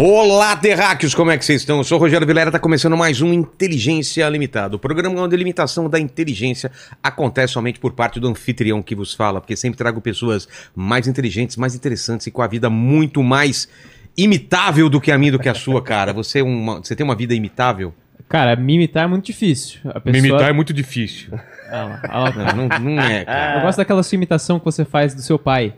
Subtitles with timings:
[0.00, 1.78] Olá, terráqueos, como é que vocês estão?
[1.78, 4.76] Eu sou o Rogério Vilera, tá começando mais um Inteligência Limitada.
[4.76, 6.70] O programa onde a limitação da inteligência
[7.02, 11.56] acontece somente por parte do anfitrião que vos fala, porque sempre trago pessoas mais inteligentes,
[11.56, 13.68] mais interessantes e com a vida muito mais
[14.16, 16.12] imitável do que a minha, do que a sua, cara.
[16.12, 17.92] Você, é uma, você tem uma vida imitável?
[18.28, 19.80] Cara, me imitar é muito difícil.
[19.82, 20.12] A pessoa...
[20.12, 21.36] Me imitar é muito difícil.
[21.68, 22.54] Ah, lá, ah lá.
[22.54, 23.58] Não, não, não é, cara.
[23.58, 25.74] Eu gosto daquela sua imitação que você faz do seu pai.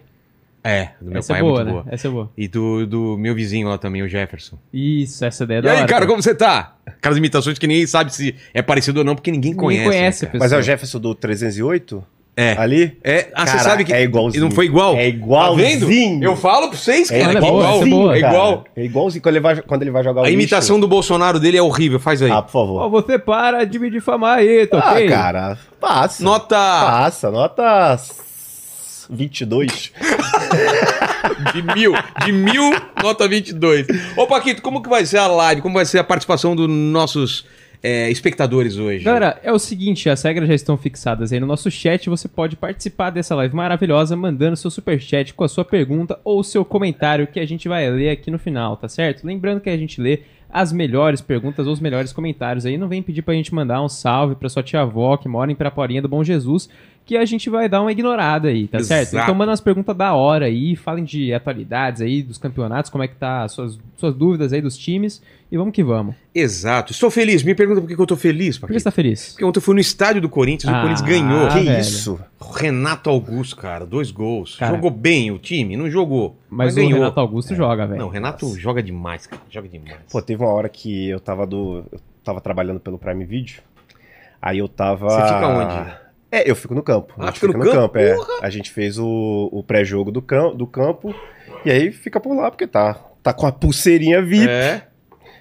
[0.62, 1.82] É, do meu Essa pai é boa, é muito né?
[1.82, 1.94] boa.
[1.94, 2.30] Essa é boa.
[2.36, 4.58] E do, do meu vizinho lá também, o Jefferson.
[4.72, 6.74] Isso, essa ideia é E da aí, hora, cara, como você tá?
[6.86, 9.88] Aquelas imitações que ninguém sabe se é parecido ou não, porque ninguém Ninguém conhece.
[9.88, 10.44] conhece né, a cara?
[10.44, 10.62] Mas é o.
[10.62, 12.04] Jefferson do 308?
[12.36, 12.56] É.
[12.56, 12.96] Ali?
[13.02, 14.44] É, ah, você Cara, sabe que é igualzinho.
[14.44, 14.94] não foi igual?
[14.96, 15.80] É igualzinho.
[15.80, 16.22] Tá vendo?
[16.22, 18.14] Eu falo pra vocês, É cara, é essa é igualzinho, boa.
[18.14, 18.64] É igual.
[18.76, 20.40] É igualzinho quando ele vai, quando ele vai jogar o A lixo.
[20.40, 22.30] imitação do Bolsonaro dele é horrível, faz aí.
[22.30, 22.82] Ah, por favor.
[22.82, 25.08] Ó, você para de me difamar aí, tá Ah, ok?
[25.08, 26.22] cara, passa.
[26.22, 27.98] Nota Passa, nota
[29.10, 29.92] 22.
[31.52, 31.92] de mil,
[32.24, 32.70] de mil,
[33.02, 33.86] nota 22.
[34.16, 35.62] Ô, Paquito, como que vai ser a live?
[35.62, 37.46] Como vai ser a participação dos nossos
[37.82, 39.04] é, espectadores hoje?
[39.04, 42.56] Galera, é o seguinte, as regras já estão fixadas aí no nosso chat, você pode
[42.56, 47.40] participar dessa live maravilhosa mandando seu superchat com a sua pergunta ou seu comentário que
[47.40, 49.26] a gente vai ler aqui no final, tá certo?
[49.26, 50.20] Lembrando que a gente lê
[50.52, 53.88] as melhores perguntas ou os melhores comentários aí, não vem pedir pra gente mandar um
[53.88, 56.68] salve pra sua tia-avó que mora em Praporinha do Bom Jesus,
[57.04, 59.08] que a gente vai dar uma ignorada aí, tá certo?
[59.08, 59.24] Exato.
[59.24, 63.08] Então manda umas perguntas da hora aí, falem de atualidades aí, dos campeonatos, como é
[63.08, 66.14] que tá, suas, suas dúvidas aí dos times, e vamos que vamos.
[66.32, 66.92] Exato.
[66.92, 67.42] Estou feliz.
[67.42, 69.30] Me pergunta por que que eu tô feliz, Por que você tá feliz?
[69.30, 71.46] Porque ontem eu fui no estádio do Corinthians e o Ah, Corinthians ganhou.
[71.46, 71.80] Ah, que velho.
[71.80, 72.20] isso?
[72.54, 74.54] Renato Augusto, cara, dois gols.
[74.54, 74.76] Cara.
[74.76, 75.76] Jogou bem o time?
[75.76, 76.36] Não jogou.
[76.48, 77.00] Mas, o ganhou.
[77.00, 77.98] Renato Augusto joga, velho.
[77.98, 79.42] Não, o Renato joga demais, cara.
[79.50, 79.96] Joga demais.
[80.12, 81.82] Pô, teve uma hora que eu tava do.
[81.90, 83.56] Eu tava trabalhando pelo Prime Video.
[84.40, 85.08] Aí eu tava.
[85.08, 85.92] Você fica onde?
[86.32, 87.12] É, eu fico no campo.
[87.18, 87.98] Ah, A gente fica no campo?
[87.98, 88.14] é.
[88.14, 88.28] Porra!
[88.42, 91.14] A gente fez o, o pré-jogo do, cam do campo.
[91.64, 94.48] E aí fica por lá, porque tá, tá com a pulseirinha VIP.
[94.48, 94.82] É.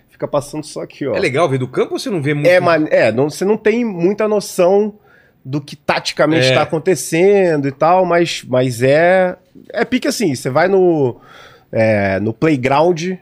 [0.09, 1.15] Fica passando só aqui, ó.
[1.15, 2.47] É legal ver do campo ou você não vê muito?
[2.49, 4.95] É, mas é, não, você não tem muita noção
[5.45, 6.49] do que taticamente É.
[6.49, 9.37] está acontecendo e tal, mas, mas é.
[9.71, 11.21] É pique assim, você vai no,
[11.71, 13.13] é, no playground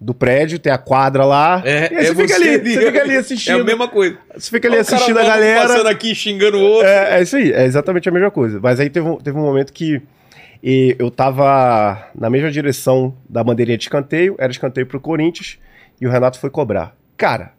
[0.00, 2.86] do prédio, tem a quadra lá, É, e aí é você, fica você ali, você
[2.86, 3.60] fica ali É assistindo.
[3.60, 4.18] a mesma coisa.
[4.34, 5.68] Você fica ali o assistindo a galera.
[5.68, 6.88] Passando aqui, xingando o outro.
[6.88, 8.58] É, é isso aí, é exatamente a mesma coisa.
[8.62, 10.02] Mas aí teve um, teve um momento que
[10.62, 15.58] eu tava na mesma direção da bandeirinha de escanteio, era escanteio pro Corinthians,
[16.00, 16.96] e o Renato foi cobrar.
[17.16, 17.52] Cara,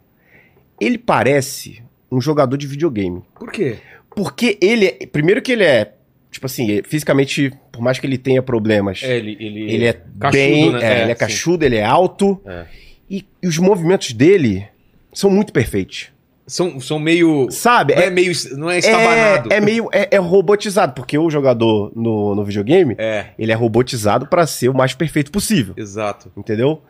[0.80, 3.22] ele parece um jogador de videogame.
[3.38, 3.76] Por quê?
[4.14, 5.06] Porque ele é.
[5.06, 5.92] Primeiro que ele é.
[6.30, 10.32] Tipo assim, fisicamente, por mais que ele tenha problemas, É, ele, ele, ele é cachudo,
[10.32, 10.72] bem.
[10.72, 10.78] né?
[10.82, 11.18] é, ele é sim.
[11.20, 12.40] cachudo, ele é alto.
[12.46, 12.64] É.
[13.10, 14.66] E, e os movimentos dele
[15.12, 16.10] são muito perfeitos.
[16.46, 17.48] São, são meio.
[17.50, 17.94] Sabe?
[17.94, 18.32] Não é, meio.
[18.56, 19.52] Não é estabanado.
[19.52, 19.88] É, é meio.
[19.92, 24.68] É, é robotizado, porque o jogador no, no videogame, É, ele é robotizado pra ser
[24.68, 25.72] o mais perfeito possível.
[25.76, 26.30] exato.
[26.36, 26.82] Entendeu?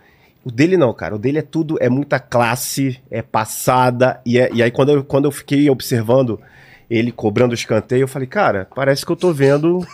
[0.44, 1.14] O dele não, cara.
[1.14, 4.20] O dele é tudo, é muita classe, é passada.
[4.26, 6.40] E, é- e aí, quando eu, quando eu fiquei observando
[6.90, 9.86] ele cobrando o escanteio, eu falei, cara, parece que eu tô vendo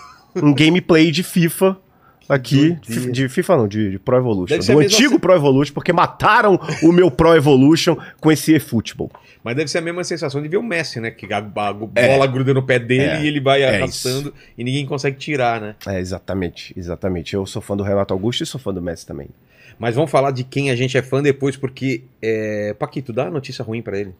[0.43, 1.77] um gameplay de FIFA
[2.29, 2.77] aqui.
[3.11, 4.59] De FIFA não, de, de Pro Evolution.
[4.59, 9.11] Do antigo se- Pro Evolution, porque mataram o meu Pro Evolution com esse eFootball.
[9.43, 11.11] Mas deve ser a mesma sensação de ver o Messi, né?
[11.11, 12.27] Que a, a bola É.
[12.27, 13.23] gruda no pé dele É.
[13.23, 15.75] e ele vai É arrastando e ninguém consegue tirar, né?
[15.87, 17.35] É, exatamente, exatamente.
[17.35, 19.29] Eu sou fã do Renato Augusto e sou fã do Messi também.
[19.79, 22.03] Mas vamos falar de quem a gente é fã depois, porque.
[22.21, 22.75] É...
[22.79, 24.13] Paquito, dá notícia ruim pra ele.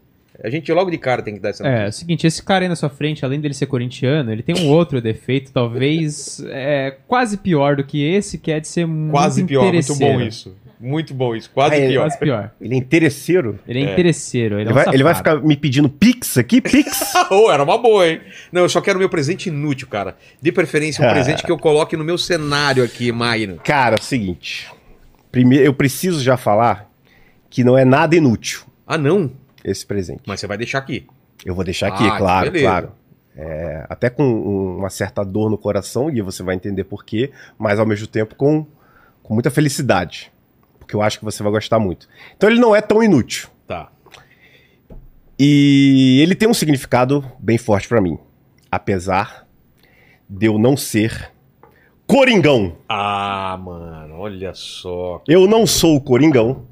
[0.43, 1.89] A gente logo de cara tem que dar essa É, é notícia.
[1.89, 4.69] o seguinte, esse cara aí na sua frente, além dele ser corintiano, ele tem um
[4.69, 9.43] outro defeito, talvez é, quase pior do que esse, que é de ser muito Quase
[9.45, 10.57] pior, muito bom isso.
[10.81, 12.03] Muito bom isso, quase Ah, é, pior.
[12.05, 12.51] Quase pior.
[12.61, 13.59] Ele é interesseiro.
[13.67, 13.93] Ele é, É.
[13.93, 16.61] interesseiro, ele, Ele, é um vai, ele vai ficar me pedindo pix aqui?
[16.61, 17.15] Pix?
[17.33, 18.21] Oh, era uma boa, hein?
[18.53, 20.17] Não, eu só quero meu presente inútil, cara.
[20.41, 21.13] De preferência, um Ah.
[21.13, 23.57] presente que eu coloque no meu cenário aqui, Magno.
[23.65, 24.69] Cara, é o seguinte.
[25.33, 26.89] Primeiro, eu preciso já falar
[27.51, 29.33] que não é nada inútil Ah, não?
[29.71, 30.23] Esse presente.
[30.27, 31.07] Mas você vai deixar aqui.
[31.45, 32.93] Eu vou deixar aqui, Ah, claro, claro.
[33.37, 37.31] É, até com um- uma certa dor no coração, e você vai entender por quê,
[37.57, 38.67] mas ao mesmo tempo com,
[39.23, 40.33] com muita felicidade.
[40.79, 42.09] Porque eu acho que você vai gostar muito.
[42.37, 43.49] Então ele não é tão inútil.
[43.67, 43.91] Tá.
[45.39, 48.19] E ele tem um significado bem forte pra mim.
[48.71, 49.47] Apesar
[50.29, 51.31] de eu não ser
[52.07, 52.77] Coringão.
[52.89, 55.23] Ah, mano, olha só.
[55.29, 56.65] Eu não sou o Coringão.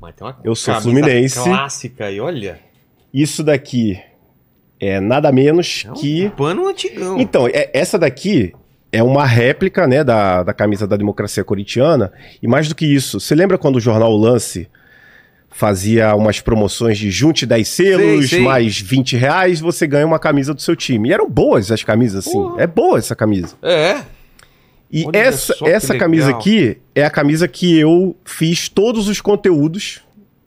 [0.00, 1.38] Mas tem uma Eu sou fluminense.
[1.42, 2.58] clássica aí, olha.
[3.12, 3.98] Isso daqui
[4.80, 6.30] é nada menos É um que.
[6.36, 7.18] pano antigão.
[7.18, 8.52] Então, é- essa daqui
[8.92, 12.12] é uma réplica né, da, da camisa da democracia corintiana.
[12.42, 14.68] E mais do que isso, você lembra quando o jornal Lance
[15.50, 18.40] fazia umas promoções de junte 10 selos, Sei, sei.
[18.42, 21.08] mais 20 reais, você ganha uma camisa do seu time.
[21.08, 22.32] E eram boas as camisas, assim.
[22.36, 22.62] Porra.
[22.62, 23.56] É boa essa camisa.
[23.62, 24.02] É.
[24.90, 26.08] E Olha essa, essa legal.
[26.08, 30.02] camisa aqui é a camisa que eu fiz todos os conteúdos,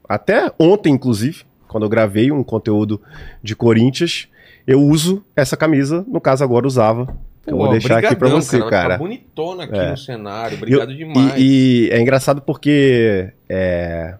[0.09, 2.99] até ontem, inclusive, quando eu gravei um conteúdo
[3.43, 4.27] de Corinthians,
[4.65, 7.15] eu uso essa camisa, no caso agora usava.
[7.45, 8.83] Eu vou Pô, deixar aqui pra você, Vai cara.
[8.93, 9.91] ficar bonitona aqui É.
[9.91, 10.55] no cenário.
[10.55, 11.33] E- Obrigado demais.
[11.37, 14.15] E, e é engraçado porque é,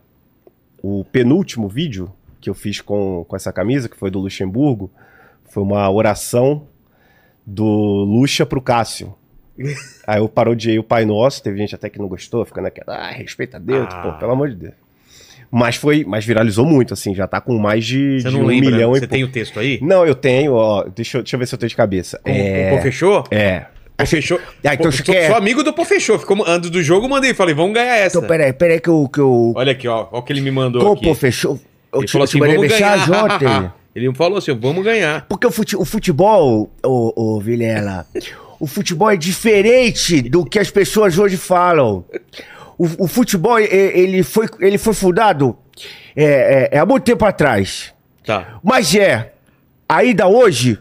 [0.82, 4.90] o penúltimo vídeo que eu fiz com, com essa camisa, que foi do Luxemburgo,
[5.50, 6.64] foi uma oração
[7.46, 9.14] do Luxa pro Cássio.
[10.08, 13.12] Aí eu parodiei o Pai Nosso, teve gente até que não gostou, ficando aquela, ah,
[13.12, 14.02] respeita Deus, Ah.
[14.02, 14.74] pô, pelo amor de Deus.
[15.52, 18.72] Mas foi, mas viralizou muito, assim, já tá com mais de, de um lembra?
[18.72, 19.80] milhão Você e tem o texto aí?
[19.82, 22.20] Não, eu tenho, ó, deixa, eu- deixa eu ver se eu tenho de cabeça.
[22.24, 23.24] Com, é, com o Pô Fechou?
[23.30, 23.66] é.
[23.98, 24.40] Pô Fechou.
[24.64, 26.18] Ah, então Pô, sou, quer- sou amigo do Pô Fechou.
[26.18, 27.34] Ficou, antes do jogo, mandei.
[27.34, 28.18] Falei, vamos ganhar essa.
[28.18, 30.08] Então, peraí, peraí que eu, que eu Olha aqui, ó.
[30.12, 31.04] Olha o que ele me mandou Como, aqui.
[31.06, 31.60] pô, fechou?
[31.94, 33.76] Eu Ele te, falou assim, vamos ganhar.
[33.94, 35.26] Ele falou assim, vamos ganhar.
[35.28, 38.06] Porque o, fute- o futebol, ô, ô Vilela,
[38.64, 42.06] o futebol é diferente do que as pessoas hoje falam.
[42.78, 45.58] O, o futebol, ele foi, ele foi fundado
[46.16, 47.94] é, é, é há muito tempo atrás.
[48.26, 48.60] Tá.
[48.64, 49.34] Mas é,
[49.90, 50.78] ainda hoje,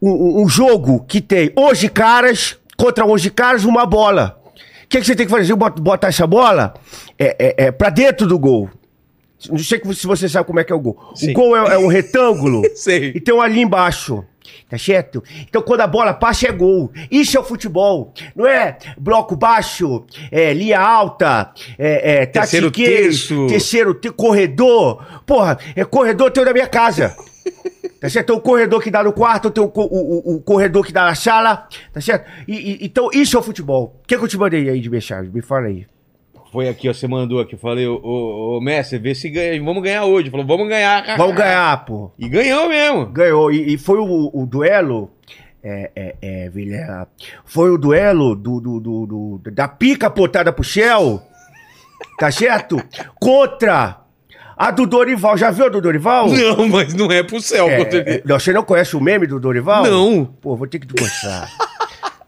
[0.00, 4.38] um, um- jogo que tem 11 caras contra 11 caras, uma bola.
[4.84, 5.54] O que, que você tem que fazer?
[5.54, 6.74] Bot- Botar essa bola
[7.18, 8.68] é, é, é pra dentro do gol.
[9.50, 10.98] Não sei se você sabe como é que é o gol.
[11.14, 11.30] Sim.
[11.30, 13.12] O gol é, é um retângulo Sei.
[13.14, 14.24] e tem um ali embaixo.
[14.68, 15.22] Tá certo?
[15.48, 16.90] Então quando a bola passa é gol.
[17.10, 18.12] Isso é o futebol.
[18.34, 23.46] Não é bloco baixo, é linha alta, é, é Terceiro terço.
[23.48, 25.04] terceiro te- corredor.
[25.26, 27.14] Porra, é corredor teu da minha casa.
[28.00, 28.26] Tá certo?
[28.28, 30.92] Tem o corredor que dá no quarto, tem o, co- o- o- o corredor que
[30.92, 32.28] dá na sala, tá certo?
[32.48, 34.00] E, e- então, isso é o futebol.
[34.02, 35.30] O que, que eu te mandei aí de mensagem?
[35.32, 35.86] Me fala aí.
[36.52, 36.92] Foi aqui, ó.
[36.92, 37.56] Você mandou aqui.
[37.56, 39.62] Falei, ô, ô, ô mestre, vê se ganha.
[39.62, 40.30] Vamos ganhar hoje.
[40.30, 41.16] Falou, vamos ganhar.
[41.16, 42.12] Vamos ganhar, pô.
[42.18, 43.06] E ganhou mesmo.
[43.06, 43.50] Ganhou.
[43.50, 45.10] E, e foi o, o duelo.
[45.64, 47.06] É, é, é, Vilela.
[47.44, 49.06] Foi o duelo do, do, do-
[49.42, 51.22] do- da pica botada pro Shell.
[52.18, 52.76] Tá certo?
[53.20, 54.00] Contra
[54.56, 55.36] a do Dorival.
[55.38, 56.28] Já viu a do Dorival?
[56.28, 57.68] Não, mas não é pro céu.
[57.68, 59.84] É, é, você não conhece o meme do Dorival?
[59.84, 60.24] Não.
[60.24, 61.48] Pô, vou ter que te mostrar.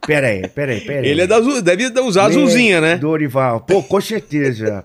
[0.07, 1.09] Pera aí, pera aí, pera aí.
[1.09, 2.97] Ele é da deve usar azulzinha, né?
[2.97, 3.61] Dorival.
[3.61, 4.85] Pô, com certeza.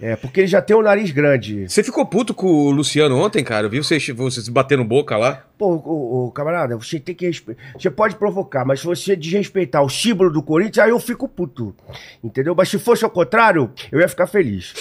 [0.00, 1.68] É, porque ele já tem o nariz grande.
[1.68, 3.66] Você ficou puto com o Luciano ontem, cara?
[3.66, 5.44] Eu vi vocês, vocês batendo boca lá.
[5.56, 7.62] Pô, ô, ô, camarada, você tem que respeitar.
[7.78, 11.74] Você pode provocar, mas se você desrespeitar o símbolo do Corinthians, aí eu fico puto.
[12.22, 12.54] Entendeu?
[12.54, 14.74] Mas se fosse ao contrário, eu ia ficar feliz.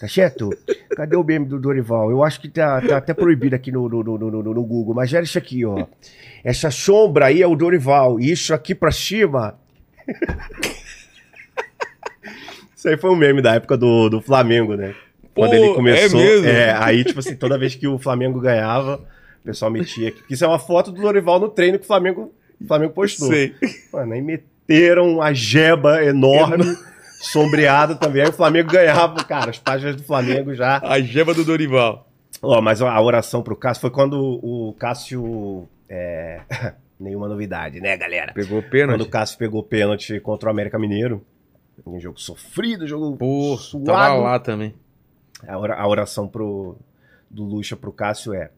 [0.00, 0.50] Tá certo?
[0.94, 2.10] Cadê o meme do Dorival?
[2.10, 5.12] Eu acho que tá, tá até proibido aqui no, no, no, no, no- Google, mas
[5.12, 5.86] era isso aqui, ó.
[6.44, 9.58] Essa sombra aí é o Dorival, e isso aqui pra cima.
[12.76, 14.94] Isso aí foi um meme da época do, do Flamengo, né?
[15.34, 16.20] Quando Pô, ele começou.
[16.20, 16.48] é mesmo?
[16.80, 19.00] aí, tipo assim, toda vez que o Flamengo ganhava,
[19.42, 20.22] o pessoal metia aqui.
[20.30, 23.28] Isso é uma foto do Dorival no treino que o Flamengo, o Flamengo postou.
[23.28, 23.52] Sei.
[23.92, 26.64] Mano, aí meteram uma jeba enorme,
[27.20, 28.22] sombreada também.
[28.22, 30.80] Aí o Flamengo ganhava, cara, as páginas do Flamengo já.
[30.84, 32.08] A gema do Dorival.
[32.42, 35.68] Ó, mas a oração pro Cássio foi quando o Cássio.
[35.88, 36.40] é,
[36.98, 38.32] Nenhuma novidade, né, galera?
[38.32, 39.02] Pegou Quando pênalti.
[39.02, 41.24] o Cássio pegou pênalti contra o América Mineiro.
[41.86, 43.84] Um jogo sofrido, jogo Pô, suado.
[43.86, 44.74] tava lá também.
[45.46, 46.76] A oração pro,
[47.30, 48.50] do Lucha pro Cássio é,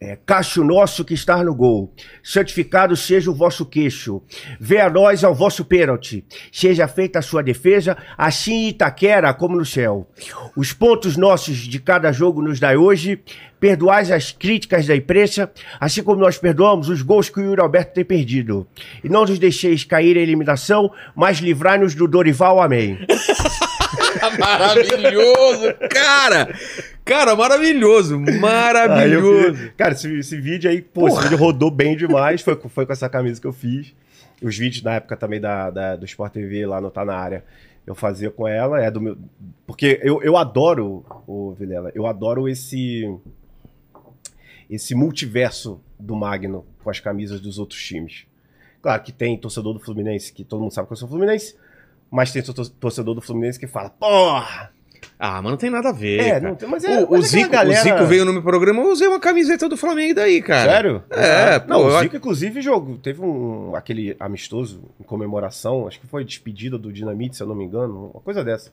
[0.00, 4.20] é Cássio nosso que está no gol, santificado seja o vosso queixo,
[4.58, 9.56] vê a nós ao vosso pênalti, seja feita a sua defesa, assim em Itaquera como
[9.56, 10.08] no céu.
[10.56, 13.22] Os pontos nossos de cada jogo nos dai hoje,
[13.62, 17.94] perdoais as críticas da imprensa, assim como nós perdoamos os gols que o Yuri Alberto
[17.94, 18.66] tem perdido.
[19.04, 22.98] E não nos deixeis cair em eliminação, mas livrai-nos do Dorival, amém.
[24.38, 26.52] Maravilhoso, cara!
[27.04, 29.70] Cara, maravilhoso, maravilhoso.
[29.76, 32.40] cara, esse, esse vídeo aí, pô, esse vídeo rodou bem demais.
[32.42, 33.92] Foi, com- foi com essa camisa que eu fiz.
[34.42, 37.44] Os vídeos na época também da, da- do Sport TV lá no Tá Na Área,
[37.86, 38.80] eu fazia com ela.
[38.82, 39.16] É do meu.
[39.66, 43.02] Porque eu, eu adoro, o Vilela, eu adoro esse.
[44.74, 48.24] Esse multiverso do Magno com as camisas dos outros times.
[48.80, 51.54] Claro que tem torcedor do Fluminense, que todo mundo sabe que eu sou Fluminense,
[52.10, 54.72] mas tem tor- torcedor do Fluminense que fala, porra!
[55.18, 56.18] Ah, mas não tem nada a ver.
[56.20, 56.48] É, cara.
[56.48, 57.00] não tem, mas é.
[57.00, 59.20] o, o mas aquela Zico, galera- o Zico veio no meu programa, eu usei uma
[59.20, 60.72] camiseta do Flamengo daí, cara.
[60.72, 61.02] Sério?
[61.10, 66.00] É, pô, Não, eu- o Zico, inclusive, jogo, teve um aquele amistoso em comemoração, acho
[66.00, 68.72] que foi despedida do Dinamite, se eu não me engano, uma coisa dessa.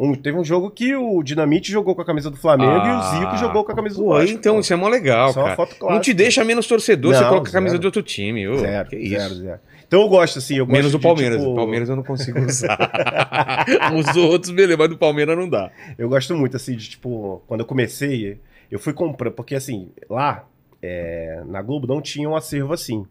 [0.00, 3.02] Um- teve um jogo que o Dinamite jogou com a camisa do Flamengo e o
[3.02, 4.30] Zico jogou com a camisa do Pô, Vasco.
[4.30, 5.68] então isso é mó legal, uma cara.
[5.82, 7.80] Não te deixa menos torcedor, você Não, coloca a camisa zero.
[7.80, 8.46] de outro time.
[8.46, 9.60] ô, Zero, zero, zero.
[9.88, 11.38] Então eu gosto, assim, eu gosto Menos o de, Palmeiras.
[11.38, 12.78] tipo, O Palmeiras eu não consigo usar.
[13.98, 15.70] Os outros, beleza, mas do Palmeiras não dá.
[15.98, 18.38] Eu gosto muito, assim, de, tipo, quando eu comecei,
[18.70, 20.44] eu fui comprando, porque, assim, lá,
[20.82, 23.04] é, na Globo não tinha um acervo assim.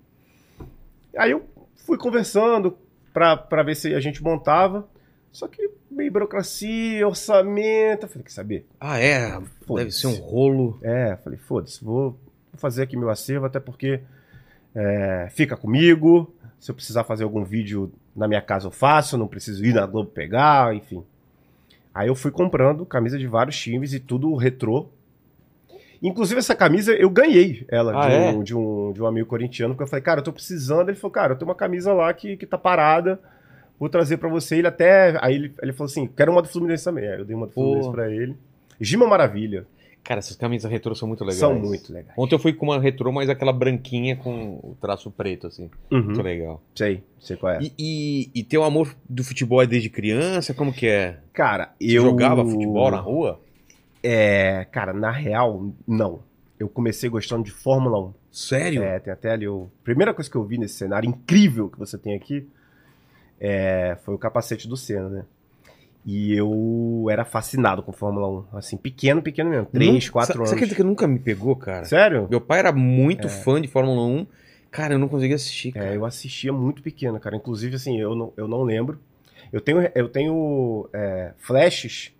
[1.17, 1.43] Aí eu
[1.85, 2.77] fui conversando,
[3.13, 4.87] pra, pra ver se a gente montava.
[5.37, 8.05] Só que meio burocracia, orçamento.
[8.05, 8.65] Eu falei, quer saber?
[8.79, 9.39] Ah, é?
[9.69, 10.79] Deve ser um rolo.
[10.81, 12.17] É, falei, foda-se, vou,
[12.55, 13.99] fazer aqui meu acervo, até porque
[14.73, 16.33] é, fica comigo.
[16.59, 19.85] Se eu precisar fazer algum vídeo na minha casa, eu faço, não preciso ir na
[19.85, 21.03] Globo pegar, enfim.
[21.93, 24.89] Aí eu fui comprando camisa de vários times e tudo retrô.
[26.01, 28.29] Inclusive, essa camisa eu ganhei ela Ah, de, é?
[28.31, 30.89] um, de, um, de um amigo corintiano, porque eu falei, cara, eu tô precisando.
[30.89, 33.19] Ele falou, cara, eu tenho uma camisa lá que, que tá parada,
[33.79, 34.57] vou trazer pra você.
[34.57, 35.17] Ele até.
[35.21, 37.07] Aí ele, ele falou assim: quero uma do Fluminense também.
[37.07, 37.53] Aí eu dei uma do.
[37.53, 38.35] Fluminense pra ele.
[38.79, 39.65] Gima Maravilha.
[40.03, 41.37] Cara, essas camisas retrô são muito legais.
[41.39, 42.13] São muito legais.
[42.17, 45.69] Ontem eu fui com uma retrô, mas aquela branquinha com o traço preto, assim.
[45.91, 46.21] Muito Uhum.
[46.23, 46.61] legal.
[46.73, 47.59] Sei, sei qual é.
[47.61, 50.53] E, e, e teu amor do futebol é desde criança?
[50.53, 51.17] Como que é?
[51.33, 52.03] Cara, Você eu.
[52.03, 53.41] jogava futebol na rua?
[54.01, 56.21] É, cara, na real, não.
[56.57, 58.13] Eu comecei gostando de Fórmula 1.
[58.31, 58.83] Sério?
[58.83, 59.67] É, tem até ali o.
[59.83, 62.47] Primeira coisa que eu vi nesse cenário incrível que você tem aqui
[63.39, 65.25] é, foi o capacete do Senna, né?
[66.05, 68.57] E eu era fascinado com Fórmula 1.
[68.57, 69.65] Assim, pequeno, pequeno mesmo.
[69.65, 70.51] 3, Nunca- 4 Você anos.
[70.53, 71.83] acredita que nunca me pegou, cara?
[71.83, 72.27] Sério?
[72.29, 74.25] Meu pai era muito fã de Fórmula 1.
[74.71, 75.87] Cara, eu não conseguia assistir, cara.
[75.87, 77.35] É, eu assistia muito pequeno, cara.
[77.35, 78.99] Inclusive, assim, eu não, eu não lembro.
[79.51, 82.13] Eu tenho, eu tenho é, flashes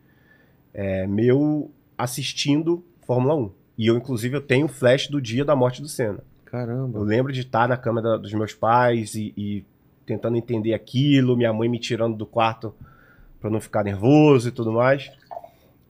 [0.74, 3.52] é, meu assistindo Fórmula 1.
[3.78, 6.20] E eu, inclusive, eu tenho flash do dia da morte do Senna.
[6.46, 7.00] Eu Caramba.
[7.00, 9.66] lembro de estar na cama da- dos meus pais e, e
[10.08, 12.74] tentando entender aquilo, minha mãe me tirando do quarto
[13.40, 15.12] para não ficar nervoso e tudo mais.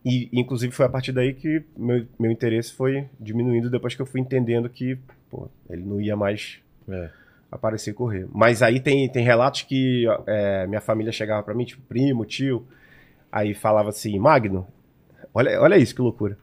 [0.03, 4.05] E, inclusive, foi a partir daí que meu, meu interesse foi diminuindo depois que eu
[4.05, 4.97] fui entendendo que
[5.29, 6.59] pô, ele não ia mais
[6.89, 7.09] É.
[7.51, 8.27] aparecer e correr.
[8.33, 12.65] Mas aí tem, tem relatos que é, minha família chegava pra mim, tipo, primo, tio,
[13.31, 14.65] aí falava assim, Magno,
[15.33, 16.37] olha, olha isso, que loucura.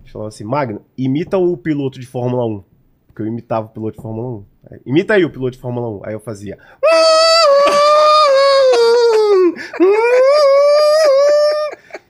[0.00, 2.64] Eles falavam assim, Magno, imita o piloto de Fórmula 1.
[3.08, 4.44] Porque eu imitava o piloto de Fórmula 1.
[4.84, 6.06] Imita aí o piloto de Fórmula 1.
[6.06, 6.58] Aí eu fazia.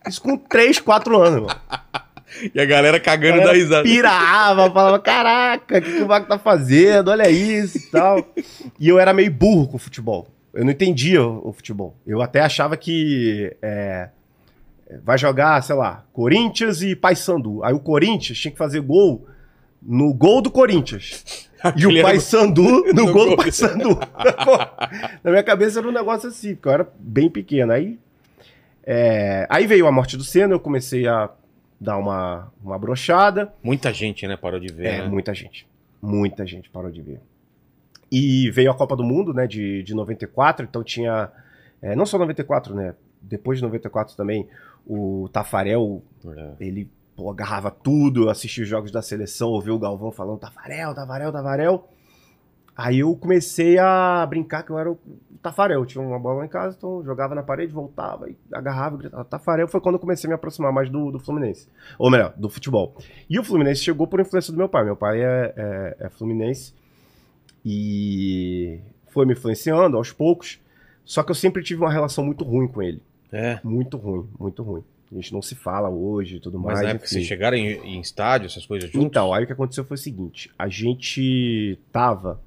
[0.09, 1.61] Isso com 3, 4 anos, mano.
[2.55, 3.83] E a galera cagando Galera da risada.
[3.83, 7.11] pirava, falava, caraca, o que, que o Vaco tá fazendo?
[7.11, 8.19] Olha isso e tal.
[8.79, 10.29] E eu era meio burro com o futebol.
[10.53, 11.97] Eu não entendia o, o futebol.
[12.07, 14.11] Eu até achava que é,
[15.03, 17.65] vai jogar, sei lá, Corinthians e Paysandu.
[17.65, 19.27] Aí o Corinthians tinha que fazer gol
[19.83, 21.46] no gol do Corinthians.
[21.77, 23.97] E o era- Paysandu no, no gol do Paysandu.
[23.97, 24.59] Pô,
[25.25, 27.73] Na minha cabeça era um negócio assim, porque eu era bem pequeno.
[27.73, 27.99] Aí,
[28.85, 31.31] é, aí veio a morte do Senna, eu comecei a
[31.81, 33.53] dar uma, uma brochada.
[33.63, 34.87] Muita gente, né, parou de ver.
[34.87, 35.09] É, né?
[35.09, 35.67] muita gente.
[36.01, 37.21] Muita gente parou de ver.
[38.11, 41.31] E veio a Copa do Mundo, né, de, de 94, então tinha.
[41.83, 42.95] é, não só 94, né?
[43.21, 44.47] Depois de 94 também,
[44.87, 46.51] o Tafarel, É.
[46.61, 51.33] ele pô, agarrava tudo, assistia os jogos da seleção, ouvia o Galvão falando Tafarel, Tafarel,
[51.33, 51.89] Tafarel.
[52.77, 54.99] Aí eu comecei a brincar que eu era o
[55.43, 55.87] Tafarel.
[55.87, 59.25] Tinha uma bola em casa, então eu jogava na parede, voltava, e agarrava e gritava.
[59.25, 61.69] Tafarel foi quando eu comecei a me aproximar mais do, do Fluminense.
[61.99, 62.95] Ou melhor, do futebol.
[63.31, 64.85] E o Fluminense chegou por influência do meu pai.
[64.85, 66.75] Meu pai é, é- é Fluminense
[67.65, 70.61] e foi me influenciando aos poucos.
[71.05, 73.03] Só que eu sempre tive uma relação muito ruim com ele.
[73.33, 73.59] É.
[73.65, 74.85] Muito ruim, muito ruim.
[75.11, 76.81] A gente não se fala hoje e tudo Mas mais.
[76.83, 77.15] na época enfim.
[77.15, 79.07] vocês chegaram em, em estádio, essas coisas juntos?
[79.07, 82.41] Então, aí o que aconteceu foi o seguinte: a gente tava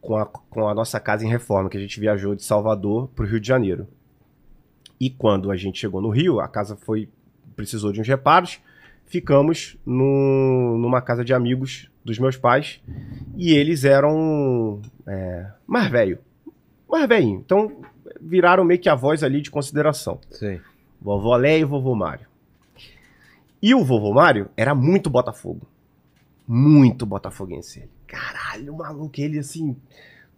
[0.00, 3.26] com a, com a nossa casa em reforma, que a gente viajou de Salvador pro
[3.26, 3.86] Rio de Janeiro.
[4.98, 7.08] E quando a gente chegou no Rio, a casa foi
[7.54, 8.60] precisou de uns reparos,
[9.06, 12.80] ficamos no- numa casa de amigos dos meus pais
[13.36, 16.18] e eles eram é, mais velho,
[16.88, 17.40] mais velhinho.
[17.44, 17.80] Então
[18.20, 20.18] viraram meio que avós ali de consideração.
[20.30, 20.60] Sei.
[21.00, 22.26] Vovó Léia e vovô Mário.
[23.62, 25.66] E o vovô Mário era muito Botafogo.
[26.46, 27.80] Muito botafoguense.
[27.80, 27.90] ele.
[28.06, 29.76] Caralho, maluco, ele assim.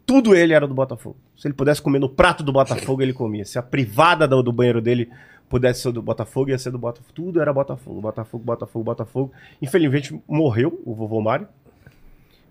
[0.06, 1.16] Tudo ele era do Botafogo.
[1.36, 3.44] Se ele pudesse comer no prato do Botafogo, ele comia.
[3.44, 5.10] Se a privada do, do banheiro dele
[5.50, 7.12] pudesse ser do Botafogo, ia ser do Botafogo.
[7.12, 8.00] Tudo era Botafogo.
[8.00, 9.32] Botafogo, Botafogo, Botafogo.
[9.60, 11.46] Infelizmente morreu o vovô Mário.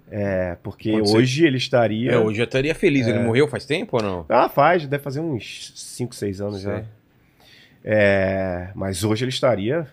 [0.10, 1.18] É, porque Pode ser.
[1.18, 2.12] hoje ele estaria.
[2.12, 3.08] É, hoje eu estaria feliz.
[3.08, 4.26] Ele morreu faz tempo ou não?
[4.30, 6.86] Ah, faz, deve fazer uns 5, 6 anos já.
[7.90, 9.88] É, mas hoje ele estaria.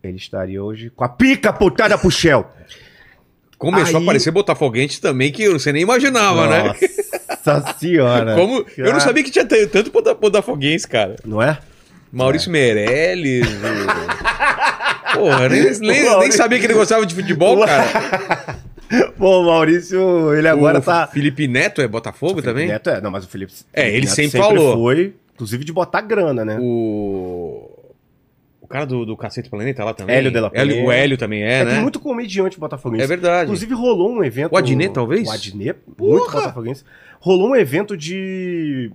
[0.00, 2.46] Ele estaria hoje com a pica putada pro Shell.
[3.58, 6.74] Começou Aí- a aparecer botafoguense também que você nem imaginava, né?
[7.44, 8.34] Nossa senhora.
[8.36, 8.64] Como...
[8.76, 11.16] Eu não sabia que tinha tanto bota- botafoguense, cara.
[11.24, 11.58] Não é?
[12.12, 13.46] Maurício Meirelles.
[13.48, 18.58] o- Porra, nem, nem- nem Maurício- sabia que ele gostava de futebol, cara.
[19.18, 21.08] Pô, o Maurício, ele agora o tá.
[21.08, 22.68] Felipe Neto é Botafogo também?
[22.68, 23.52] Neto é, não, mas o Felipe.
[23.72, 24.76] É, ele Neto sempre falou.
[24.76, 26.58] foi, inclusive de botar grana, né?
[26.60, 27.70] O...
[28.60, 30.16] O cara do, do Cacete Planeta lá também.
[30.16, 30.86] Hélio de la Hélio-.
[30.86, 31.70] O Hélio também é, É, né?
[31.74, 33.04] tem muito comediante botafoguense.
[33.04, 33.44] É verdade.
[33.44, 34.52] Inclusive rolou um evento.
[34.52, 35.28] O Adnet, talvez?
[35.28, 36.82] O Adnet, muito botafoguense.
[37.20, 38.90] Rolou um evento de.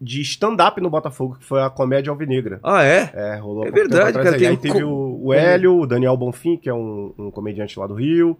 [0.00, 2.58] de stand-up no Botafogo, que foi a Comédia Alvinegra.
[2.62, 3.10] Ah, é?
[3.12, 4.38] É, rolou É verdade, cara, aí.
[4.38, 7.86] tem Aí teve o, o Hélio, o Daniel Bonfim, que é um, um comediante lá
[7.86, 8.38] do Rio.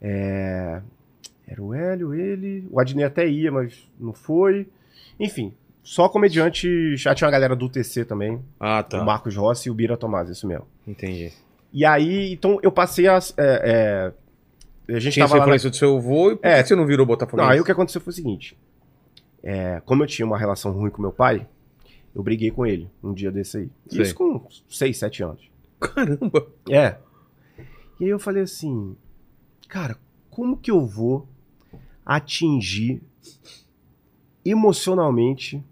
[0.00, 0.80] É,
[1.46, 2.66] Era o Hélio, ele.
[2.70, 4.66] O Adnet até ia, mas não foi.
[5.20, 6.96] Enfim, só comediante.
[6.96, 8.40] Já tinha uma galera do TC também.
[8.60, 9.02] Ah, tá.
[9.02, 10.66] O Marcos Rossi e o Bira Tomás, isso mesmo.
[10.86, 11.32] Entendi.
[11.72, 13.18] E aí, então eu passei a.
[13.36, 14.12] É,
[14.88, 15.46] é, a gente Tinha tava lá.
[15.46, 16.62] na- do seu avô e por É.
[16.62, 17.42] que você não virou Botafogo?
[17.42, 18.56] Não, aí o que aconteceu foi o seguinte.
[19.42, 21.46] É, como eu tinha uma relação ruim com meu pai,
[22.14, 23.70] eu briguei com ele um dia desse aí.
[23.88, 24.02] Sei.
[24.02, 25.50] Isso com 6, 7 anos.
[25.80, 26.46] Caramba.
[26.70, 26.96] É.
[27.98, 28.94] E aí eu falei assim,
[29.68, 29.96] cara,
[30.30, 31.26] como que eu vou
[32.04, 33.02] atingir
[34.44, 35.62] emocionalmente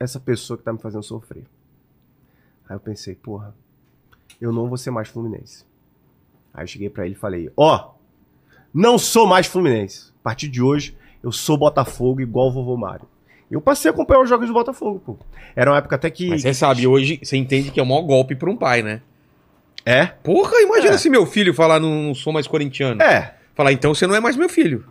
[0.00, 1.44] essa pessoa que tá me fazendo sofrer?
[2.68, 3.54] Aí eu pensei, porra,
[4.40, 5.64] eu não vou ser mais Fluminense.
[6.54, 7.90] Aí eu cheguei pra ele e falei, ó,
[8.72, 10.10] não sou mais Fluminense.
[10.20, 13.06] A partir de hoje, eu sou Botafogo igual o vovô Mário.
[13.50, 15.18] Eu passei a acompanhar os jogos do Botafogo, pô.
[15.54, 16.28] Era uma época até que...
[16.30, 19.02] Mas você sabe, hoje você entende que é o maior golpe pra um pai, né?
[19.84, 20.06] É?
[20.06, 20.98] Porra, imagina É.
[20.98, 23.02] se meu filho falar não, não sou mais corintiano.
[23.02, 23.34] É.
[23.54, 24.86] Falar, então você não é mais meu filho.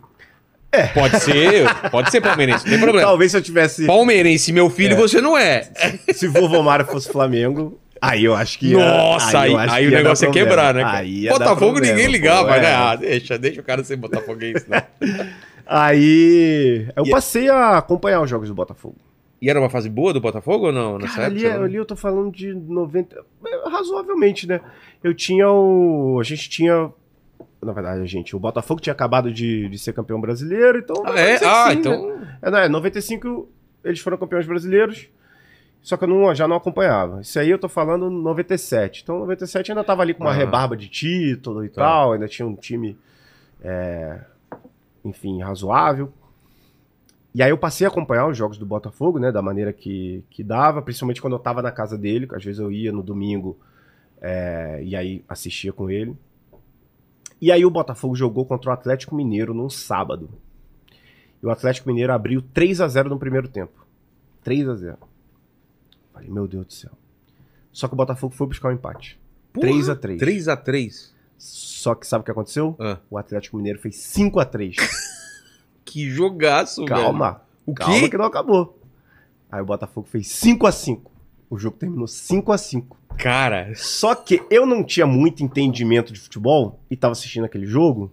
[0.72, 0.86] É.
[0.88, 3.06] Pode ser, pode ser palmeirense, não tem problema.
[3.08, 3.86] Talvez se eu tivesse...
[3.86, 4.96] Palmeirense, meu filho, É.
[4.96, 5.68] você não é.
[6.14, 9.88] Se o vovô Mário fosse Flamengo, aí eu acho que ia, Nossa, aí, aí que
[9.88, 10.84] o negócio é quebrar, né?
[10.86, 12.60] Aí Botafogo problema, ninguém pô, ligava, é.
[12.60, 12.72] né?
[12.74, 14.84] Ah, deixa, deixa o cara ser botafoguense, né?
[15.66, 18.96] Aí eu E- passei a acompanhar os jogos do Botafogo.
[19.42, 20.98] E era uma fase boa do Botafogo ou não?
[20.98, 21.64] Nessa Cara, ali, época?
[21.64, 23.16] ali eu tô falando de 90.
[23.46, 24.60] é, Razoavelmente, né?
[25.02, 26.18] Eu tinha o.
[26.20, 26.90] A gente tinha.
[27.62, 28.34] Na verdade, gente.
[28.34, 31.02] O Botafogo tinha acabado de, de ser campeão brasileiro, então.
[31.04, 31.34] Ah, é?
[31.44, 31.74] Ah, sim, né?
[31.74, 32.18] então.
[32.40, 33.48] É, não, é, 95
[33.84, 35.08] eles foram campeões brasileiros.
[35.82, 37.20] Só que eu não, já não acompanhava.
[37.22, 39.02] Isso aí eu tô falando 97.
[39.02, 40.34] Então 97 ainda tava ali com uma Ah.
[40.34, 41.82] rebarba de título e Tá.
[41.82, 42.12] tal.
[42.12, 42.96] Ainda tinha um time,
[43.62, 44.20] é,
[45.04, 46.12] enfim, razoável.
[47.34, 49.30] E aí eu passei a acompanhar os jogos do Botafogo, né?
[49.32, 50.82] Da maneira que, que dava.
[50.82, 52.26] Principalmente quando eu tava na casa dele.
[52.26, 53.56] Que às vezes eu ia no domingo
[54.20, 56.14] é, e aí assistia com ele.
[57.40, 60.28] E aí o Botafogo jogou contra o Atlético Mineiro num sábado.
[61.42, 63.86] E o Atlético Mineiro abriu 3 a 0 no primeiro tempo.
[64.44, 64.98] 3 a 0
[66.12, 66.90] Falei, meu Deus do céu.
[67.72, 69.18] Só que o Botafogo foi buscar o empate.
[69.54, 71.10] 3 a 3 3x3.
[71.38, 72.76] Só que sabe o que aconteceu?
[72.78, 74.76] Ah, O Atlético Mineiro fez 5 a 3
[75.84, 76.94] que jogaço, velho.
[77.02, 77.42] Calma.
[77.64, 78.08] O Calma quê?
[78.10, 78.78] que não acabou.
[79.50, 81.09] Aí o Botafogo fez 5 a 5
[81.50, 86.20] O jogo terminou 5 a 5 Cara, Só que eu não tinha muito entendimento de
[86.20, 88.10] futebol e tava assistindo aquele jogo.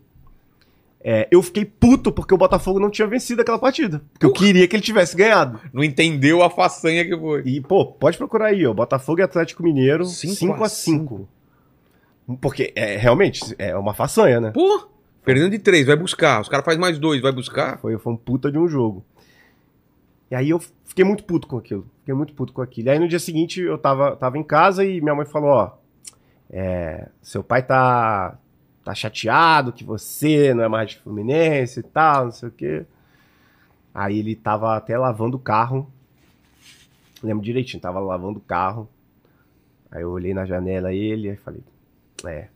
[0.99, 4.01] É, eu fiquei puto porque o Botafogo não tinha vencido aquela partida.
[4.11, 5.61] Porque eu queria que ele tivesse ganhado.
[5.71, 7.43] não entendeu a façanha que foi.
[7.45, 8.73] E, pô, pode procurar aí, ó.
[8.73, 11.29] Botafogo e Atlético Mineiro, Cinco 5 a a 5
[12.41, 14.51] Porque, é, realmente, é uma façanha, né?
[14.51, 14.89] Pô,
[15.23, 16.41] perdendo de 3, vai buscar.
[16.41, 17.77] Os caras fazem mais dois, vai buscar.
[17.79, 19.05] Foi, foi um puta de um jogo.
[20.29, 21.87] E aí eu fiquei muito puto com aquilo.
[21.99, 22.87] Fiquei muito puto com aquilo.
[22.87, 25.77] E aí no dia seguinte eu tava, tava em casa e minha mãe falou, ó,
[26.49, 28.37] é, seu pai tá,
[28.83, 32.85] tá chateado que você não é mais de Fluminense e tal, não sei o quê.
[33.93, 35.91] Aí ele tava até lavando o carro.
[37.23, 38.87] Lembro direitinho, tava lavando o carro.
[39.89, 41.61] Aí eu olhei na janela ele e falei,
[42.25, 42.49] é,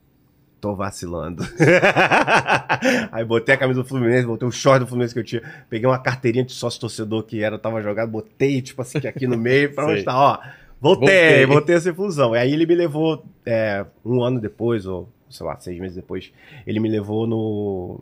[0.61, 1.43] tô vacilando.
[3.11, 5.41] Aí botei a camisa do Fluminense, botei o short do Fluminense que eu tinha.
[5.67, 9.37] Peguei uma carteirinha de sócio torcedor que era, tava jogado, botei, tipo assim, aqui no
[9.37, 10.39] meio pra mostrar, ó.
[10.79, 11.45] Voltei, Voltei.
[11.45, 12.35] voltei, essa fusão.
[12.35, 16.31] E aí ele me levou é, um ano depois, ou sei lá, seis meses depois,
[16.65, 17.99] ele me levou no,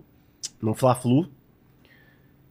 [0.62, 1.28] no Fla-Flu.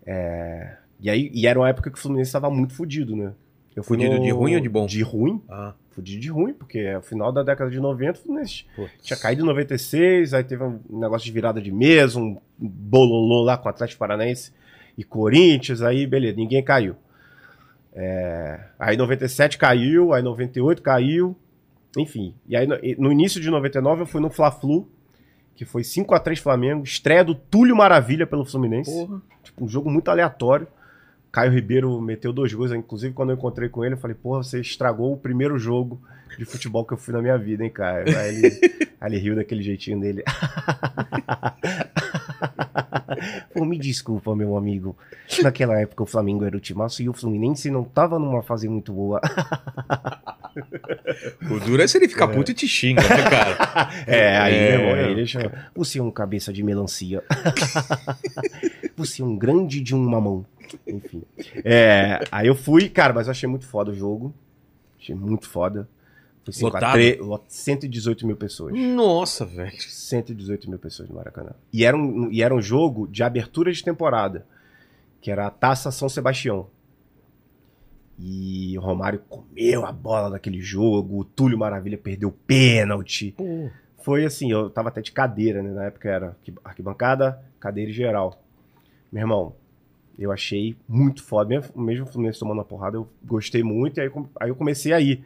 [0.06, 3.32] É, e aí e era uma época que o Fluminense tava muito fudido, né?
[3.78, 4.86] Eu fui Fudido no- de ruim ou de bom?
[4.86, 5.40] De ruim.
[5.48, 8.92] Ah, Fudido de ruim, porque é o final da década de 90, o Fluminense putz.
[9.02, 13.56] tinha caído em 96, aí teve um negócio de virada de mesa, um bololô lá
[13.56, 14.52] com o Atlético Paranaense
[14.96, 16.96] e Corinthians, aí beleza, ninguém caiu.
[17.94, 21.36] É, aí 97 caiu, aí 98 caiu,
[21.96, 22.34] enfim.
[22.46, 24.88] E aí no, no início de 99 eu fui no Fla-Flu,
[25.56, 28.90] que foi 5 a 3 Flamengo, estreia do Túlio Maravilha pelo Fluminense.
[28.90, 29.20] Porra.
[29.42, 30.68] Tipo, um jogo muito aleatório.
[31.30, 34.60] Caio Ribeiro meteu dois gols, inclusive quando eu encontrei com ele, eu falei, porra, você
[34.60, 36.00] estragou o primeiro jogo
[36.38, 38.06] de futebol que eu fui na minha vida, hein, Caio?
[38.18, 38.48] Aí ele,
[39.00, 40.22] aí ele riu daquele jeitinho dele.
[43.52, 44.96] Pô, me desculpa, meu amigo.
[45.42, 48.92] Naquela época o Flamengo era o timaço e o Fluminense não tava numa fase muito
[48.92, 49.20] boa.
[51.50, 53.88] O duro é se ele ficar puto e te xinga, né, cara?
[54.06, 54.70] É, aí, É.
[54.78, 57.22] meu irmão, aí ele chama, Você é um cabeça de melancia.
[58.96, 60.44] Você é um grande de uma mão.
[60.86, 61.22] Enfim.
[61.64, 64.34] É, aí eu fui, cara, mas eu achei muito foda o jogo.
[64.98, 65.88] Achei muito foda.
[66.44, 66.92] Foi 5 a Lotado?
[66.94, 68.74] 3, lot- 118 mil pessoas.
[68.74, 69.80] Nossa, velho.
[69.80, 71.50] 118 mil pessoas no Maracanã.
[71.72, 74.46] E era, um, e era um jogo de abertura de temporada,
[75.20, 76.68] que era a Taça São Sebastião.
[78.18, 83.34] E o Romário comeu a bola naquele jogo, o Túlio Maravilha perdeu o pênalti.
[83.98, 85.70] Foi assim, eu tava até de cadeira, né?
[85.70, 88.42] Na época era arqui- arquibancada, cadeira e geral.
[89.12, 89.54] Meu irmão,
[90.18, 91.48] eu achei muito foda.
[91.76, 93.98] Mesmo, o Fluminense tomando uma porrada, eu gostei muito.
[93.98, 95.22] E aí, aí eu comecei a ir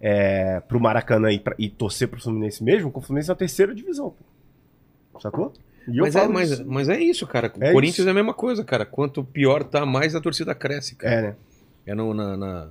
[0.00, 3.74] é, pro Maracanã e, pra- e torcer pro Fluminense mesmo, com o Fluminense na terceira
[3.74, 4.14] divisão.
[5.12, 5.20] pô.
[5.20, 5.52] Sacou?
[5.86, 6.64] Mas é, mas, isso.
[6.66, 7.52] mas é isso, cara.
[7.56, 8.08] O É Corinthians isso.
[8.08, 8.84] é a mesma coisa, cara.
[8.86, 11.14] Quanto pior tá, mais a torcida cresce, cara.
[11.14, 11.36] É, né?
[11.86, 12.70] É no na, na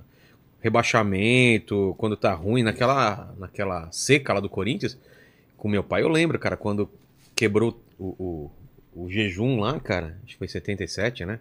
[0.60, 4.98] rebaixamento, quando tá ruim, naquela, naquela seca lá do Corinthians.
[5.56, 6.90] Com meu pai, eu lembro, cara, quando
[7.34, 8.50] quebrou o,
[8.94, 10.18] o, o jejum lá, cara.
[10.24, 11.38] Acho que foi 77, né?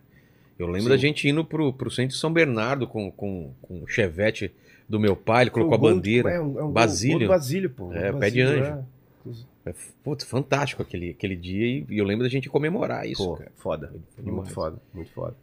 [0.58, 0.90] Eu lembro Sim.
[0.90, 4.52] da gente indo pro, pro centro de São Bernardo com, com, com o chevette
[4.88, 6.30] do meu pai, ele colocou a bandeira.
[6.30, 7.20] É, um, é um Basílio.
[7.20, 7.94] Gol, gol do Basílio, pô.
[7.94, 8.86] É, do pé de Basílio, anjo.
[9.66, 9.70] é.
[9.70, 13.38] É, Putz, fantástico aquele, aquele dia e, e eu lembro da gente comemorar isso, Pô,
[13.38, 13.52] cara.
[13.58, 13.94] foda.
[14.16, 15.36] Foi Muito foda, muito foda.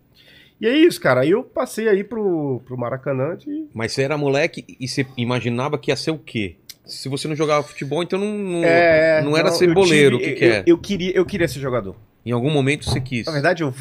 [0.61, 1.23] E é isso, cara.
[1.23, 3.67] Aí eu passei aí pro, pro Maracanã de.
[3.73, 6.57] Mas você era moleque e você imaginava que ia ser o quê?
[6.85, 10.35] Se você não jogava futebol, então não, não, É, não era eu ceboleiro, tive- o
[10.35, 10.65] que, que eu, é?
[10.67, 11.97] eu queria, eu queria ser jogador.
[12.25, 13.27] Em algum momento você quis.
[13.27, 13.73] Na verdade, eu,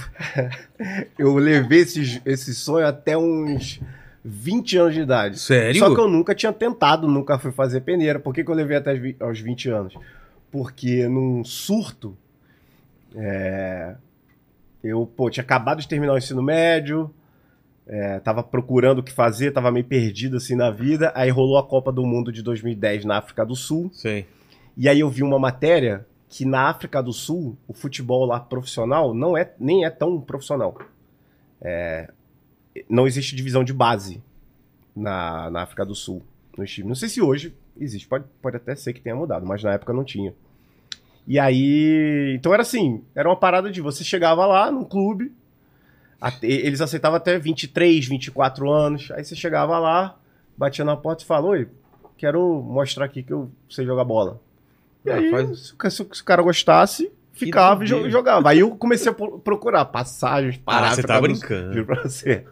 [1.17, 3.81] eu levei esse, esse sonho até uns
[4.23, 5.39] 20 anos de idade.
[5.39, 5.79] Sério?
[5.79, 8.19] Só que eu nunca tinha tentado, nunca fui fazer peneira.
[8.19, 9.93] Por que, que eu levei até aos 20 anos?
[10.51, 12.17] Porque num surto,
[13.15, 13.95] é,
[14.83, 17.13] eu pô, tinha acabado de terminar o ensino médio,
[17.85, 21.11] é, tava procurando o que fazer, tava meio perdido assim na vida.
[21.15, 23.89] Aí rolou a Copa do Mundo de 2010 na África do Sul.
[23.93, 24.25] Sei.
[24.77, 29.13] E aí eu vi uma matéria que na África do Sul, o futebol lá profissional
[29.15, 30.77] não é nem é tão profissional.
[31.59, 32.11] É,
[32.87, 34.21] não existe divisão de base
[34.95, 36.21] na, na África do Sul.
[36.55, 36.87] Nos times.
[36.87, 39.91] Não sei se hoje existe, pode, pode até ser que tenha mudado, mas na época
[39.93, 40.33] não tinha.
[41.25, 42.35] E aí.
[42.35, 45.31] Então era assim: era uma parada de você chegava lá num clube,
[46.19, 49.09] até- eles aceitavam até 23, 24 anos.
[49.11, 50.17] Aí você chegava lá,
[50.57, 51.69] batia na porta e falou: Oi,
[52.17, 54.41] quero mostrar aqui que eu sei jogar bola.
[55.05, 58.49] E Ah, aí, faz- se, o ca- se o cara gostasse, ficava e jogava.
[58.49, 61.73] Aí eu comecei a pro- procurar passagens Ah, para você tá do brincando.
[61.73, 62.45] Juro pra você.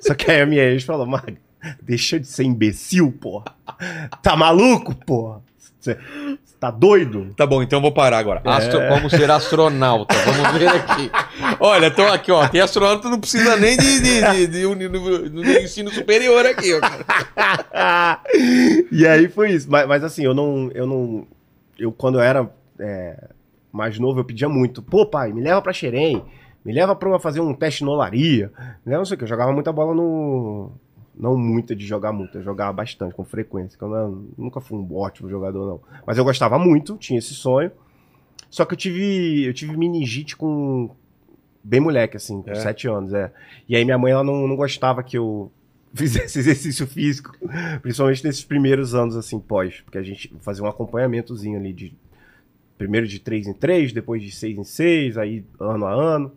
[0.00, 1.36] Só que aí a minha ex falou, Maga,
[1.82, 3.46] deixa de ser imbecil, porra.
[4.22, 5.40] Tá maluco, porra?
[5.80, 5.98] Você
[6.60, 7.34] tá doido?
[7.36, 8.40] Tá bom, então eu vou parar agora.
[8.44, 8.88] Astro- É.
[8.88, 10.14] Como ser astronauta.
[10.14, 11.10] Vamos ver aqui.
[11.60, 12.46] Olha, tô aqui, ó.
[12.48, 16.72] Tem astronauta, não precisa nem de, de, de- de uni- de- de ensino superior aqui,
[16.74, 16.80] ó.
[18.90, 19.70] e aí foi isso.
[19.70, 20.70] Mas, mas assim, eu não.
[20.74, 21.26] Eu não.
[21.78, 23.28] Eu, quando eu era é,
[23.72, 24.82] mais novo, eu pedia muito.
[24.82, 26.22] Pô, pai, me leva pra Xerém.
[26.64, 28.50] Me leva pra fazer um teste no Olaria.
[28.84, 29.24] Me leva não sei o que.
[29.24, 30.70] Eu jogava muita bola no.
[31.16, 33.78] Não muita de jogar muito, eu jogava bastante, com frequência.
[33.78, 35.80] Que eu não- nunca fui um ótimo jogador, não.
[36.04, 37.70] Mas eu gostava muito, tinha esse sonho.
[38.50, 39.44] Só que eu tive.
[39.44, 40.90] Eu tive meningite com.
[41.62, 42.54] Bem moleque, assim, com É?
[42.56, 43.32] sete anos, é.
[43.68, 45.50] E aí minha mãe, ela não, não gostava que eu
[45.96, 47.36] fizesse exercício físico.
[47.80, 49.80] Principalmente nesses primeiros anos, assim, pós.
[49.80, 51.94] Porque a gente fazia um acompanhamentozinho ali de.
[52.76, 56.32] Primeiro de três em três, depois de seis em seis, aí ano a ano.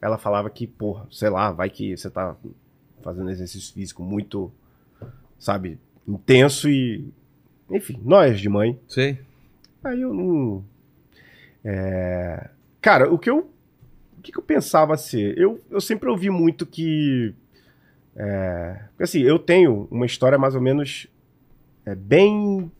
[0.00, 2.36] Ela falava que, porra, sei lá, vai que você tá
[3.02, 4.52] fazendo exercício físico muito,
[5.38, 7.04] sabe, intenso e.
[7.70, 8.78] Enfim, nós de mãe.
[8.88, 9.18] Sei.
[9.82, 10.64] Aí eu não.
[11.64, 13.50] é, Cara, o que eu.
[14.18, 15.36] O que, que eu pensava ser?
[15.38, 17.34] Eu, eu sempre ouvi muito que.
[18.16, 18.80] É...
[18.90, 21.06] porque, Assim, eu tenho uma história mais ou menos
[21.86, 22.70] é, bem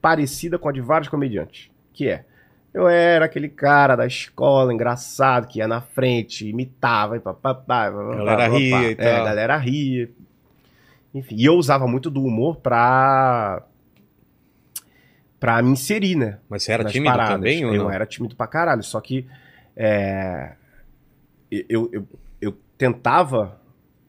[0.00, 1.70] parecida com a de vários comediantes.
[1.92, 2.24] Que é.
[2.72, 8.48] Eu era aquele cara da escola, engraçado, que ia na frente, imitava, e papapá, Galera
[8.48, 9.22] ria e É, tal.
[9.22, 10.10] a galera ria.
[11.14, 13.62] Enfim, e eu usava muito do humor pra.
[15.38, 16.38] pra me inserir, né?
[16.48, 17.34] Mas você era tímido paradas.
[17.36, 17.90] também ou eu não?
[17.90, 19.24] era tímido pra caralho, só que
[19.76, 20.54] é,
[21.68, 22.08] eu, eu,
[22.40, 23.60] eu tentava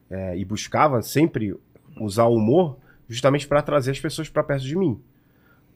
[0.09, 1.55] é, e buscava sempre
[1.99, 4.99] usar o humor justamente pra trazer as pessoas pra perto de mim.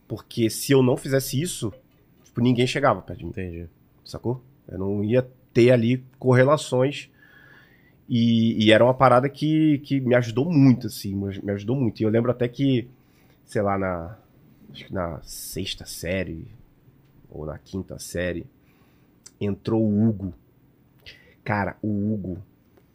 [0.08, 1.72] Porque se eu não fizesse isso,
[2.24, 3.68] tipo, ninguém chegava perto de mim, Entendi.
[4.04, 4.42] sacou?
[4.68, 7.10] Eu não ia ter ali correlações
[8.08, 12.00] e, e era uma parada que, que me ajudou muito, assim, me ajudou muito.
[12.00, 12.88] E eu lembro até que,
[13.46, 14.18] sei lá, na,
[14.72, 16.48] acho que na sexta série
[17.30, 18.48] ou na quinta série,
[19.40, 20.34] entrou o Hugo.
[21.44, 22.40] Cara, o Hugo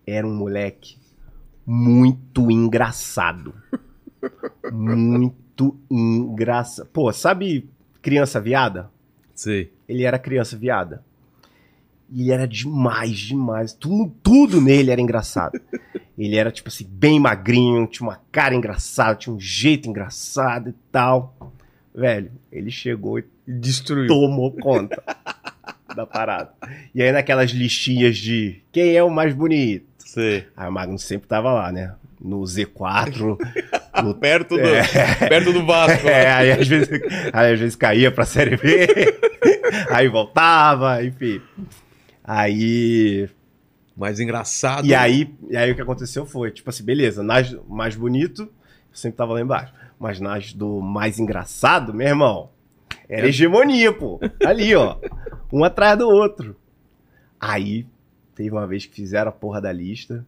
[0.07, 0.99] era um moleque
[1.67, 3.55] muito engraçado.
[4.73, 6.87] muito engraçado.
[6.93, 7.69] Pô, sabe
[8.03, 8.91] criança viada?
[9.35, 9.73] Sei.
[9.89, 11.05] Ele era criança viada.
[12.11, 13.73] E ele era demais, demais.
[13.73, 15.61] Tudo, tudo nele era engraçado.
[16.17, 20.75] Ele era, tipo assim, bem magrinho, tinha uma cara engraçada, tinha um jeito engraçado e
[20.93, 21.37] tal.
[21.95, 24.07] Velho, ele chegou e Destruiu.
[24.07, 25.03] tomou conta
[25.95, 26.53] da parada.
[26.95, 29.87] E aí naquelas listinhas de quem é o mais bonito?
[30.15, 30.47] Sei.
[30.57, 31.93] Aí o Magno sempre tava lá, né?
[32.21, 33.37] No Z4,
[34.03, 35.29] no Perto do, É.
[35.29, 36.07] perto do Vasco.
[36.09, 36.89] É, aí às vezes,
[37.33, 38.87] aí às vezes caía pra Série B,
[39.91, 41.43] aí voltava, enfim.
[42.23, 43.29] Aí.
[43.97, 44.87] Mais engraçado.
[44.87, 48.49] E aí, e aí o que aconteceu foi, tipo assim, beleza, nas mais bonito, eu
[48.93, 49.73] sempre tava lá embaixo.
[49.99, 52.51] Mas nas do mais engraçado, meu irmão,
[53.09, 54.19] era hegemonia, pô.
[54.45, 54.97] Ali, ó.
[55.53, 56.57] Um atrás do outro.
[57.39, 57.87] Aí,
[58.35, 60.25] teve uma vez que fizeram a porra da lista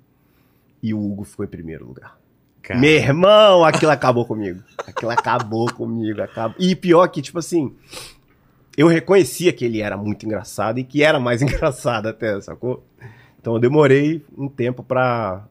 [0.83, 2.19] e o Hugo ficou em primeiro lugar.
[2.63, 4.63] Cara, Meu irmão, aquilo acabou comigo.
[4.87, 6.21] Aquilo acabou comigo.
[6.23, 6.57] Acabou.
[6.59, 7.75] E pior que, tipo assim,
[8.77, 12.85] eu reconhecia que ele era muito engraçado e que era mais engraçado até, sacou?
[13.41, 15.45] Então eu demorei um tempo pra,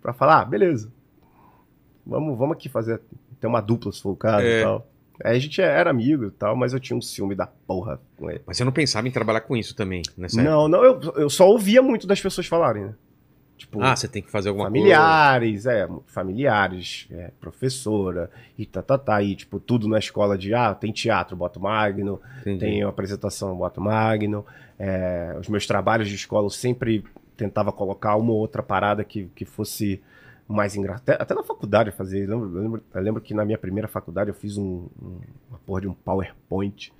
[0.00, 0.90] pra falar, ah, beleza.
[2.06, 3.00] Vamos, vamos aqui fazer,
[3.38, 4.60] ter uma dupla se for o caso É.
[4.60, 4.86] e tal.
[5.24, 8.30] Aí a gente era amigo e tal, mas eu tinha um ciúme da porra com
[8.30, 8.40] ele.
[8.46, 10.50] Mas você não pensava em trabalhar com isso também, nessa época?
[10.50, 12.94] Não, não, eu, eu só ouvia muito das pessoas falarem, né?
[13.56, 18.98] Tipo, Ah, você tem que fazer alguma familiares, é, familiares, é, professora, e tá, tá,
[18.98, 22.40] tá, e tipo, tudo na escola de, ah, tem teatro, bota Magno, coisa.
[22.40, 22.58] Entendi.
[22.58, 24.44] tem apresentação, bota Magno,
[24.76, 27.04] é, os meus trabalhos de escola eu sempre
[27.36, 30.02] tentava colocar uma ou outra parada que, que fosse
[30.48, 33.32] mais engraçada, até, até na faculdade eu fazia, eu lembro, eu lembro, eu lembro que
[33.34, 36.92] na minha primeira faculdade eu fiz um, um- uma porra de um PowerPoint,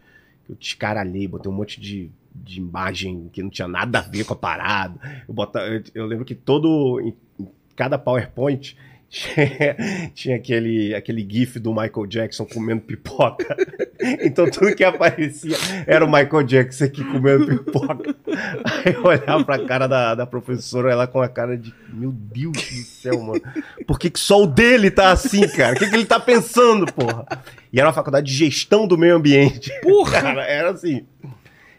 [0.44, 4.24] que eu descaralhei, botei um monte de, de imagem que não tinha nada a ver
[4.24, 4.94] com a parada.
[5.28, 7.00] Eu, bota, eu, eu lembro que todo.
[7.00, 8.76] Em, em cada PowerPoint
[9.12, 9.77] tinha,
[10.14, 13.55] tinha aquele, aquele GIF do Michael Jackson comendo pipoca.
[14.20, 18.16] Então tudo que aparecia era o Michael Jackson aqui comendo pipoca.
[18.64, 21.72] Aí eu olhava pra cara da, da professora, ela com a cara de.
[21.92, 23.40] Meu Deus do céu, mano.
[23.87, 25.77] Por que, que só o dele tá assim, cara?
[25.77, 27.25] O que, que ele tá pensando, porra?
[27.72, 29.70] E era uma faculdade de gestão do meio ambiente.
[29.83, 30.18] Porra!
[30.20, 31.07] Cara, era assim.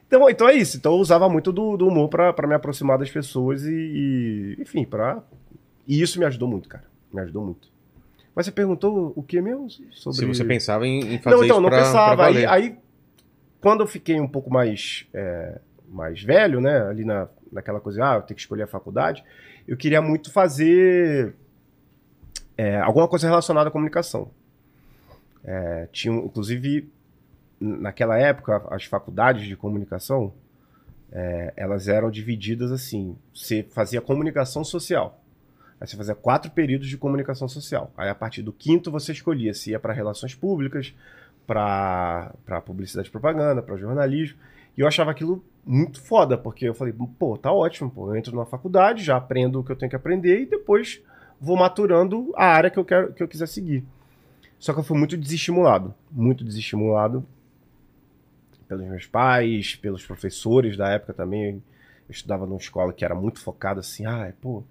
[0.07, 0.77] Então, então é isso.
[0.77, 4.61] Então eu usava muito do, do humor pra, pra me aproximar das pessoas e, e,
[4.61, 5.21] enfim, pra.
[5.85, 6.92] E isso me ajudou muito, cara.
[7.13, 7.71] Me ajudou muito.
[8.35, 9.69] Mas você perguntou o que mesmo?
[9.91, 10.17] Sobre...
[10.17, 12.25] Se você pensava em, em fazer Não, então, não pra, pra pensava.
[12.25, 12.49] Aí, valer.
[12.49, 12.77] aí,
[13.61, 16.81] quando eu fiquei um pouco mais, é, mais velho, né?
[16.81, 19.23] Ali na, naquela coisa, ah, eu tenho que escolher a faculdade,
[19.67, 21.35] eu queria muito fazer
[22.57, 24.31] é, alguma coisa relacionada à comunicação.
[25.43, 26.89] É, tinha, inclusive,
[27.59, 30.33] naquela época, as faculdades de comunicação,
[31.11, 33.15] é, elas eram divididas assim.
[33.33, 35.22] Você fazia comunicação social.
[35.83, 37.91] Aí você fazia quatro períodos de comunicação social.
[37.97, 40.95] Aí a partir do quinto você escolhia se ia para relações públicas,
[41.45, 42.31] para
[42.65, 44.39] publicidade e propaganda, para jornalismo.
[44.77, 48.09] E eu achava aquilo muito foda, porque eu falei, pô, tá ótimo, pô.
[48.09, 51.03] Eu entro numa faculdade, já aprendo o que eu tenho que aprender e depois
[51.37, 53.83] vou maturando a área que eu quero que eu quiser seguir.
[54.57, 57.25] Só que eu fui muito desestimulado, muito desestimulado
[58.69, 61.61] pelos meus pais, pelos professores da época também.
[62.07, 64.63] Eu estudava numa escola que era muito focada assim, ah, pô,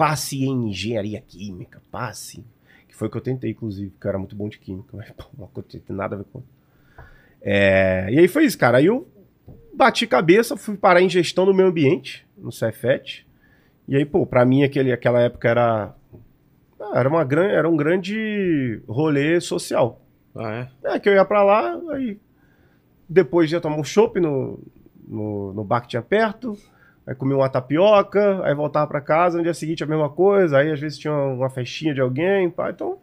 [0.00, 2.42] passe em engenharia química, passe.
[2.88, 5.10] Que foi o que eu tentei, inclusive, porque eu era muito bom de química, mas
[5.10, 6.42] pô, não tem nada a ver com.
[7.42, 8.78] É, e aí foi isso, cara.
[8.78, 9.06] Aí eu
[9.74, 13.26] bati cabeça, fui parar em gestão do meio ambiente, no Cefet.
[13.86, 15.94] E aí, pô, pra mim aquele, aquela época era.
[16.80, 20.00] ah, Era, uma, gran- era um grande rolê social.
[20.34, 20.94] Ah, é?
[20.94, 22.18] É, que eu ia pra lá, aí
[23.06, 24.58] depois ia tomar um chopp no,
[25.06, 26.56] no, no bar que tinha perto,
[27.06, 30.70] aí comia uma tapioca, aí voltava pra casa, no dia seguinte a mesma coisa, aí
[30.70, 32.98] às vezes tinha uma festinha de alguém, pá, então...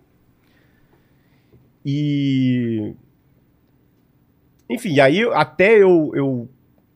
[1.86, 2.93] E...
[4.69, 6.49] Enfim, aí até eu, eu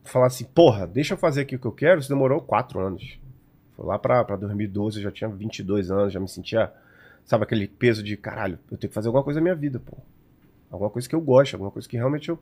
[0.04, 3.18] falar assim, porra, deixa eu fazer aqui o que eu quero, isso demorou quatro anos.
[3.76, 6.72] Foi lá pra, pra 2012, eu já tinha 22 anos, já me sentia,
[7.24, 9.96] sabe, aquele peso de, caralho, eu tenho que fazer alguma coisa na minha vida, pô.
[10.72, 12.38] Alguma coisa que eu gosto, alguma coisa que realmente eu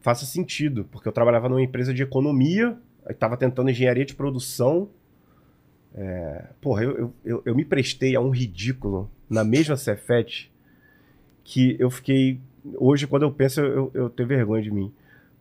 [0.00, 0.84] faça sentido.
[0.92, 4.90] Porque eu trabalhava numa empresa de economia, aí tava tentando engenharia de produção.
[5.94, 10.52] É, porra, eu, eu, eu, me prestei a um ridículo na mesma Cefet
[11.42, 12.40] que eu fiquei.
[12.74, 14.92] Hoje, quando eu penso, eu, eu, tenho vergonha de mim.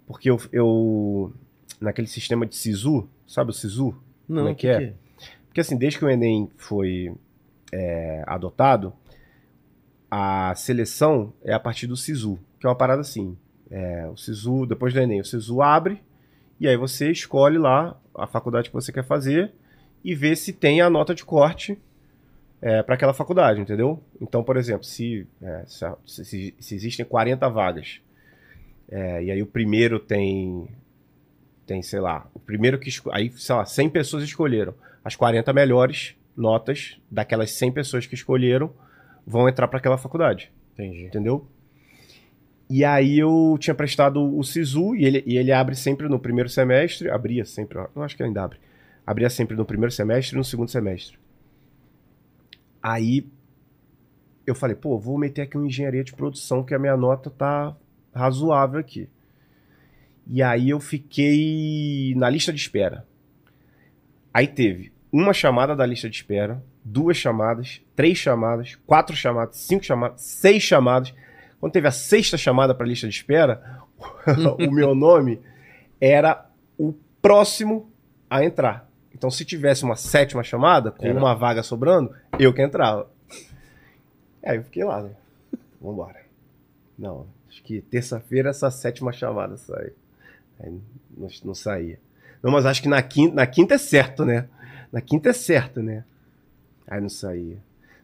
[0.06, 1.34] Porque eu, eu.
[1.82, 3.93] Naquele sistema de SISU, sabe o SISU?
[4.30, 4.93] Não, Como é que é?
[5.47, 7.13] Porque assim, desde que o Enem foi
[7.71, 8.93] é, adotado,
[10.10, 13.38] a seleção é a partir do SISU, que é uma parada assim.
[13.69, 16.01] É, o SISU, depois do Enem, o SISU abre
[16.59, 19.51] e aí você escolhe lá a faculdade que você quer fazer
[20.03, 21.77] e vê se tem a nota de corte
[22.61, 24.01] é, para aquela faculdade, entendeu?
[24.21, 27.99] Então, por exemplo, se, é, se, se- se existem 40 vagas
[28.89, 30.67] é, e aí o primeiro tem
[31.65, 34.75] tem, sei lá, o primeiro que aí, sei lá, 100 pessoas escolheram.
[35.03, 38.71] As 40 melhores notas daquelas 100 pessoas que escolheram
[39.25, 41.05] vão entrar para aquela faculdade, Entendi.
[41.05, 41.47] entendeu?
[42.69, 46.49] E aí eu tinha prestado o SISU e ele, e ele abre sempre no primeiro
[46.49, 48.60] semestre, abria sempre, eu acho que ainda abre.
[49.06, 51.19] Abria sempre no primeiro semestre e no segundo semestre.
[52.82, 53.28] Aí
[54.45, 57.75] eu falei, pô, vou meter aqui uma engenharia de produção que a minha nota tá
[58.13, 59.10] razoável aqui.
[60.28, 63.06] E aí eu fiquei na lista de espera.
[64.34, 69.84] Aí teve uma chamada da lista de espera, duas chamadas, três chamadas, quatro chamadas, cinco
[69.84, 71.13] chamadas, seis chamadas.
[71.65, 73.82] Quando teve a sexta chamada para a lista de espera,
[74.60, 75.41] o meu nome
[75.99, 76.47] era
[76.78, 77.91] o próximo
[78.30, 78.88] a entrar.
[79.15, 81.17] Então, se tivesse uma sétima chamada, com Era.
[81.17, 83.10] uma vaga sobrando, eu que entrava.
[84.45, 85.10] Aí eu fiquei lá, né?
[85.82, 86.21] Vambora.
[86.95, 89.91] Não, acho que terça-feira essa sétima chamada sai.
[90.60, 90.71] Aí
[91.17, 91.99] não, não saía.
[92.43, 94.47] Não, mas acho que na quinta, na quinta é certo, né?
[94.91, 96.06] Na quinta é certo, né?
[96.88, 97.58] Aí não saía.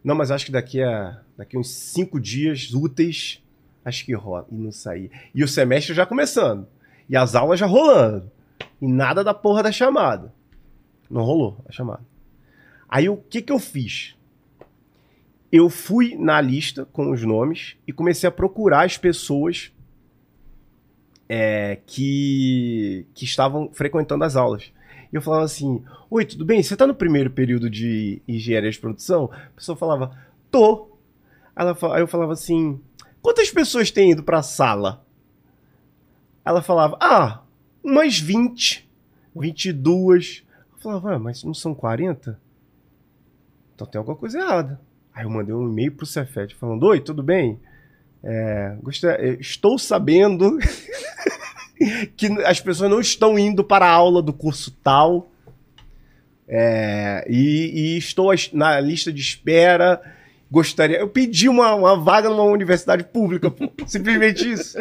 [0.04, 3.40] Não, mas acho que daqui a daqui uns cinco dias úteis,
[3.84, 4.46] acho que rola.
[4.52, 5.10] E não saía.
[5.34, 6.68] E o semestre já começando.
[7.10, 8.32] E as aulas já rolando.
[8.82, 10.34] E nada da porra da chamada.
[11.10, 12.02] Não rolou a chamada.
[12.88, 14.16] Aí o que que eu fiz?
[15.52, 19.72] Eu fui na lista com os nomes e comecei a procurar as pessoas
[21.28, 24.72] é, que, que estavam frequentando as aulas.
[25.12, 26.62] E eu falava assim: Oi, tudo bem?
[26.62, 29.30] Você tá no primeiro período de engenharia de produção?
[29.34, 30.18] A pessoa falava:
[30.50, 30.90] Tô.
[31.56, 32.80] Ela, aí eu falava assim:
[33.22, 35.06] Quantas pessoas têm ido pra sala?
[36.44, 37.42] Ela falava: Ah,
[37.84, 38.90] umas 20,
[39.36, 40.44] 22.
[40.74, 42.40] Eu falava: ah, Mas não são 40?
[43.76, 44.80] Então tem alguma coisa errada.
[45.14, 47.60] Aí eu mandei um e-mail pro Cefet falando: Oi, tudo bem?
[48.24, 50.58] É, gostei- eh, estou sabendo
[52.16, 55.30] que as pessoas não estão indo para a aula do curso tal.
[56.48, 60.02] É, e, e estou na lista de espera.
[60.52, 60.98] Gostaria.
[61.00, 63.50] Eu pedi uma, uma vaga numa universidade pública.
[63.50, 63.72] pô.
[63.88, 64.78] Simplesmente isso.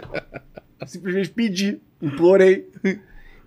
[0.84, 1.80] Simplesmente pedi.
[2.02, 2.68] Implorei.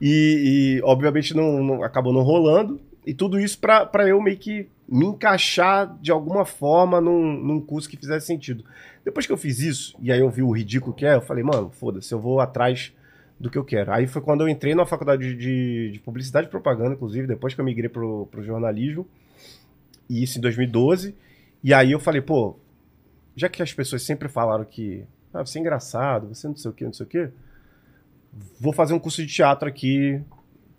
[0.01, 2.79] E, e, obviamente não, não- acabou não rolando.
[3.05, 7.89] E tudo isso para eu meio que me encaixar de alguma forma num, num curso
[7.89, 8.63] que fizesse sentido.
[9.03, 11.43] Depois que eu fiz isso, e aí eu vi o ridículo que é, eu falei,
[11.43, 12.93] mano, foda-se, eu vou atrás
[13.37, 13.91] do que eu quero.
[13.91, 17.59] Aí foi quando eu entrei na faculdade de, de publicidade e propaganda, inclusive, depois que
[17.59, 19.05] eu migrei pro, pro jornalismo,
[20.09, 21.15] e isso em 2012.
[21.63, 22.57] E aí eu falei, pô,
[23.35, 26.73] já que as pessoas sempre falaram que ah, você é engraçado, você não sei o
[26.73, 27.31] que, não sei o que,
[28.59, 30.21] vou fazer um curso de teatro aqui,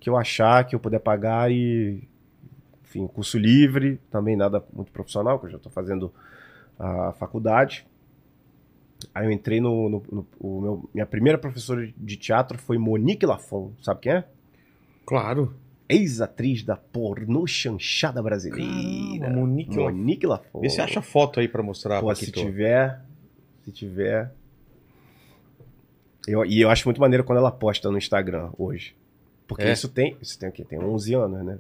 [0.01, 2.03] que eu achar, que eu puder pagar e.
[2.85, 6.13] Enfim, curso livre, também nada muito profissional, que eu já estou fazendo
[6.79, 7.87] a faculdade.
[9.15, 9.89] Aí eu entrei no.
[9.89, 14.25] no- no- o meu, minha primeira professora de teatro foi Monique Lafon, sabe quem é?
[15.07, 15.55] Claro.
[15.89, 18.67] Ex-atriz da pornô chanchada brasileira.
[19.21, 19.83] Caramba, Monique Lafon.
[19.93, 20.61] Monique Lafon.
[20.61, 23.01] Vê se acha foto aí pra mostrar, Pô, se tiver.
[23.65, 24.31] Se tiver.
[26.27, 28.95] Eu, e eu acho muito maneiro quando ela posta no Instagram hoje.
[29.47, 29.73] Porque É?
[29.73, 30.17] isso tem.
[30.23, 30.65] Isso tem o quê?
[30.65, 31.59] Tem 11 anos, né?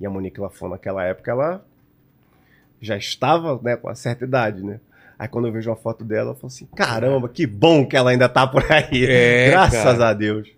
[0.00, 1.64] E a Monique Lafon, naquela época, ela
[2.80, 4.80] já estava né, com uma certa idade, né?
[5.18, 8.10] Aí quando eu vejo uma foto dela, eu falo assim: caramba, que bom que ela
[8.10, 9.04] ainda tá por aí.
[9.04, 10.08] É, Graças cara.
[10.08, 10.48] a Deus.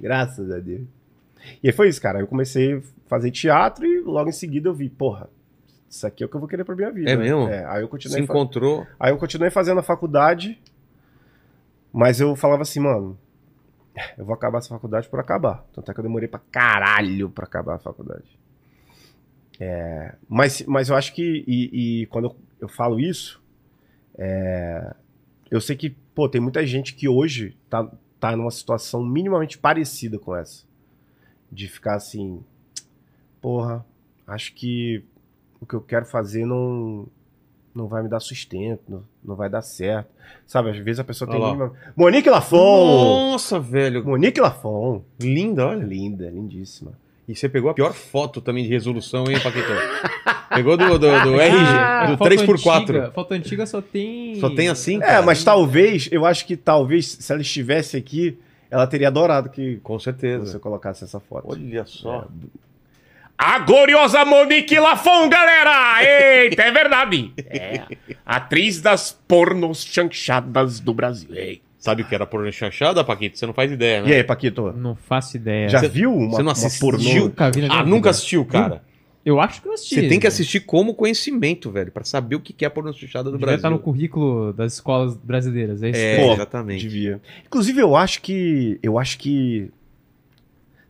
[0.00, 0.82] Graças a Deus.
[1.62, 2.20] E aí foi isso, cara.
[2.20, 5.28] Eu comecei a fazer teatro e logo em seguida eu vi, porra,
[5.88, 7.10] isso aqui é o que eu vou querer pra minha vida.
[7.10, 7.48] É mesmo?
[7.48, 8.86] É, aí eu Se continuei fa- encontrou.
[8.98, 10.60] Aí eu continuei fazendo a faculdade,
[11.92, 13.18] mas eu falava assim, mano,
[14.16, 15.64] eu vou acabar essa faculdade por acabar.
[15.72, 18.38] Tanto é que eu demorei pra caralho pra acabar a faculdade.
[19.58, 23.42] É, mas, mas eu acho que, e, e quando eu, eu falo isso,
[24.16, 24.94] é,
[25.50, 30.18] eu sei que, pô, tem muita gente que hoje tá, tá numa situação minimamente parecida
[30.18, 30.64] com essa.
[31.50, 32.40] De ficar assim,
[33.40, 33.84] porra,
[34.26, 35.02] acho que
[35.60, 37.06] o que eu quero fazer não,
[37.74, 40.08] não vai me dar sustento, não, não vai dar certo.
[40.46, 41.52] Sabe, às vezes a pessoa tem Olha lá.
[41.52, 41.72] mínima...
[41.96, 43.30] Monique Lafon!
[43.32, 44.04] Nossa, velho.
[44.04, 45.02] Monique Lafon.
[45.20, 45.84] Linda, olha.
[45.84, 46.92] Linda, lindíssima.
[47.28, 49.68] E você pegou a pior foto também de resolução, hein, Paquito?
[50.52, 52.80] Pegou do, do, do RG, Ah, do foto 3x4.
[52.80, 54.34] Antiga, foto antiga só tem.
[54.40, 54.96] Só tem assim?
[54.96, 55.22] É, cara?
[55.22, 58.36] mas talvez, eu acho que talvez, se ela estivesse aqui,
[58.70, 60.58] ela teria adorado que Com você certeza.
[60.58, 61.44] colocasse essa foto.
[61.50, 62.26] Olha só.
[63.36, 66.02] A gloriosa Monique Lafon, galera!
[66.04, 67.32] Eita, é verdade!
[67.46, 67.82] É,
[68.24, 71.30] atriz das pornos chanchadas do Brasil.
[71.34, 71.62] Ei.
[71.78, 73.38] Sabe o que era porno chanchada, Paquito?
[73.38, 74.10] Você não faz ideia, né?
[74.10, 74.70] E aí, Paquito?
[74.76, 75.66] Não faço ideia.
[75.70, 76.90] Já Você- viu uma, você não uma assistiu?
[76.90, 77.14] pornô?
[77.14, 77.84] Nunca vi Ah, vida.
[77.84, 78.82] nunca assistiu, cara.
[79.24, 79.96] Eu acho que eu assisti.
[79.96, 83.24] Você tem que assistir como conhecimento, velho, pra saber o que é a porno chanchada
[83.24, 83.56] do Devia Brasil.
[83.58, 85.82] estar no currículo das escolas brasileiras.
[85.82, 86.00] É isso.
[86.00, 86.80] É, Pô, exatamente.
[86.88, 87.20] Devia.
[87.46, 88.78] Inclusive, eu acho que.
[88.82, 89.70] Eu acho que.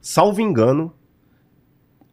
[0.01, 0.93] Salvo engano,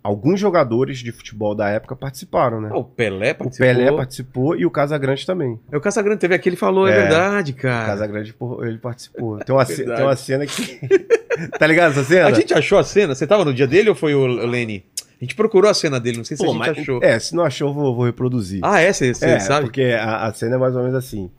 [0.04, 2.70] alguns jogadores de futebol da época participaram, né?
[2.72, 3.68] Ah, o Pelé o participou.
[3.68, 5.60] Pelé participou e o Casagrande também.
[5.72, 7.02] É, O Casagrande teve aqui, ele falou, é, É.
[7.02, 7.86] verdade, O cara.
[7.86, 9.38] Casagrande pô, ele participou.
[9.40, 10.80] Tem uma, ce- tem uma cena que.
[11.60, 12.28] tá ligado essa cena?
[12.28, 13.14] A gente achou a cena?
[13.16, 14.84] Você tava no dia dele ou foi o o Lenny?
[15.20, 17.00] A gente procurou a cena dele, não sei se Pô, a gente mas- achou.
[17.04, 18.60] É, se não achou, eu vou, vou reproduzir.
[18.64, 18.94] Ah, é?
[18.94, 19.66] Você, você é, sabe?
[19.66, 21.32] porque a, a cena é mais ou menos assim.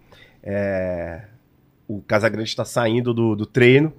[0.43, 1.23] É,
[1.87, 3.93] o Casagrande está saindo do, do treino.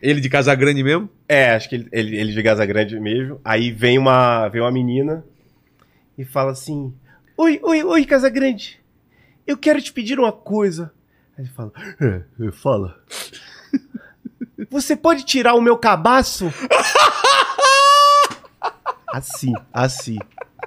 [0.00, 1.08] Ele de Casagrande mesmo?
[1.28, 3.40] É, acho que ele, ele, ele de Casagrande mesmo.
[3.44, 5.24] Aí vem uma, vem uma menina
[6.16, 6.94] e fala assim:
[7.36, 8.80] Oi, oi, oi, Casagrande.
[9.46, 10.92] Eu quero te pedir uma coisa.
[11.36, 13.00] Aí ele fala: É, fala.
[14.70, 16.52] Você pode tirar o meu cabaço?
[19.16, 20.18] Assim, assim.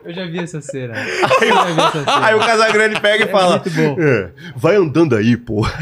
[0.04, 0.94] Eu já vi essa cena.
[0.96, 2.26] Eu já vi essa cena.
[2.26, 3.96] Aí o Casagrande pega e fala: muito bom.
[4.02, 5.66] "É, Vai andando aí, pô.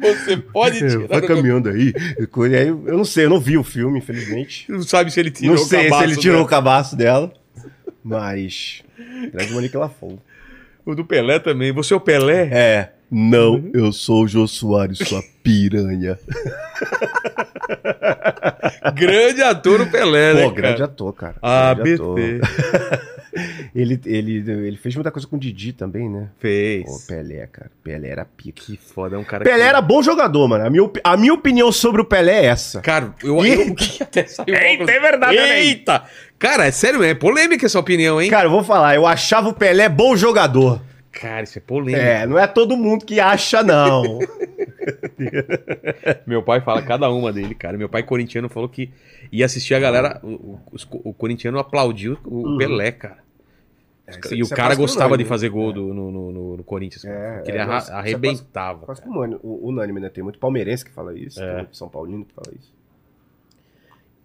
[0.00, 1.92] Você pode É, vai caminhando aí.
[2.56, 4.70] Aí, Eu não sei, eu não vi o filme, infelizmente.
[4.70, 6.48] Não sabe se ele tirou não o sei se cabaço ele tirou o dela.
[6.48, 7.32] cabaço dela.
[8.02, 8.82] Mas.
[9.32, 10.18] Grande Monique Lafon.
[10.86, 11.72] O do Pelé também.
[11.72, 12.48] Você é o Pelé?
[12.52, 12.92] É.
[13.10, 16.18] Não, eu sou o Jô Soares, sua piranha.
[18.94, 21.36] Grande ator o Pelé, né, Pô, grande ator, cara.
[21.42, 22.00] Ah, Grande.
[22.00, 22.40] BT.
[23.74, 26.28] Ele, ele, ele fez muita coisa com o Didi também, né?
[26.34, 27.06] Pô, Fez.
[27.06, 27.70] Pelé, cara.
[27.84, 28.62] Pelé era pica.
[28.62, 29.68] Que foda, é um cara Pelé que...
[29.68, 30.64] era bom jogador, mano.
[30.64, 32.80] A minha, a minha opinião sobre o Pelé é essa.
[32.80, 34.88] Cara, eu, eu até saiu Eita, óculos.
[34.88, 36.02] é verdade, né, Eita!
[36.38, 38.30] Cara, é sério, é polêmica essa opinião, hein?
[38.30, 40.80] Cara, eu vou falar, eu achava o Pelé bom jogador.
[41.10, 42.04] Cara, isso é polêmico.
[42.04, 44.18] É, não é todo mundo que acha, não.
[46.26, 47.76] Meu pai fala cada uma dele, cara.
[47.78, 48.90] Meu pai corintiano falou que
[49.32, 50.20] ia assistir a galera.
[50.22, 50.60] O, o,
[51.10, 52.58] o corintiano aplaudiu o Uhum.
[52.58, 53.18] Pelé, cara.
[54.08, 55.74] isso- e o é cara quase gostava unânime, de fazer gol é.
[55.74, 57.04] do- no, no, no- Corinthians.
[57.04, 58.86] É, porque ele é, é arrebentava.
[58.86, 60.08] Quase como unânime, o- né?
[60.10, 61.46] Tem muito palmeirense que fala isso, É.
[61.46, 62.72] tem muito São Paulino que fala isso.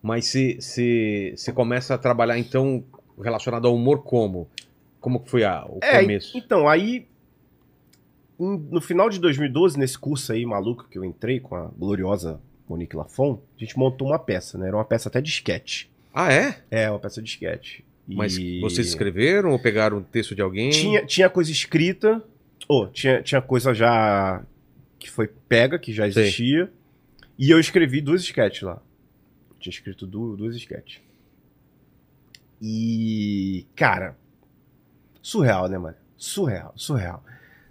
[0.02, 2.84] Mas se se você começa a trabalhar, então,
[3.22, 4.48] relacionado ao humor como?
[5.04, 6.38] Como que foi a, o É, começo?
[6.38, 7.06] então, aí.
[8.39, 12.95] No final de 2012, nesse curso aí maluco que eu entrei com a gloriosa Monique
[12.95, 14.68] Lafon, a gente montou uma peça, né?
[14.68, 15.91] Era uma peça até de esquete.
[16.14, 16.64] Ah, é?
[16.72, 17.86] É, uma peça de esquete.
[18.08, 20.70] E Mas vocês escreveram ou pegaram o texto de alguém?
[20.72, 22.24] Tinha, tinha coisa escrita,
[22.68, 24.41] ou tinha, tinha coisa já
[24.97, 26.72] que foi pega, que já existia.
[27.38, 28.82] E eu escrevi duas sketches lá.
[29.60, 31.01] Tinha escrito du- duas sketches.
[32.62, 34.18] E, cara,
[35.24, 35.95] surreal, né, mano?
[36.15, 37.24] Surreal, surreal.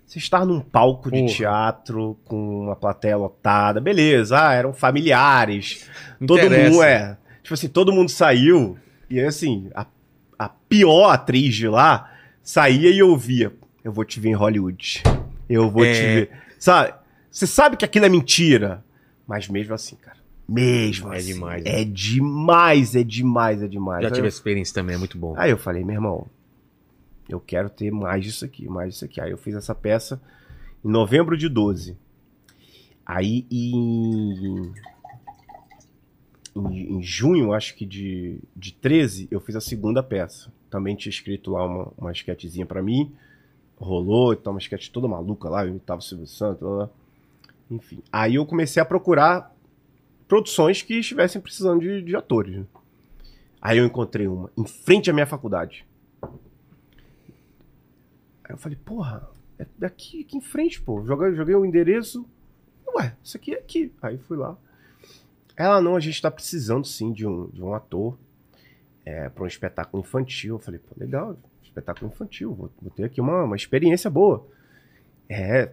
[0.05, 1.33] Você estar num palco de Porra.
[1.33, 5.89] teatro com uma plateia lotada, beleza, ah, eram familiares,
[6.19, 6.71] Não todo interessa.
[6.71, 7.17] mundo é.
[7.43, 8.77] Tipo assim, todo mundo saiu.
[9.09, 9.87] E aí, assim, a,
[10.39, 12.11] a pior atriz de lá
[12.43, 13.53] saía e ouvia.
[13.85, 15.03] Eu vou te ver em Hollywood.
[15.49, 15.93] Eu vou É.
[15.93, 16.31] te ver.
[16.59, 16.95] Sabe?
[17.31, 18.85] Você sabe que aquilo é mentira.
[19.27, 20.17] Mas mesmo assim, cara.
[20.49, 21.33] Mesmo É assim.
[21.35, 21.81] demais, né?
[21.81, 24.03] É demais, é demais, é demais.
[24.03, 25.35] Já tive eu- essa experiência também, é muito bom.
[25.37, 26.27] Aí eu falei, meu irmão,
[27.29, 29.21] eu quero ter mais disso aqui, mais disso aqui.
[29.21, 30.21] Aí eu fiz essa peça
[30.85, 31.97] em novembro de 12.
[33.05, 34.73] Aí em,
[36.57, 40.53] em, em junho, acho que de, de 13, eu fiz a segunda peça.
[40.71, 43.13] Também tinha escrito lá uma, uma esquetezinha pra mim.
[43.77, 46.91] Rolou, então uma esquete toda maluca lá, eu imitava o Silvio Santos, lá, lá.
[47.71, 48.01] enfim.
[48.13, 49.53] Aí eu comecei a procurar
[50.29, 52.57] produções que estivessem precisando de, de atores.
[52.57, 52.65] né?
[53.61, 55.85] Aí eu encontrei uma em frente à minha faculdade.
[58.45, 59.29] Aí eu falei, porra,
[59.59, 61.05] é daqui, aqui em frente, pô.
[61.05, 62.29] Joguei, joguei o endereço.
[62.95, 63.93] Ué, isso aqui é aqui.
[64.03, 64.57] Aí fui lá.
[65.57, 68.19] Ela, não, a gente tá precisando sim de um, de um ator
[69.05, 70.57] é, para um espetáculo infantil.
[70.57, 74.47] Eu falei, pô, legal, espetáculo infantil, vou, vou ter aqui uma, uma experiência boa.
[75.29, 75.73] É,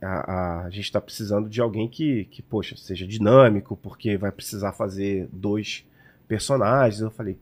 [0.00, 4.30] a, a, a gente tá precisando de alguém que, que, poxa, seja dinâmico, porque vai
[4.30, 5.86] precisar fazer dois
[6.26, 7.00] personagens.
[7.00, 7.38] Eu falei,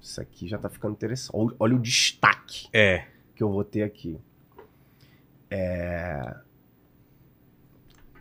[0.00, 1.30] isso aqui já tá ficando interessante.
[1.34, 3.06] Olha, olha o destaque É.
[3.36, 4.18] que eu vou ter aqui.
[5.50, 6.34] É...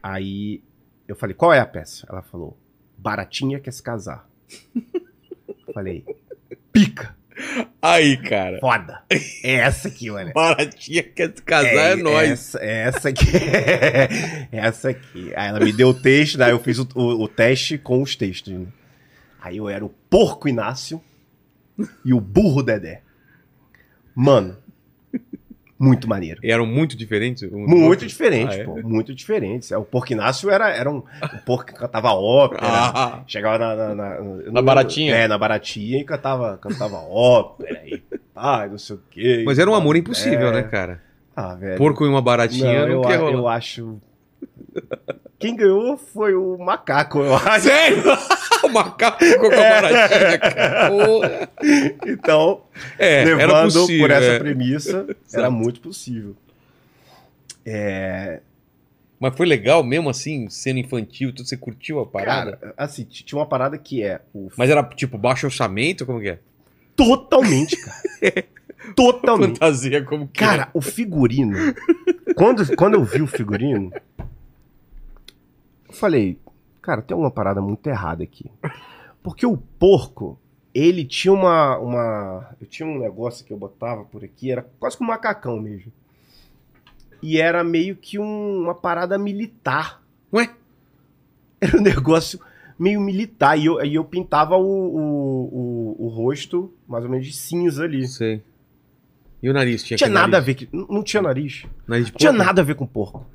[0.03, 0.61] Aí
[1.07, 2.05] eu falei, qual é a peça?
[2.09, 2.57] Ela falou,
[2.97, 4.30] Baratinha quer se casar.
[5.74, 6.05] falei,
[6.72, 7.16] pica,
[7.82, 8.59] Aí, cara.
[8.59, 9.03] foda.
[9.43, 10.32] É essa aqui, mano.
[10.34, 12.32] Baratinha quer se casar, é, nóis.
[12.55, 13.26] Essa, é essa aqui.
[14.51, 15.34] essa aqui.
[15.36, 18.16] Aí ela me deu o texto, daí eu fiz o, o- o teste com os
[18.16, 18.53] textos.
[18.53, 18.68] né?
[19.41, 21.01] Aí eu era o porco Inácio
[22.05, 23.01] e o burro Dedé.
[24.16, 24.55] Mano,
[25.78, 26.39] muito maneiro.
[26.43, 27.43] Eram muito diferentes?
[27.51, 28.63] um Muito diferentes, Ah, é?
[28.63, 28.76] pô.
[28.82, 29.71] Muito diferentes.
[29.71, 32.61] É, O Porco Inácio era, era um, um porco que cantava ópera.
[32.95, 33.23] Ah.
[33.28, 33.76] Chegava na...
[33.76, 35.15] Na, na- Na lembro- baratinha?
[35.15, 38.01] É, na baratinha e cantava, cantava ópera e
[38.34, 39.43] pai, não sei o quê.
[39.45, 40.51] Mas era um amor impossível, É.
[40.53, 41.01] né, cara?
[41.36, 41.78] Ah, velho.
[41.78, 43.99] Porco e uma baratinha Não, não, eu, eu acho...
[45.45, 47.65] quem ganhou foi o macaco, eu acho.
[47.67, 48.01] Sério?
[48.63, 50.89] o macaco ficou com a baratinha, cara.
[50.89, 51.49] Porra.
[52.07, 52.61] Então,
[52.97, 54.07] É, era levando possível.
[54.07, 54.39] por essa é.
[54.39, 56.35] premissa, era muito possível.
[57.63, 58.41] É,
[59.19, 62.57] Mas foi legal mesmo assim, sendo infantil, tudo, você curtiu a parada?
[62.57, 66.29] cara, assim, tinha uma parada que é o Mas era tipo baixo orçamento, como que
[66.29, 66.39] é?
[66.95, 68.45] totalmente, cara.
[68.95, 69.59] totalmente.
[69.59, 71.55] Fantasia como que Cara, o figurino.
[72.35, 73.91] quando, quando eu vi o figurino,
[75.95, 76.37] falei,
[76.81, 78.49] cara, tem uma parada muito errada aqui.
[79.23, 80.39] Porque o porco,
[80.73, 81.77] ele tinha uma.
[81.79, 85.59] uma eu tinha um negócio que eu botava por aqui, era quase que um macacão
[85.59, 85.91] mesmo.
[87.23, 90.01] E era meio que um- uma parada militar.
[90.31, 90.37] é?
[90.37, 90.49] Ué?
[91.61, 92.39] Era um negócio
[92.77, 93.57] meio militar.
[93.57, 97.83] E eu, e eu pintava o, o, o, o rosto mais ou menos de cinza
[97.85, 98.05] ali.
[98.07, 98.43] Sei.
[99.41, 99.83] E o nariz?
[99.83, 100.45] Tinha, tinha nada a nariz?
[100.45, 100.53] ver.
[100.55, 101.65] que- Não não tinha nariz.
[101.87, 102.45] Nariz de Não tinha porco?
[102.45, 103.25] nada a ver com porco.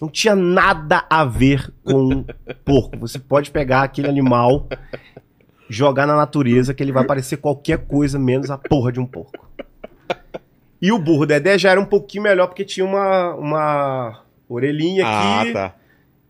[0.00, 2.24] Não tinha nada a ver com
[2.64, 2.98] porco.
[2.98, 4.68] Você pode pegar aquele animal,
[5.68, 9.48] jogar na natureza, que ele vai parecer qualquer coisa menos a porra de um porco.
[10.80, 15.40] E o burro Dedé já era um pouquinho melhor, porque tinha uma, uma orelhinha Ah,
[15.42, 15.52] aqui.
[15.52, 15.76] tá.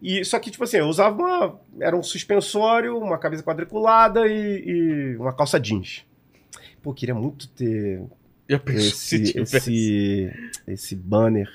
[0.03, 1.61] E, só que, tipo assim, eu usava uma.
[1.81, 6.05] Era um suspensório, uma camisa quadriculada e, e uma calça jeans.
[6.83, 8.03] Pô, queria muito ter
[8.91, 10.31] se esse, esse,
[10.67, 11.49] esse banner.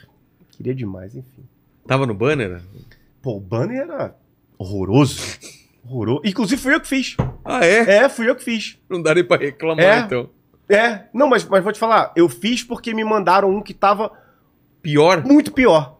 [0.51, 1.43] Queria demais, enfim.
[1.87, 2.61] Tava no banner?
[3.21, 4.15] Pô, o banner era
[4.57, 5.21] horroroso.
[5.85, 6.21] Horroroso.
[6.25, 7.15] Inclusive fui eu que fiz.
[7.45, 8.03] Ah, é?
[8.03, 8.77] É, fui eu que fiz.
[8.89, 9.99] Não dá nem pra reclamar, É?
[9.99, 10.29] então.
[10.69, 14.11] É, não, mas, mas vou te falar, eu fiz porque me mandaram um que tava
[14.81, 15.23] Pior?
[15.23, 15.97] muito pior.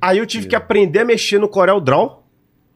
[0.00, 2.26] Aí eu tive que aprender a mexer no Corel Draw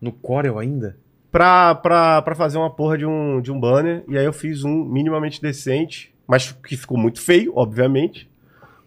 [0.00, 0.96] No Corel ainda?
[1.32, 4.04] pra, pra, pra fazer uma porra de um, de um banner.
[4.08, 8.30] E aí eu fiz um minimamente decente, mas que ficou muito feio, obviamente.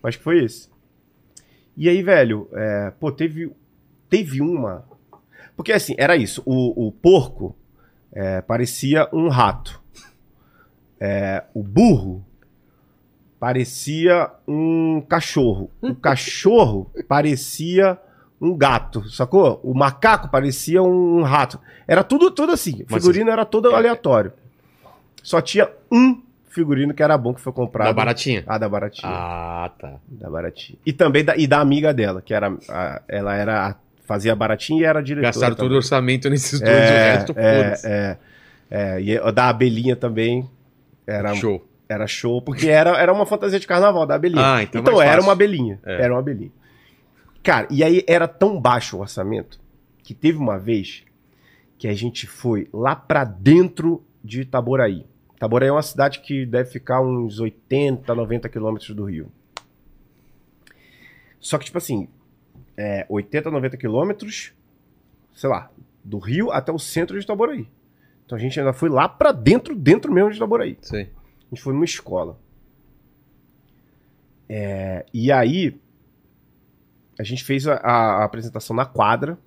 [0.01, 0.69] Mas que foi esse.
[1.75, 3.51] E aí, velho, é, pô, teve,
[4.09, 4.85] teve uma.
[5.55, 6.41] Porque assim, era isso.
[6.45, 7.55] O, o porco
[8.11, 9.81] é, parecia um rato.
[10.99, 12.23] É, o burro
[13.39, 15.69] parecia um cachorro.
[15.81, 17.99] O cachorro parecia
[18.39, 19.59] um gato, sacou?
[19.63, 21.59] O macaco parecia um rato.
[21.87, 22.83] Era tudo, tudo assim.
[22.83, 24.33] O figurino era todo aleatório.
[25.21, 26.21] Só tinha um
[26.53, 27.87] figurino que era bom que foi comprado.
[27.87, 28.43] Da baratinha?
[28.47, 29.11] Ah, da baratinha.
[29.11, 29.95] Ah, tá.
[30.07, 30.77] Da baratinha.
[30.85, 32.55] E também da, e da amiga dela, que era.
[32.69, 33.75] a- ela era.
[34.05, 35.27] fazia baratinha e era diretora.
[35.31, 38.17] Gastaram todo o orçamento nesses dois, É, o resto, é, é,
[38.69, 40.47] é, e a da abelhinha também
[41.07, 41.65] era Show.
[41.87, 44.43] era show, porque era, era uma fantasia de carnaval da abelhinha.
[44.55, 45.79] Ah, então é mais era uma abelhinha.
[45.85, 46.01] É.
[46.01, 46.51] Era uma abelhinha.
[47.41, 49.59] Cara, e aí era tão baixo o orçamento
[50.03, 51.03] que teve uma vez
[51.77, 55.05] que a gente foi lá pra dentro de Itaboraí.
[55.43, 59.29] Itaboraí é uma cidade que deve ficar uns 80, 90 quilômetros do Rio.
[61.37, 62.07] Só que, tipo assim,
[62.77, 64.53] é 80, 90 quilômetros,
[65.33, 65.69] sei lá,
[66.01, 67.67] do Rio até o centro de Itaboraí.
[68.25, 70.77] Então a gente ainda foi lá pra dentro, dentro mesmo de Itaboraí.
[70.81, 71.11] Sei.
[71.11, 72.39] A gente foi numa escola.
[74.47, 75.77] É, e aí,
[77.19, 79.37] a gente fez a, a apresentação na quadra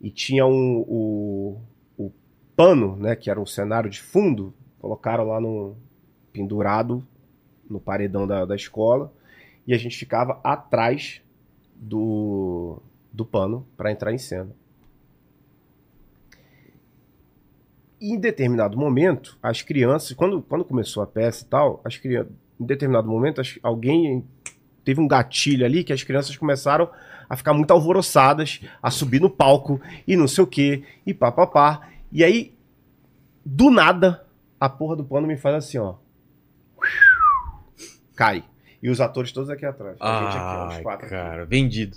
[0.00, 1.60] e tinha um, o,
[1.98, 2.12] o
[2.54, 4.54] pano, né, que era um cenário de fundo,
[4.86, 5.74] colocaram lá no
[6.32, 7.04] pendurado
[7.68, 9.12] no paredão da, da escola
[9.66, 11.20] e a gente ficava atrás
[11.74, 12.80] do,
[13.12, 14.50] do pano para entrar em cena.
[18.00, 22.32] E em determinado momento, as crianças, quando, quando começou a peça e tal, as crianças,
[22.60, 24.24] em determinado momento, as- alguém
[24.84, 26.88] teve um gatilho ali que as crianças começaram
[27.28, 31.32] a ficar muito alvoroçadas, a subir no palco e não sei o que, e pá,
[31.32, 31.88] pá, pá.
[32.12, 32.54] E aí,
[33.44, 34.25] do nada,
[34.60, 35.94] a porra do pano me faz assim, ó.
[38.14, 38.44] Cai.
[38.82, 39.96] E os atores todos aqui atrás.
[40.00, 41.14] A gente aqui, ó, os Ai, quatro aqui.
[41.14, 41.96] cara, vendido.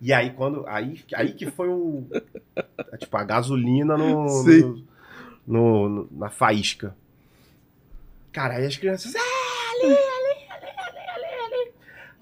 [0.00, 0.64] E aí, quando.
[0.66, 2.04] Aí, aí que foi o.
[2.98, 4.84] tipo, a gasolina no, Sim.
[5.46, 6.94] no- no- na faísca.
[8.32, 9.14] Cara, aí as crianças.
[9.16, 9.20] "Ah,
[9.84, 10.33] ali, ali."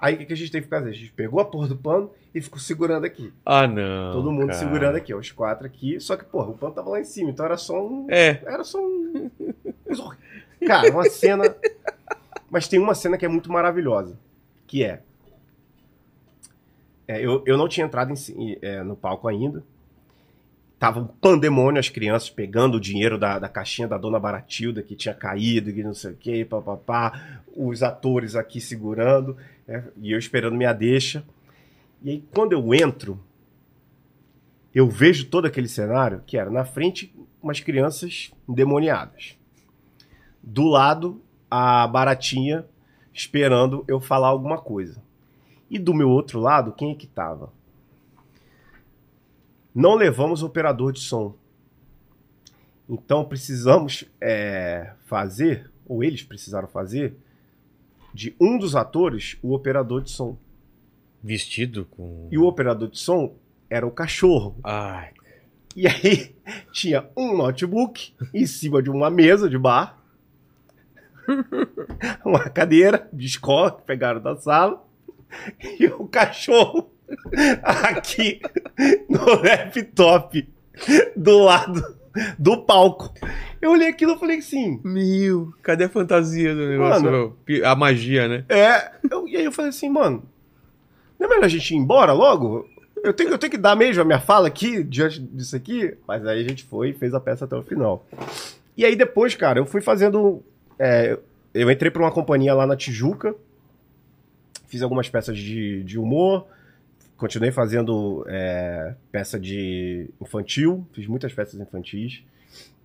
[0.03, 0.91] Aí o que, que a gente teve que fazer?
[0.91, 3.33] A gente pegou a porra do pano e ficou segurando aqui.
[3.47, 4.13] Ah, não.
[4.13, 4.59] Todo mundo cara.
[4.59, 6.01] segurando aqui, ó, os quatro aqui.
[6.01, 8.09] Só que, porra, o pano tava lá em cima, então era só um.
[8.11, 8.43] É.
[8.45, 9.31] Era só um.
[10.67, 11.55] Cara, uma cena.
[12.51, 14.19] Mas tem uma cena que é muito maravilhosa.
[14.67, 15.03] Que é.
[17.07, 19.63] é, eu, eu não tinha entrado em é, no palco ainda.
[20.81, 24.97] Tava um pandemônio, as crianças pegando o dinheiro da, da caixinha da dona Baratilda, que
[24.97, 27.41] tinha caído, que não sei o que, papapá.
[27.57, 29.37] Os atores aqui segurando,
[29.73, 31.25] né, e eu esperando minha deixa.
[32.03, 33.19] E aí, quando eu entro,
[34.75, 39.39] eu vejo todo aquele cenário, que era na frente umas crianças endemoniadas.
[40.43, 42.67] Do lado, a baratinha
[43.13, 45.03] esperando eu falar alguma coisa.
[45.71, 47.53] E do meu outro lado, quem é que tava?
[49.75, 51.35] não levamos operador de som.
[52.89, 57.17] Então precisamos é, fazer, ou eles precisaram fazer,
[58.13, 60.37] de um dos atores o operador de som.
[61.23, 62.29] Vestido com.
[62.31, 63.35] E o operador de som
[63.71, 64.57] era o cachorro.
[64.63, 65.11] Ai.
[65.75, 66.35] E aí
[66.73, 69.99] tinha um notebook em cima de uma mesa de bar,
[72.25, 74.85] uma cadeira de escola que pegaram da sala,
[75.79, 76.91] e o cachorro
[77.63, 78.41] aqui
[79.09, 80.49] no laptop
[81.17, 82.02] do lado
[82.39, 83.13] do palco.
[83.61, 87.05] Eu olhei aquilo e falei assim, Meu, cadê a fantasia do negócio?
[87.05, 87.37] Mano.
[87.65, 88.45] A magia, né?
[88.49, 88.91] é.
[89.11, 90.23] eu- e aí eu falei assim, mano,
[91.19, 92.69] não é melhor a gente ir embora logo?
[93.03, 95.95] Eu tenho, eu tenho que dar mesmo a minha fala aqui, diante disso aqui?
[96.07, 98.07] Mas aí a gente foi e fez a peça até o final.
[98.77, 100.43] E aí depois, cara, eu fui fazendo.
[100.79, 101.19] é,
[101.55, 103.35] eu entrei pra uma companhia lá na Tijuca,
[104.69, 106.47] fiz algumas peças de, de humor,
[107.23, 112.25] continuei fazendo é, peça de infantil, fiz muitas peças infantis.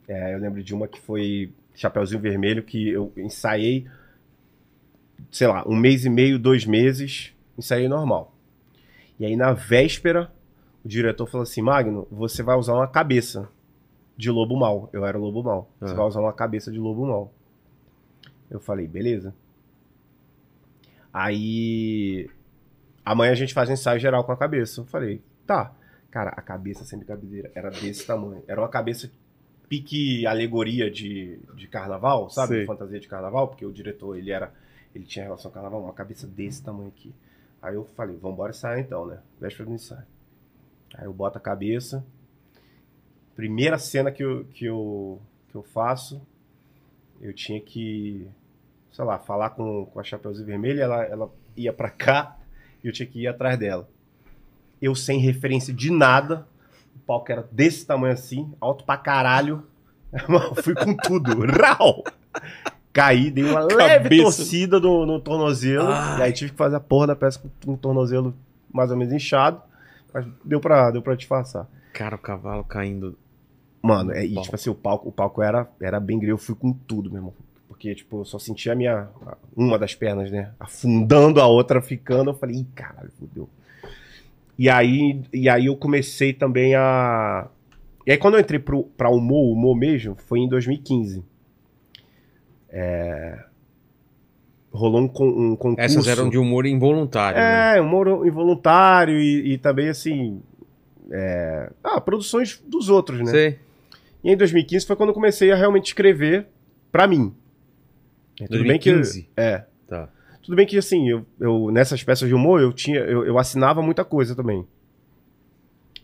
[0.08, 3.88] É, eu lembro de uma que foi Chapeuzinho Vermelho, que eu ensaiei,
[5.32, 8.32] sei lá, um mês e meio, dois meses, ensaiei normal.
[9.20, 10.32] E aí na véspera,
[10.86, 13.50] o diretor falou assim: Magno, você vai usar uma cabeça
[14.16, 14.88] de lobo mal.
[14.94, 15.68] Eu era lobo mal.
[15.80, 15.96] Você Ah.
[15.96, 17.34] vai usar uma cabeça de lobo mal.
[18.52, 19.34] Eu falei, beleza.
[21.12, 22.30] Aí.
[23.08, 24.82] Amanhã a gente faz um ensaio geral com a cabeça.
[24.82, 25.74] Eu falei, tá.
[26.12, 28.44] Cara, a cabeça sem brincadeira era desse tamanho.
[28.46, 29.10] Era uma cabeça
[29.70, 32.66] pique alegoria de, de carnaval, sabe?
[32.66, 34.52] Fantasia de carnaval, porque o diretor, ele era.
[34.94, 37.16] Ele tinha relação com carnaval, uma cabeça desse tamanho aqui.
[37.62, 39.20] Aí eu falei, vambora ensaiar então, né?
[39.40, 40.04] Véspera do ensaio.
[40.94, 42.06] Aí eu boto a cabeça.
[43.38, 46.22] Primeira cena que eu, que eu, que eu faço,
[47.22, 48.28] eu tinha que,
[48.92, 52.37] sei lá, falar com, com a Chapeuzinho Vermelho, ela, ela ia pra cá
[52.88, 53.88] e eu tinha que ir atrás dela.
[54.82, 56.48] Eu sem referência de nada,
[56.96, 59.64] o palco era desse tamanho assim, alto pra caralho.
[60.64, 61.46] Fui com tudo.
[61.46, 62.04] Rau!
[62.94, 64.24] Caí, dei uma leve Cabeça.
[64.24, 65.90] torcida no, no tornozelo.
[65.90, 66.20] Ai.
[66.20, 68.34] E aí tive que fazer a porra da peça com um tornozelo
[68.74, 69.62] mais ou menos inchado.
[70.14, 71.68] Mas deu pra, deu pra disfarçar.
[71.94, 73.18] Cara, o cavalo caindo.
[73.82, 76.56] Mano, é, e tipo assim, o palco, o palco era, era bem grande, eu fui
[76.56, 77.34] com tudo, meu irmão.
[77.68, 79.08] Porque, tipo, eu só sentia a minha.
[79.56, 80.52] Uma das pernas, né?
[80.60, 82.32] Afundando a outra, ficando.
[82.32, 83.50] Eu falei, ih, caralho, fudeu.
[84.58, 87.48] E aí, e aí eu comecei também a.
[88.06, 91.24] E aí, quando eu entrei pro, pra humor, humor mesmo, foi em 2015.
[92.70, 93.44] É...
[94.72, 96.00] Rolou um, con- um concurso.
[96.00, 97.38] Essas eram de humor involuntário.
[97.40, 97.78] né?
[97.78, 100.42] É, humor involuntário e, e também, assim.
[101.12, 103.26] é, Ah, produções dos outros, né?
[103.32, 103.60] Sei.
[104.24, 106.48] E em 2015 foi quando eu comecei a realmente escrever
[106.92, 107.34] pra mim.
[108.42, 109.30] É, tudo bem que 2015?
[109.36, 110.10] é, Tá.
[110.44, 113.82] tudo bem que assim, eu, eu nessas peças de humor eu tinha eu, eu assinava
[113.82, 114.66] muita coisa também.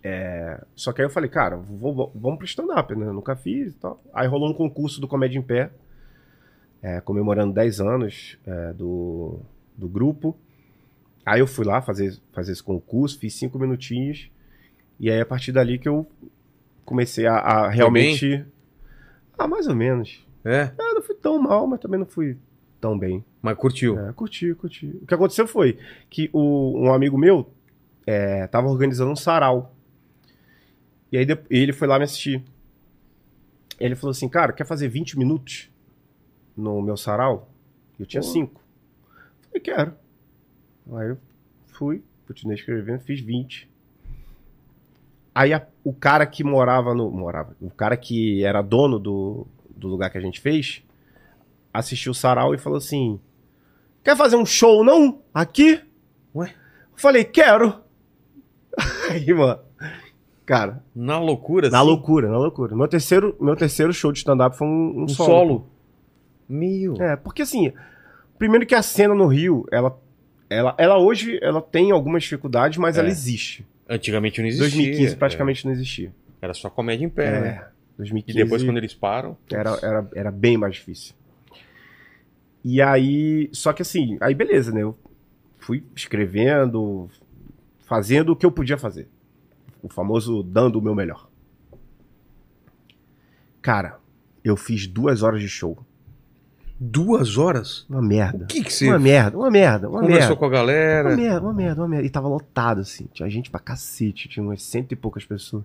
[0.05, 3.05] É, só que aí eu falei, cara, vou- vou- vamos pro stand-up, né?
[3.07, 4.01] Eu nunca fiz e tal.
[4.13, 5.71] Aí rolou um concurso do Comédia em Pé,
[6.81, 9.39] é, comemorando 10 anos é, do,
[9.77, 10.37] do grupo.
[11.25, 14.29] Aí eu fui lá fazer, fazer esse concurso, fiz cinco minutinhos.
[14.99, 16.05] E aí a partir dali que eu
[16.83, 18.45] comecei a, a realmente.
[19.37, 20.27] Ah, mais ou menos.
[20.45, 22.37] É, Ah, não fui tão mal, mas também não fui
[22.81, 23.23] tão bem.
[23.41, 23.97] mas curtiu.
[23.99, 24.87] É, curti, curti.
[25.01, 25.77] O que aconteceu foi
[26.09, 27.49] que o, um amigo meu
[28.05, 29.73] é, tava organizando um sarau.
[31.11, 32.43] E aí ele foi lá me assistir.
[33.79, 35.69] Ele falou assim, cara, quer fazer 20 minutos
[36.55, 37.49] no meu sarau?
[37.99, 38.27] Eu tinha Pô.
[38.27, 38.61] 5.
[39.47, 39.93] Falei, quero.
[40.93, 41.17] Aí eu
[41.67, 43.69] fui, continuei escrevendo, fiz 20.
[45.33, 47.09] Aí a- o cara que morava no.
[47.09, 47.55] Morava.
[47.61, 49.47] O cara que era dono do,
[49.83, 50.81] do lugar que a gente fez
[51.73, 53.19] assistiu o sarau e falou assim:
[54.03, 55.21] Quer fazer um show não?
[55.33, 55.79] Aqui?
[56.35, 56.49] Ué?
[56.91, 57.75] Eu falei, quero.
[59.09, 59.59] Aí, mano.
[60.45, 62.75] Cara, Na loucura, na assim, loucura, na loucura.
[62.75, 65.27] Meu terceiro, meu terceiro show de stand-up foi um, um um solo.
[65.29, 65.67] solo.
[66.49, 66.95] Meu.
[67.01, 67.71] É, porque assim,
[68.37, 69.97] primeiro que a cena no Rio, ela,
[70.49, 72.99] ela, ela hoje ela tem algumas dificuldades, mas É.
[72.99, 73.65] ela existe.
[73.89, 74.69] Antigamente não existia.
[74.69, 76.09] 2015 praticamente não existia.
[76.09, 76.45] é.
[76.45, 77.67] Era só comédia em pé, É, né?
[77.97, 79.37] 2015 E depois, quando eles param.
[79.51, 81.13] era, era, era bem mais difícil.
[82.63, 84.81] E aí, só que assim, aí beleza, né?
[84.81, 84.97] Eu
[85.59, 87.09] fui escrevendo,
[87.85, 89.07] fazendo o que eu podia fazer.
[89.81, 91.27] O famoso dando o meu melhor.
[93.61, 93.99] Cara,
[94.43, 95.77] eu fiz duas horas de show.
[96.79, 97.85] Duas horas?
[97.89, 98.43] Uma merda.
[98.43, 100.35] O que que você Uma merda, uma merda, uma conversou merda.
[100.35, 101.09] com a galera?
[101.09, 102.05] Uma merda, uma merda, uma merda.
[102.07, 103.07] E tava lotado, assim.
[103.13, 105.63] Tinha gente pra cacete, tinha umas cento e poucas pessoas.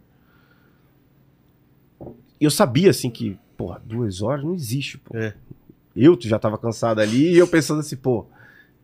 [2.41, 5.16] Eu sabia, assim, que, porra, duas horas não existe, pô.
[5.16, 5.34] É.
[5.97, 8.26] Eu já tava cansado ali e eu pensando assim, pô,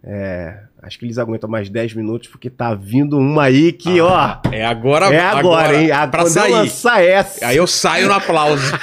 [0.06, 4.38] É, acho que eles aguentam mais 10 minutos, porque tá vindo uma aí que, ó.
[4.52, 5.90] É agora, É agora, hein?
[5.92, 6.52] A- Pra quando eu sair.
[6.52, 7.46] lançar essa.
[7.46, 8.62] Aí eu saio no aplauso.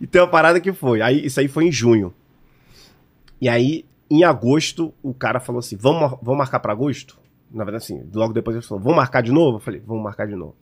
[0.00, 1.02] E tem uma parada que foi.
[1.02, 2.14] Aí, isso aí foi em junho.
[3.40, 7.18] E aí, em agosto, o cara falou assim: vamos, vamos marcar pra agosto?
[7.50, 9.56] Na verdade, assim, logo depois ele falou: vamos marcar de novo?
[9.56, 10.54] Eu falei: vamos marcar de novo.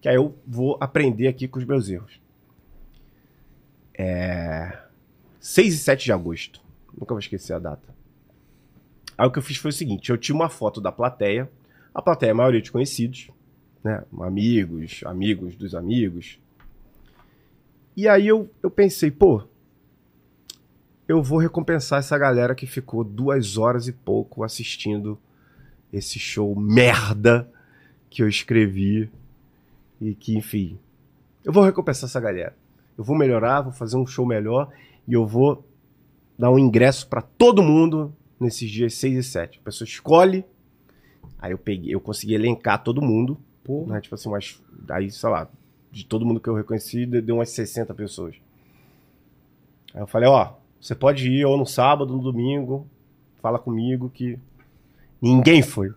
[0.00, 2.20] Que aí eu vou aprender aqui com os meus erros.
[3.94, 4.78] É.
[5.38, 6.60] 6 e 7 de agosto.
[6.92, 7.94] Nunca vou esquecer a data.
[9.16, 11.50] Aí o que eu fiz foi o seguinte: eu tinha uma foto da plateia.
[11.94, 13.30] A plateia é a maioria de conhecidos,
[13.82, 14.02] né?
[14.18, 16.38] Amigos, amigos dos amigos.
[17.96, 19.42] E aí eu, eu pensei, pô,
[21.06, 25.18] eu vou recompensar essa galera que ficou duas horas e pouco assistindo
[25.92, 27.50] esse show merda
[28.08, 29.10] que eu escrevi
[30.00, 30.78] e que, enfim,
[31.44, 32.56] eu vou recompensar essa galera.
[32.96, 34.70] Eu vou melhorar, vou fazer um show melhor
[35.06, 35.64] e eu vou
[36.38, 39.58] dar um ingresso pra todo mundo nesses dias 6 e 7.
[39.58, 40.44] A pessoa escolhe,
[41.38, 43.94] aí eu peguei, eu consegui elencar todo mundo, Porra.
[43.94, 44.00] né?
[44.00, 45.48] Tipo assim, umas, aí, sei lá,
[45.90, 48.36] de todo mundo que eu reconheci, de- deu umas 60 pessoas.
[49.94, 52.86] Aí eu falei, ó, você pode ir ou no sábado, no domingo,
[53.42, 54.38] fala comigo que
[55.20, 55.92] ninguém foi.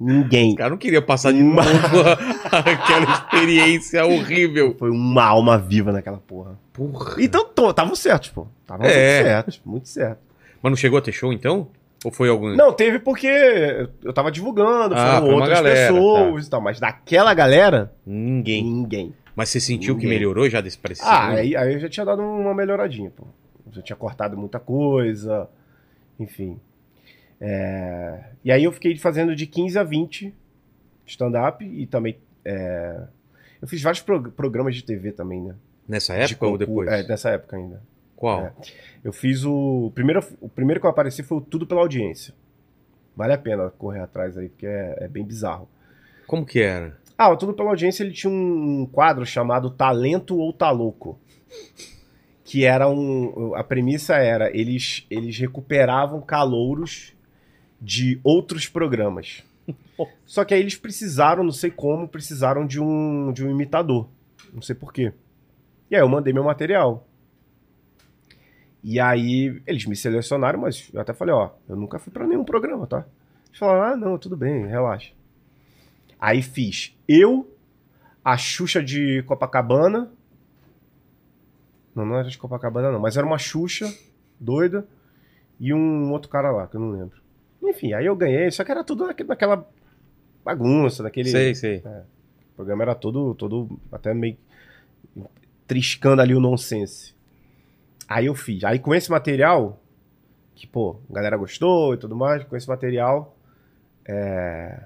[0.00, 0.52] Ninguém.
[0.54, 1.60] O cara não queria passar de novo
[2.50, 4.74] aquela experiência horrível.
[4.78, 6.58] Foi uma alma viva naquela porra.
[6.72, 7.16] Porra.
[7.18, 7.44] Então,
[7.74, 8.46] tava certo, pô.
[8.66, 8.88] Tava É.
[9.22, 10.18] muito certo, muito certo.
[10.62, 11.68] Mas não chegou a ter show então?
[12.04, 12.54] Ou foi algum.
[12.56, 16.80] Não, teve porque eu tava divulgando, Ah, foram uma outras galera, pessoas e tal, mas
[16.80, 18.64] daquela galera, Ninguém.
[18.64, 19.14] ninguém.
[19.36, 20.18] Mas você sentiu que Ninguém.
[20.18, 23.24] melhorou já desse esse Ah, aí, aí eu já tinha dado uma melhoradinha, pô.
[23.66, 25.46] Eu já tinha cortado muita coisa,
[26.18, 26.58] enfim.
[27.40, 30.34] É, E aí eu fiquei fazendo de 15 a 20
[31.06, 32.18] stand-up e também.
[32.44, 33.02] é,
[33.62, 35.54] Eu fiz vários prog- programas de TV também, né?
[35.88, 36.88] Nessa época ou concurso- depois?
[36.90, 37.82] É, nessa época ainda.
[38.16, 38.46] Qual?
[38.46, 38.52] É.
[39.02, 39.86] Eu fiz o.
[39.86, 42.34] o Primeiro, o primeiro que eu apareci foi o Tudo pela Audiência.
[43.16, 45.68] Vale a pena correr atrás aí, porque é, é bem bizarro.
[46.26, 46.96] Como que era?
[47.18, 51.18] Ah, o Tudo pela Audiência ele tinha um quadro chamado Talento ou Tá Louco.
[52.44, 53.54] Que era um.
[53.54, 57.14] A premissa era: eles, eles recuperavam calouros
[57.80, 59.42] de outros programas.
[60.26, 64.08] Só que aí eles precisaram, não sei como, precisaram de um, de um imitador.
[64.52, 65.12] Não sei porquê.
[65.90, 67.06] E aí eu mandei meu material.
[68.82, 72.44] E aí eles me selecionaram, mas eu até falei: ó, eu nunca fui pra nenhum
[72.44, 73.04] programa, tá?
[73.48, 75.12] Eles falaram: ah, não, tudo bem, relaxa.
[76.18, 77.50] Aí fiz eu,
[78.24, 80.10] a Xuxa de Copacabana.
[81.94, 83.92] Não, não era de Copacabana, não, mas era uma Xuxa
[84.38, 84.86] doida
[85.58, 87.19] e um outro cara lá, que eu não lembro.
[87.62, 89.68] Enfim, aí eu ganhei, só que era tudo naque- naquela
[90.44, 91.30] bagunça, naquele.
[91.30, 91.78] Sei, sei.
[92.52, 94.36] O programa era todo, todo até meio
[95.66, 97.14] triscando ali o nonsense.
[98.08, 98.64] Aí eu fiz.
[98.64, 99.80] Aí com esse material,
[100.54, 103.36] que pô, a galera gostou e tudo mais, com esse material,
[104.06, 104.82] é,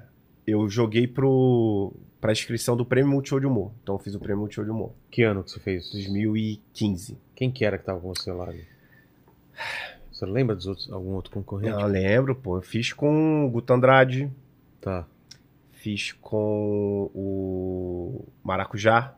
[0.47, 3.73] eu joguei pro, pra inscrição do Prêmio Multishow de Humor.
[3.83, 4.93] Então eu fiz o Prêmio Multishow de Humor.
[5.11, 5.91] Que ano que você fez?
[5.91, 7.17] 2015.
[7.35, 8.49] Quem que era que tava com você lá?
[8.49, 8.65] ali?
[10.15, 11.71] Você lembra dos outros, algum outro concorrente?
[11.81, 12.57] Eu lembro, pô.
[12.59, 14.31] Eu fiz com o Guto Andrade,
[14.81, 15.05] Tá.
[15.73, 19.15] fiz com o Maracujá,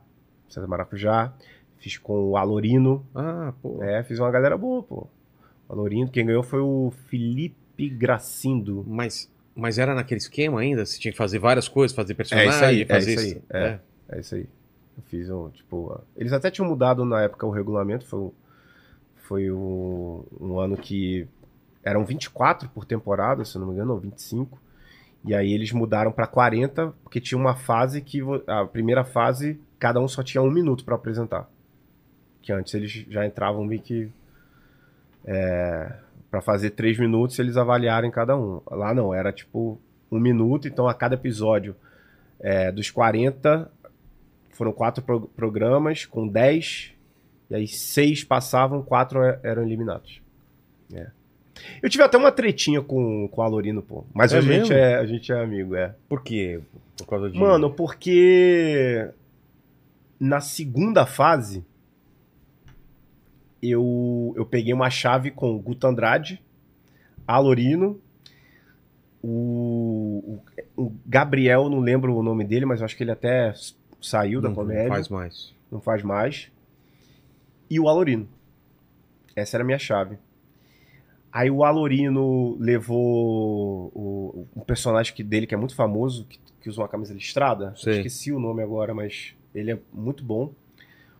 [0.49, 1.33] César Maracujá,
[1.79, 3.83] fiz com o Alorino, Ah, pô.
[3.83, 5.07] É, fiz uma galera boa, pô.
[5.69, 6.11] Valorindo.
[6.11, 8.85] Quem ganhou foi o Felipe Gracindo.
[8.89, 10.87] Mas, mas era naquele esquema ainda?
[10.87, 13.61] Você tinha que fazer várias coisas, fazer personagem, É isso aí, é fazer isso aí,
[13.63, 13.79] é.
[14.09, 14.47] É isso aí.
[14.97, 16.01] Eu fiz um, tipo...
[16.17, 18.07] Eles até tinham mudado na época o regulamento.
[18.07, 18.33] Foi, um-
[19.27, 21.27] foi um, um ano que
[21.83, 24.59] eram 24 por temporada, se não me engano, ou 25.
[25.25, 28.21] E aí eles mudaram pra 40, porque tinha uma fase que...
[28.47, 31.49] A primeira fase, cada um só tinha um minuto pra apresentar.
[32.43, 34.11] Que antes eles já entravam meio que...
[35.25, 35.93] É,
[36.31, 38.61] para fazer três minutos eles avaliarem cada um.
[38.71, 39.79] Lá não, era tipo
[40.11, 41.75] um minuto, então a cada episódio
[42.39, 43.71] é, dos 40
[44.53, 46.95] foram quatro pro- programas com 10,
[47.51, 50.21] e aí seis passavam, quatro e- eram eliminados.
[50.93, 51.09] É.
[51.83, 54.05] Eu tive até uma tretinha com, com o Alorino, pô.
[54.13, 55.95] Mas É a, gente é, a gente é amigo, é.
[56.09, 56.61] Por quê?
[56.99, 57.39] Por causa de.
[57.39, 59.09] Mano, porque
[60.21, 61.65] na segunda fase
[63.63, 66.43] eu, eu peguei uma chave com o Guto Andrade,
[67.27, 67.99] Alorino,
[69.23, 70.39] o,
[70.77, 73.53] o, o Gabriel, não lembro o nome dele, mas acho que ele até
[74.01, 75.55] saiu da não, comédia, não faz mais.
[75.73, 76.51] não faz mais,
[77.69, 78.29] e o Alorino.
[79.35, 80.19] Essa era a minha chave.
[81.33, 86.69] Aí o Alorino levou o, um personagem que, dele que é muito famoso, que, que
[86.69, 87.75] usa uma camisa listrada.
[87.77, 90.55] Esqueci o nome agora, mas ele é muito bom.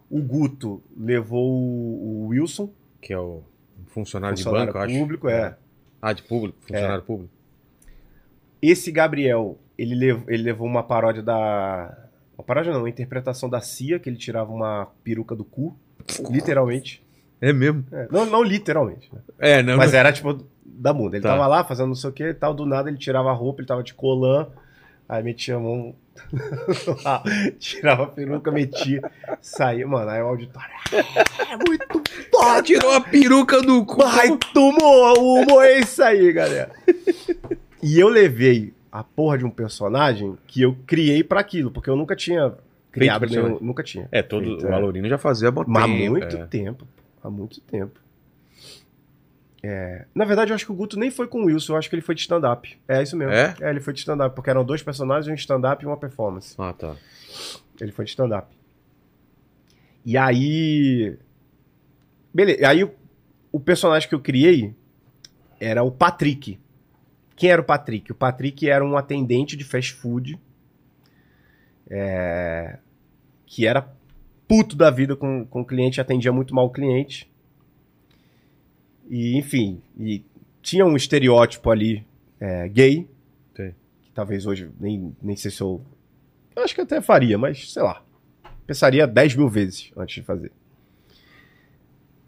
[0.09, 2.71] O Guto levou o, o Wilson,
[3.01, 3.43] Que é o
[3.89, 4.99] Funcionário, funcionário de banco, acho.
[4.99, 5.57] público, é.
[6.01, 6.59] Ah, de público?
[6.61, 7.33] Funcionário público.
[8.61, 12.09] Esse Gabriel, ele, ele levou uma paródia da.
[12.37, 15.77] Uma paródia não, uma interpretação da Cia, que ele tirava uma peruca do cu.
[16.31, 17.03] Literalmente.
[17.41, 17.85] É mesmo?
[17.93, 19.21] É, não, não literalmente, né?
[19.39, 19.77] É, não.
[19.77, 21.17] Mas era tipo da bunda.
[21.17, 21.31] Ele Tá.
[21.31, 23.61] tava lá fazendo não sei o que e tal, do nada ele tirava a roupa,
[23.61, 24.47] ele tava de colã,
[25.09, 25.95] aí metia a mão,
[27.05, 27.23] lá,
[27.59, 29.03] tirava a peruca, metia,
[29.41, 30.71] saía, mano, aí o auditório.
[30.93, 32.03] É muito
[32.43, 34.03] Ah, tirou a peruca do cu.
[34.03, 36.71] Ai, tomou, o humor é isso aí, galera.
[37.83, 41.97] E eu levei a porra de um personagem que eu criei pra aquilo, porque eu
[41.97, 42.55] nunca tinha
[43.01, 43.53] criado personagem.
[43.55, 44.09] nenhum, nunca tinha.
[44.11, 46.47] É, todo Feito, o Valorino já fazia há bom há muito é.
[46.47, 46.87] tempo.
[47.23, 48.01] Há muito tempo.
[49.63, 51.89] É, Na verdade, eu acho que o Guto nem foi com o Wilson, eu acho
[51.89, 52.79] que ele foi de stand-up.
[52.87, 53.33] É isso mesmo.
[53.33, 53.55] É?
[53.61, 56.55] ele foi de stand-up, porque eram dois personagens, um stand-up e uma performance.
[56.59, 56.95] Ah, tá.
[57.81, 58.55] Ele foi de stand-up.
[60.05, 61.19] E aí.
[62.33, 62.69] Beleza.
[62.69, 62.95] Aí o,
[63.51, 64.73] o personagem que eu criei
[65.59, 66.61] era o Patrick.
[67.35, 68.13] Quem era o Patrick?
[68.13, 70.39] O Patrick era um atendente de fast food.
[71.91, 72.79] é,
[73.47, 73.89] que era
[74.49, 77.31] puto da vida com, com o cliente, atendia muito mal o cliente.
[79.09, 80.25] E, enfim, e
[80.61, 82.05] tinha um estereótipo ali
[82.41, 83.09] é, gay.
[83.55, 83.75] Tem.
[84.03, 85.81] Que talvez hoje nem, nem sei se eu.
[86.55, 88.03] eu Acho que até faria, mas sei lá.
[88.67, 90.51] Pensaria 10 mil vezes antes de fazer.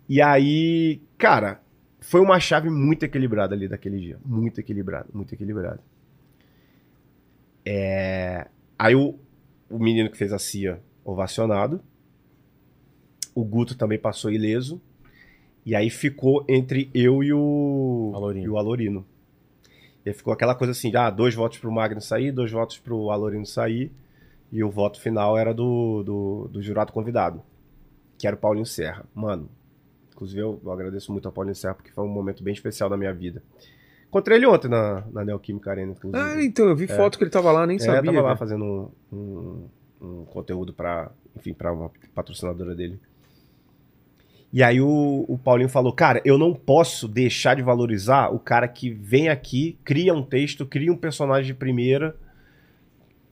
[0.08, 1.60] E aí, cara,
[2.00, 4.18] foi uma chave muito equilibrada ali daquele dia.
[4.24, 5.80] Muito equilibrada, muito equilibrada.
[7.66, 8.46] É...
[8.78, 9.18] Aí o,
[9.68, 10.80] o menino que fez a CIA
[11.12, 11.80] ovacionado.
[13.34, 14.80] O Guto também passou ileso.
[15.64, 18.44] E aí ficou entre eu e o Alorino.
[18.46, 19.06] E o Alorino.
[20.04, 23.10] E aí ficou aquela coisa assim, ah, dois votos pro Magno sair, dois votos pro
[23.10, 23.92] Alorino sair.
[24.50, 27.42] E o voto final era do, do, do jurado convidado,
[28.16, 29.04] que era o Paulinho Serra.
[29.14, 29.48] Mano,
[30.10, 32.96] inclusive eu, eu agradeço muito ao Paulinho Serra, porque foi um momento bem especial da
[32.96, 33.42] minha vida.
[34.08, 36.18] Encontrei ele ontem na, na Neoquímica Arena, inclusive.
[36.18, 38.04] Ah, então, eu vi foto que ele tava lá, nem É, sabia.
[38.10, 38.36] tava lá cara.
[38.38, 39.68] fazendo um, um,
[40.00, 42.98] um conteúdo para, enfim, para uma patrocinadora dele.
[44.52, 48.66] E aí o, o Paulinho falou, cara, eu não posso deixar de valorizar o cara
[48.66, 52.16] que vem aqui, cria um texto, cria um personagem de primeira,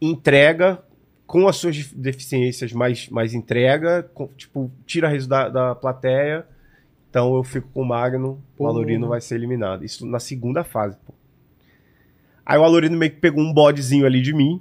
[0.00, 0.82] entrega
[1.26, 6.46] com as suas def- deficiências, mas, mas entrega, com- tipo, tira riso da, da plateia.
[7.10, 8.64] Então eu fico com o Magno, Pô.
[8.64, 9.84] o Alorino vai ser eliminado.
[9.84, 11.14] Isso na segunda fase, pô.
[12.44, 14.60] Aí o Alorino meio que pegou um bodezinho ali de mim.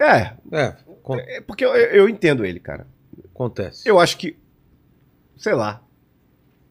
[0.00, 2.86] É, É, con- é porque eu, eu entendo ele, cara.
[3.34, 3.88] acontece.
[3.88, 4.36] Eu acho que,
[5.36, 5.82] sei lá,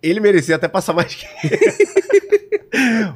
[0.02, 1.26] ele merecia até passar mais que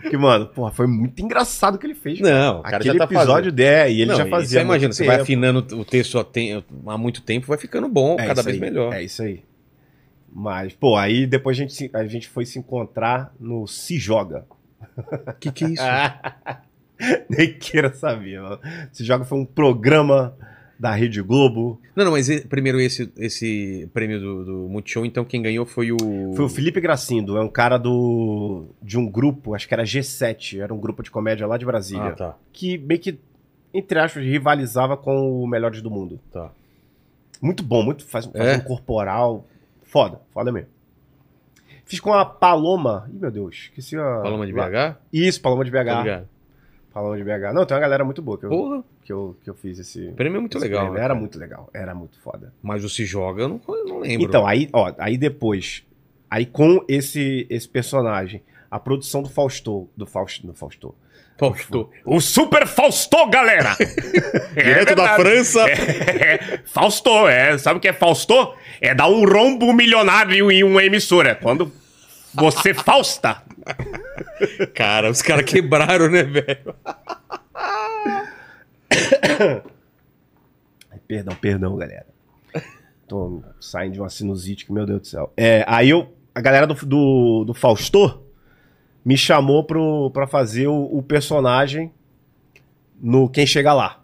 [0.01, 2.19] Porque, mano, porra, foi muito engraçado o que ele fez.
[2.19, 3.51] Não, cara Aquele já tá episódio fazendo.
[3.55, 4.59] dé, e ele Não, já fazia.
[4.59, 8.43] Você imagina, você vai afinando o texto há, muito tempo, vai ficando bom, É cada
[8.43, 8.93] vez aí, melhor.
[8.93, 9.43] É isso aí.
[10.31, 14.45] Mas, pô, aí depois a gente, a gente foi se encontrar no Se Joga.
[15.27, 15.83] O que, que é isso?
[17.29, 18.59] Nem queira saber, mano.
[18.91, 20.35] Se Joga foi um programa
[20.77, 21.79] da Rede Globo.
[21.95, 25.97] Não, não, mas primeiro esse, esse prêmio do, do Multishow, então quem ganhou foi o.
[26.35, 30.59] Foi o Felipe Gracindo, é um cara do de um grupo, acho que era G7,
[30.59, 32.37] era um grupo de comédia lá de Brasília, Ah, tá.
[32.51, 33.17] que meio que,
[33.73, 36.19] entre aspas, rivalizava com o Melhores do Mundo.
[36.31, 36.51] tá.
[37.41, 38.55] Muito bom, muito faz, faz É?
[38.57, 39.45] um corporal.
[39.83, 40.69] Foda, foda mesmo.
[41.85, 43.07] Fiz com a Paloma.
[43.13, 44.21] Ih, meu Deus, esqueci a.
[44.23, 44.97] Paloma de BH?
[45.13, 46.01] Isso, Paloma de Tá BH.
[46.03, 46.27] ligado?
[46.93, 47.53] Paloma de BH.
[47.53, 50.07] Não, tem uma galera muito boa que eu, Porra, que eu, que eu fiz esse.
[50.07, 50.85] o prêmio é muito legal.
[50.85, 51.15] né, Era cara?
[51.15, 52.51] muito legal, era muito foda.
[52.61, 54.25] Mas o Se Joga eu não, eu não lembro.
[54.27, 55.85] Então, aí, ó, aí depois,
[56.29, 60.95] aí com esse esse personagem, a produção do Fausto, do Fausto, do Fausto.
[61.37, 61.89] Fausto.
[62.05, 63.75] O Super Fausto, galera!
[64.55, 65.21] É Direto da verdade.
[65.21, 65.69] França.
[65.69, 67.57] É, Fausto, é.
[67.57, 68.53] Sabe o que é Fausto?
[68.79, 71.35] É dar um rombo milionário em uma emissora.
[71.35, 71.71] Quando
[72.33, 73.43] você fausta.
[74.73, 76.73] Cara, os caras quebraram, né, velho?
[81.07, 82.07] Perdão, perdão, galera.
[83.07, 85.31] Tô saindo de uma sinusite, que meu Deus do céu.
[85.37, 88.23] É, aí eu, a galera do, do, do Fausto
[89.03, 91.91] me chamou pro, pra fazer o, o personagem
[92.99, 94.03] no Quem Chega Lá.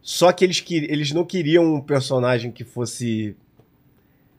[0.00, 3.36] Só que eles, que- eles não queriam um personagem que fosse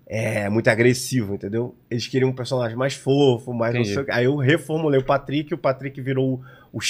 [0.06, 1.74] é, muito agressivo, entendeu?
[1.90, 4.06] Eles queriam um personagem mais fofo, mais sei.
[4.10, 6.34] Aí eu reformulei o Patrick, o Patrick virou
[6.74, 6.82] o, o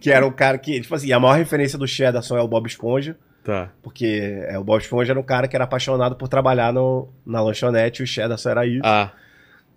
[0.00, 2.66] que era o cara que, tipo assim, a maior referência do Cheddarson é o Bob
[2.66, 3.16] Esponja.
[3.44, 3.70] Tá.
[3.82, 7.40] Porque é, o Bob Esponja era um cara que era apaixonado por trabalhar no, na
[7.40, 8.82] lanchonete e o Cheddar só era isso.
[8.84, 9.12] Ah,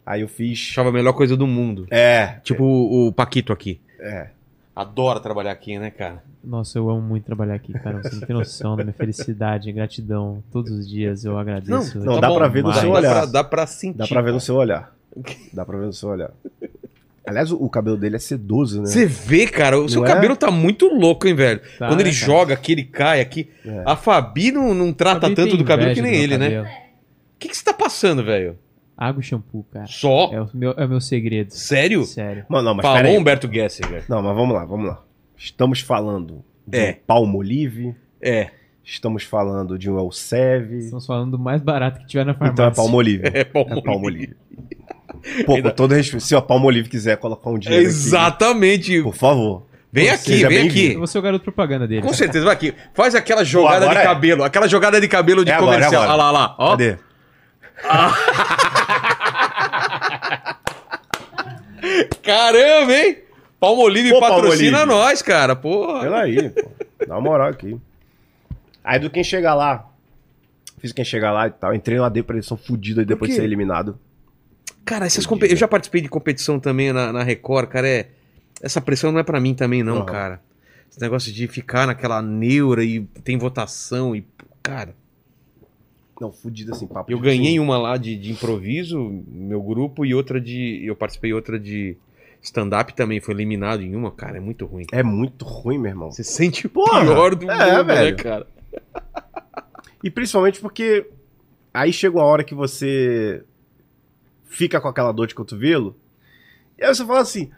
[0.05, 0.67] Aí eu fiz.
[0.71, 1.87] achava a melhor coisa do mundo.
[1.89, 2.39] É.
[2.43, 3.79] Tipo o, o Paquito aqui.
[3.99, 4.27] É.
[4.75, 6.21] Adora trabalhar aqui, né, cara?
[6.43, 8.01] Nossa, eu amo muito trabalhar aqui, cara.
[8.01, 10.43] Você não tem noção da minha felicidade, gratidão.
[10.51, 11.99] Todos os dias eu agradeço.
[11.99, 13.11] Não, dá pra ver no seu Dá olhar.
[13.13, 13.97] pra, dá pra sentir.
[13.97, 14.45] Dá pra ver no cara.
[14.45, 14.95] seu olhar.
[15.53, 16.31] Dá pra ver no seu olhar.
[17.25, 18.85] Aliás, o, cabelo dele é sedoso, né?
[18.87, 20.13] Você vê, cara, o seu Não é?
[20.13, 21.61] cabelo tá muito louco, hein, velho?
[21.79, 23.49] Tá, Quando ele né, joga aqui, ele cai aqui.
[23.65, 23.83] É.
[23.85, 26.47] A Fabi não, não trata Fabi tanto do cabelo que nem ele, meu né?
[26.59, 26.77] O cabelo.
[27.39, 28.57] que, que você tá passando, velho?
[28.97, 29.85] Água e shampoo, cara.
[29.87, 30.31] Só?
[30.33, 31.51] É o meu, é o meu segredo.
[31.53, 32.03] Sério?
[32.03, 32.45] Sério.
[32.49, 33.17] Mano, não, mas Falou peraí.
[33.17, 34.03] Humberto Gessinger.
[34.09, 35.01] Não, mas vamos lá, vamos lá.
[35.37, 36.91] Estamos falando de É.
[36.91, 38.49] um Palmolive, É,
[38.83, 42.53] estamos falando de um Elsev, Estamos falando do mais barato que tiver na farmácia.
[42.53, 43.23] então é Palmolive.
[43.33, 43.77] é Palmolive.
[43.77, 44.35] É Palmolive.
[45.45, 48.91] Pô, com todo respeito, se a Palmolive quiser colocar um dinheiro Exatamente.
[48.93, 49.63] aqui, por favor.
[49.91, 50.91] Vem Pô, aqui, vem aqui.
[50.93, 52.01] Eu vou ser o garoto propaganda dele.
[52.01, 52.73] Com certeza, vai aqui.
[52.95, 54.03] Faz aquela jogada agora de é.
[54.03, 56.03] cabelo, aquela jogada de cabelo de É agora, é comercial.
[56.03, 56.23] agora.
[56.23, 56.55] Olha lá, olha lá.
[56.57, 56.71] Ó.
[56.71, 56.97] Cadê?
[62.23, 63.17] Caramba, hein?
[63.59, 65.05] Palmolive Pô, patrocina Palmolive.
[65.05, 65.55] nós, cara.
[65.55, 66.01] Porra.
[66.01, 66.71] Pela aí, pô.
[67.07, 67.77] Dá uma moral aqui.
[68.83, 69.87] Aí do quem chegar lá.
[70.79, 71.73] Fiz quem chegar lá e tal.
[71.73, 73.97] Entrei numa depressão fodida depois de ser eliminado.
[74.85, 77.87] Cara, essas compe- eu já participei de competição também na, na Record, cara.
[77.87, 78.09] É...
[78.61, 80.41] Essa pressão não é pra mim também, não, cara.
[80.89, 84.25] Esse negócio de ficar naquela neura e tem votação e.
[84.61, 84.95] Cara,
[86.21, 87.11] Não, fudido assim, papo.
[87.11, 90.81] eu ganhei uma lá de, de improviso, meu grupo, e outra de.
[90.85, 91.97] Eu participei outra de
[92.41, 94.85] stand-up também, foi eliminado em uma, cara, é muito ruim.
[94.91, 96.11] É muito ruim, meu irmão.
[96.11, 98.17] Você sente o Porra, pior do é, mundo, né, velho.
[98.17, 98.47] cara?
[100.03, 101.07] E principalmente porque
[101.73, 103.43] aí chega uma hora que você
[104.53, 105.95] fica com aquela dor de cotovelo,
[106.77, 107.51] e aí você fala assim: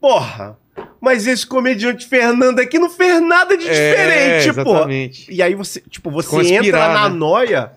[0.00, 0.58] porra,
[1.00, 4.88] mas esse comediante Fernando aqui não fez nada de diferente, é, pô.
[5.32, 7.14] E aí você, tipo, você a entra na né?
[7.16, 7.72] noia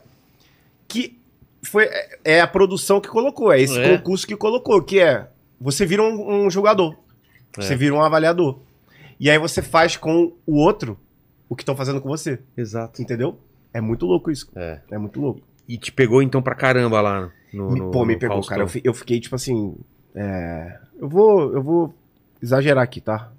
[0.87, 1.17] que
[1.63, 3.97] foi, é- é a produção que colocou, é esse É.
[3.97, 5.27] concurso que colocou, que é
[5.59, 6.95] você vira um, um jogador,
[7.55, 7.75] você É.
[7.77, 8.59] vira um avaliador.
[9.19, 10.99] E aí você faz com o outro
[11.47, 13.01] o que estão fazendo com você, Exato.
[13.01, 13.39] entendeu?
[13.73, 14.49] É muito louco isso.
[14.55, 14.79] É.
[14.91, 15.41] É muito louco.
[15.67, 17.71] E te pegou então pra caramba lá no.
[17.71, 18.57] Me- no Pô, me pegou, Faustão.
[18.57, 18.69] cara.
[18.75, 19.75] Eu, eu fiquei, tipo assim.
[20.13, 21.53] é, Eu vou.
[21.53, 21.93] Eu vou
[22.41, 23.31] exagerar aqui, tá?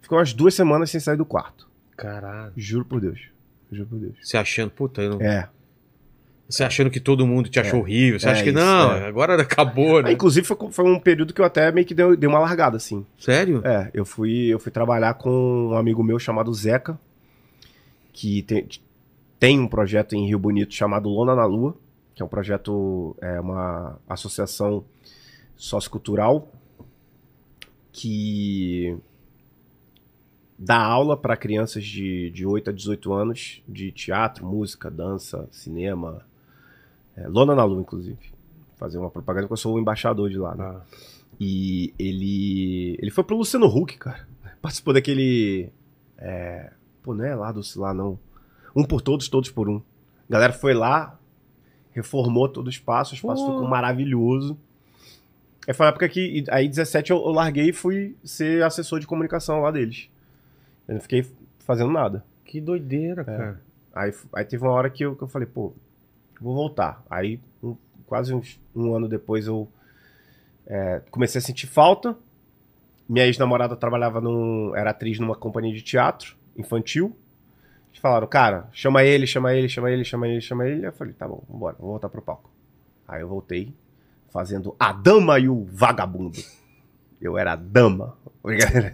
[0.00, 1.68] Ficou umas duas semanas sem sair do quarto.
[1.96, 2.52] Caralho.
[2.56, 3.20] Juro por Deus.
[3.70, 4.14] Juro por Deus.
[4.22, 5.20] Você achando, puta, eu não...
[5.20, 5.48] É.
[6.48, 8.18] Você achando que todo mundo te achou horrível.
[8.18, 9.06] Você É acha que isso, não, é.
[9.06, 10.12] agora acabou, Ah, né?
[10.12, 13.04] inclusive, foi, foi um período que eu até meio que dei, dei uma largada, assim.
[13.18, 13.60] Sério?
[13.66, 16.98] É, eu fui, eu fui trabalhar com um amigo meu chamado Zeca,
[18.14, 18.66] que tem,
[19.38, 21.76] tem um projeto em Rio Bonito chamado Lona na Lua,
[22.18, 24.84] que é um projeto, é uma associação
[25.56, 26.48] sociocultural
[27.92, 28.98] que
[30.58, 36.26] dá aula para crianças de, de 8 a 18 anos de teatro, música, dança, cinema.
[37.16, 38.18] É, Lona na Lua, inclusive.
[38.76, 40.64] Fazer uma propaganda que eu sou o embaixador de lá, né?
[40.64, 40.82] Ah,
[41.40, 42.98] E ele.
[43.00, 44.26] Ele foi pro Luciano Huck, cara.
[44.60, 45.70] Participou daquele.
[46.16, 48.18] É, pô, não é lá do lá, não.
[48.74, 49.76] Um por todos, todos por um.
[50.28, 51.17] A galera foi lá,
[51.92, 54.56] reformou todo o espaço, o espaço ficou maravilhoso.
[55.66, 56.44] Aí foi uma época que.
[56.50, 60.08] Aí 17 eu, eu larguei e fui ser assessor de comunicação lá deles.
[60.86, 61.26] Eu não fiquei
[61.60, 62.24] fazendo nada.
[62.44, 63.24] que doideira, É.
[63.24, 63.60] cara.
[63.94, 65.74] Aí, aí teve uma hora que eu, que eu falei, pô,
[66.40, 67.04] vou voltar.
[67.10, 67.76] Aí, um-
[68.06, 69.68] quase uns- um ano depois, eu
[70.66, 72.16] é, comecei a sentir falta.
[73.06, 74.74] Minha ex-namorada trabalhava num.
[74.74, 77.14] era atriz numa companhia de teatro infantil.
[77.98, 80.86] Eles falaram, cara, chama ele, chama ele, chama ele, chama ele, chama ele.
[80.86, 82.48] Eu falei, tá bom, vambora, vou voltar pro palco.
[83.08, 83.74] Aí eu voltei,
[84.32, 86.38] fazendo a dama e o vagabundo.
[87.20, 88.16] Eu era a dama.
[88.44, 88.92] Brincadeira.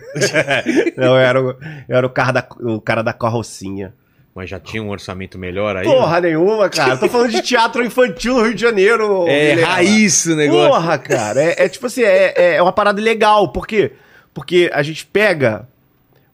[0.97, 1.51] Não, eu era, o,
[1.87, 3.95] eu era o, cara da, o cara da carrocinha.
[4.35, 5.85] Mas já tinha um orçamento melhor aí?
[5.85, 6.97] Porra nenhuma, cara.
[6.97, 9.29] Tô falando de teatro infantil no Rio de Janeiro.
[9.29, 9.75] é Vilela.
[9.75, 10.71] raiz o negócio.
[10.71, 11.43] Porra, cara.
[11.43, 13.53] É, é tipo assim, é, é uma parada legal.
[13.53, 13.93] Por quê?
[14.33, 15.69] Porque a gente pega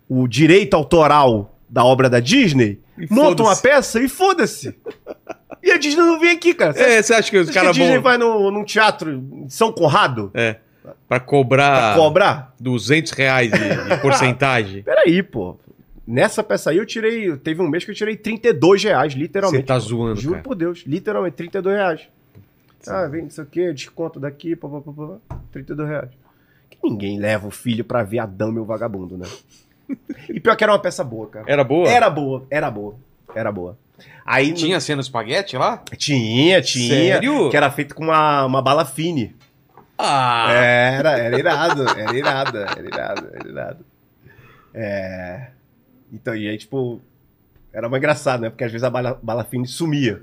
[0.08, 4.74] o direito autoral da obra da Disney, E monta uma peça e foda-se.
[5.62, 6.72] E a Disney não vem aqui, cara.
[6.72, 8.50] Você acha, É, você acha que os acha que a caras Disney vão vai no,
[8.50, 10.56] num teatro em São Conrado é,
[11.08, 12.54] pra cobrar cobrar?
[12.58, 14.82] 200 reais de, de porcentagem?
[14.82, 15.56] Peraí, pô.
[16.06, 17.36] Nessa peça aí eu tirei.
[17.36, 19.62] Teve um mês que eu tirei 32 reais, literalmente.
[19.62, 20.42] Você tá zoando, Juro cara.
[20.42, 22.08] por Deus, literalmente, 32 reais.
[22.88, 24.92] Ah, vem isso aqui, desconto daqui, pá, pá, pá,
[25.28, 26.10] pá, 32 reais.
[26.70, 29.26] Que ninguém leva o filho pra ver a dama e o vagabundo, né?
[30.28, 31.45] E pior que era uma peça boa, cara.
[31.49, 31.88] Era boa?
[31.88, 32.97] Era boa, era boa,
[33.34, 33.78] era boa.
[34.24, 35.82] Aí Tinha cena espaguete lá?
[35.97, 36.88] tinha, tinha.
[36.88, 37.51] Sério?
[37.51, 39.34] Que era feito com uma, uma bala fine.
[39.99, 40.51] Ah!
[40.53, 43.86] Era, era irado, era irado, era irado, era irado.
[44.72, 45.49] É.
[46.12, 47.01] Então, e aí, tipo,
[47.72, 48.51] era mais engraçado, né?
[48.51, 50.22] Porque às vezes a bala, bala fine sumia.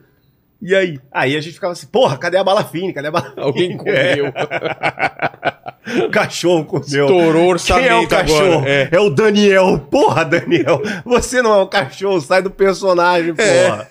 [0.61, 0.99] E aí?
[1.11, 2.93] Aí a gente ficava assim, porra, cadê a bala fine?
[2.93, 3.41] Cadê a bala fine?
[3.43, 4.33] Alguém comeu.
[6.05, 6.81] O cachorro comeu.
[6.85, 8.53] Estourou o Quem é o orçamento cachorro?
[8.57, 8.69] agora.
[8.69, 8.89] É.
[8.91, 8.99] É.
[8.99, 9.79] o Daniel.
[9.91, 10.81] Porra, Daniel.
[11.05, 13.87] Você não é o cachorro, sai do personagem, porra.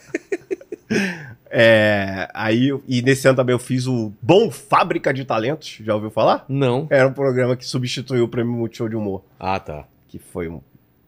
[1.50, 6.10] É, aí, e nesse ano também eu fiz o Bom Fábrica de Talentos, já ouviu
[6.10, 6.44] falar?
[6.48, 6.86] Não.
[6.90, 9.84] Era um programa que substituiu o Prêmio Multishow de Humor, Ah, tá.
[10.08, 10.60] que foi um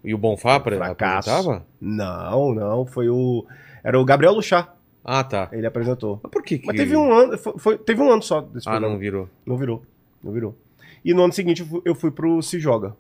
[0.03, 1.29] E o Bonfá pre- fracasso.
[1.31, 1.67] apresentava?
[1.81, 3.45] Não, não, foi o...
[3.83, 4.73] Era o Gabriel Luchá,
[5.05, 5.49] Ah, tá.
[5.53, 6.21] ele apresentou.
[6.23, 6.67] Mas por que que...
[6.67, 8.95] Mas teve um ano, foi, foi- teve um ano só desse Ah, programa.
[8.95, 9.29] não virou.
[9.45, 9.83] Não virou.
[10.23, 10.57] Não virou.
[11.05, 12.97] E no ano seguinte eu fui, eu fui pro Se Joga.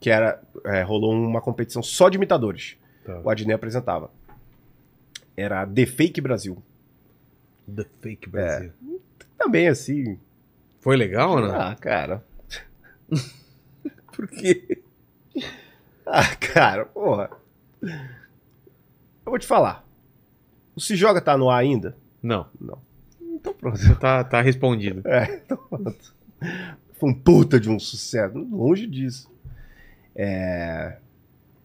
[0.00, 0.40] Que era.
[0.64, 2.76] é, rolou uma competição só de imitadores.
[3.04, 3.20] Tá.
[3.20, 4.10] O Adnei apresentava.
[5.36, 6.62] Era The Fake Brasil.
[7.74, 8.72] The Fake Brasil.
[9.36, 10.18] Também assim.
[10.80, 11.54] Foi legal ou não?
[11.54, 12.24] Ah, cara.
[14.12, 14.82] Por quê?
[16.06, 17.30] Ah, cara, porra.
[17.82, 19.84] Eu vou te falar.
[20.74, 21.96] O Se Joga tá no ar ainda?
[22.22, 22.46] Não.
[23.20, 23.96] Então pronto.
[24.00, 25.02] Tá, tá respondido.
[25.06, 26.14] É, então pronto.
[26.98, 28.36] Foi um puta de um sucesso.
[28.38, 29.30] Longe disso.
[30.14, 30.98] É...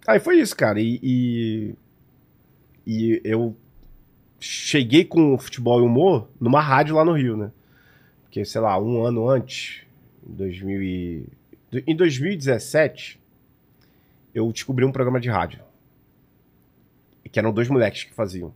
[0.07, 0.79] Aí foi isso, cara.
[0.79, 1.75] E, e,
[2.86, 3.55] e eu
[4.39, 7.51] cheguei com o futebol e humor numa rádio lá no Rio, né?
[8.23, 9.86] Porque, sei lá, um ano antes,
[10.27, 11.29] em, 2000 e...
[11.88, 13.19] em 2017,
[14.36, 15.61] eu descobri um programa de rádio.
[17.31, 18.53] Que eram dois moleques que faziam.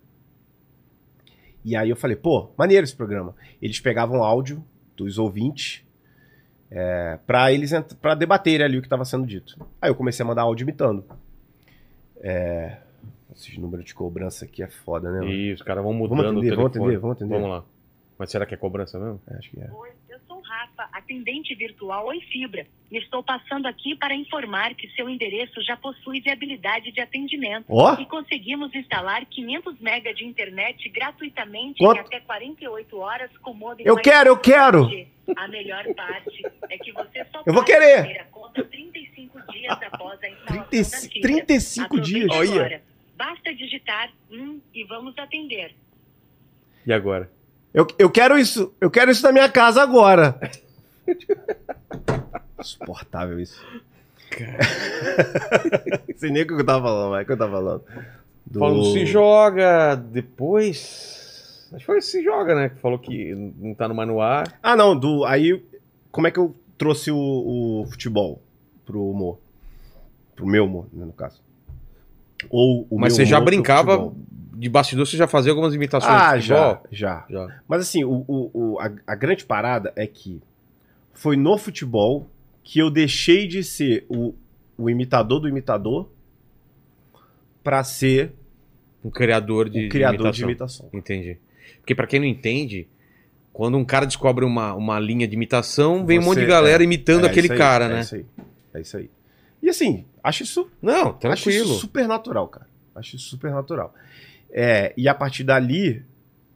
[1.65, 3.35] E aí eu falei, pô, maneiro esse programa.
[3.59, 4.63] Eles pegavam áudio
[4.95, 5.83] dos ouvintes
[6.69, 9.55] é, para eles pra debaterem ali o que estava sendo dito.
[9.81, 11.03] Aí eu comecei a mandar áudio imitando.
[12.19, 12.77] É,
[13.35, 15.19] esses números de cobrança aqui é foda, né?
[15.19, 15.31] mano?
[15.31, 16.95] Isso, os caras vão mudando Vamos atender, o vamos telefone.
[16.95, 17.33] atender, vamos atender.
[17.35, 17.63] Vamos lá.
[18.17, 19.21] Mas será que é cobrança mesmo?
[19.27, 19.69] É, Acho que é.
[19.71, 19.89] Oi,
[20.47, 22.65] Rafa, atendente virtual Oi Fibra.
[22.89, 27.65] E estou passando aqui para informar que seu endereço já possui viabilidade de atendimento.
[27.67, 31.97] Ó, E conseguimos instalar 500 mega de internet gratuitamente Quanto?
[31.97, 34.89] em até 48 horas com modem Eu quero, eu quero!
[35.35, 38.21] A melhor parte é que você só Eu vou pode querer.
[38.21, 41.21] a conta 35 dias após a instalação 30 da fibra.
[41.21, 42.49] 35 Aproveite dias.
[42.51, 42.81] agora.
[43.17, 45.75] Basta digitar um e vamos atender.
[46.85, 47.29] E agora?
[47.73, 50.39] Eu, eu quero isso, eu quero isso na minha casa agora.
[52.59, 53.63] Insuportável isso.
[56.17, 57.83] Sei nem o que eu tava falando, mas o que eu tava falando.
[58.45, 58.59] Do...
[58.59, 61.67] Falando se joga depois.
[61.71, 62.69] Acho que foi se joga, né?
[62.69, 64.43] Que falou que não tá no manual.
[64.63, 65.25] Ah, não, do.
[65.25, 65.63] Aí,
[66.11, 67.17] como é que eu trouxe o,
[67.81, 68.41] o futebol
[68.85, 69.39] pro humor?
[70.35, 71.41] Pro meu humor, né, no caso.
[72.49, 74.13] Ou o Mas meu você já brincava.
[74.59, 76.81] De bastidor, você já fazia algumas imitações Ah, de futebol?
[76.91, 77.47] já, já.
[77.47, 77.61] Já.
[77.67, 80.41] Mas assim, o, o, o- a, a grande parada é que
[81.13, 82.27] foi no futebol
[82.63, 84.33] que eu deixei de ser o,
[84.77, 86.09] o imitador do imitador
[87.63, 88.33] pra ser
[89.03, 90.87] Um criador de, o criador de de imitação.
[90.87, 90.99] imitação.
[90.99, 91.37] Entendi.
[91.79, 92.87] Porque pra quem não entende,
[93.53, 96.81] quando um cara descobre uma, uma linha de imitação, vem um Você- monte de galera
[96.81, 97.99] é, imitando É aquele aí, cara, é né?
[98.01, 98.25] Isso aí,
[98.73, 99.09] é isso aí.
[99.61, 101.65] E assim, acho isso, Não, acho tranquilo.
[101.65, 102.67] isso super natural, cara.
[102.95, 103.93] Acho isso super natural.
[104.51, 106.05] É, e a partir dali,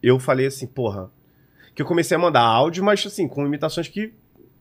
[0.01, 1.09] eu falei assim, porra.
[1.73, 4.13] Que eu comecei a mandar áudio, mas assim, com imitações que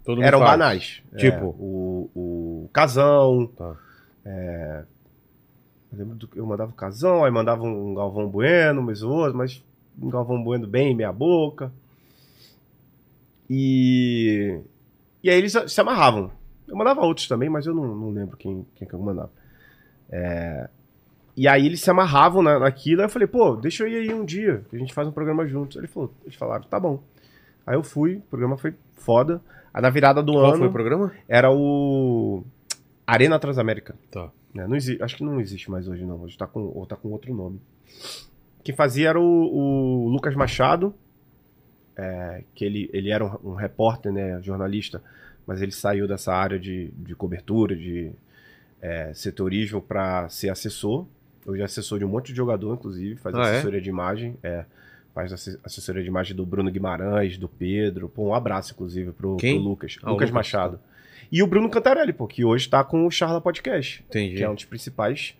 [0.04, 1.02] Todo eram banais.
[1.16, 1.36] Tipo?
[1.36, 3.46] É, o, o Casão.
[3.56, 3.76] Tá.
[4.24, 4.84] é,
[5.92, 9.36] eu lembro do que eu mandava o Casão, aí mandava um Galvão Bueno, mas outro,
[9.36, 9.62] mas
[10.00, 11.72] um Galvão Bueno bem meia boca.
[13.48, 14.60] E.
[15.22, 16.30] E aí eles se amarravam.
[16.66, 19.30] Eu mandava outros também, mas eu não, não lembro quem, quem que eu mandava.
[20.08, 20.70] É,
[21.36, 24.14] E aí eles se amarravam na, naquilo, aí eu falei, pô, deixa eu ir aí
[24.14, 25.76] um dia, que a gente faz um programa juntos.
[25.76, 27.02] Ele falou, eles falaram, tá bom.
[27.66, 29.40] Aí eu fui, o programa foi foda.
[29.72, 31.12] Aí na virada do Qual ano foi o programa?
[31.28, 32.42] era o
[33.06, 33.94] Arena Transamérica.
[34.10, 34.30] Tá.
[34.54, 34.66] né?
[34.66, 36.20] Não exi- acho que não existe mais hoje, não.
[36.22, 37.60] Hoje tá com, ou tá com outro nome.
[38.64, 40.92] Quem fazia era o, o Lucas Machado,
[41.96, 45.02] é, que ele, ele era um, um repórter, né, jornalista,
[45.46, 48.10] mas ele saiu dessa área de, de cobertura, de
[48.82, 51.06] é, setorismo para ser assessor.
[51.50, 53.50] Hoje é assessor de um monte de jogador, inclusive, faz Ah, é?
[53.54, 54.36] assessoria de imagem.
[54.42, 54.64] É,
[55.14, 58.08] faz asse- assessoria de imagem do Bruno Guimarães, do Pedro.
[58.08, 59.96] Pô, um abraço, inclusive, pro, pro Lucas.
[60.02, 60.30] Ah, Lucas Lucas.
[60.30, 60.80] Machado.
[61.32, 64.36] E o Bruno Cantarelli, pô, que hoje tá com o Charla Podcast, Entendi.
[64.36, 65.34] que é um dos principais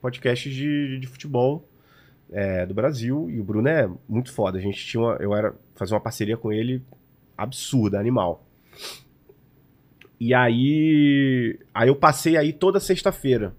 [0.00, 1.66] podcasts de, de futebol
[2.32, 3.28] é, do Brasil.
[3.30, 4.58] E o Bruno é muito foda.
[4.58, 6.82] A gente tinha uma, eu era fazer uma parceria com ele
[7.36, 8.46] absurda, animal.
[10.18, 13.54] E aí, aí eu passei aí toda sexta-feira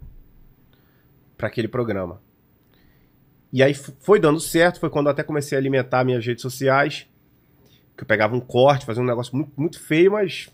[1.41, 2.21] para aquele programa.
[3.51, 7.07] E aí foi dando certo, foi quando eu até comecei a alimentar minhas redes sociais,
[7.97, 10.49] que eu pegava um corte, fazia um negócio muito, muito feio, mas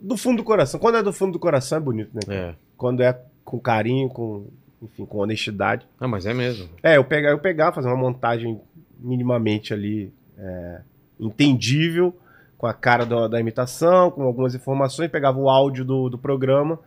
[0.00, 0.78] do fundo do coração.
[0.78, 2.20] Quando é do fundo do coração é bonito, né?
[2.28, 2.54] É.
[2.76, 4.46] Quando é com carinho, com,
[4.80, 5.86] enfim, com honestidade.
[6.00, 6.68] Ah, mas é mesmo.
[6.82, 8.60] É, eu pegar, eu pegar, fazer uma montagem
[8.98, 10.80] minimamente ali é,
[11.18, 12.16] entendível,
[12.56, 16.78] com a cara do- da imitação, com algumas informações, pegava o áudio do, do programa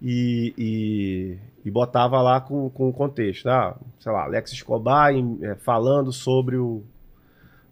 [0.00, 3.48] e, e, e botava lá com, com o contexto.
[3.48, 6.82] Ah, sei lá, Alex Escobar em- é, falando sobre o,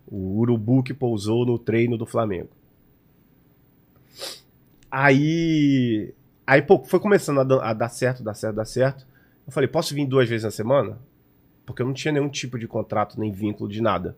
[0.07, 2.51] o urubu que pousou no treino do Flamengo.
[4.91, 6.13] Aí,
[6.47, 9.07] aí pô, foi começando a, dar- a dar certo, dar certo, dar certo.
[9.47, 10.99] Eu falei, posso vir duas vezes na semana?
[11.67, 14.17] Porque eu não tinha nenhum tipo de contrato, nem vínculo de nada.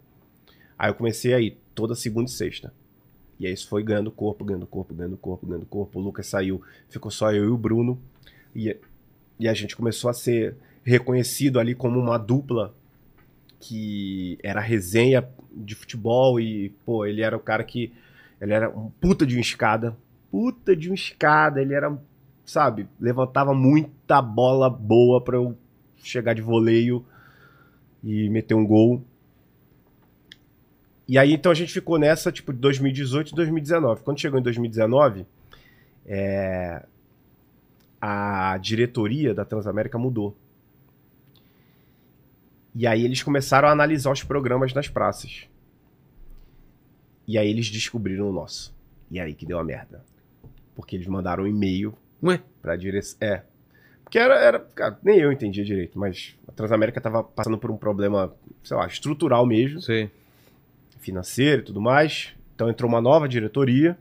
[0.79, 2.73] Aí eu comecei a ir toda segunda e sexta.
[3.41, 6.01] E aí isso foi ganhando corpo, ganhando corpo, ganhando corpo, ganhando corpo.
[6.01, 7.99] O Lucas saiu, ficou só eu e o Bruno.
[8.55, 8.77] E,
[9.39, 12.75] e a gente começou a ser reconhecido ali como uma dupla
[13.61, 17.93] que era resenha de futebol e, pô, ele era o cara que.
[18.41, 19.97] Ele era um puta de uma escada.
[20.31, 21.63] Puta de uma escada.
[21.63, 21.97] Ele era,
[22.45, 25.57] sabe, levantava muita bola boa pra eu
[26.03, 27.05] chegar de voleio
[28.03, 29.05] e meter um gol.
[31.07, 34.03] E aí, então, a gente ficou nessa, tipo, de 2018 e 2019.
[34.03, 35.27] Quando chegou em 2019,
[36.07, 36.85] é,
[38.05, 40.37] a diretoria da Transamérica mudou.
[42.75, 45.47] E aí eles começaram a analisar os programas nas praças.
[47.29, 48.75] E aí eles descobriram o nosso.
[49.09, 50.05] E aí que deu a merda.
[50.75, 52.43] Porque eles mandaram um e-mail Ué?
[52.61, 53.17] pra direção.
[53.21, 53.45] É.
[54.03, 54.59] Porque era, era.
[54.59, 58.35] Cara, nem eu entendia direito, mas a Transamérica tava passando por um problema,
[58.65, 60.11] sei lá, estrutural mesmo Sei.
[60.99, 62.35] financeiro e tudo mais.
[62.57, 63.97] Então entrou uma nova diretoria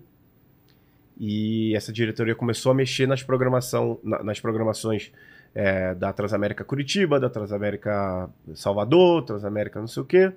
[1.23, 5.11] e essa diretoria começou a mexer nas, programação, na- nas programações
[5.53, 10.33] é, da Transamérica Curitiba, da Transamérica Salvador, Transamérica não sei o quê.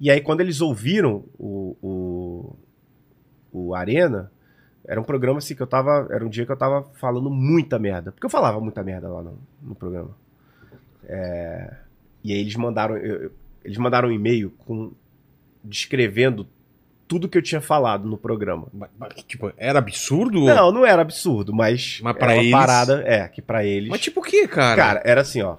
[0.00, 2.56] E aí quando eles ouviram o, o,
[3.52, 4.32] o Arena,
[4.86, 6.08] era um programa assim que eu tava.
[6.10, 8.12] Era um dia que eu tava falando muita merda.
[8.12, 10.16] Porque eu falava muita merda lá no, no programa.
[11.04, 11.74] É,
[12.22, 12.96] e aí eles mandaram.
[12.96, 13.32] eu-
[13.64, 14.92] eles mandaram um e-mail com
[15.64, 16.46] descrevendo
[17.08, 18.66] tudo que eu tinha falado no programa.
[18.72, 20.40] Mas, mas, Tipo, era absurdo?
[20.44, 23.88] Não, não era absurdo, mas, Mas era pra uma eles- parada, é, que pra eles.
[23.88, 24.76] Mas tipo o que, cara?
[24.76, 25.56] cara, era assim, ó.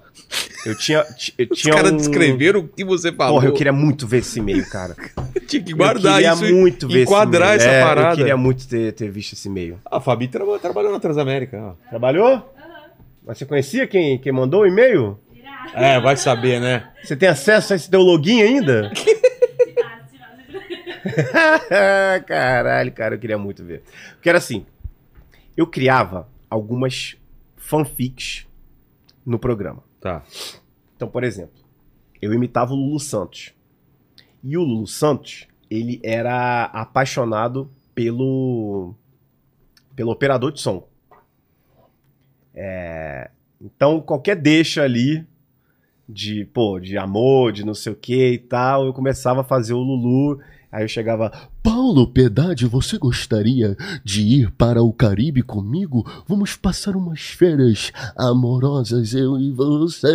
[0.66, 1.04] Eu tinha
[1.38, 1.96] eu Os tinha caras um...
[1.96, 3.34] descreveram o que você falou.
[3.34, 4.94] Porra, eu queria muito ver esse e-mail, cara.
[5.48, 7.80] Tinha que guardar eu queria isso muito ver enquadrar esse essa e-mail.
[7.82, 8.12] É, parada.
[8.12, 9.78] Eu queria muito ter, ter visto esse e-mail.
[9.86, 11.58] Ah, a Fabi tra- trabalhou na Transamérica.
[11.58, 11.88] ó.
[11.88, 12.54] Trabalhou?
[13.26, 15.18] Mas você conhecia quem, quem mandou o e-mail?
[15.74, 16.88] É, vai saber, né?
[17.02, 18.90] Você tem acesso a esse teu login ainda?
[22.26, 23.82] Caralho, cara, eu queria muito ver.
[24.14, 24.66] Porque era assim,
[25.56, 27.16] eu criava algumas
[27.56, 28.46] fanfics
[29.24, 29.82] no programa.
[30.00, 30.22] Tá.
[30.96, 31.64] Então, por exemplo,
[32.20, 33.54] eu imitava o Lulu Santos.
[34.42, 38.94] E o Lulu Santos, ele era apaixonado pelo
[39.94, 40.88] pelo operador de som.
[42.54, 43.30] É,
[43.60, 45.26] então, qualquer deixa ali
[46.08, 49.74] de, pô, de amor, de não sei o que e tal, eu começava a fazer
[49.74, 50.40] o Lulu,
[50.70, 51.32] aí eu chegava,
[51.62, 56.04] Paulo Piedade, você gostaria de ir para o Caribe comigo?
[56.26, 60.08] Vamos passar umas férias amorosas, eu e você.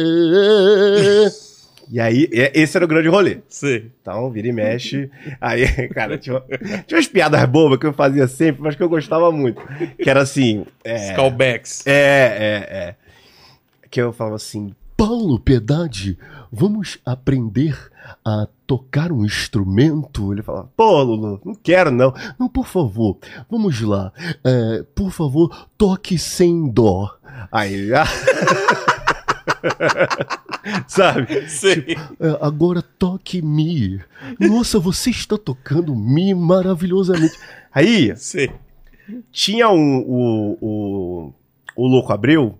[1.89, 3.39] e aí, esse era o grande rolê.
[3.47, 3.91] Sei.
[4.01, 5.09] Então, vira e mexe.
[5.41, 6.41] Aí, cara, tinha,
[6.85, 9.61] tinha umas piadas bobas que eu fazia sempre, mas que eu gostava muito.
[10.01, 10.65] Que era assim.
[10.83, 11.85] É, Callbacks.
[11.87, 12.95] é, é, é.
[13.89, 14.73] Que eu falava assim.
[14.95, 16.17] Paulo Piedade,
[16.53, 17.75] vamos aprender
[18.23, 20.31] a tocar um instrumento?
[20.31, 22.13] Ele falava, pô, Lulu, não quero não.
[22.37, 23.17] Não, por favor,
[23.49, 24.13] vamos lá.
[24.43, 27.17] É, por favor, toque sem dó.
[27.51, 28.05] Aí ah.
[30.87, 31.49] Sabe?
[31.49, 31.97] Sei.
[32.19, 33.99] É, agora toque Mi.
[34.39, 37.37] Nossa, você está tocando Mi maravilhosamente.
[37.73, 38.51] Aí Sei.
[39.31, 41.33] tinha um, o, o,
[41.75, 42.59] o Louco Abreu.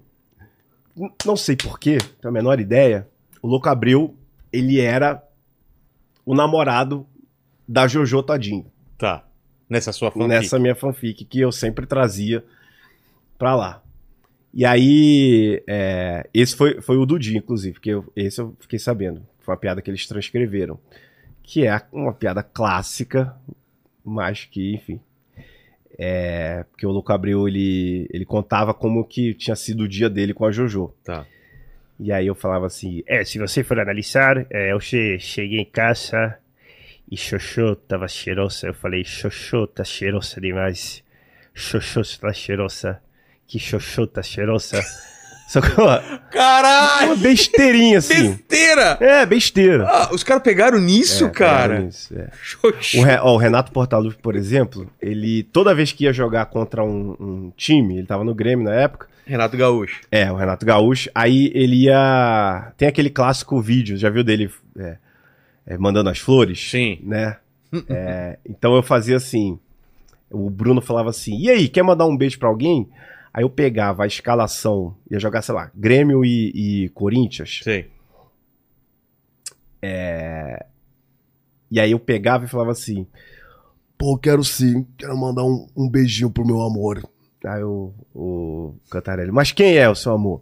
[1.25, 3.07] Não sei porquê, tenho a menor ideia.
[3.43, 4.15] O Louco Abreu,
[4.51, 5.21] ele era
[6.25, 7.05] o namorado
[7.67, 8.65] da Jojo Todinho.
[8.97, 9.23] Tá.
[9.69, 10.27] Nessa sua fanfic.
[10.29, 12.43] nessa minha fanfic que eu sempre trazia
[13.37, 13.83] pra lá.
[14.53, 19.21] E aí, é, esse foi, foi o dia, inclusive, porque eu- esse eu fiquei sabendo.
[19.41, 20.79] Foi uma piada que eles transcreveram.
[21.41, 23.35] Que é uma piada clássica,
[24.05, 24.99] mas que, enfim.
[25.97, 30.33] É, porque o Louco Abreu, ele, ele contava como que tinha sido o dia dele
[30.33, 30.93] com a Jojo.
[31.03, 31.25] Tá.
[32.03, 35.65] E aí eu falava assim, É, se você for analisar, é, eu che- cheguei em
[35.65, 36.37] casa
[37.09, 38.67] e Xoxô tava cheirosa.
[38.67, 41.01] Eu falei, Xoxô tá cheirosa demais.
[41.53, 42.99] Xoxô tá cheirosa.
[43.47, 44.81] Que Xoxô tá cheirosa.
[45.47, 45.99] só que ó,
[46.31, 47.07] Caralho!
[47.13, 48.31] uma besteirinha assim.
[48.31, 48.97] Besteira!
[48.99, 49.85] É, besteira.
[49.87, 51.69] Ah, os caras pegaram nisso, É, cara.
[51.75, 52.29] pegaram isso, é.
[52.97, 56.83] O, Re- ó, o Renato Portaluppi, por exemplo, ele toda vez que ia jogar contra
[56.83, 60.01] um, um time, ele tava no Grêmio na época, Renato Gaúcho.
[60.11, 62.73] é, o Renato Gaúcho, aí ele ia.
[62.77, 64.97] Tem aquele clássico vídeo, já viu dele é,
[65.65, 66.69] é, mandando as flores?
[66.69, 66.99] Sim.
[67.03, 67.37] Né?
[67.89, 69.59] É, então eu fazia assim.
[70.29, 72.89] O Bruno falava assim: e aí, quer mandar um beijo pra alguém?
[73.33, 77.61] Aí eu pegava a escalação, ia jogar, sei lá, Grêmio e, e Corinthians.
[77.63, 77.89] Sei.
[81.73, 83.07] E aí eu pegava e falava assim:
[83.97, 84.85] Pô, quero sim.
[84.97, 87.01] Quero mandar um, um beijinho pro meu amor.
[87.45, 90.41] Aí o, o Cantarelli, mas quem é o seu amor?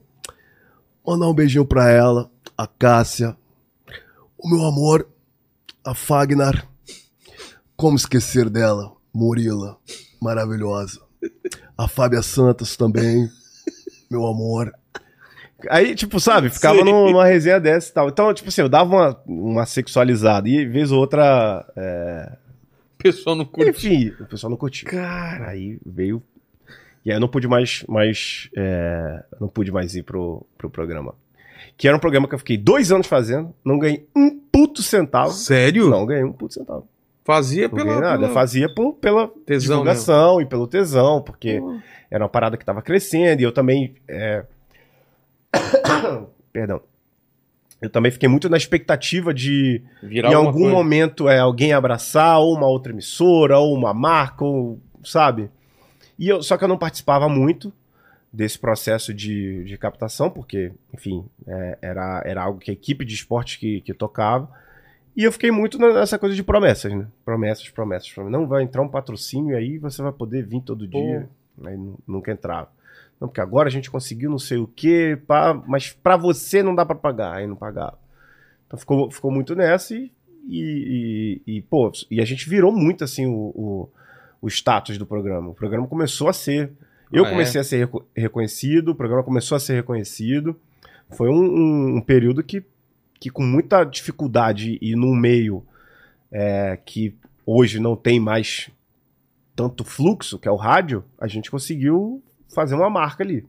[1.05, 3.35] Mandar um beijinho pra ela, a Cássia,
[4.37, 5.07] o meu amor,
[5.83, 6.67] a Fagnar.
[7.75, 8.93] Como esquecer dela?
[9.13, 9.77] Murila,
[10.21, 11.01] maravilhosa.
[11.77, 13.27] A Fábia Santos também,
[14.09, 14.71] meu amor.
[15.69, 16.85] Aí, tipo, sabe, ficava Sim.
[16.85, 18.09] num- numa resenha dessa e tal.
[18.09, 21.65] Então, tipo assim, eu dava uma, uma sexualizada e vez ou outra.
[21.75, 22.31] é,
[22.99, 23.69] O pessoal não curte.
[23.69, 24.87] Enfim, o pessoal não curtiu.
[24.89, 26.21] Cara, aí veio.
[27.05, 27.83] E aí eu não pude mais.
[27.87, 31.15] mais é, não pude mais ir pro, pro programa.
[31.77, 35.31] Que era um programa que eu fiquei dois anos fazendo, não ganhei um puto centavo.
[35.31, 35.89] Sério?
[35.89, 36.87] Não ganhei um puto centavo.
[37.23, 37.85] Fazia Não pela.
[37.85, 38.17] ganhei nada.
[38.17, 41.61] pela- Eu fazia por, pela Tesão divulgação e pelo tesão, porque
[42.09, 43.95] era uma parada que tava crescendo e eu também.
[44.07, 44.43] é,
[46.51, 46.81] Perdão.
[47.81, 50.69] Eu também fiquei muito na expectativa de Virar em algum coisa.
[50.75, 55.49] momento é alguém abraçar, ou uma outra emissora, ou uma marca, ou, sabe?
[56.21, 57.73] E eu, só que eu não participava muito
[58.31, 63.15] desse processo de, de captação, porque, enfim, é, era, era algo que a equipe de
[63.15, 64.47] esporte que, que tocava.
[65.17, 67.07] E eu fiquei muito nessa coisa de promessas, né?
[67.25, 68.39] Promessas, promessas, promessas.
[68.39, 71.27] Não vai entrar um patrocínio aí, você vai poder vir todo dia.
[71.65, 72.69] Aí nu- nunca entrava.
[73.19, 76.75] Não, porque agora a gente conseguiu não sei o quê, pá, mas pra você não
[76.75, 77.35] dá pra pagar.
[77.37, 77.97] Aí não pagava.
[78.67, 80.11] Então ficou, ficou muito nessa e,
[80.47, 83.89] e, e, e, pô, e a gente virou muito assim o, o,
[84.41, 85.49] o status do programa.
[85.49, 86.71] O programa começou a ser.
[87.11, 87.31] Eu Ah, é?
[87.31, 90.59] comecei a ser reco- reconhecido, o programa começou a ser reconhecido.
[91.09, 92.63] Foi um, um- um período que,
[93.19, 95.63] que, com muita dificuldade e num meio
[96.31, 97.13] é, que
[97.45, 98.69] hoje não tem mais
[99.55, 102.23] tanto fluxo, que é o rádio, a gente conseguiu
[102.55, 103.45] fazer uma marca ali.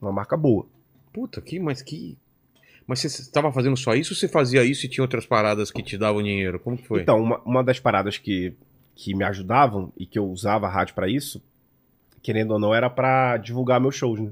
[0.00, 0.66] Uma marca boa.
[1.12, 2.16] Puta, que, mas que.
[2.86, 5.82] Mas você estava fazendo só isso ou você fazia isso e tinha outras paradas que
[5.82, 6.60] te davam dinheiro?
[6.60, 7.00] Como que foi?
[7.02, 8.54] Então, uma, uma das paradas que,
[9.00, 11.40] que me ajudavam e que eu usava a rádio pra isso,
[12.20, 14.30] querendo ou não, era pra divulgar meus shows, né?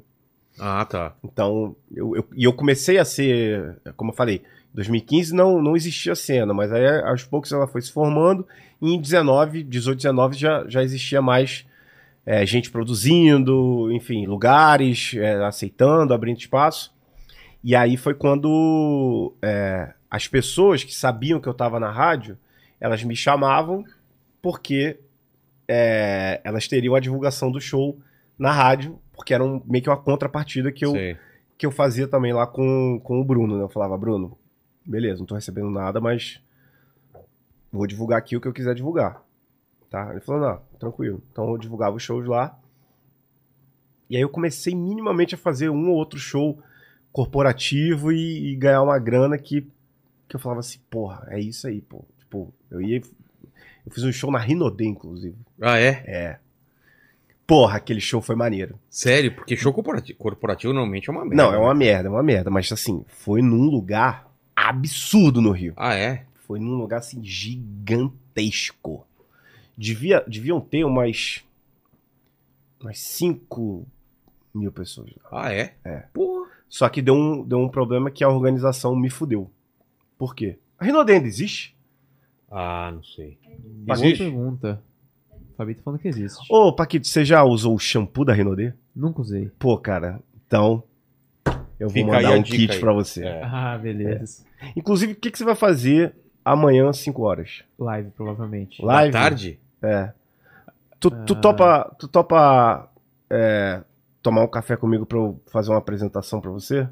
[0.59, 1.14] Ah, tá.
[1.22, 5.76] Então, eu, eu- e eu comecei a ser, como eu falei, em 2015 não, não
[5.76, 8.44] existia cena, mas aí aos poucos ela foi se formando,
[8.82, 11.64] e em 19, 18, 19 já, já existia mais
[12.26, 16.93] é, gente produzindo, enfim, lugares, é, aceitando, abrindo espaço.
[17.62, 22.36] E aí foi quando é, as pessoas que sabiam que eu estava na rádio,
[22.80, 23.84] elas me chamavam
[24.47, 25.01] porque
[25.66, 27.98] é, elas teriam a divulgação do show
[28.39, 30.93] na rádio, porque era um, meio que uma contrapartida que eu,
[31.59, 33.64] que eu fazia também lá com, com o Bruno, né?
[33.64, 34.39] Eu falava, Bruno,
[34.86, 36.40] beleza, não tô recebendo nada, mas
[37.73, 39.20] vou divulgar aqui o que eu quiser divulgar.
[39.90, 40.12] Tá?
[40.12, 41.20] Ele falou, não, tranquilo.
[41.32, 42.56] Então eu divulgava os shows lá.
[44.09, 46.62] E aí eu comecei minimamente a fazer um ou outro show
[47.10, 49.66] corporativo e, e ganhar uma grana que,
[50.28, 52.05] que eu falava assim, porra, é isso aí, pô.
[52.16, 53.02] Tipo, eu ia.
[53.86, 55.36] Eu fiz um show na Rinodê, inclusive.
[55.62, 56.02] Ah, é?
[56.06, 56.38] É.
[57.46, 58.78] Porra, aquele show foi maneiro.
[58.90, 59.32] Sério?
[59.32, 61.36] Porque show corporativo, corporativo normalmente é uma merda.
[61.36, 62.50] Não, é uma merda, é uma merda.
[62.50, 65.72] Mas assim, foi num lugar absurdo no Rio.
[65.76, 66.26] Ah, é?
[66.46, 69.06] Foi num lugar assim gigantesco.
[69.78, 71.44] Devia, deviam ter umas.
[72.80, 73.86] umas 5
[74.52, 75.10] mil pessoas.
[75.30, 75.74] Ah, é?
[75.84, 75.98] É.
[76.12, 76.50] Porra.
[76.68, 79.48] Só que deu um, deu um problema que a organização me fudeu.
[80.18, 80.58] Por quê?
[80.78, 81.75] A Rinodê ainda existe?
[82.51, 83.39] Ah, não sei.
[83.85, 84.18] Boa Existe?
[84.24, 84.81] pergunta.
[85.32, 86.39] O Fabio tá falando que existe.
[86.51, 88.73] Ô, Paquito, você já usou o shampoo da Rinodê?
[88.94, 89.51] Nunca usei.
[89.59, 90.82] Pô, cara, então.
[91.78, 92.81] Eu vou Fica aí mandar a um dica kit aí.
[92.81, 93.24] pra você.
[93.24, 93.43] É.
[93.44, 94.44] Ah, beleza.
[94.74, 96.14] Inclusive, o que, que você vai fazer
[96.44, 97.64] amanhã às 5 horas?
[97.78, 98.82] Live, provavelmente.
[98.82, 99.12] Lá- Da Live?
[99.12, 99.60] tarde?
[99.82, 100.12] É.
[100.98, 101.36] Tu, tu Ah.
[101.36, 102.90] topa, tu topa
[103.28, 103.82] é,
[104.23, 106.89] tomar um café comigo pra eu fazer uma apresentação pra você?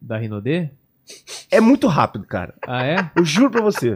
[0.00, 0.70] Da Rinodê?
[1.50, 2.54] É muito rápido, cara.
[2.66, 3.10] Ah, é?
[3.16, 3.94] Eu juro pra você.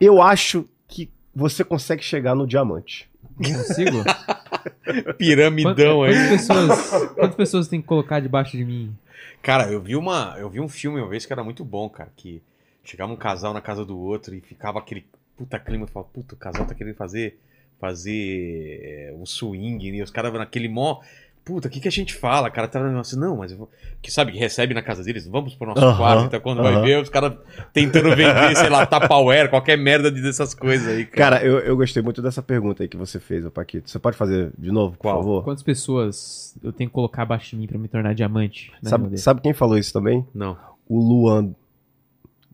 [0.00, 3.08] Eu acho que você consegue chegar no diamante.
[3.36, 4.04] Consigo?
[5.18, 6.28] Piramidão Quantas, aí.
[6.28, 8.96] quantas pessoas, quantas pessoas tem que colocar debaixo de mim?
[9.42, 10.36] Cara, eu vi uma.
[10.38, 12.10] Eu vi um filme uma vez que era muito bom, cara.
[12.16, 12.42] Que
[12.82, 15.04] chegava um casal na casa do outro e ficava aquele
[15.36, 15.84] puta clima.
[15.84, 17.38] Eu falava, puta, o casal tá querendo fazer.
[17.78, 20.02] Fazer é, um swing, né?
[20.02, 21.00] Os caras naquele mó.
[21.44, 22.48] Puta, o que, que a gente fala?
[22.50, 23.70] cara tá assim, não, mas eu vou.
[24.00, 26.72] Que sabe, que recebe na casa deles, vamos pro nosso Aham, quarto, então quando vai
[26.74, 26.82] aham.
[26.82, 27.34] ver, os caras
[27.70, 31.36] tentando vender, sei lá, Tupperware, qualquer merda dessas coisas aí, cara.
[31.40, 33.90] Cara, eu, eu gostei muito dessa pergunta aí que você fez, ô Paquito.
[33.90, 35.16] Você pode fazer de novo, Qual?
[35.16, 35.44] por favor?
[35.44, 38.72] Quantas pessoas eu tenho que colocar abaixo de mim pra me tornar diamante?
[38.82, 40.26] na Sabe, sabe quem falou isso também?
[40.34, 40.56] Não.
[40.88, 41.54] O Luan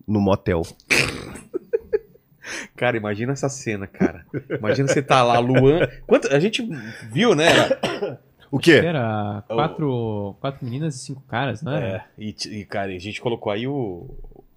[0.07, 0.62] no motel.
[2.77, 4.27] Cara, imagina essa cena, cara.
[4.59, 5.87] Imagina você tá lá, Luan.
[6.07, 6.69] Quanto, a gente
[7.12, 7.47] viu, né?
[8.51, 8.83] O quê?
[8.85, 11.87] Era quatro, quatro meninas e cinco caras, não era?
[11.87, 14.09] É, e, e, cara, a gente colocou aí o.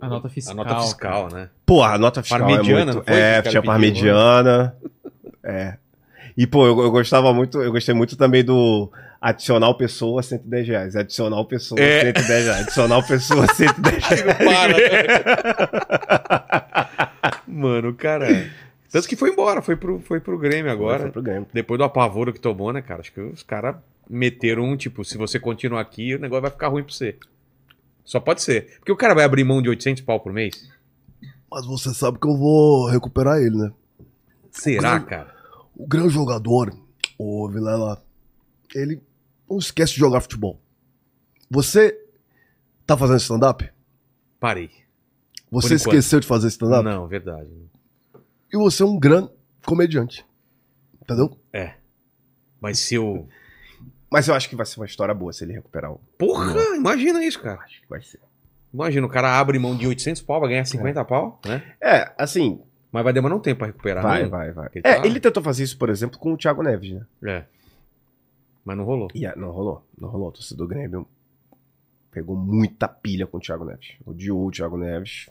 [0.02, 0.54] A nota fiscal.
[0.54, 1.50] A nota fiscal, né?
[1.66, 3.06] Pô, a nota fiscal Parmegiana, é muito...
[3.06, 4.76] foi que É, tinha pediram, parmegiana.
[5.44, 5.78] É.
[6.36, 8.92] E, pô, eu, eu gostava muito, eu gostei muito também do
[9.22, 10.96] adicional pessoa 110 reais.
[10.96, 12.02] Adicional pessoa É.
[12.02, 12.62] 110 reais.
[12.64, 14.24] Adicional pessoa 110 reais.
[14.44, 15.04] Para, né?
[17.48, 18.50] Mano, o cara.
[18.94, 21.00] Tanto que foi embora, foi pro, foi pro Grêmio agora.
[21.02, 21.48] Foi pro Grêmio.
[21.52, 23.00] Depois do apavoro que tomou, né, cara?
[23.00, 26.68] Acho que os caras meteram um, tipo, se você continuar aqui, o negócio vai ficar
[26.68, 27.18] ruim pra você.
[28.06, 28.78] Só pode ser.
[28.78, 30.70] Porque o cara vai abrir mão de 800 pau por mês?
[31.50, 33.72] Mas você sabe que eu vou recuperar ele, né?
[34.52, 35.34] Será, Mas- cara?
[35.76, 36.72] O grande jogador,
[37.18, 38.00] o Vilela,
[38.76, 39.02] ele
[39.50, 40.62] não esquece de jogar futebol.
[41.50, 42.00] Você
[42.86, 43.68] tá fazendo stand-up?
[44.40, 44.70] Parei.
[45.50, 46.84] Você esqueceu de fazer stand-up?
[46.84, 47.50] Não, verdade.
[48.54, 49.30] E você é um grande
[49.66, 50.26] comediante.
[51.02, 51.38] Entendeu?
[52.62, 53.28] Mas se eu.
[54.10, 56.00] Mas eu acho que vai ser uma história boa se ele recuperar o.
[56.18, 57.60] Porra, imagina isso, cara.
[57.62, 58.20] Acho que vai ser.
[58.74, 61.76] Imagina, o cara abre mão de 800 pau, vai ganhar 50 pau, né?
[61.82, 62.60] É, assim,
[62.92, 64.30] Mas vai demorar um tempo pra recuperar, vai, não?
[64.30, 64.70] vai, vai.
[64.74, 67.06] Ele É, tá- ele tentou fazer isso, por exemplo, com o Thiago Neves, né?
[67.24, 67.46] É.
[68.66, 69.10] Mas não rolou.
[69.16, 70.30] É, não rolou, não rolou.
[70.30, 71.08] O torcedor do Grêmio
[72.12, 73.96] pegou muita pilha com o Thiago Neves.
[74.06, 75.30] Odiou o Thiago Neves.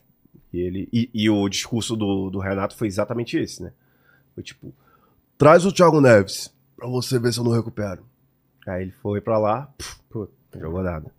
[0.53, 3.73] E, ele, e, e o discurso do, do Renato foi exatamente esse, né?
[4.35, 4.73] Foi tipo,
[5.39, 8.05] Traz o Thiago Neves pra você ver se eu não recupero.
[8.66, 9.73] aí ele foi pra lá,
[10.11, 10.33] Puta.
[10.55, 11.11] não jogou nada.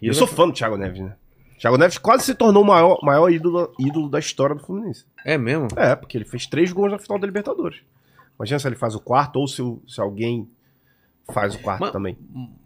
[0.00, 1.16] E eu sou fã do Thiago Neves, né?
[1.58, 5.04] Thiago Neves quase se tornou o maior, maior ídolo, ídolo da história do Fluminense.
[5.24, 5.68] É mesmo?
[5.76, 7.80] É, porque ele fez três gols na final da Libertadores.
[8.36, 10.48] Imagina se ele faz o quarto ou se, se alguém
[11.32, 12.18] faz o quarto Mas- também.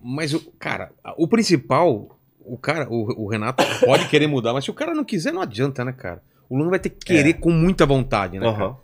[0.03, 2.16] Mas, o cara, o principal,
[2.47, 5.43] o cara, o, o Renato pode querer mudar, mas se o cara não quiser, não
[5.43, 6.23] adianta, né, cara?
[6.49, 8.65] O Lula vai ter que querer com muita vontade, né, cara?
[8.65, 8.67] É.
[8.67, 8.77] Aham.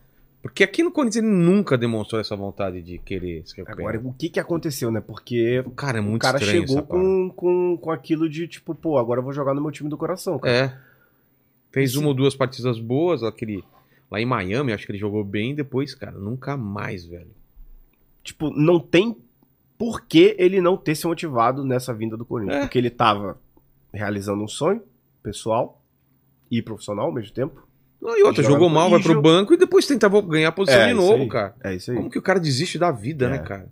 [0.42, 3.94] Porque aqui no Corinthians ele nunca demonstrou essa vontade de querer se recuperar.
[3.94, 5.00] Agora, o que que aconteceu, né?
[5.00, 8.98] Porque Cara, é o muito cara estranho chegou com, com, com aquilo de tipo, pô,
[8.98, 10.52] agora eu vou jogar no meu time do coração, cara.
[10.52, 10.78] É.
[11.70, 13.62] Fez uma ou duas partidas boas, aquele.
[14.10, 17.30] Lá em Miami, acho que ele jogou bem, depois, cara, nunca mais, velho.
[18.24, 19.16] Tipo, não tem
[19.78, 22.58] por que ele não ter se motivado nessa vinda do Corinthians.
[22.58, 22.60] É.
[22.62, 23.38] Porque ele tava
[23.92, 24.82] realizando um sonho
[25.22, 25.80] pessoal
[26.50, 27.66] e profissional ao mesmo tempo.
[28.00, 30.88] Não, e outra, jogou mal, vai pro banco e depois tenta ganhar a posição É,
[30.88, 31.54] de novo, cara.
[31.62, 31.96] É isso aí.
[31.96, 33.30] Como que o cara desiste da vida, É.
[33.30, 33.70] né, cara?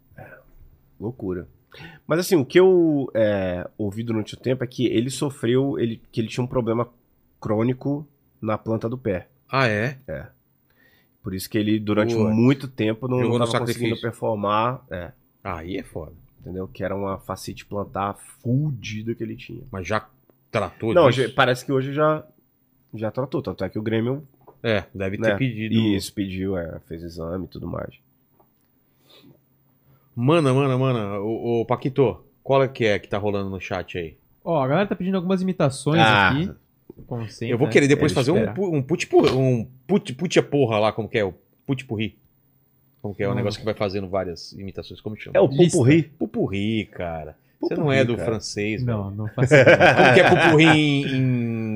[1.01, 1.48] Loucura.
[2.06, 6.01] Mas assim, o que eu é, ouvi durante o tempo é que ele sofreu, ele,
[6.12, 6.88] que ele tinha um problema
[7.40, 8.06] crônico
[8.40, 9.28] na planta do pé.
[9.51, 9.98] Ah, é?
[11.22, 12.30] Por isso que ele, durante Boa.
[12.30, 14.84] muito tempo, não estava conseguindo performar.
[14.90, 16.12] É, Aí é foda.
[16.40, 16.66] Entendeu?
[16.68, 19.62] Que era uma facite plantar fudida que ele tinha.
[19.70, 20.08] Mas já
[20.50, 21.28] tratou Não, disso?
[21.28, 22.24] já- parece que hoje já,
[22.94, 23.42] já tratou.
[23.42, 24.26] Tanto é que o Grêmio
[24.62, 25.74] É, deve ter né, pedido.
[25.74, 27.94] isso, pediu, é, fez exame e tudo mais.
[30.14, 31.20] Mana, mana, mana.
[31.20, 34.16] Ô, ô, Paquito, qual é que é que tá rolando no chat aí?
[34.44, 36.50] Ó, a galera tá pedindo algumas imitações Ah, aqui.
[37.06, 37.72] Como sempre, eu vou né?
[37.72, 41.16] querer depois ele fazer um, um put, pu- um put, put porra lá, como que
[41.18, 41.24] é?
[41.24, 41.32] O
[41.66, 42.18] put purri.
[43.02, 43.27] Como que é?
[43.27, 43.36] O Não.
[43.36, 45.36] negócio que vai fazendo várias imitações, como chama?
[45.36, 45.48] É o.
[45.48, 46.02] Pupurri.
[46.02, 47.35] Pupurri, cara.
[47.60, 48.27] Você não Pupurri, é do cara.
[48.31, 48.98] francês, velho.
[48.98, 49.77] Não, não faço ideia.
[49.94, 51.06] Como que é pupurri em,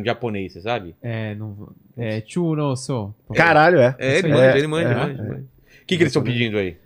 [0.00, 0.94] em japonês, você sabe?
[1.02, 1.68] É, não.
[1.96, 3.14] É, chu no so.
[3.34, 3.94] Caralho, é.
[3.98, 5.26] É, ele manja, É, ele manja, é, manja, é.
[5.28, 5.40] manja.
[5.82, 6.76] O que, que eles estão pedindo aí?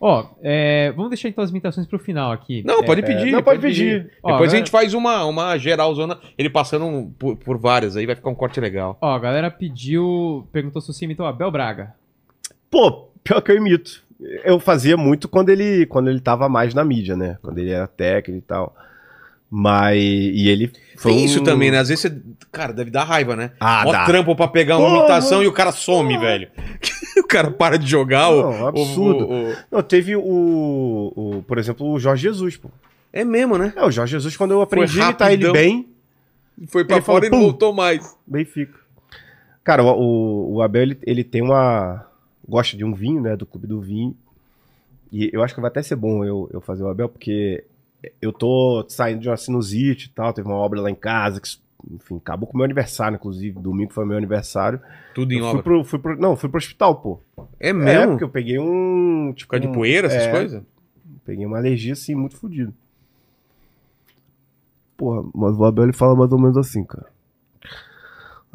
[0.00, 2.62] Ó, é, vamos deixar então as imitações pro final aqui.
[2.64, 3.32] Não, É, pode pedir.
[3.32, 4.12] não, pode pedir.
[4.22, 7.96] Ó, Depois a galera- gente faz uma, uma geralzona, ele passando um por, por várias
[7.96, 8.96] aí, vai ficar um corte legal.
[9.00, 10.46] Ó, a galera pediu.
[10.52, 11.94] Perguntou se você imitou Abel Braga.
[12.70, 14.02] Pô, pior que eu imito.
[14.44, 17.38] Eu fazia muito quando ele, quando ele tava mais na mídia, né?
[17.40, 18.74] Quando ele era técnico e tal.
[19.50, 19.96] Mas.
[19.98, 21.12] E ele foi.
[21.12, 21.78] Tem um- isso também, né?
[21.78, 22.20] Às vezes você.
[22.52, 23.52] Cara, deve dar raiva, né?
[23.60, 24.04] Ah, Mó dá.
[24.04, 24.98] trampo pra pegar uma Porra.
[25.00, 26.48] imitação e o cara some, velho.
[27.16, 28.28] o cara para de jogar.
[28.30, 29.24] o- Não, absurdo.
[29.26, 31.44] o- o- Não, teve o, o.
[31.46, 32.68] Por exemplo, o Jorge Jesus, pô.
[33.12, 33.72] É mesmo, né?
[33.74, 35.88] É, o Jorge Jesus, quando eu aprendi a imitar ele bem,
[36.66, 38.16] Foi pra Ele fora falou, e não voltou mais.
[38.26, 38.74] bem fica.
[39.64, 42.04] Cara, o, o, o Abel, ele, ele tem uma.
[42.48, 43.36] Gosta de um vinho, né?
[43.36, 44.16] Do clube do vinho.
[45.12, 47.64] E eu acho que vai até ser bom eu, eu fazer o Abel, porque
[48.22, 50.32] eu tô saindo de uma sinusite e tal.
[50.32, 51.48] Teve uma obra lá em casa que,
[51.90, 53.58] enfim, acabou com o meu aniversário, inclusive.
[53.58, 54.80] Domingo foi meu aniversário.
[55.14, 55.62] Tudo em Eu obra.
[55.62, 57.20] fui pro, fui pro- não, fui pro hospital, pô.
[57.60, 58.08] É É, mesmo?
[58.12, 59.32] porque eu peguei um.
[59.34, 60.62] Tipo, Por causa de poeira, essas é, coisas?
[61.24, 62.72] Peguei uma alergia, assim, muito fodida.
[64.96, 67.06] Porra, mas o Abel ele fala mais ou menos assim, cara.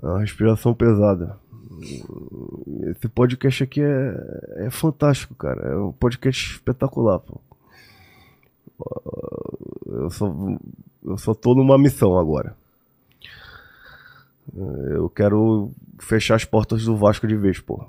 [0.02, 1.38] É uma respiração pesada.
[2.91, 5.69] Esse podcast aqui é, é fantástico, cara.
[5.69, 7.41] É um podcast espetacular, pô.
[9.85, 10.34] Eu só,
[11.05, 12.55] eu só tô numa missão agora.
[14.55, 17.85] Eu quero fechar as portas do Vasco de vez, pô.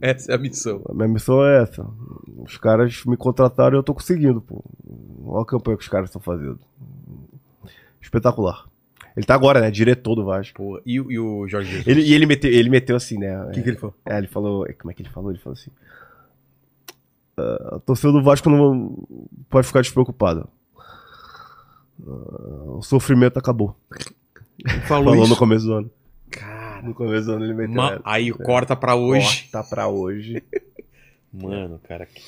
[0.00, 0.82] Essa é a missão.
[0.88, 1.86] A minha missão é essa.
[2.36, 4.64] Os caras me contrataram e eu tô conseguindo, pô.
[5.24, 6.60] Olha a campanha que os caras estão fazendo.
[8.00, 8.66] Espetacular.
[9.16, 9.70] Ele tá agora, né?
[9.70, 10.54] Diretor do Vasco.
[10.56, 11.86] Pô, e, o- e o Jorge Jesus?
[11.86, 13.44] Ele, e ele meteu, ele meteu assim, né?
[13.44, 13.94] O que, que ele falou?
[14.04, 14.66] É, ele falou.
[14.78, 15.30] Como é que ele falou?
[15.30, 15.70] Ele falou assim.
[17.38, 19.06] "Ah, a torcida do Vasco não
[19.48, 20.46] pode ficar despreocupada.
[20.78, 23.74] Ah, o sofrimento acabou.
[24.86, 25.28] Falou, Falou isso?
[25.30, 25.90] no começo do ano.
[26.30, 27.74] Cara, No começo do ano ele meteu.
[27.74, 29.48] ma- aí corta pra hoje.
[29.50, 30.42] Corta pra hoje.
[31.32, 32.20] Mano, cara, que,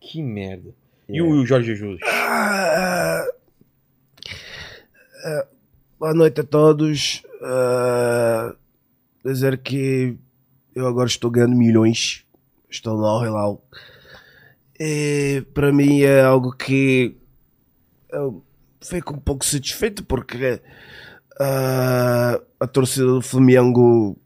[0.00, 0.70] que merda.
[1.08, 1.16] É.
[1.16, 2.00] E o, o Jorge Jesus?
[2.06, 3.26] Ah,
[5.26, 5.46] ah,
[5.98, 7.22] boa noite a todos.
[7.42, 8.54] Ah,
[9.24, 10.16] dizer que
[10.74, 12.24] eu agora estou ganhando milhões.
[12.68, 13.64] Estou no Hilal.
[14.78, 17.16] E para mim é algo que
[18.10, 18.44] eu
[18.82, 20.60] fico um pouco satisfeito porque
[21.40, 24.16] ah, a torcida do Flamengo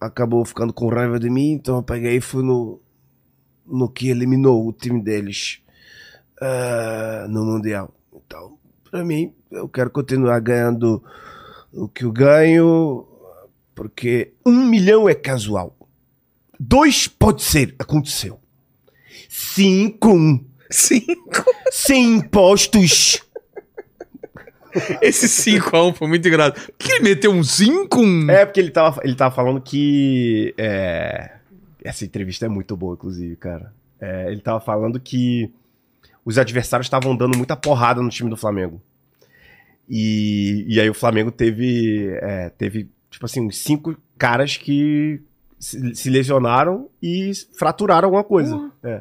[0.00, 2.80] acabou ficando com raiva de mim, então eu peguei e fui no,
[3.66, 5.62] no que eliminou o time deles
[6.40, 7.94] ah, no Mundial.
[8.14, 8.58] Então,
[8.96, 11.04] para mim, eu quero continuar ganhando
[11.70, 13.06] o que eu ganho,
[13.74, 15.76] porque um milhão é casual.
[16.58, 18.40] Dois pode ser, aconteceu.
[19.28, 21.44] Cinco, Cinco.
[21.70, 23.22] sem impostos.
[25.02, 26.54] Esse 5x1 foi muito engraçado.
[26.54, 28.02] Por que ele meteu um 5?
[28.30, 30.54] É, porque ele tava, ele tava falando que.
[30.56, 31.32] é,
[31.84, 33.74] essa entrevista é muito boa, inclusive, cara.
[34.00, 35.52] É, ele tava falando que
[36.26, 38.82] os adversários estavam dando muita porrada no time do Flamengo.
[39.88, 45.22] E, e aí o Flamengo teve, é, teve, tipo assim, cinco caras que
[45.58, 48.72] se, se lesionaram e fraturaram alguma coisa.
[48.82, 49.00] É.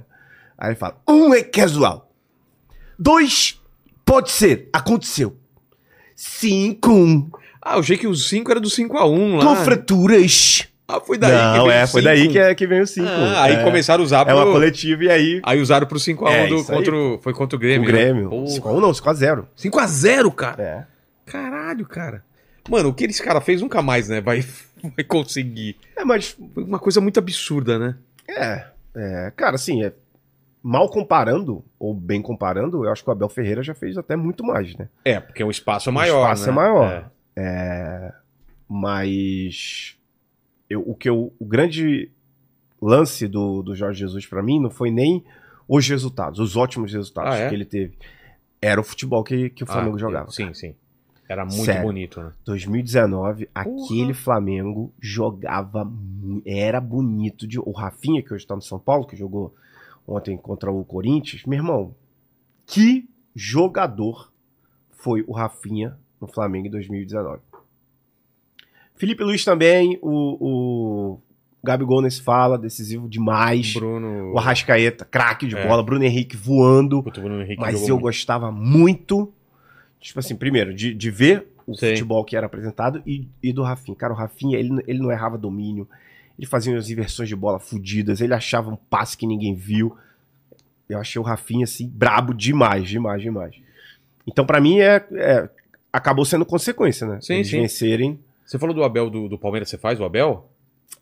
[0.56, 2.11] Aí ele fala: Um é casual.
[2.97, 3.60] Dois
[4.06, 5.35] pode ser, aconteceu.
[6.15, 7.30] Cinco,
[7.61, 9.56] Ah, eu achei que o 5 era do 5x1 com lá.
[9.65, 10.68] fraturas.
[10.88, 12.14] Ah, foi daí que Não, veio é, o foi 5.
[12.14, 13.07] daí que, é, que vem o 5.
[13.07, 14.36] Ah, aí é, começaram a usar É pro...
[14.36, 17.20] uma coletiva e aí Aí usaram pro 5x1 É, do, contra o...
[17.22, 17.88] Foi contra o o Grêmio.
[17.88, 18.30] Grêmio.
[18.30, 18.38] Né?
[18.48, 19.45] 5x1 não, 5x0.
[19.57, 20.64] 5x0, cara.
[20.64, 20.86] É.
[21.26, 22.24] Caralho, cara.
[22.70, 24.22] Mano, o que esse cara fez nunca mais, né?
[24.22, 24.41] Vai,
[24.95, 25.76] vai conseguir.
[25.95, 27.95] É, mas Foi uma coisa muito absurda, né?
[28.28, 29.91] É, é, cara, assim, é,
[30.62, 34.44] mal comparando, ou bem comparando, eu acho que o Abel Ferreira já fez até muito
[34.44, 34.88] mais, né?
[35.03, 36.49] É, porque o espaço é O maior, espaço né?
[36.49, 36.91] é maior.
[36.91, 37.06] É.
[37.38, 38.12] É,
[38.68, 39.94] mas
[40.69, 42.11] eu, o que eu, o grande
[42.81, 45.23] lance do, do Jorge Jesus pra mim não foi nem
[45.67, 47.49] os resultados, os ótimos resultados Ah, é?
[47.49, 47.97] que ele teve.
[48.61, 50.31] Era o futebol que, que o Flamengo Ah, jogava.
[50.31, 50.75] Sim, sim.
[51.27, 51.81] Era muito Sério.
[51.81, 52.31] bonito, né?
[52.45, 55.91] 2019, aquele Flamengo jogava.
[56.45, 57.47] Era bonito.
[57.47, 59.55] De, o Rafinha, que hoje tá no São Paulo, que jogou
[60.07, 61.95] ontem contra o Corinthians, meu irmão,
[62.67, 64.31] que jogador
[64.91, 67.41] foi o Rafinha no Flamengo em 2019.
[68.95, 71.19] Felipe Luiz também, o, o
[71.63, 73.73] Gabigol nesse fala, decisivo demais.
[73.73, 74.31] Bruno.
[74.34, 75.67] O Arrascaeta, craque de É.
[75.67, 75.84] bola.
[75.84, 77.03] Bruno Henrique voando.
[77.03, 78.01] Puta, Bruno Henrique Mas eu muito.
[78.03, 79.31] gostava muito,
[79.99, 81.89] tipo assim, primeiro, de, de ver o Sim.
[81.89, 83.97] futebol que era apresentado e, e do Rafinha.
[83.97, 85.88] Cara, o Rafinha, ele, ele não errava domínio,
[86.38, 89.95] ele fazia umas inversões de bola fudidas, ele achava um passe que ninguém viu.
[90.88, 93.55] Eu achei o Rafinha, assim, brabo demais, demais, demais.
[94.27, 95.49] Então, pra mim, é, é-
[95.91, 97.17] acabou sendo consequência, né?
[97.22, 97.61] Sim, Eles sim.
[97.61, 98.19] vencerem.
[98.45, 100.49] Você falou do Abel do, do Palmeiras, você faz o Abel?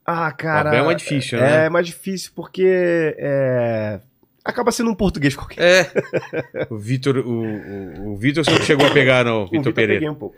[0.05, 0.65] Ah, cara...
[0.65, 1.69] o Abel é mais difícil, É né?
[1.69, 3.15] mais difícil porque...
[3.17, 3.99] é,
[4.45, 5.61] Acaba sendo um português qualquer.
[5.63, 6.67] É.
[6.69, 9.93] o Vitor, o, o, o Vitor você não chegou a pegar, não, O Vitor Pereira.
[10.01, 10.35] peguei um pouco.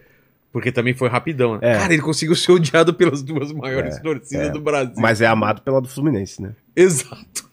[0.51, 1.59] Porque também foi rapidão, né?
[1.63, 1.77] É.
[1.79, 4.51] Cara, ele conseguiu ser odiado pelas duas maiores É, torcidas é.
[4.51, 4.93] do Brasil.
[4.97, 6.51] Mas é amado pela do Fluminense, né?
[6.75, 7.45] Exato.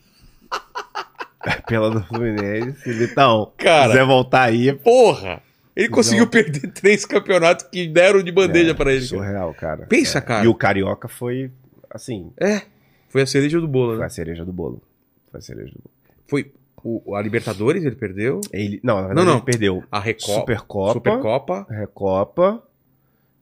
[1.67, 3.05] Pela do Fluminense.
[3.11, 3.89] Então, Cara.
[3.89, 5.43] quiser voltar aí, Porra!
[5.75, 9.03] Ele conseguiu perder três campeonatos que deram de bandeja é, pra ele.
[9.03, 9.87] surreal, cara.
[9.87, 10.21] Pensa, É.
[10.21, 10.45] cara.
[10.45, 11.51] E o Carioca foi,
[11.91, 12.63] assim, É.
[13.09, 14.07] Foi a cereja do bolo, foi né?
[14.07, 14.83] a cereja do bolo.
[15.31, 15.91] Foi a cereja do bolo.
[16.27, 18.41] Foi o, a Libertadores, ele perdeu.
[18.53, 19.39] Ele, não, na verdade Não, não.
[19.39, 20.33] ele perdeu A Recopa.
[20.41, 21.67] Supercopa, Supercopa.
[21.71, 22.63] Recopa,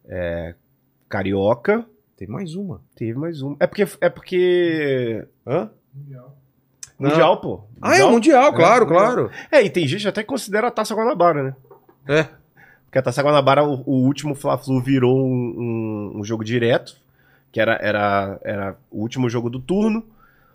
[0.09, 0.55] é,
[1.09, 1.87] Carioca,
[2.17, 2.81] Tem mais uma.
[2.97, 3.57] teve mais um.
[3.61, 3.87] É porque...
[4.01, 5.25] É porque...
[5.47, 5.71] Hã?
[6.99, 7.65] Mundial, pô.
[7.81, 9.31] Ah, é o Mundial, claro, É, claro.
[9.51, 11.57] É, e tem gente até que considera a Taça Guanabara, né?
[12.09, 12.27] É.
[12.87, 15.33] Porque a Taça Guanabara, o, o último Fla-Flu virou um,
[16.15, 16.97] um- um jogo direto,
[17.53, 20.05] que era, era, era o último jogo do turno,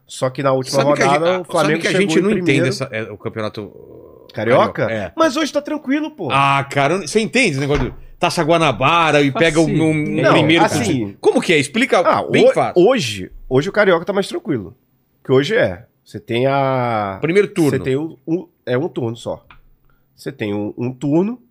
[0.06, 2.40] só que na última Sabe rodada gente, o Flamengo sabe que a gente não primeiro.
[2.52, 4.84] entende essa- é, o campeonato uh, Carioca?
[4.92, 5.12] É.
[5.16, 6.30] Mas hoje tá tranquilo, pô.
[6.32, 9.84] Ah, cara, você entende esse negócio de Taça Guanabara e pega o Facinho.
[9.86, 10.64] um, Não, primeiro...
[10.66, 11.58] assim- Como que é?
[11.58, 12.84] Explica Ah, bem ho- fácil.
[12.86, 14.76] hoje, hoje o Carioca tá mais tranquilo.
[15.24, 15.86] Que hoje é.
[16.04, 17.18] Você tem a.
[17.22, 17.72] Primeiro turno.
[17.72, 19.44] Você tem o, um, é um turno só.
[20.16, 21.42] Você tem um, um turno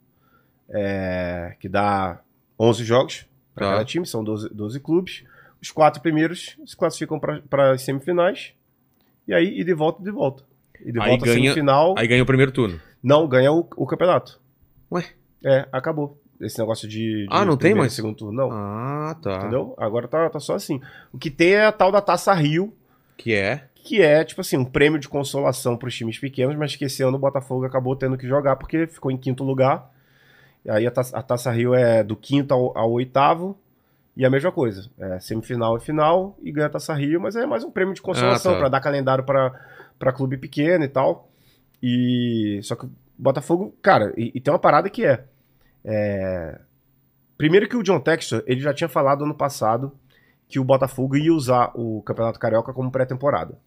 [0.69, 2.21] é, que dá
[2.59, 3.73] 11 jogos para Tá.
[3.73, 5.25] cada time, são 12, 12 clubes.
[5.63, 8.53] os quatro primeiros se classificam para as semifinais.
[9.27, 10.43] E aí, e de volta, de volta.
[10.85, 11.95] E de Aí volta ganha- semifinal.
[11.97, 12.79] Aí ganha o primeiro turno.
[13.03, 14.39] Não, ganha o, o campeonato.
[14.93, 15.05] Ué?
[15.43, 16.21] É, acabou.
[16.41, 17.23] Esse negócio de.
[17.23, 17.93] de Ah, não tem e mais?
[17.95, 18.51] Segundo turno, não.
[18.53, 19.37] Ah, tá.
[19.39, 19.75] Entendeu?
[19.79, 20.81] Agora tá, tá só assim.
[21.13, 22.75] O que tem é a tal da Taça Rio,
[23.17, 23.69] Que é?
[23.85, 27.03] Que é, tipo assim, um prêmio de consolação para os times pequenos, mas que esse
[27.03, 29.91] ano o Botafogo acabou tendo que jogar porque ficou em quinto lugar.
[30.65, 33.57] E aí a Taça, a Taça Rio é do quinto ao, ao oitavo.
[34.17, 34.89] E a mesma coisa.
[34.99, 38.01] É semifinal e final e ganha a Taça Rio, mas é mais um prêmio de
[38.01, 38.61] consolação Ah, tá.
[38.61, 41.29] para dar calendário para clube pequeno e tal.
[41.83, 45.25] E só que o Botafogo, cara, e, e tem uma parada que é,
[45.85, 46.59] é,
[47.37, 49.93] primeiro que o John Textor, ele já tinha falado ano passado
[50.49, 53.59] que o Botafogo ia usar o Campeonato Carioca como pré-temporada.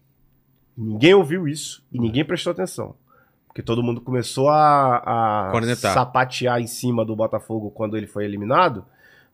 [0.80, 2.94] Ninguém ouviu isso e ninguém prestou atenção.
[3.48, 5.92] Porque todo mundo começou a, a Cornetar.
[5.92, 8.84] sapatear em cima do Botafogo quando ele foi eliminado.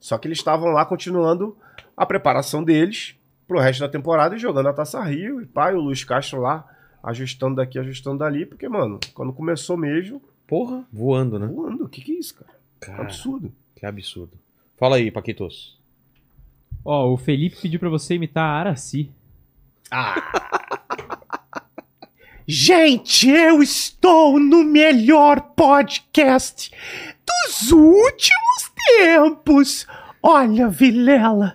[0.01, 1.55] Só que eles estavam lá continuando
[1.95, 3.15] a preparação deles
[3.47, 5.43] pro resto da temporada e jogando a Taça Rio.
[5.43, 6.67] E pai, o Luiz Castro lá
[7.03, 8.47] ajustando daqui, ajustando dali.
[8.47, 11.47] Porque, mano, quando começou mesmo, Porra, voando, né?
[11.47, 11.85] voando.
[11.85, 12.51] O que, que é isso, cara?
[12.81, 13.53] Cara, Absurdo.
[13.77, 14.33] que absurdo.
[14.79, 15.79] Fala aí, Paquitos.
[16.85, 19.11] Ó, o Felipe pediu pra você imitar a Araci.
[22.47, 26.71] Gente, eu estou no melhor podcast
[27.25, 29.87] dos últimos tempos.
[30.23, 31.55] Olha, Vilela,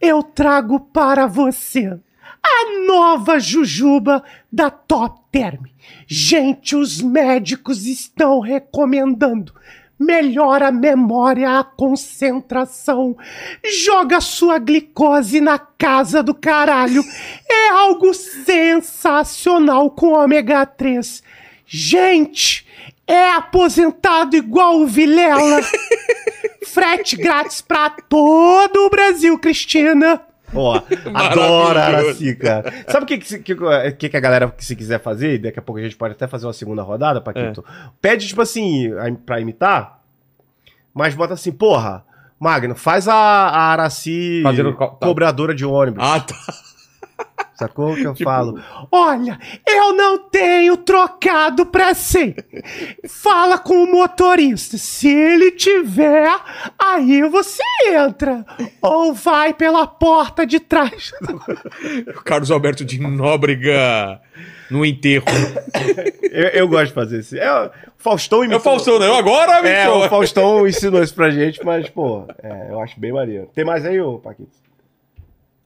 [0.00, 1.98] eu trago para você
[2.42, 5.66] a nova Jujuba da Top Term.
[6.06, 9.52] Gente, os médicos estão recomendando.
[10.00, 13.14] Melhora a memória, a concentração.
[13.84, 17.04] Joga sua glicose na casa do caralho.
[17.46, 21.22] É algo sensacional com ômega 3.
[21.66, 22.66] Gente,
[23.06, 25.60] é aposentado igual o Vilela.
[26.66, 30.29] Frete grátis pra todo o Brasil, Cristina.
[30.54, 30.80] Ó,
[31.14, 32.72] adoro a Araci, cara.
[32.88, 33.54] Sabe o que, que, se- que,
[33.98, 36.46] que que a galera, se quiser fazer, daqui a pouco a gente pode até fazer
[36.46, 37.64] uma segunda rodada, Paquito?
[38.00, 38.90] Pede, tipo assim,
[39.24, 40.00] pra imitar,
[40.92, 42.04] mas bota assim, porra,
[42.38, 44.86] Magno, faz a, a Araci Fazendo tá.
[44.88, 46.02] cobradora de ônibus.
[46.02, 46.34] Ah, tá.
[47.60, 48.58] Sacou o que eu falo?
[48.90, 49.38] Olha,
[49.68, 52.34] eu não tenho trocado pra sim.
[53.06, 54.78] Fala com o motorista.
[54.78, 56.26] Se ele tiver,
[56.78, 58.46] aí você entra.
[58.80, 61.12] Ou vai pela porta de trás.
[62.24, 64.20] Carlos Alberto de Nóbrega
[64.70, 65.26] no enterro.
[66.30, 67.36] Eu, eu gosto de fazer isso.
[67.36, 68.60] É, o Faustão É o.
[68.60, 69.16] Faustão, não?
[69.16, 69.98] Agora, É, bicho.
[69.98, 73.50] o Faustão ensinou isso pra gente, mas, pô, é, eu acho bem maneiro.
[73.54, 74.48] Tem mais aí, ô Paquito?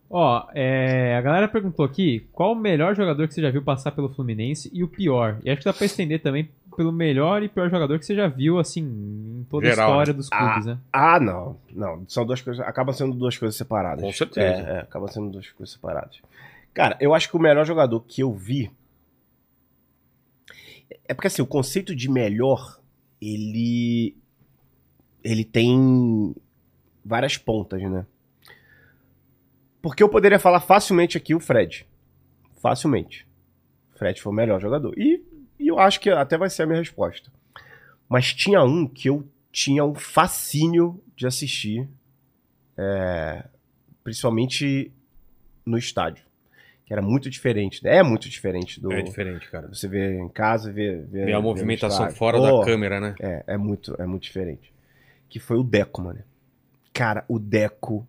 [0.08, 3.90] Ó, é, a galera perguntou aqui qual o melhor jogador que você já viu passar
[3.90, 5.38] pelo Fluminense e o pior.
[5.44, 8.28] E acho que dá pra estender também pelo melhor e pior jogador que você já
[8.28, 10.78] viu, assim, em toda Geral, a história dos clubes, né?
[10.92, 11.56] Ah, não.
[11.72, 12.64] Não, são duas coisas.
[12.66, 14.04] Acaba sendo duas coisas separadas.
[14.04, 14.46] Com certeza.
[14.46, 16.20] É, é, acaba sendo duas coisas separadas.
[16.72, 18.70] Cara, eu acho que o melhor jogador que eu vi.
[21.08, 22.78] É porque assim, o conceito de melhor,
[23.20, 24.16] ele.
[25.22, 26.34] Ele tem
[27.04, 28.04] várias pontas, né?
[29.84, 31.86] Porque eu poderia falar facilmente aqui o Fred.
[32.62, 33.28] Facilmente.
[33.94, 34.94] Fred foi o melhor jogador.
[34.98, 35.22] E,
[35.58, 37.30] e eu acho que até vai ser a minha resposta.
[38.08, 41.86] Mas tinha um que eu tinha um fascínio de assistir,
[42.78, 43.44] é,
[44.02, 44.90] principalmente
[45.66, 46.24] no estádio,
[46.86, 47.98] que era muito diferente, né?
[47.98, 49.68] é muito diferente do É diferente, cara.
[49.68, 53.14] você vê em casa, vê, vê, Vê a movimentação fora Pô, da câmera, né?
[53.20, 54.72] É, é muito, é muito diferente.
[55.28, 56.24] Que foi o Deco, mano.
[56.90, 58.08] Cara, o Deco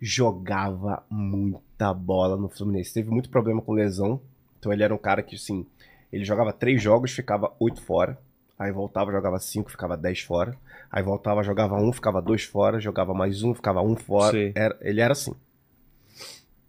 [0.00, 2.92] jogava muita bola no Fluminense.
[2.94, 4.20] Teve muito problema com lesão.
[4.58, 5.66] Então ele era um cara que, assim,
[6.12, 8.18] ele jogava três jogos, ficava oito fora.
[8.58, 10.56] Aí voltava, jogava cinco, ficava dez fora.
[10.90, 12.80] Aí voltava, jogava um, ficava dois fora.
[12.80, 14.36] Jogava mais um, ficava um fora.
[14.54, 15.34] Era- ele era assim.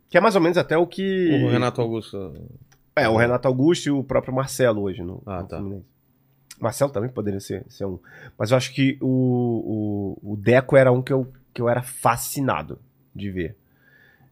[0.10, 1.44] Que é mais ou menos até o que.
[1.46, 2.34] O Renato Augusto.
[2.96, 5.58] É, o Renato Augusto e o próprio Marcelo hoje no, Ah, no tá.
[5.58, 5.86] Fluminense.
[6.60, 8.00] Marcelo também poderia ser, ser um.
[8.38, 11.84] Mas eu acho que o, o, o Deco era um que eu, que eu era
[11.84, 12.80] fascinado
[13.18, 13.56] de ver.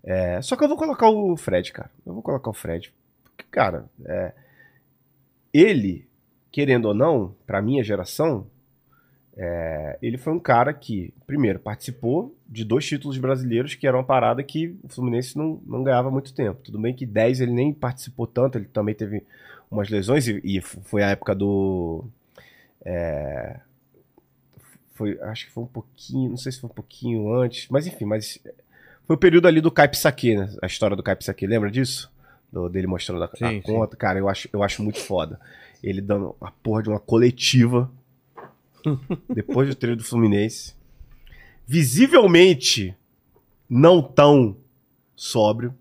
[0.03, 1.89] É, só que eu vou colocar o Fred, cara.
[2.05, 2.93] Eu vou colocar o Fred.
[3.23, 4.33] Porque, cara, é,
[5.53, 6.07] ele,
[6.51, 8.45] querendo ou não, pra minha geração,
[9.35, 14.03] é, ele foi um cara que, primeiro, participou de dois títulos brasileiros, que era uma
[14.03, 16.61] parada que o Fluminense não, não ganhava muito tempo.
[16.63, 19.23] Tudo bem que 10 ele nem participou tanto, ele também teve
[19.69, 22.05] umas lesões, e, e foi a época do.
[22.85, 23.59] é,
[24.93, 28.05] foi, acho que foi um pouquinho, não sei se foi um pouquinho antes, mas enfim,
[28.05, 28.39] mas
[29.05, 30.53] foi o período ali do Caip Saque, né?
[30.61, 32.11] A história do Caip Saque, lembra disso?
[32.51, 33.61] Do- dele mostrando a, a Sim, sim.
[33.61, 33.95] conta.
[33.97, 35.39] Cara, eu acho, eu acho muito foda.
[35.83, 37.91] Ele dando a porra de uma coletiva
[39.33, 40.73] depois do treino do Fluminense.
[41.67, 42.95] Visivelmente
[43.69, 44.55] não tão
[45.15, 45.73] sóbrio.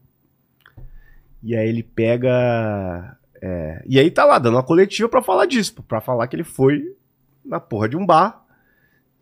[1.43, 3.17] E aí ele pega.
[3.41, 6.45] é, e aí tá lá, dando uma coletiva pra falar disso, pra falar que ele
[6.45, 6.97] foi
[7.45, 8.44] na porra de um bar,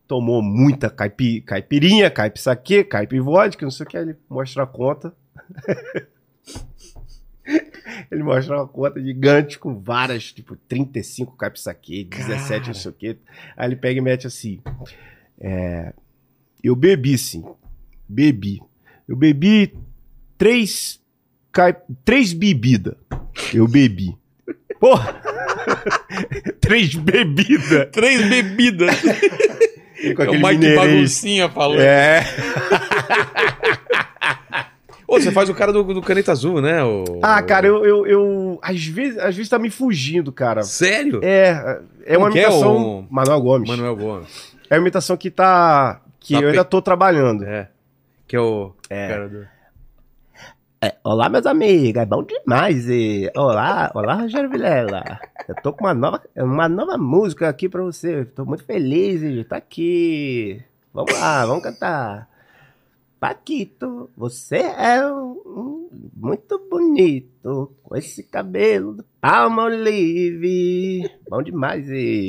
[0.06, 4.66] tomou muita caipi, caipirinha, caipi saque, caipi vodka, não sei o que, ele mostra a
[4.66, 5.14] conta.
[8.10, 12.94] ele mostra uma conta gigante com várias, tipo, 35 caipi saque, 17 não sei o
[12.94, 13.16] que.
[13.56, 14.60] Aí ele pega e mete assim.
[15.40, 15.92] é,
[16.62, 17.44] eu bebi sim,
[18.08, 18.62] bebi.
[19.08, 19.74] Eu bebi
[20.38, 21.00] três,
[21.50, 22.94] cai, três bebidas.
[23.52, 24.16] Eu bebi.
[24.78, 25.20] Porra!
[26.60, 27.88] três bebidas.
[27.92, 28.90] Três bebidas.
[30.16, 30.76] Com É o aquele Mike.
[30.76, 31.80] Baguncinha falando.
[31.80, 32.24] É.
[35.06, 36.82] Ô, você faz o cara do, do Caneta Azul, né?
[36.82, 40.62] o- Ah, cara, eu, eu, eu- às, vezes, às vezes tá me fugindo, cara.
[40.62, 41.20] Sério?
[41.22, 42.76] É, é uma é imitação.
[43.00, 43.68] o- Manuel Gomes.
[43.68, 44.52] Manuel Gomes.
[44.70, 46.00] É uma imitação que tá.
[46.18, 47.44] Que Tá eu ainda pe- tô trabalhando.
[47.44, 47.68] É.
[48.26, 49.08] Que é o É.
[49.08, 49.46] cara do...
[50.84, 52.88] É, olá, meus amigos, é bom demais.
[52.88, 53.30] E...
[53.36, 55.20] Olá, olá, Rogério Vilela.
[55.48, 58.24] Eu tô com uma nova, uma nova música aqui pra você.
[58.24, 60.60] Tô muito feliz de estar aqui.
[60.92, 62.28] Vamos lá, vamos cantar.
[63.20, 71.08] Paquito, você é um, um- muito bonito, com esse cabelo do Palma Olive.
[71.30, 71.88] Bom demais.
[71.88, 72.26] E...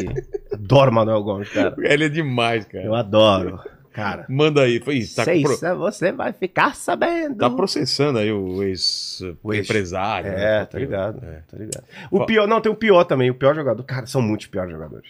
[0.53, 1.75] Adoro Manuel Gomes, cara.
[1.79, 2.85] Ele é demais, cara.
[2.85, 3.59] Eu adoro.
[3.93, 4.79] Cara, Manda aí.
[4.81, 4.99] Foi.
[5.15, 7.37] Tá, sei, pro- você vai ficar sabendo.
[7.37, 9.69] tá processando aí o ex- O ex-.
[9.69, 10.65] É, né?
[10.65, 11.23] tá ligado.
[11.23, 11.43] É.
[11.47, 11.83] Tá ligado.
[12.11, 13.83] O pior, não, tem o pior também, o pior jogador.
[13.83, 15.07] Cara, são muitos piores jogadores.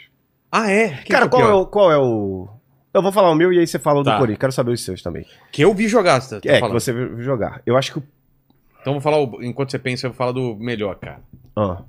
[0.52, 0.90] Ah, é?
[0.98, 2.48] Quem Cara, é qual, é o, qual é o.
[2.94, 4.18] Eu vou falar o meu e aí você fala o do Tá.
[4.18, 4.40] Corinthians.
[4.40, 5.26] Quero saber os seus também.
[5.52, 6.76] Que eu vi jogar, você tá é, falando.
[6.78, 7.62] que você viu jogar.
[7.66, 8.04] Eu acho que o.
[8.82, 11.22] Então vou falar, o- enquanto você pensa, eu vou falar do melhor, cara.
[11.56, 11.82] Ah,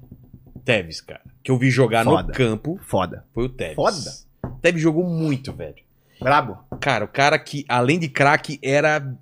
[0.65, 1.21] Tevez, cara.
[1.43, 2.29] Que eu vi jogar Foda.
[2.29, 3.25] no campo foda.
[3.35, 3.75] foi o Tevez.
[3.75, 3.99] Foda?
[4.63, 5.84] Tevez jogou muito, velho.
[6.25, 6.59] Brabo.
[6.81, 9.15] Cara, o cara que, além de craque, era.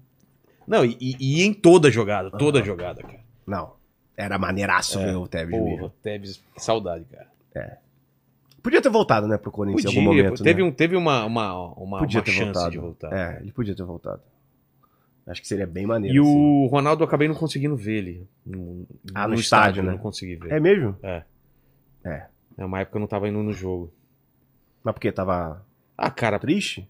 [0.67, 3.21] Não, e, e- em toda jogada, toda jogada, cara.
[3.47, 3.75] Não.
[4.17, 5.93] Era maneiraço ver o Tevez Porra.
[6.03, 7.79] Tevez, que saudade, cara.
[8.63, 10.43] Podia ter voltado, né, pro Corinthians em Podia, algum momento.
[10.45, 10.69] teve, né?
[10.69, 12.71] um, teve uma, uma, uma, Podia uma ter chance voltado.
[12.71, 13.13] de voltar.
[13.13, 14.23] É, ele podia ter voltado.
[15.27, 16.17] Acho que seria bem maneiro.
[16.17, 16.29] E assim.
[16.65, 18.29] o Ronaldo eu acabei não conseguindo ver ele.
[18.47, 19.91] No, Ah, no estádio, eu né?
[19.93, 20.53] Não consegui ver.
[20.53, 20.97] É mesmo?
[21.03, 21.23] É.
[22.05, 22.27] É.
[22.59, 23.93] É uma época eu não tava indo no jogo.
[24.85, 25.65] Mas porque tava
[25.99, 26.89] Ah, cara, triste?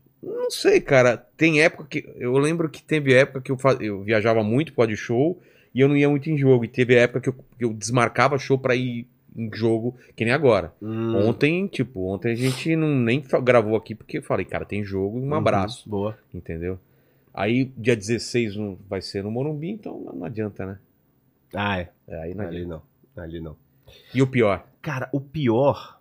[0.54, 1.16] Não sei, cara.
[1.36, 2.08] Tem época que.
[2.16, 5.40] Eu lembro que teve época que eu, fa- eu viajava muito pro show
[5.74, 6.64] e eu não ia muito em jogo.
[6.64, 10.34] E teve época que eu, que eu desmarcava show pra ir em jogo, que nem
[10.34, 10.74] agora.
[10.82, 11.16] Hum.
[11.16, 15.18] Ontem, tipo, ontem a gente não nem gravou aqui porque eu falei, cara, tem jogo
[15.18, 16.18] e um Uhum, abraço, Boa.
[16.34, 16.78] entendeu?
[17.32, 20.78] Aí, dia 16 não, vai ser no Morumbi, então não, não adianta, né?
[21.54, 21.88] Ah, é.
[22.06, 22.82] É, aí não Ali adianta.
[23.16, 23.22] não.
[23.24, 23.56] Ali não.
[24.14, 24.66] E o pior?
[24.82, 25.98] Cara, o pior.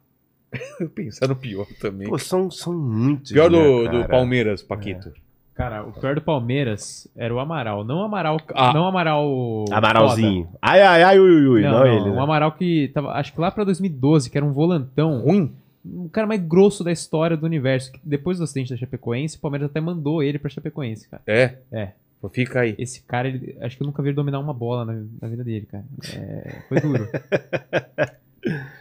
[0.95, 2.07] Pensar no pior também.
[2.09, 3.31] Pô, são, são muitos.
[3.31, 3.97] pior né, do, cara?
[4.03, 5.11] do Palmeiras, Paquito.
[5.53, 7.83] Cara, o pior do Palmeiras era o Amaral.
[7.83, 8.37] Não o Amaral.
[8.53, 8.73] Ah.
[8.73, 9.65] Não o Amaral.
[9.71, 10.49] Amaralzinho.
[10.61, 11.61] Ai, ai, ai, ui, ui, ui.
[11.61, 12.11] Não, Não, não, ele.
[12.15, 12.19] né?
[12.19, 15.53] Amaral que tava, acho que lá pra 2012, que era um volantão, Ruim?
[15.85, 17.91] o cara mais grosso da história do universo.
[17.91, 21.21] que Depois do acidente da Chapecoense, o Palmeiras até mandou ele pra Chapecoense, cara.
[21.27, 21.55] É?
[21.71, 21.89] É.
[22.19, 22.75] Pô, Fica aí.
[22.77, 25.43] Esse cara, ele- acho que eu nunca vi ele dominar uma bola na, na vida
[25.43, 25.83] dele, cara.
[26.15, 27.07] É, foi duro.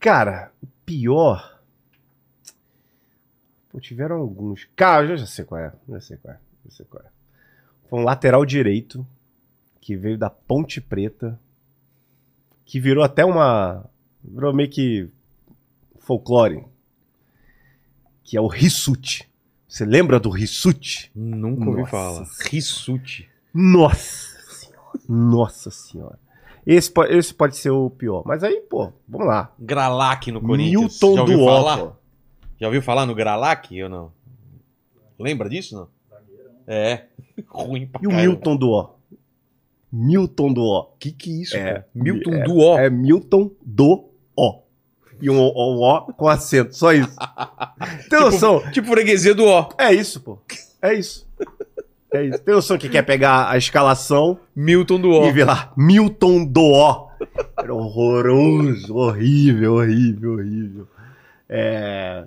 [0.00, 1.60] Cara, o pior.
[3.68, 4.66] Pô, tiveram alguns.
[4.74, 5.72] Cara, eu já sei qual é.
[5.88, 6.38] Já sei qual é.
[6.64, 7.08] Já sei qual é.
[7.88, 9.06] Foi um lateral direito
[9.78, 11.38] que veio da Ponte Preta.
[12.64, 13.84] Que virou até uma.
[14.24, 15.08] Virou meio que
[15.98, 16.64] folclore.
[18.24, 19.28] Que é o Rissuti.
[19.68, 21.10] Você lembra do Rissuti?
[21.14, 22.26] Nunca ouvi falar.
[22.46, 23.28] Rissuti.
[23.52, 25.00] Nossa senhora.
[25.06, 26.18] Nossa senhora.
[26.66, 28.22] Esse, esse pode ser o pior.
[28.26, 29.52] Mas aí, pô, vamos lá.
[29.58, 31.00] Gralac no Corinthians.
[31.00, 31.78] Milton Já ouviu do falar?
[31.78, 31.92] Pô.
[32.60, 34.12] Já ouviu falar no Gralac ou não?
[35.18, 35.88] Lembra disso, não?
[36.66, 37.04] É.
[37.48, 38.28] Ruim pra E o caramba.
[38.28, 38.90] Milton do Ó?
[39.92, 40.90] Milton do Ó.
[40.98, 41.88] Que que é isso, É, cara?
[41.94, 42.78] Milton é, do Ó.
[42.78, 44.60] É Milton do Ó.
[45.20, 47.14] E um Ó, ó, ó com acento, só isso.
[48.08, 48.62] Tem noção?
[48.70, 49.68] Tipo freguesia do Ó.
[49.78, 50.38] É isso, pô.
[50.80, 51.26] É isso.
[52.12, 52.42] É isso.
[52.46, 55.26] Noção que quer pegar a escalação Milton do Ó.
[55.26, 57.10] e ver lá, Milton do Ó.
[57.58, 60.88] Era horroroso, horrível, horrível, horrível.
[61.48, 62.26] É...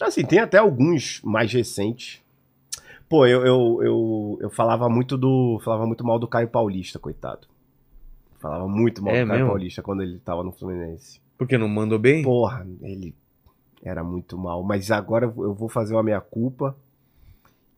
[0.00, 2.22] Assim, tem até alguns mais recentes.
[3.08, 5.58] Pô, eu, eu, eu, eu falava muito do.
[5.64, 7.48] Falava muito mal do Caio Paulista, coitado.
[8.38, 9.50] Falava muito mal É do Caio mesmo?
[9.50, 11.20] Paulista quando ele tava no Fluminense.
[11.36, 12.22] Porque não mandou bem?
[12.22, 13.14] Porra, ele
[13.82, 14.62] era muito mal.
[14.62, 16.76] Mas agora eu vou fazer uma meia-culpa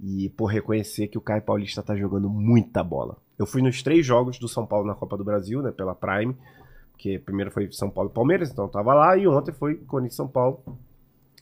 [0.02, 3.16] e por reconhecer que o Caio Paulista tá jogando muita bola.
[3.39, 6.35] Eu fui nos três jogos do São Paulo na Copa do Brasil, né, pela Prime,
[6.93, 10.14] porque primeiro foi São Paulo e Palmeiras, então eu tava lá, e ontem foi Corinthians
[10.14, 10.62] e São Paulo.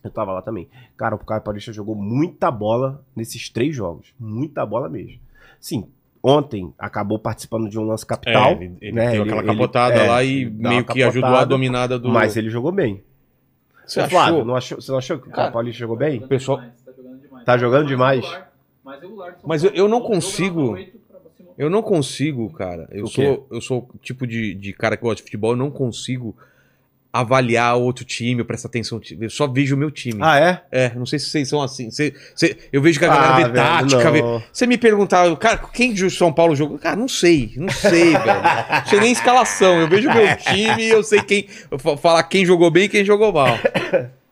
[0.03, 0.69] Eu tava lá também.
[0.97, 4.15] Cara, o Caio Paulista jogou muita bola nesses três jogos.
[4.19, 5.19] Muita bola mesmo.
[5.61, 5.89] Sim,
[6.23, 8.51] ontem acabou participando de um lance capital.
[8.51, 9.11] É, ele, ele né?
[9.11, 12.09] deu Ele- aquela ele- capotada é, lá e dá meio que ajudou a dominada do.
[12.11, 13.03] Mas ele jogou bem.
[13.85, 14.19] Você Ô, achou?
[14.21, 16.23] Flávio, não achou, você não achou que o Cara, Paulista jogou bem?
[16.23, 16.63] O pessoal.
[17.45, 18.25] Tá jogando demais?
[19.45, 20.77] Mas eu, eu não consigo.
[21.57, 22.89] Eu não consigo, cara.
[22.93, 23.25] Eu O quê?
[23.25, 26.37] sou, eu sou o tipo de, de cara que gosta de futebol, eu não consigo
[27.13, 29.01] avaliar outro time, eu presto atenção.
[29.19, 30.21] Eu só vejo o meu time.
[30.23, 30.63] Ah, é?
[30.71, 31.91] É, não sei se vocês são assim.
[31.91, 34.11] Cê- cê- eu vejo que a galera Ah, vê velho, tática.
[34.13, 34.23] Vê...
[34.53, 36.79] Você me perguntar, cara, quem de São Paulo jogou?
[36.79, 38.43] Cara, não sei, não sei, velho.
[38.43, 39.81] Não sei nem escalação.
[39.81, 41.49] Eu vejo o meu time e eu sei quem.
[41.71, 43.57] eu fa- falar quem jogou bem e quem jogou mal.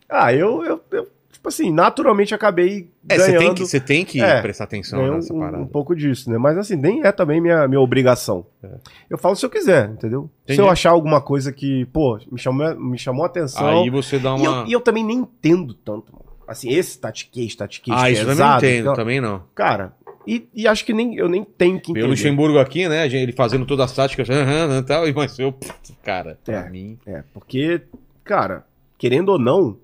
[0.08, 1.08] Ah, eu, eu, eu,
[1.46, 4.98] tipo assim, naturalmente acabei É, você ganhando tem que, você tem que É, prestar atenção
[4.98, 5.62] ganhei nessa um, parada.
[5.62, 6.38] um pouco disso, né?
[6.38, 8.44] Mas assim, nem é também minha, minha obrigação.
[9.08, 10.28] Eu falo se eu quiser, entendeu?
[10.44, 10.56] Entendi.
[10.56, 13.66] Se eu achar alguma coisa que, pô, me chamou, me chamou a atenção.
[13.82, 14.64] Aí você dá E eu, uma.
[14.68, 16.24] e eu também nem entendo tanto, mano.
[16.48, 19.42] Assim, esse tatiquês, tatiquês Ah, isso eu também não pesado, entendo, então, também não.
[19.54, 19.92] Cara,
[20.26, 22.06] e, e acho que nem, eu nem tenho que entender.
[22.06, 23.06] o Luxemburgo aqui, né?
[23.06, 25.54] Ele fazendo todas as táticas, e tal, e- mas eu,
[26.04, 26.70] cara, pra É.
[26.70, 26.98] mim.
[27.06, 27.82] É, porque,
[28.24, 28.64] cara,
[28.98, 29.76] querendo ou não,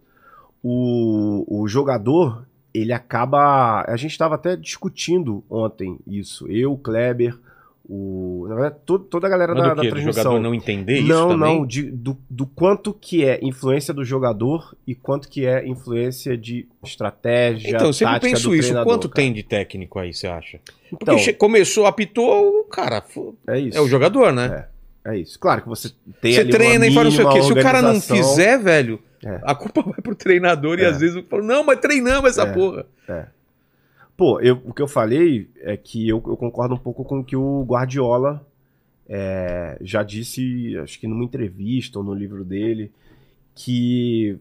[0.63, 3.85] o, o jogador, ele acaba.
[3.87, 6.47] A gente estava até discutindo ontem isso.
[6.49, 7.37] Eu, o Kleber,
[7.85, 8.47] o.
[8.49, 9.83] Na verdade, to- toda a galera Mas da, da?
[9.83, 10.23] Do transmissão.
[10.23, 11.59] jogador não entender isso não, também?
[11.59, 16.37] não, de- do, do quanto que é influência do jogador e quanto que é influência
[16.37, 17.71] de estratégia.
[17.75, 18.73] Então, eu sempre penso isso.
[18.85, 19.17] Quanto cara.
[19.17, 20.61] tem de técnico aí, você acha?
[20.91, 23.03] Porque Então, começou, apitou, o cara,
[23.49, 23.77] é isso.
[23.77, 24.67] é o jogador, né?
[25.05, 25.39] É isso.
[25.39, 25.91] Claro que você
[26.21, 27.43] tem Você treina e fala não sei o quê.
[27.43, 29.40] Se o cara não fizer, velho, É.
[29.44, 30.86] a culpa vai pro treinador e É.
[30.89, 32.53] às vezes eu falo, não, mas treinamos essa É.
[32.53, 32.86] porra.
[34.16, 37.24] Pô, eu- o que eu falei é que eu, eu concordo um pouco com o
[37.24, 38.47] que o Guardiola
[39.09, 42.93] é, já disse, acho que numa entrevista ou no livro dele,
[43.55, 44.39] que,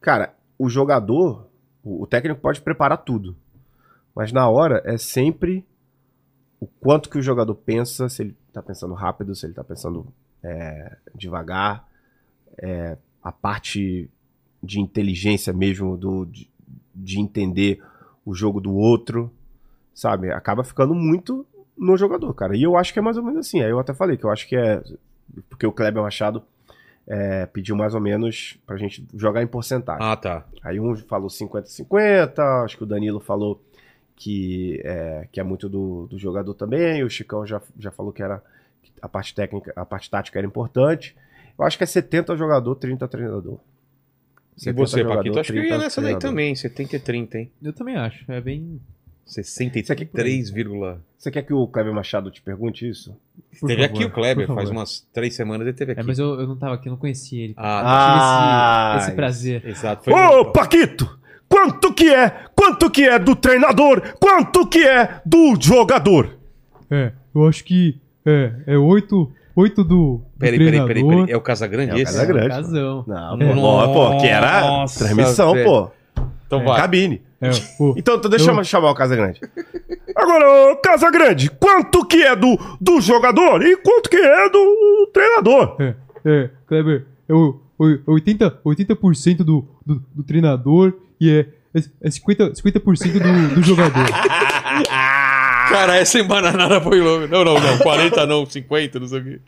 [0.00, 1.46] cara, o jogador,
[1.84, 3.36] o, o técnico pode preparar tudo,
[4.14, 5.64] mas na hora é sempre
[6.60, 10.06] o quanto que o jogador pensa, se ele tá pensando rápido, se ele tá pensando
[10.42, 11.86] é, devagar,
[12.58, 12.96] é,
[13.26, 14.08] a parte
[14.62, 16.48] de inteligência mesmo, do, de,
[16.94, 17.82] de entender
[18.24, 19.32] o jogo do outro,
[19.92, 20.30] sabe?
[20.30, 21.44] Acaba ficando muito
[21.76, 22.56] no jogador, cara.
[22.56, 23.62] E eu acho que é mais ou menos assim.
[23.62, 24.80] Aí eu até falei que eu acho que é.
[25.50, 26.40] Porque o Kleber Machado
[27.04, 30.06] é, pediu mais ou menos pra gente jogar em porcentagem.
[30.06, 30.46] Ah, tá.
[30.62, 33.60] Aí um falou 50-50, acho que o Danilo falou
[34.14, 38.22] que é, que é muito do, do jogador também, o Chicão já, já falou que
[38.22, 38.40] era
[38.84, 41.16] que a parte técnica, a parte tática era importante.
[41.58, 43.58] Eu acho que é 70 jogador, 30 treinador.
[44.56, 45.40] E 70 você, jogador, Paquito?
[45.40, 46.30] Acho que eu ia 30 nessa daí treinador.
[46.30, 47.50] também, 70 e 30, hein?
[47.62, 48.30] Eu também acho.
[48.30, 48.80] É bem.
[49.24, 53.16] 63, vírgula- Você quer que o Kleber Machado te pergunte isso?
[53.58, 56.00] Por Teve favor, aqui o Kleber, faz umas três semanas ele teve aqui.
[56.00, 57.54] É, mas eu, eu não tava aqui, eu não conhecia ele.
[57.56, 59.66] Ah, Ah, tive esse, esse prazer.
[59.66, 60.04] exato.
[60.04, 61.18] Foi Ô, muito- Paquito!
[61.48, 62.30] Quanto que é?
[62.54, 64.14] Quanto que é do treinador?
[64.20, 66.36] Quanto que é do jogador?
[66.90, 71.30] É, eu acho que é, é oito, oito do, do Peraí, peraí, peraí, peraí.
[71.30, 72.04] É o É Casagrande o esse?
[72.04, 72.48] Casagrande.
[72.48, 73.04] Casão.
[73.06, 73.54] Não, É.
[73.54, 75.64] pô, ó, pô, que era Nossa, transmissão, velho.
[75.64, 75.90] pô.
[76.46, 76.80] Então vai.
[76.80, 77.22] Cabine.
[77.40, 77.50] É,
[77.96, 79.40] Então, então deixa Eu- eu chamar o Casagrande.
[80.14, 85.76] Agora, ô, Casagrande, quanto que é do, do jogador e quanto que é do treinador?
[85.80, 87.84] é, é, Kleber, é o, o
[88.14, 91.46] 80%, 80% do, do, do treinador e é,
[92.02, 94.06] é 50%, 50 do, do jogador.
[95.68, 97.26] Cara, essa embananada foi longa.
[97.26, 97.78] Não, não, não.
[97.78, 99.40] 40 não, 50, não sei o quê.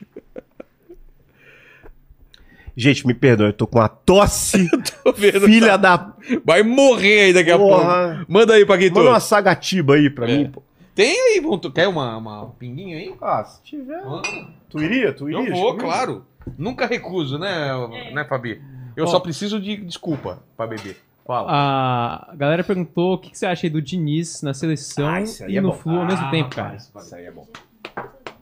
[2.76, 4.68] Gente, me perdoe, eu tô com uma tosse,
[5.02, 5.40] Tô vendo.
[5.46, 6.12] filha da
[6.44, 8.14] Vai morrer aí daqui a porra.
[8.18, 8.32] pouco.
[8.32, 8.94] Manda aí, Paquito.
[8.94, 10.36] Manda uma sagatiba aí pra É.
[10.38, 10.62] mim, pô.
[10.94, 13.14] Tem aí, tu quer uma, uma pinguinha aí?
[13.20, 14.00] Ah, se tiver.
[14.04, 14.22] Ah,
[14.68, 15.12] Tu iria?
[15.12, 15.54] Tu Eu iria?
[15.54, 16.24] vou, claro.
[16.56, 17.68] Nunca recuso, né,
[18.12, 18.60] né Fabi?
[18.96, 19.06] Eu Ó.
[19.08, 20.96] só preciso de desculpa pra beber.
[21.28, 22.24] Fala.
[22.30, 25.58] A galera perguntou o que, que você acha aí do Diniz na seleção Ah, e
[25.58, 25.76] é no bom.
[25.76, 26.76] Flu ao mesmo Ah, tempo, cara.
[26.76, 27.46] Isso aí é bom.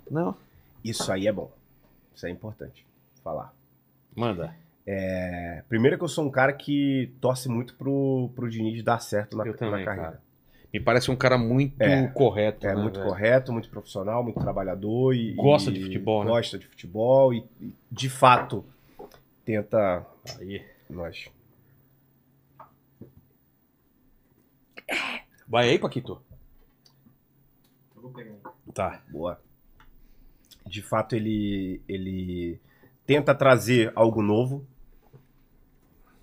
[0.09, 0.37] Não.
[0.85, 1.51] Isso aí é bom.
[2.15, 2.87] Isso é importante
[3.25, 3.53] falar.
[4.15, 4.55] Manda.
[4.87, 9.37] É, primeiro que eu sou um cara que torce muito pro, pro Diniz dar certo
[9.37, 10.07] na, Eu na também, carreira.
[10.11, 10.23] cara.
[10.73, 12.07] Me parece um cara muito É.
[12.07, 12.69] correto.
[12.69, 13.11] É né, muito velho?
[13.11, 16.31] correto, muito profissional, muito trabalhador e Gosta e de futebol, né?
[16.31, 18.65] Gosta de futebol e, e, de fato
[19.45, 20.07] tenta
[20.39, 20.63] Aí.
[20.89, 21.29] nós.
[25.49, 26.21] Vai aí, Paquito.
[28.75, 29.03] Tá.
[29.11, 29.41] Boa.
[30.67, 32.61] De fato ele ele
[33.07, 34.67] tenta trazer algo novo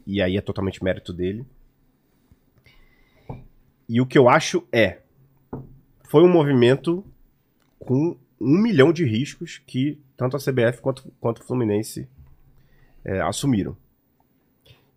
[0.06, 1.46] e aí é totalmente mérito dele.
[3.88, 5.02] E o que eu acho é
[6.10, 7.06] foi um movimento
[7.80, 12.08] com um milhão de riscos que tanto a CBF quanto, quanto o Fluminense
[13.04, 13.76] é, assumiram.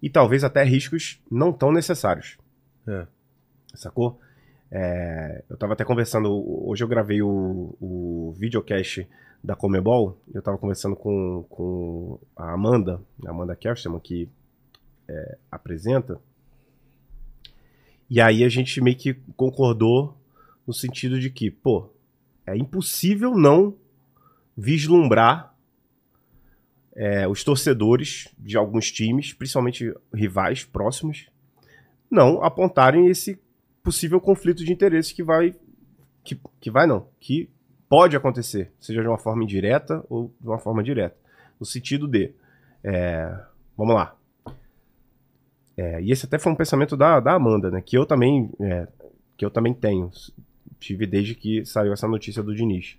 [0.03, 2.37] E talvez até riscos não tão necessários.
[2.87, 3.07] É.
[3.77, 4.21] Sacou?
[4.71, 6.29] É, eu tava até conversando,
[6.69, 9.07] hoje eu gravei o, o videocast
[9.43, 14.29] da Comebol, eu tava conversando com, com a Amanda, a Amanda Kerstman, que
[15.09, 16.21] é, apresenta,
[18.09, 20.17] e aí a gente meio que concordou
[20.67, 21.91] no sentido de que, pô,
[22.47, 23.77] é impossível não
[24.57, 25.55] vislumbrar
[26.95, 31.27] é, os torcedores de alguns times, principalmente rivais próximos,
[32.11, 33.39] não apontarem esse
[33.87, 35.55] possível conflito de interesses que vai.
[36.25, 37.49] Que, que vai não, que
[37.89, 41.17] pode acontecer, seja de uma forma indireta ou de uma forma direta.
[41.61, 42.33] No sentido de.
[42.83, 43.33] é,
[43.77, 44.17] vamos lá.
[45.77, 47.81] É, e esse até foi um pensamento da, da Amanda, né?
[47.81, 48.51] Que eu também.
[48.61, 48.89] é,
[49.37, 50.11] que eu também tenho.
[50.81, 52.97] Tive desde que saiu essa notícia do Diniz.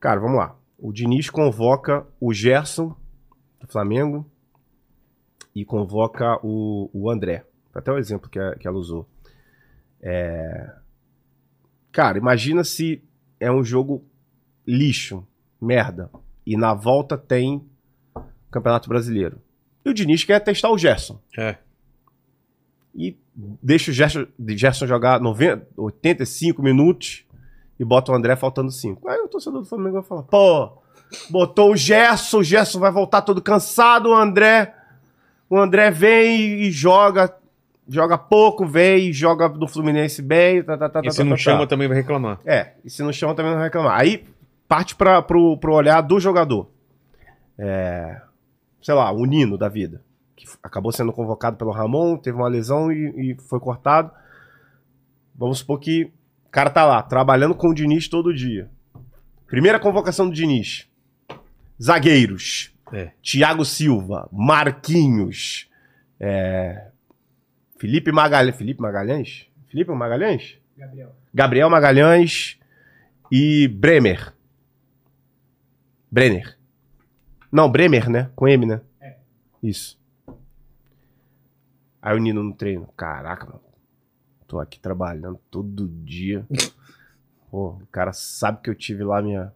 [0.00, 0.56] Cara, vamos lá.
[0.78, 2.94] O Diniz convoca o Gerson
[3.60, 4.24] do Flamengo
[5.54, 7.44] e convoca o, o André.
[7.74, 9.06] Até o exemplo que, a- que ela usou.
[10.08, 10.70] É...
[11.90, 13.02] Cara, imagina se
[13.40, 14.04] é um jogo
[14.64, 15.26] lixo,
[15.60, 16.08] merda,
[16.46, 17.68] e na volta tem
[18.48, 19.42] Campeonato Brasileiro.
[19.84, 21.20] E o Diniz quer testar o Gerson.
[21.36, 21.56] É.
[22.94, 27.24] E deixa o Gerson, Gerson jogar 90, 85 minutos
[27.78, 29.08] e bota o André faltando 5.
[29.08, 30.82] Aí o torcedor do Flamengo vai falar: pô,
[31.28, 34.72] botou o Gerson, o Gerson vai voltar todo cansado, o André.
[35.50, 37.36] O André vem e joga.
[37.88, 40.62] Joga pouco, vem e joga no Fluminense bem.
[40.62, 41.66] Tá, tá, tá, E tá, se tá, não tá, chama, tá.
[41.68, 42.40] também vai reclamar.
[42.44, 44.00] É, e se não chama também vai reclamar.
[44.00, 44.24] Aí
[44.68, 46.68] parte para pro, pro olhar do jogador.
[47.58, 48.20] É,
[48.82, 50.02] sei lá, o Nino da vida.
[50.34, 54.10] Que acabou sendo convocado pelo Ramon, teve uma lesão e, e foi cortado.
[55.34, 56.04] Vamos supor que
[56.46, 58.68] o cara tá lá, trabalhando com o Diniz todo dia.
[59.46, 60.88] Primeira convocação do Diniz.
[61.80, 62.72] Zagueiros.
[62.92, 63.10] É.
[63.22, 65.68] Thiago Silva, Marquinhos,
[66.20, 66.86] é,
[67.76, 68.56] Felipe Magalhães.
[68.56, 69.46] Felipe Magalhães?
[69.68, 70.58] Felipe Magalhães?
[71.32, 72.58] Gabriel Magalhães
[73.30, 74.34] e Bremer.
[76.10, 76.56] Brenner.
[77.50, 78.30] Não, Bremer, né?
[78.34, 78.80] Com M, né?
[79.62, 79.98] Isso.
[82.00, 82.88] Aí o Nino no treino.
[82.96, 83.60] Caraca, mano.
[84.46, 86.46] Tô aqui trabalhando todo dia.
[87.50, 89.52] Pô, o cara sabe que eu tive lá minha,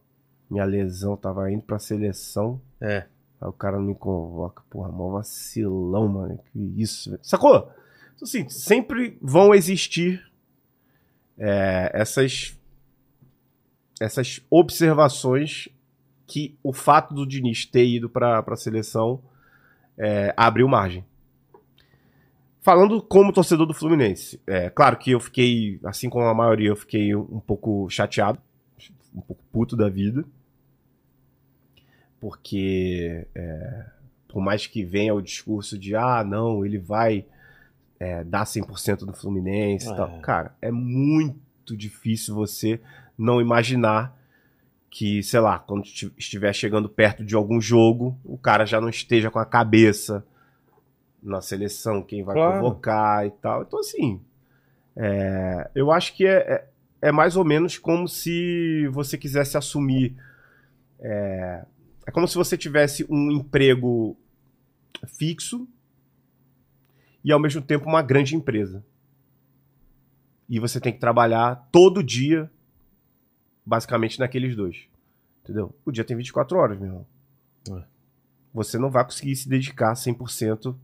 [0.51, 2.61] minha lesão, tava indo pra seleção.
[2.81, 3.07] É.
[3.41, 4.63] Aí o cara não me convoca.
[4.69, 6.39] Porra, mó vacilão, mano.
[6.53, 7.23] Que isso, velho.
[7.23, 7.73] Sacou?
[8.21, 10.23] Então, assim, sempre vão existir
[11.39, 12.55] é, essas,
[13.99, 15.71] essas observações
[16.27, 19.23] que o fato do Diniz ter ido pra, pra seleção
[19.97, 21.03] é, abriu margem.
[22.61, 26.77] Falando como torcedor do Fluminense, é claro que eu fiquei, assim como a maioria, eu
[26.77, 28.39] fiquei um pouco chateado,
[29.15, 30.27] um pouco puto da vida
[32.21, 33.87] porque é,
[34.29, 37.25] por mais que venha o discurso de ah, não, ele vai
[38.01, 39.95] é, dar 100% no Fluminense e É.
[39.95, 40.21] tal.
[40.23, 42.81] Cara, é muito difícil você
[43.17, 44.19] não imaginar
[44.91, 48.89] que, sei lá, quando esti- estiver chegando perto de algum jogo, o cara já não
[48.89, 50.27] esteja com a cabeça
[51.23, 52.55] na seleção, quem vai Claro.
[52.55, 53.63] convocar e tal.
[53.63, 54.21] Então, assim,
[54.97, 56.39] é, eu acho que é,
[57.03, 60.17] é, é mais ou menos como se você quisesse assumir
[60.99, 61.65] é
[62.13, 64.17] como se você tivesse um emprego
[65.17, 65.69] fixo
[67.25, 68.85] e ao mesmo tempo uma grande empresa.
[70.49, 72.51] E você tem que trabalhar todo dia,
[73.65, 74.85] basicamente naqueles dois.
[75.45, 75.75] Entendeu?
[75.85, 77.07] O dia tem 24 horas, meu irmão.
[77.79, 77.85] É.
[78.53, 80.75] Você não vai conseguir se dedicar 100%.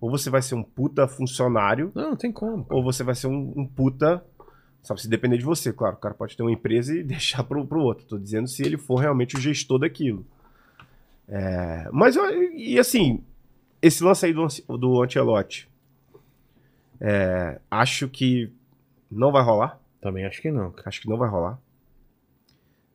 [0.00, 2.64] Ou você vai ser um puta funcionário, Não, não tem como.
[2.64, 2.76] cara.
[2.76, 4.24] ou você vai ser um, um puta.
[4.82, 5.96] Sabe, se depender de você, claro.
[5.96, 8.06] O cara pode ter uma empresa e deixar pro, pro outro.
[8.06, 10.26] Tô dizendo se ele for realmente o gestor daquilo.
[11.28, 13.22] É, mas, eu- e assim,
[13.86, 14.46] esse lance aí do,
[14.78, 15.68] do Ancelotti,
[16.98, 18.50] é, acho que
[19.10, 19.78] não vai rolar.
[20.00, 20.74] Também acho que não.
[20.86, 21.58] Acho que não vai rolar.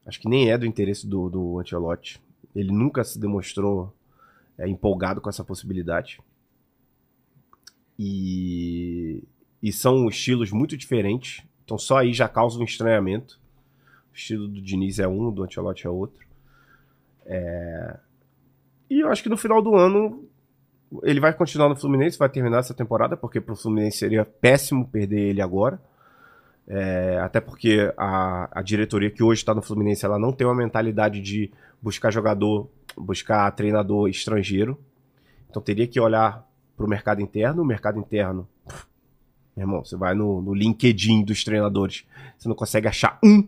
[0.04, 2.20] Acho que nem é do interesse do, do Ancelotti.
[2.56, 3.94] Ele nunca se demonstrou
[4.58, 6.20] é, empolgado com essa possibilidade.
[7.98, 9.24] E,
[9.62, 11.46] e são estilos muito diferentes.
[11.64, 13.40] Então só aí já causa um estranhamento.
[14.12, 16.26] O estilo do Diniz é um, do Ancelotti é outro.
[17.28, 18.00] É,
[18.90, 20.28] E eu acho que no final do ano
[21.04, 25.30] ele vai continuar no Fluminense, vai terminar essa temporada, porque pro Fluminense seria péssimo perder
[25.30, 25.80] ele agora.
[26.68, 30.56] É, até porque a, a diretoria que hoje está no Fluminense ela não tem uma
[30.56, 31.52] mentalidade de
[31.82, 34.80] buscar jogador, buscar treinador estrangeiro.
[35.50, 36.48] Então teria que olhar
[36.78, 37.64] para o mercado interno.
[37.64, 38.48] O mercado interno,
[39.56, 42.06] meu irmão, você vai no, no LinkedIn dos treinadores,
[42.38, 43.42] você não consegue achar um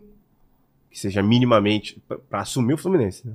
[0.90, 3.26] que seja minimamente para assumir o Fluminense.
[3.26, 3.34] Né?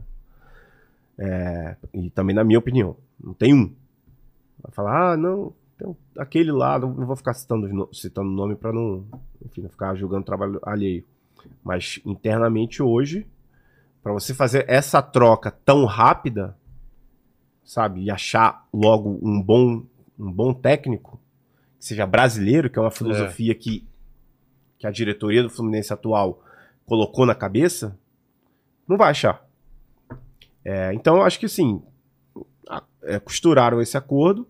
[1.17, 3.73] É, e também na minha opinião, não tem um.
[4.71, 8.73] Falar, ah, não, Então, aquele lá, não, não vou ficar citando, citando o nome para
[8.73, 9.05] não,
[9.45, 11.03] enfim, não ficar julgando trabalho alheio.
[11.63, 13.27] Mas internamente hoje,
[14.01, 16.57] para você fazer essa troca tão rápida,
[17.63, 19.83] sabe, e achar logo um bom,
[20.17, 21.19] um bom técnico,
[21.79, 23.85] que seja brasileiro, que é uma filosofia que,
[24.79, 26.41] que a diretoria do Fluminense atual
[26.85, 27.97] colocou na cabeça,
[28.87, 29.45] não vai achar.
[30.65, 31.81] É, então, eu acho que assim,
[32.67, 34.47] a- é, costuraram esse acordo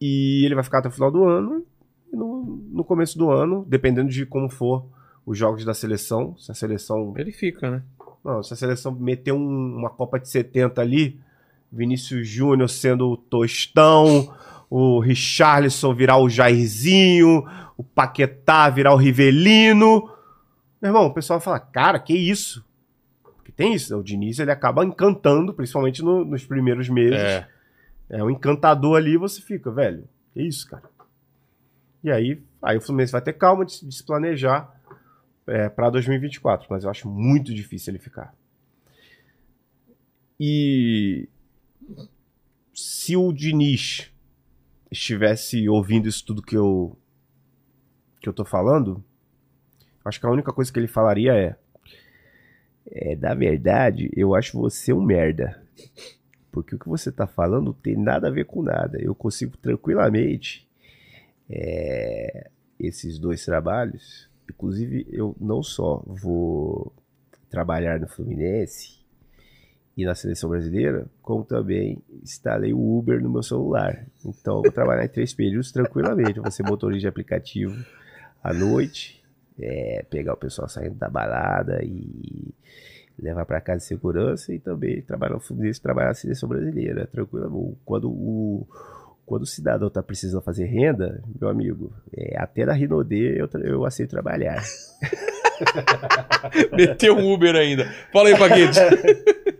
[0.00, 1.64] e ele vai ficar até o final do ano.
[2.12, 4.84] E no, no começo do ano, dependendo de como for
[5.24, 7.82] os jogos da seleção, se a seleção Ele fica, né?
[8.24, 11.18] não, se a seleção meter um- uma Copa de 70 ali,
[11.72, 14.32] Vinícius Júnior sendo o Tostão,
[14.70, 17.44] o Richarlison virar o Jairzinho,
[17.76, 20.08] o Paquetá virar o Rivelino.
[20.80, 22.64] Meu irmão, o pessoal fala, cara, que isso?
[23.36, 23.98] Porque tem isso, né?
[24.00, 27.18] o Diniz ele acaba encantando, principalmente no- nos primeiros meses.
[27.18, 27.48] É.
[28.08, 30.88] É um encantador ali, você fica, velho, que isso, cara?
[32.02, 34.72] E aí, aí o Fluminense vai ter calma de, de se planejar
[35.46, 38.34] é, para 2024, mas eu acho muito difícil ele ficar.
[40.38, 41.28] E
[42.72, 44.12] se o Diniz
[44.90, 46.96] estivesse ouvindo isso tudo que eu
[48.20, 49.04] que eu tô falando,
[50.04, 51.56] acho que a única coisa que ele falaria é
[52.88, 55.60] é, na verdade, eu acho você um merda.
[56.56, 58.98] Porque o que você tá falando não tem nada a ver com nada.
[58.98, 60.66] Eu consigo tranquilamente
[61.50, 62.48] é,
[62.80, 64.26] esses dois trabalhos.
[64.48, 66.94] Inclusive, eu não só vou
[67.50, 69.04] trabalhar no Fluminense
[69.94, 74.06] e na seleção brasileira, como também instalei o Uber no meu celular.
[74.24, 76.38] Então, eu vou trabalhar em três períodos tranquilamente.
[76.38, 77.84] Eu vou ser motorista de aplicativo
[78.42, 79.22] à noite,
[79.60, 82.54] é, pegar o pessoal saindo da balada e
[83.18, 87.76] levar para casa de segurança e também trabalhar no Fluminense, trabalhar na seleção brasileira, tranquilo.
[87.84, 88.66] Quando o
[89.24, 93.84] quando o cidadão tá precisando fazer renda, meu amigo, é, até na Rinodê eu, eu
[93.84, 94.62] aceito trabalhar.
[96.72, 97.86] Meteu um Uber ainda.
[98.12, 98.78] Fala aí, Paquete.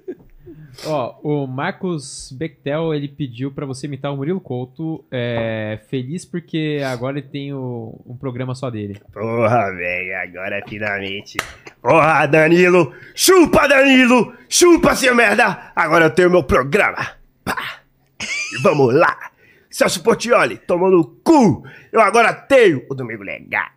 [0.84, 5.04] Ó, o Marcos Bechtel, ele pediu pra você imitar o Murilo Couto.
[5.10, 9.00] É, feliz porque agora ele tem o- um programa só dele.
[9.12, 11.38] Porra, velho, agora finalmente.
[11.80, 12.92] Porra, Danilo!
[13.14, 14.34] Chupa, Danilo!
[14.48, 15.72] Chupa, seu merda!
[15.74, 17.08] Agora eu tenho meu programa.
[17.44, 17.80] Pá.
[18.20, 19.30] E vamos lá!
[19.70, 21.64] Celso Portioli, tomando cu!
[21.92, 23.68] Eu agora tenho o Domingo Legal.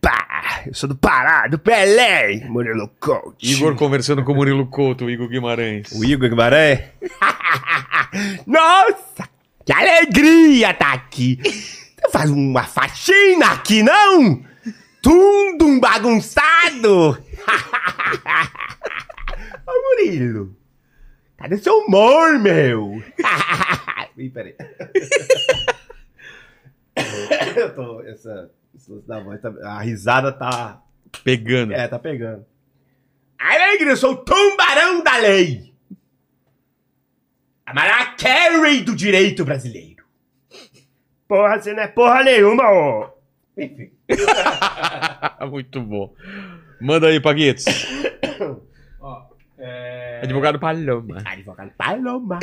[0.00, 0.26] Pá.
[0.68, 3.50] Eu sou do Pará, do Pelé, Murilo Coach.
[3.50, 5.90] Igor conversando com o Murilo Couto, o Igor Guimarães.
[5.92, 6.80] O Igor Guimarães,
[8.46, 9.26] Nossa,
[9.64, 11.40] que alegria tá aqui.
[12.12, 14.44] Faz uma faxina aqui, não?
[15.00, 17.12] Tudo um bagunçado.
[19.66, 20.54] Ô, Murilo,
[21.38, 23.02] cadê seu humor, meu?
[24.18, 24.54] Ih, peraí.
[27.56, 28.02] eu tô.
[28.02, 28.50] Essa.
[28.78, 30.82] Esse lance da voz tá- a risada tá.
[31.24, 31.72] Pegando.
[31.72, 32.44] É, tá pegando.
[33.38, 35.72] Alegre, eu sou o tubarão da lei.
[37.64, 40.04] A Mariah Carey do direito brasileiro.
[41.26, 43.10] Porra, você não é porra nenhuma, ô.
[43.56, 43.90] Enfim.
[45.50, 46.14] Muito bom.
[46.80, 47.66] Manda aí, Paguetes.
[49.00, 49.22] Ó,
[49.58, 51.22] é, Advogado Paloma.
[51.24, 52.38] Advogado Paloma.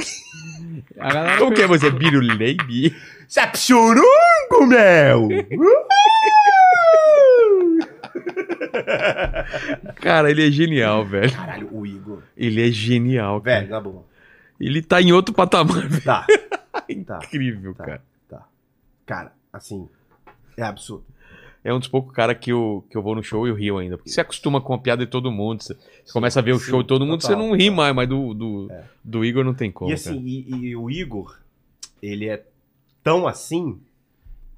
[1.40, 1.90] Como que é você?
[1.90, 2.96] Biruleibe?
[3.28, 5.28] Você é psurungo, meu!
[9.96, 11.32] Cara, ele é genial, velho.
[11.32, 12.22] Caralho, o Igor.
[12.36, 13.60] Ele é genial, cara.
[13.62, 14.06] Velho, na boa.
[14.60, 16.04] Ele tá em outro patamar, velho.
[16.04, 16.26] Tá.
[17.06, 17.20] tá.
[17.24, 17.84] Incrível, Tá.
[17.86, 18.02] cara.
[18.30, 18.48] Tá.
[19.06, 19.88] Cara, assim.
[20.58, 21.04] É absurdo.
[21.64, 23.78] É um dos poucos caras que eu, que eu vou no show e eu rio
[23.80, 23.98] ainda.
[23.98, 25.64] Porque você acostuma com a piada de todo mundo.
[25.64, 25.74] Você,
[26.06, 27.76] você começa a ver o sim, show de todo mundo, total, você não ri total.
[27.76, 28.84] mais, mas do, do, É.
[29.04, 29.90] do Igor não tem como.
[29.90, 31.40] e assim, e, e o Igor,
[32.04, 32.46] ele é
[33.04, 33.80] tão assim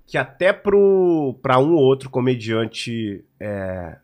[0.06, 3.98] que até pro, pra um ou outro comediante é,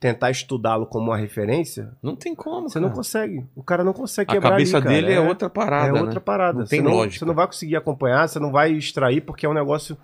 [0.00, 1.90] tentar estudá-lo como uma referência.
[2.02, 2.68] Não tem como.
[2.68, 2.96] você não cara.
[2.96, 3.46] consegue.
[3.54, 5.88] O cara não consegue A quebrar cabeça ali, dele é, outra parada.
[5.88, 6.20] É outra né?
[6.20, 6.58] parada.
[6.60, 7.18] Não tem você, não, lógica.
[7.18, 9.96] você não vai conseguir acompanhar, você não vai extrair, porque é um negócio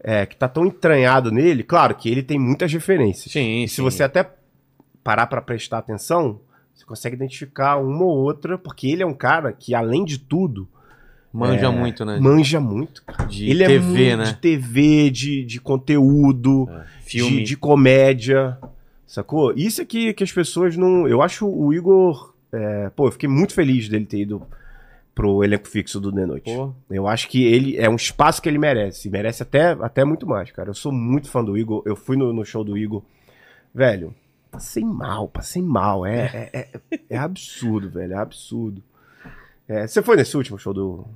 [0.00, 1.62] é, que tá tão entranhado nele.
[1.62, 3.32] Claro que ele tem muitas referências.
[3.32, 3.82] Sim, E se sim.
[3.82, 4.28] você até
[5.04, 6.40] parar pra prestar atenção,
[6.74, 10.68] você consegue identificar uma ou outra, porque ele é um cara que, além de tudo,
[11.32, 12.18] Manja é, muito, né?
[12.18, 13.04] manja muito.
[13.28, 14.24] De ele é TV, muito né?
[14.24, 16.66] de TV, de, de conteúdo,
[17.02, 17.38] Filme.
[17.38, 18.58] de, de comédia,
[19.06, 19.52] sacou?
[19.54, 21.06] Isso é que, que as pessoas não...
[21.08, 22.34] Eu acho o Igor...
[22.52, 24.46] é, pô, eu fiquei muito feliz dele ter ido
[25.14, 26.54] pro elenco fixo do The Noite.
[26.54, 29.08] Pô, Eu acho que ele é um espaço que ele merece.
[29.08, 30.68] E merece até, até muito mais, cara.
[30.68, 31.82] Eu sou muito fã do Igor.
[31.86, 33.02] Eu fui no, no show do Igor.
[33.74, 34.14] Velho,
[34.50, 36.04] passei mal, passei mal.
[36.04, 38.12] É, é, é, é absurdo, velho.
[38.12, 38.82] É absurdo.
[39.66, 41.06] É, você foi nesse último show do.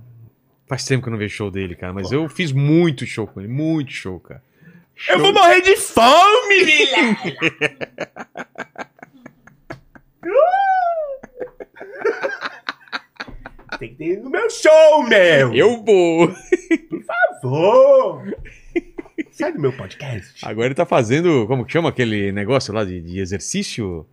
[0.67, 1.93] Faz tempo que eu não vejo show dele, cara.
[1.93, 3.53] Mas eu fiz muito show com ele.
[3.53, 4.43] Muito show, cara.
[5.09, 6.87] Eu vou morrer de fome!
[13.79, 15.55] Tem que ter no meu show, meu!
[15.55, 16.29] Eu vou.
[16.29, 18.37] Por favor!
[19.31, 20.47] Sai do meu podcast.
[20.47, 21.47] Agora ele tá fazendo.
[21.47, 24.07] Como que chama aquele negócio lá de, de exercício?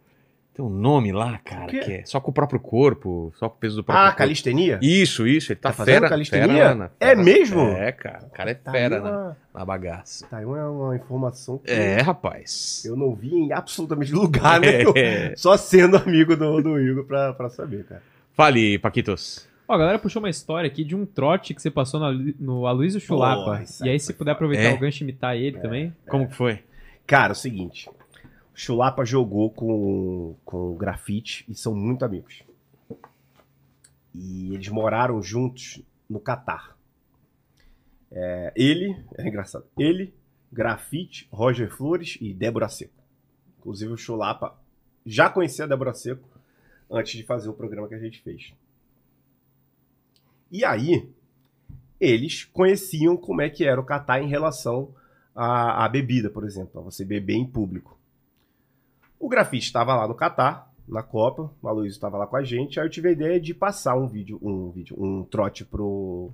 [0.57, 3.59] Tem um nome lá, cara, que é só com o próprio corpo, só com o
[3.59, 4.17] peso do próprio Ah, corpo.
[4.17, 4.79] calistenia?
[4.81, 5.51] Isso, isso.
[5.51, 6.47] Ele tá, Tá fazendo fera, calistenia?
[6.47, 7.61] fera na- É fera- mesmo?
[7.61, 8.25] É, cara.
[8.25, 10.25] O cara é Tá fera aí na, uma, na bagaça.
[10.27, 12.83] tá aí uma, uma informação que É, rapaz.
[12.85, 14.93] eu não vi em absolutamente lugar nenhum.
[14.95, 15.35] É.
[15.37, 18.01] Só sendo amigo do, do Igor pra, pra saber, cara.
[18.33, 19.47] Fale, Paquitos.
[19.67, 22.65] Ó, a galera puxou uma história aqui de um trote que você passou no, no
[22.65, 23.63] Aloysio Chulapa.
[23.83, 24.73] E aí se puder aproveitar É.
[24.73, 25.93] o gancho e imitar ele também.
[26.09, 26.61] Como que foi?
[27.05, 27.87] Cara, é o seguinte.
[28.59, 32.41] Chulapa jogou com, com o grafite e são muito amigos.
[34.15, 35.79] E eles moraram juntos
[36.09, 36.75] no Catar.
[38.11, 40.11] É, ele, é engraçado, ele,
[40.51, 43.03] Grafite, Roger Flores e Débora Seco.
[43.59, 44.57] Inclusive o Chulapa
[45.05, 46.27] já conhecia a Débora Seco
[46.89, 48.55] antes de fazer o programa que a gente fez.
[50.51, 51.07] E aí,
[51.99, 54.95] eles conheciam como é que era o Catar em relação
[55.35, 57.96] à, à bebida, por exemplo, a você beber em público.
[59.19, 62.79] O Grafite estava lá no Catar, na Copa, o Aloysio estava lá com a gente,
[62.79, 66.31] aí eu tive a ideia de passar um vídeo, um vídeo, um trote pro,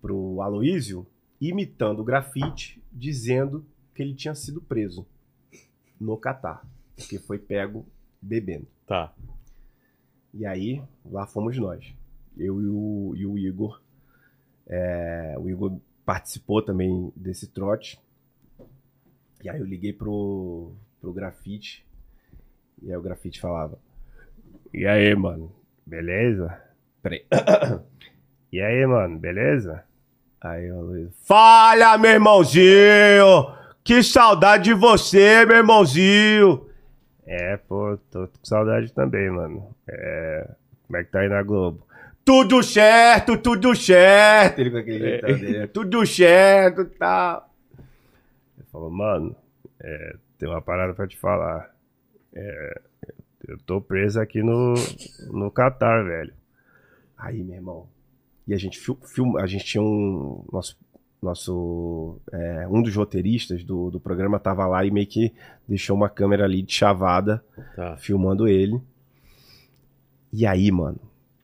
[0.00, 1.06] pro Aloysio,
[1.40, 5.06] imitando o Grafite, dizendo que ele tinha sido preso
[6.00, 6.64] no Catar,
[6.96, 7.84] porque foi pego
[8.22, 8.66] bebendo.
[8.86, 9.12] Tá.
[10.32, 11.92] E aí, lá fomos nós.
[12.36, 13.82] Eu e o, e o Igor.
[14.66, 18.00] É, o Igor participou também desse trote.
[19.42, 21.87] E aí eu liguei pro, pro grafite.
[22.82, 23.78] E aí o grafite falava.
[24.72, 25.52] E aí, mano?
[25.86, 26.60] Beleza?
[27.02, 27.24] Peraí.
[28.50, 29.18] E aí, mano?
[29.18, 29.84] Beleza?
[30.40, 31.10] Aí o Luiz.
[31.26, 33.52] Fala, meu irmãozinho!
[33.84, 36.66] Que saudade de você, meu irmãozinho!
[37.26, 39.74] É, pô, tô com saudade também, mano.
[39.86, 40.48] É.
[40.86, 41.86] Como é que tá aí na Globo?
[42.24, 44.60] Tudo certo, tudo certo!
[44.60, 45.66] Ele com aquele jeitão dele.
[45.68, 47.46] Tudo certo, tá.
[48.56, 49.36] Ele falou, mano,
[49.80, 51.70] é, tem uma parada pra te falar.
[52.34, 52.80] É,
[53.46, 54.74] eu tô preso aqui no,
[55.30, 56.32] no Catar, velho.
[57.16, 57.86] Aí, meu irmão.
[58.46, 60.76] E a gente fil- filma, a gente tinha um nosso
[61.20, 65.34] nosso é, um dos roteiristas do, do programa tava lá e meio que
[65.66, 67.44] deixou uma câmera ali de chavada
[67.74, 67.96] Tá.
[67.96, 68.80] filmando ele.
[70.32, 71.00] E aí, mano,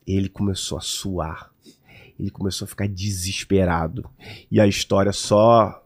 [0.07, 1.51] ele começou a suar.
[2.17, 4.09] Ele começou a ficar desesperado.
[4.49, 5.83] E a história só,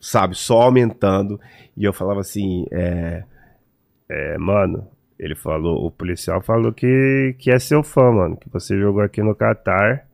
[0.00, 1.40] sabe, só aumentando.
[1.76, 3.24] E eu falava assim, é,
[4.08, 4.86] É, mano,
[5.18, 8.36] ele falou, o policial falou que, que é seu fã, mano.
[8.36, 10.04] Que você jogou aqui no Catar.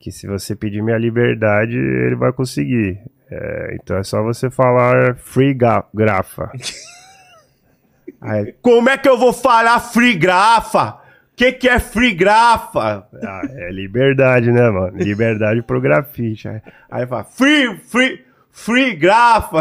[0.00, 3.00] Que se você pedir minha liberdade, ele vai conseguir.
[3.30, 6.50] É, então é só você falar free ga- grafa.
[8.20, 11.00] aí, como é que eu vou falar free grafa?
[11.32, 13.06] O que, que é free grafa?
[13.22, 14.96] Ah, é liberdade, né, mano?
[14.96, 16.48] Liberdade pro grafite.
[16.48, 16.60] Aí
[16.90, 19.60] aí fala, free, free, free grafa.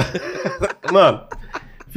[0.91, 1.23] Mano,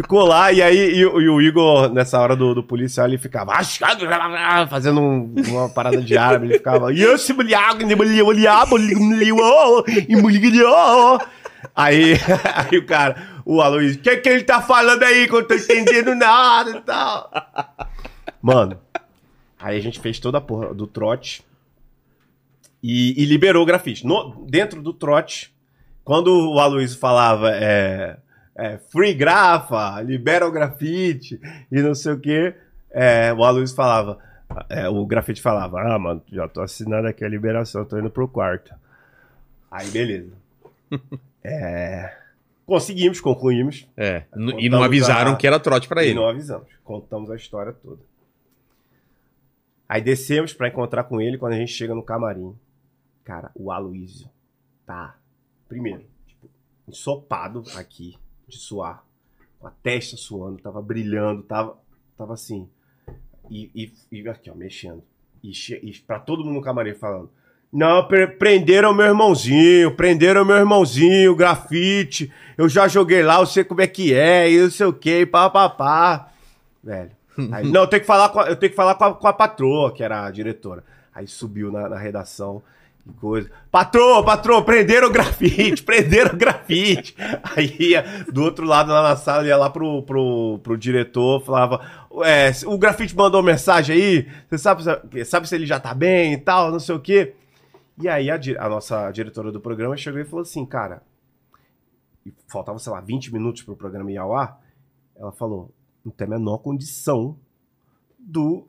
[0.02, 3.52] ficou lá e aí e, e o Igor, nessa hora do, do policial, ele ficava
[4.68, 6.92] fazendo um- uma parada de árabe, ele ficava.
[11.76, 12.14] Aí,
[12.54, 15.46] aí o cara, o Aloysio, o que, que ele tá falando aí que eu não
[15.48, 17.30] tô entendendo nada e tal.
[18.40, 18.78] Mano,
[19.58, 21.42] aí a gente fez toda a porra do trote
[22.82, 24.06] e, e liberou o grafite.
[24.06, 25.52] No, dentro do trote,
[26.02, 28.16] quando o Aloysio falava é,
[28.56, 31.40] é, free grafa, libera o grafite
[31.70, 32.54] e não sei o que,
[33.36, 34.18] o Aloysio falava,
[34.68, 38.28] é, o grafite falava, Ah, mano, já tô assinando aqui a liberação, tô indo pro
[38.28, 38.74] quarto.
[39.70, 40.32] aí beleza.
[41.42, 42.18] É,
[42.66, 43.88] conseguimos, concluímos.
[43.96, 44.24] É.
[44.58, 46.16] E não avisaram a- que era trote pra E ele.
[46.16, 46.68] não avisamos.
[46.84, 47.98] Contamos a história toda.
[49.88, 52.54] Aí descemos pra encontrar com ele quando a gente chega no camarim.
[53.24, 54.28] Cara, o Aloysio
[54.86, 55.16] tá,
[55.66, 56.48] primeiro, tipo,
[56.86, 58.16] ensopado aqui,
[58.50, 59.04] de suar.
[59.58, 61.76] Com a testa suando, tava brilhando, tava,
[62.16, 62.68] tava assim.
[63.50, 65.02] E, e, e aqui, ó, mexendo.
[65.42, 65.50] E,
[65.82, 67.30] e pra todo mundo no camarim falando.
[67.72, 72.32] Não, pre- prenderam meu irmãozinho, prenderam meu irmãozinho, grafite.
[72.58, 75.24] Eu já joguei lá, eu sei como é que é, e não sei o que,
[75.24, 76.32] pá, pá, pá.
[76.82, 77.10] Velho.
[77.52, 79.28] Aí, não, eu tenho que falar, com a, eu tenho que falar com a, com
[79.28, 80.84] a patroa, que era a diretora.
[81.14, 82.62] Aí subiu na, na redação
[83.06, 83.50] e coisa.
[83.70, 87.14] Patroa, patroa, prenderam o grafite, prenderam o grafite.
[87.42, 91.80] Aí ia do outro lado lá na sala, ia lá pro, pro, pro diretor, falava:
[92.24, 94.82] é, o grafite mandou mensagem aí, você sabe,
[95.24, 97.34] sabe se ele já tá bem e tal, não sei o quê.
[98.00, 101.02] E aí a, a nossa diretora do programa chegou e falou assim, cara,
[102.48, 104.60] faltava, sei lá, 20 minutos pro programa ir ao ar,
[105.16, 105.70] ela falou,
[106.04, 107.36] não tem a menor condição
[108.18, 108.66] do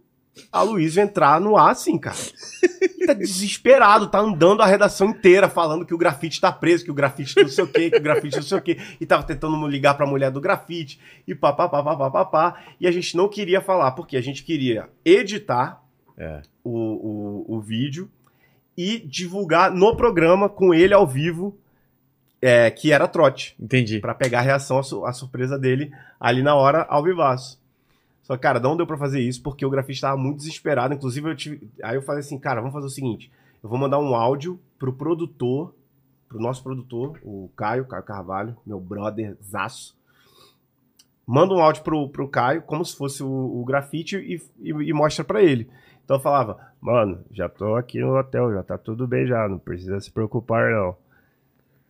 [0.52, 2.16] Aloysio entrar no ar assim, cara.
[2.82, 6.92] Ele tá desesperado, tá andando a redação inteira falando que o grafite tá preso, que
[6.92, 9.24] o grafite não sei o quê, que o grafite não sei o quê, e tava
[9.24, 12.64] tentando ligar pra mulher do grafite, e pá, pá, pá, pá, pá, pá, pá.
[12.80, 15.82] E a gente não queria falar, porque a gente queria editar
[16.18, 16.42] É.
[16.64, 18.10] o, o, o vídeo
[18.78, 21.58] e divulgar no programa com ele ao vivo,
[22.42, 24.00] é, que era trote, Entendi.
[24.00, 27.61] Pra pegar a reação, a, su- a surpresa dele ali na hora, ao vivaço.
[28.32, 30.94] Só que, cara, não deu pra fazer isso porque o grafite tava muito desesperado.
[30.94, 31.70] Inclusive, eu tive.
[31.84, 33.30] Aí eu falei assim, cara, vamos fazer o seguinte:
[33.62, 35.76] eu vou mandar um áudio pro produtor,
[36.30, 39.98] pro nosso produtor, o Caio, Caio Carvalho, meu brother zaço.
[41.28, 44.94] Manda um áudio pro, pro Caio, como se fosse o, o grafite, e, e, e
[44.94, 45.70] mostra pra ele.
[46.06, 49.60] Então eu falava, mano, já tô aqui no hotel, já tá tudo bem já, não
[49.60, 50.96] precisa se preocupar não.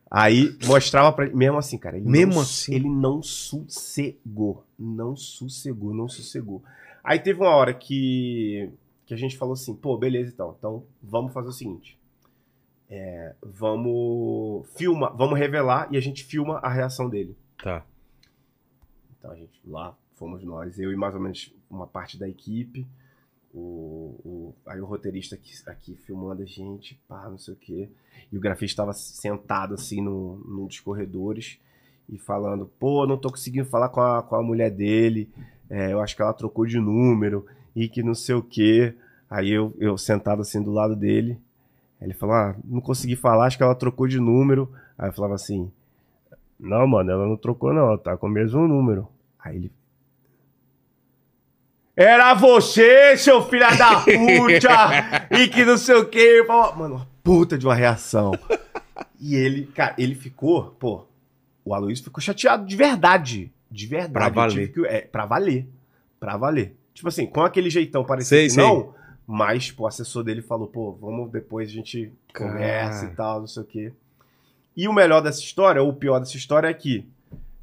[0.10, 1.98] Aí mostrava pra ele, mesmo assim, cara.
[1.98, 2.74] Ele Mesmo não, assim?
[2.74, 4.66] Ele não sossegou.
[4.82, 6.64] Não sossegou, não sossegou.
[7.04, 8.70] Aí teve uma hora que,
[9.06, 10.56] que a gente falou assim, pô, beleza então.
[10.58, 12.00] Então vamos fazer o seguinte.
[12.90, 17.36] É, vamos filmar, vamos revelar e a gente filma a reação dele.
[17.64, 17.86] Tá.
[19.18, 22.88] Então a gente lá fomos nós, eu e mais ou menos uma parte da equipe.
[23.54, 27.90] O, o- aí o roteirista aqui, aqui filmando a gente, pá, não sei o quê.
[28.32, 31.60] E o grafista estava sentado assim no, num dos corredores
[32.12, 35.30] e falando, pô, não tô conseguindo falar com a, com a mulher dele,
[35.70, 38.94] é, eu acho que ela trocou de número e que não sei o quê.
[39.30, 41.40] Aí eu, eu sentado assim do lado dele,
[42.02, 44.70] ele falou, ah, não consegui falar, acho que ela trocou de número.
[44.98, 45.72] Aí eu falava assim,
[46.60, 49.08] não, mano, ela não trocou não, ela tá com o mesmo número.
[49.40, 49.72] Aí ele.
[51.96, 55.28] Era você, seu filho da puta!
[55.38, 56.44] e que não sei o quê.
[56.76, 58.32] Mano, uma puta de uma reação.
[59.20, 61.06] E ele, cara, ele ficou, pô,
[61.64, 63.52] o Aloysio ficou chateado de verdade.
[63.70, 64.14] De verdade.
[64.14, 64.72] Pra valer.
[64.72, 65.68] que- é, pra valer.
[66.20, 66.76] Pra valer.
[66.94, 68.94] Tipo assim, com aquele jeitão parecia Sei, que não,
[69.26, 73.48] mas pô, o assessor dele falou, pô, vamos depois a gente conversa e tal, não
[73.48, 73.94] sei o quê.
[74.76, 77.08] E o melhor dessa história, ou o pior dessa história é que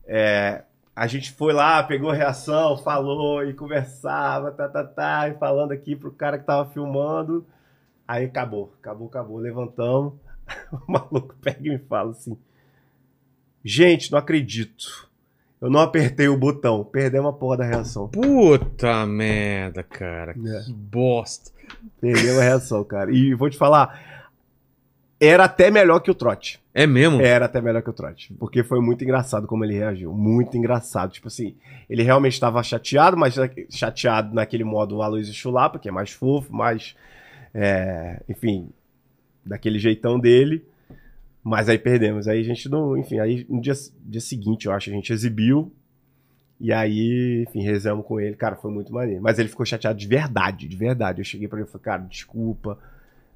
[0.07, 0.63] é,
[0.97, 5.95] a gente foi lá, pegou reação, falou e conversava, tá, tá, tá, e falando aqui
[5.95, 7.47] pro cara que tava filmando.
[8.07, 10.15] Aí acabou, acabou, acabou, levantamos.
[10.73, 12.37] O maluco pega e me fala assim:
[13.65, 15.09] Gente, não acredito.
[15.61, 18.09] Eu não apertei o botão, perdemos a porra da reação.
[18.09, 20.33] Puta merda, cara.
[20.33, 20.65] É.
[20.65, 21.51] Que bosta.
[22.01, 23.13] Perdemos a reação, cara.
[23.13, 24.01] E vou te falar,
[25.21, 26.61] era até melhor que o trote.
[26.73, 27.21] É mesmo?
[27.21, 28.33] Era até melhor que o trote.
[28.35, 30.13] Porque foi muito engraçado como ele reagiu.
[30.13, 31.11] Muito engraçado.
[31.11, 31.57] Tipo assim,
[31.91, 33.35] ele realmente estava chateado, mas
[33.69, 36.95] chateado naquele modo Aloysio Chulapa, que é mais fofo, mais.
[37.53, 38.69] é, enfim,
[39.45, 40.65] daquele jeitão dele.
[41.49, 42.29] Mas aí perdemos.
[42.29, 42.97] Aí a gente não.
[42.97, 43.73] Enfim, aí no dia,
[44.05, 45.73] dia seguinte, eu acho, a gente exibiu.
[46.61, 48.37] E aí, enfim, rezamos com ele.
[48.37, 49.23] Cara, foi muito maneiro.
[49.23, 51.21] Mas ele ficou chateado de verdade, de verdade.
[51.21, 52.79] Eu cheguei pra ele e falei, cara, desculpa.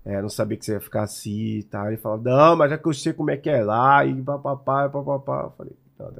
[0.04, 1.86] É, não sabia que você ia ficar assim e tal.
[1.86, 4.86] Ele falou, não, mas é que eu sei como é que é lá, e papapá,
[4.86, 5.44] e papapá.
[5.44, 5.72] Eu falei,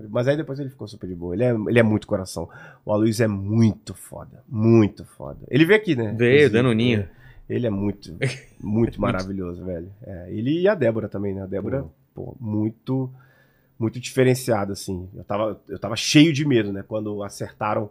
[0.09, 1.35] mas aí depois ele ficou super de boa.
[1.35, 2.48] Ele é, ele é muito coração.
[2.85, 4.43] O Aloysio é muito foda.
[4.48, 5.40] Muito foda.
[5.51, 6.14] Ele veio aqui, né?
[6.16, 7.09] Veio, Inclusive, Danoninho.
[7.48, 8.16] Ele é muito,
[8.60, 9.90] muito maravilhoso, velho.
[10.02, 11.43] É, ele e a Débora também, né?
[11.43, 13.10] A Débora, pô, muito,
[13.78, 15.09] muito diferenciada, assim.
[15.14, 16.82] Eu tava, eu tava cheio de medo, né?
[16.86, 17.90] Quando acertaram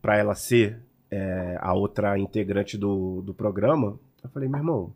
[0.00, 0.78] pra ela ser
[1.10, 3.98] é, a outra integrante do, do programa.
[4.22, 4.92] Eu falei, meu irmão,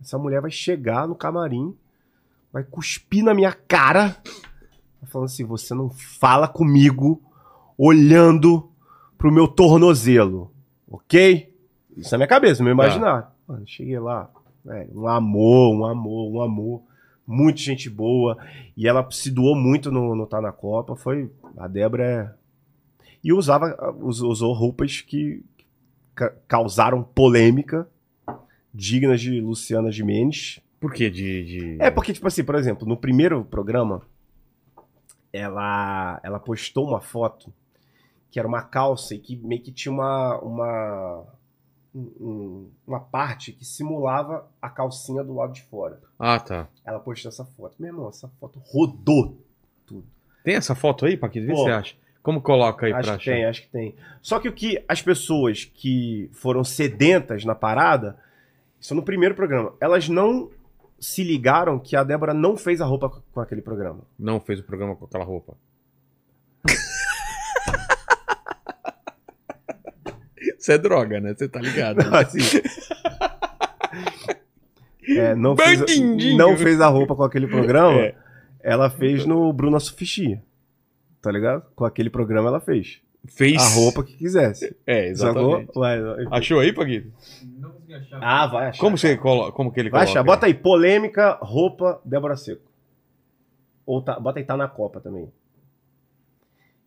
[0.00, 1.74] essa mulher vai chegar no camarim,
[2.52, 4.16] vai cuspir na minha cara,
[5.06, 7.22] falando assim: você não fala comigo
[7.76, 8.70] olhando
[9.16, 10.50] pro meu tornozelo,
[10.88, 11.52] ok?
[11.96, 13.26] Isso na minha cabeça, meu imaginário.
[13.48, 14.30] Mano, cheguei lá,
[14.94, 16.82] um amor, um amor, um amor.
[17.26, 18.36] Muita gente boa.
[18.76, 20.94] E ela se doou muito no, no Tá na Copa.
[20.94, 21.30] Foi.
[21.56, 22.32] A Débora é.
[23.24, 25.42] E usava, us- usou roupas que
[26.14, 27.88] ca- causaram polêmica,
[28.72, 30.60] dignas de Luciana Gimenez.
[30.78, 31.44] Por que de.
[31.44, 34.02] de- É porque, tipo assim, por exemplo, no primeiro programa,
[35.32, 37.52] ela, ela postou uma foto
[38.30, 41.24] que era uma calça e que meio que tinha uma, uma,
[41.96, 46.00] um- um- uma parte que simulava a calcinha do lado de fora.
[46.18, 46.68] Ah, tá.
[46.84, 47.74] Ela postou essa foto.
[47.78, 49.36] Meu irmão, essa foto rodou
[49.86, 50.04] tudo.
[50.44, 51.46] Tem essa foto aí, Paquito?
[51.46, 51.64] Vê se Pô.
[51.64, 51.94] você acha.
[52.22, 53.36] Como coloca aí acho pra que achar?
[53.36, 53.94] tem, acho que tem.
[54.20, 58.18] Só que o que as pessoas que foram sedentas na parada,
[58.80, 60.50] isso no primeiro programa, elas não
[60.98, 64.00] se ligaram que a Débora não fez a roupa com aquele programa.
[64.18, 65.54] Não fez o programa com aquela roupa.
[70.66, 71.32] Isso é droga, né?
[71.32, 72.00] Você tá ligado?
[72.12, 72.40] Assim.
[75.16, 76.00] é, não, fez,
[76.36, 78.16] não fez a roupa com aquele programa, É.
[78.58, 80.40] ela fez no Bruna Sufichi.
[81.22, 81.62] Tá ligado?
[81.76, 83.00] Com aquele programa ela fez.
[83.28, 83.62] Fez.
[83.62, 84.76] A roupa que quisesse.
[84.84, 85.70] É, exatamente.
[85.72, 86.00] Vai,
[86.32, 87.12] Achou aí, Paguito?
[88.20, 88.80] Ah, vai achar.
[88.80, 89.52] Como, você colo...
[89.52, 90.18] Como que ele Vai coloca?
[90.18, 90.24] achar.
[90.24, 92.68] Bota aí, polêmica, roupa, Débora Seco.
[93.86, 95.30] Ou tá, bota aí, tá na Copa também.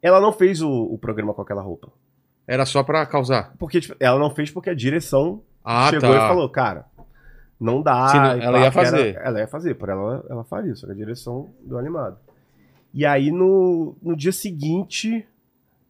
[0.01, 1.89] Ela não fez o, o programa com aquela roupa.
[2.51, 3.53] Era só pra causar.
[3.59, 6.15] Porque tipo, ela não fez porque a direção Ah, chegou tá.
[6.15, 6.85] e falou, cara,
[7.59, 8.11] não dá.
[8.13, 9.21] Não- ela pá, ia que era- fazer.
[9.23, 12.17] ela ia fazer, por ela ela faria, só que a direção do animado.
[12.93, 15.26] E aí no, no dia seguinte,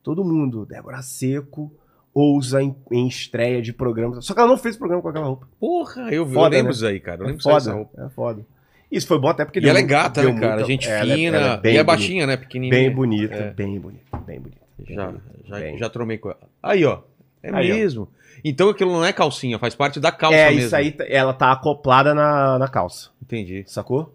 [0.04, 1.72] todo mundo, Débora Seco,
[2.14, 4.20] ousa em, em estreia de programa.
[4.22, 5.48] Só que ela não fez programa com aquela roupa.
[5.60, 6.76] Porra, eu, eu Foda, lembro né?
[6.76, 7.20] isso aí, cara.
[7.22, 8.04] Eu É lembro dessa foda, roupa.
[8.06, 8.46] é foda.
[8.92, 10.54] Isso foi bom até porque E ela é gata, né, cara?
[10.56, 11.38] muita- Gente ela é- fina.
[11.38, 11.86] ela é bem e é bonita.
[11.86, 12.36] baixinha, né?
[12.36, 12.82] Pequenininha.
[12.82, 13.52] Bem bonita, É.
[13.52, 14.69] bem bonita, bem bonita.
[14.88, 15.14] Já,
[15.46, 15.78] já, bem.
[15.78, 16.40] já tromei com ela.
[16.62, 17.00] Aí, ó.
[17.42, 17.76] É Aí, ó.
[17.76, 18.08] mesmo.
[18.44, 20.66] Então aquilo não é calcinha, faz parte da calça É, mesmo.
[20.68, 23.64] isso aí, ela tá acoplada na, na calça, Entendi.
[23.68, 24.14] sacou?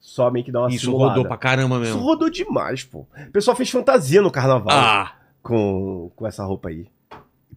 [0.00, 1.10] Só meio que dá uma Isso simulada.
[1.14, 2.00] rodou pra caramba Isso mesmo.
[2.00, 3.00] rodou demais, pô.
[3.00, 5.12] O pessoal fez fantasia no carnaval Ah!
[5.42, 6.86] com, com essa roupa aí.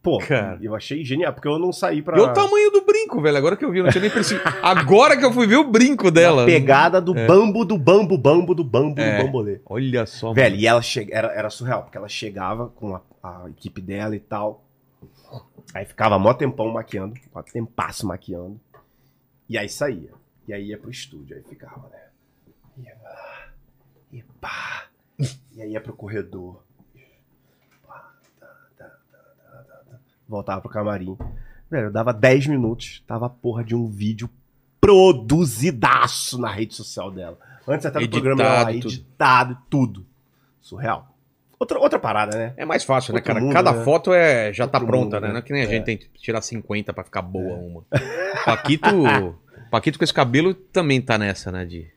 [0.02, 0.57] Pô, Cara.
[0.61, 2.18] eu achei genial, porque eu não saí pra...
[2.18, 3.38] E o tamanho do brinco, velho.
[3.38, 4.44] Agora que eu vi, eu não tinha nem percebido.
[4.64, 6.41] Agora que eu fui ver o brinco dela.
[6.41, 7.28] A pegada do É.
[7.28, 9.18] bambo, do bambo, bambo, do bambo, É.
[9.19, 9.61] do bambolê.
[9.65, 10.34] Olha só.
[10.34, 14.15] Velho, e ela chega, era, era surreal, porque ela chegava com a, a equipe dela
[14.15, 14.64] e tal.
[15.73, 18.60] Aí ficava mó tempão maquiando, mó tempasso maquiando.
[19.48, 20.10] E aí saía.
[20.48, 21.99] E aí ia pro estúdio, aí ficava, né?
[22.84, 23.48] Ia lá,
[24.11, 24.86] e pá.
[25.56, 26.64] E aí ia pro corredor.
[27.88, 29.99] Pá, tá, tá, tá, tá, tá, tá.
[30.32, 31.18] Voltava pro camarim.
[31.70, 34.30] Velho, eu dava 10 minutos, tava a porra de um vídeo
[34.80, 37.38] produzidaço na rede social dela.
[37.68, 38.88] Antes até do Editado, programa lá, tudo.
[38.88, 40.06] editado, tudo.
[40.62, 41.08] Surreal.
[41.60, 42.53] Outra, outra parada, né?
[42.58, 43.44] É mais fácil, né, Outro cara?
[43.45, 43.84] mundo, Cada né?
[43.84, 45.28] foto é já tá Outro pronta, mundo, né?
[45.28, 45.34] né?
[45.34, 45.70] Não é que nem a É.
[45.70, 47.84] gente tem que tirar 50 pra ficar boa uma.
[48.45, 48.90] Paquito,
[49.70, 51.64] Paquito com esse cabelo também tá nessa, né?
[51.66, 51.88] De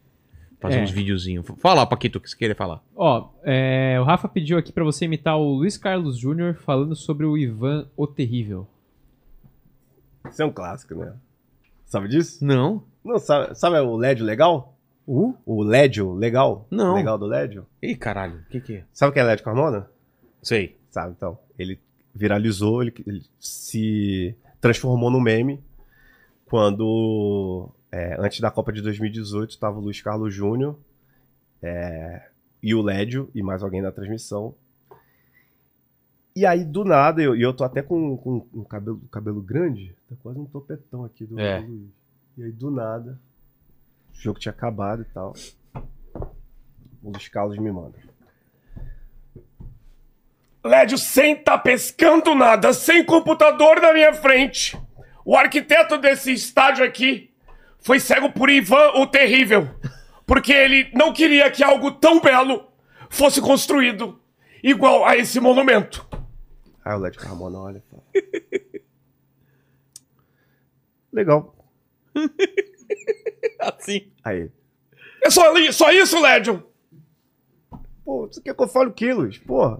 [0.65, 0.83] fazer É.
[0.83, 1.47] uns videozinhos.
[1.59, 2.83] Fala, Paquito, o que você queria falar?
[2.97, 7.27] Ó, é, o Rafa pediu aqui pra você imitar o Luiz Carlos Júnior falando sobre
[7.27, 8.67] o Ivan o Terrível.
[10.31, 11.13] Isso é um clássico, né?
[11.85, 12.43] Sabe disso?
[12.43, 12.83] Não.
[13.05, 14.75] Não, sabe, sabe o Lédio legal?
[15.07, 15.35] Uh?
[15.45, 16.67] O Lédio legal?
[16.71, 16.95] Não.
[16.95, 17.67] Legal do Lédio?
[17.83, 18.85] Ih, caralho, o que que é?
[18.91, 19.87] Sabe o que é Lédio Carmona?
[20.43, 20.79] Sei.
[20.91, 21.39] Sabe, então.
[21.59, 21.79] Ele
[22.15, 25.61] viralizou, ele, ele se transformou no meme
[26.47, 30.77] quando, é, antes da Copa de 2018, estava o Luiz Carlos Júnior
[31.63, 32.29] é,
[32.61, 34.55] e o Lédio e mais alguém na transmissão.
[36.35, 39.95] E aí, do nada, eu- e eu, tô até com, com um cabelo, cabelo grande,
[40.09, 41.61] tá quase um topetão aqui do, É.
[41.63, 41.91] do Luiz.
[42.37, 43.21] E aí, do nada,
[44.13, 45.33] o jogo tinha acabado e tal.
[47.01, 47.97] O Luiz Carlos me manda.
[50.65, 54.77] Lédio, sem tá pescando nada, sem computador na minha frente.
[55.25, 57.31] O arquiteto desse estádio aqui
[57.85, 59.69] foi cego por Ivan o Terrível.
[60.27, 62.67] Porque ele não queria que algo tão belo
[63.11, 64.19] fosse construído
[64.63, 66.09] igual a esse monumento.
[66.83, 68.03] Aí o Led Carmona olha e fala.
[71.13, 71.55] Legal.
[73.61, 74.11] Assim.
[74.25, 74.51] Aí.
[75.23, 76.67] É só, só isso, Lédio?
[78.03, 79.37] Pô, você quer que eu fale o quê, Luiz?
[79.39, 79.79] Pô,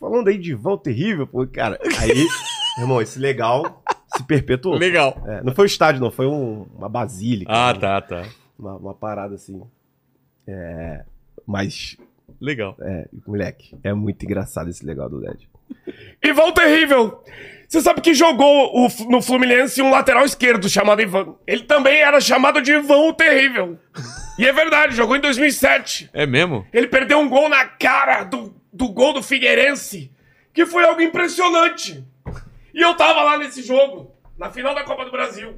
[0.00, 1.78] falando aí de vão terrível, pô, cara.
[2.00, 2.26] Aí,
[2.78, 3.84] irmão, esse legal
[4.16, 4.76] se perpetuou.
[4.76, 5.20] Legal.
[5.26, 7.50] É, não foi o estádio, não, foi um- uma basílica.
[7.52, 7.78] Ah, né?
[7.80, 8.24] tá, tá.
[8.58, 9.62] Uma, uma parada assim.
[10.46, 11.04] É.
[11.46, 11.96] Mas,
[12.40, 12.76] Legal.
[12.80, 15.48] é, moleque, é muito engraçado esse legal do LED.
[16.24, 17.22] Ivan o Terrível.
[17.68, 21.34] Você sabe que jogou o no Fluminense um lateral esquerdo chamado Ivan.
[21.46, 23.76] Ele também era chamado de Ivan o Terrível.
[24.38, 26.08] E é verdade, jogou em 2007.
[26.12, 26.64] É mesmo?
[26.72, 30.12] Ele perdeu um gol na cara do, do gol do Figueirense,
[30.54, 32.04] que foi algo impressionante.
[32.76, 35.54] E eu tava lá nesse jogo, na final da Copa do Brasil.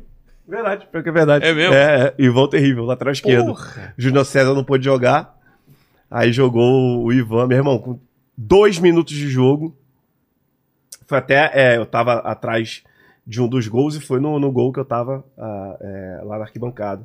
[0.46, 1.44] Verdade, pior que é verdade.
[1.44, 1.74] É mesmo?
[1.74, 2.14] É, é.
[2.16, 3.56] Ivan terrível, lateral esquerdo.
[3.96, 5.36] Júnior César não pôde jogar.
[6.08, 7.98] Aí jogou o Ivan, meu irmão, com
[8.36, 9.76] dois minutos de jogo.
[11.08, 11.50] Foi até.
[11.52, 12.84] é, eu tava atrás
[13.26, 16.38] de um dos gols e foi no, no gol que eu tava ah, é, lá
[16.38, 17.04] na arquibancada.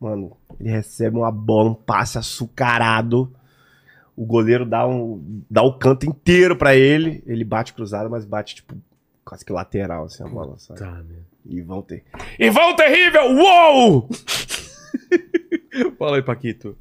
[0.00, 3.32] Mano, ele recebe uma bola, um passe açucarado.
[4.16, 7.22] O goleiro dá, um, dá o canto inteiro pra ele.
[7.26, 8.74] Ele bate cruzado, mas bate, tipo,
[9.26, 10.78] quase que lateral, assim, a bola, sabe?
[10.80, 11.18] Tá, meu.
[11.44, 12.04] E vão ter.
[12.38, 14.08] Ivan o Terrível, uou!
[15.98, 16.76] Fala aí, Paquito.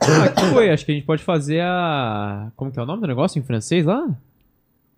[0.00, 0.70] Ah, que foi?
[0.70, 2.50] Acho que a gente pode fazer a.
[2.56, 4.08] Como que é o nome do negócio em francês lá?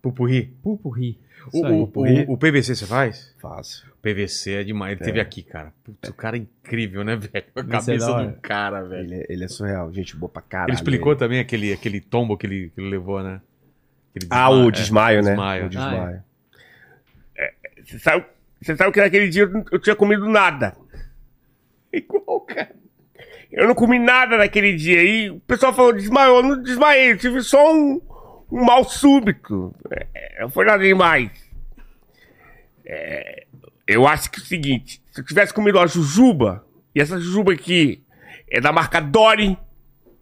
[0.01, 0.53] Pupurri.
[0.61, 1.17] Pupurri.
[1.53, 3.33] O, o, o, o PVC você faz?
[3.39, 3.87] Fácil.
[4.01, 4.93] PVC é demais.
[4.97, 5.71] Ele teve aqui, cara.
[5.83, 7.31] Putz, o cara é incrível, né, velho?
[7.33, 9.03] A é cabeça da do cara, velho.
[9.03, 10.69] Ele, é- ele é surreal, gente boa pra caralho.
[10.71, 13.41] Ele explicou também aquele, aquele tombo que ele, que ele levou, né?
[14.15, 15.31] Aquele Ah, o é, desmaio, né?
[15.31, 15.65] desmaio.
[15.65, 16.23] O desmaio.
[17.83, 18.25] Você sabe,
[18.61, 20.75] você sabe que naquele dia eu tinha comido nada.
[23.51, 25.01] Eu não comi nada naquele dia.
[25.01, 26.43] E o pessoal falou, desmaiou.
[26.43, 28.01] Não desmaiei, eu tive só um,
[28.51, 29.73] um mal súbito.
[29.89, 31.31] É, não foi nada demais.
[32.85, 33.45] É,
[33.87, 37.53] eu acho que é o seguinte, se eu tivesse comido uma jujuba, e essa jujuba
[37.53, 38.03] aqui
[38.49, 39.57] é da marca Dory.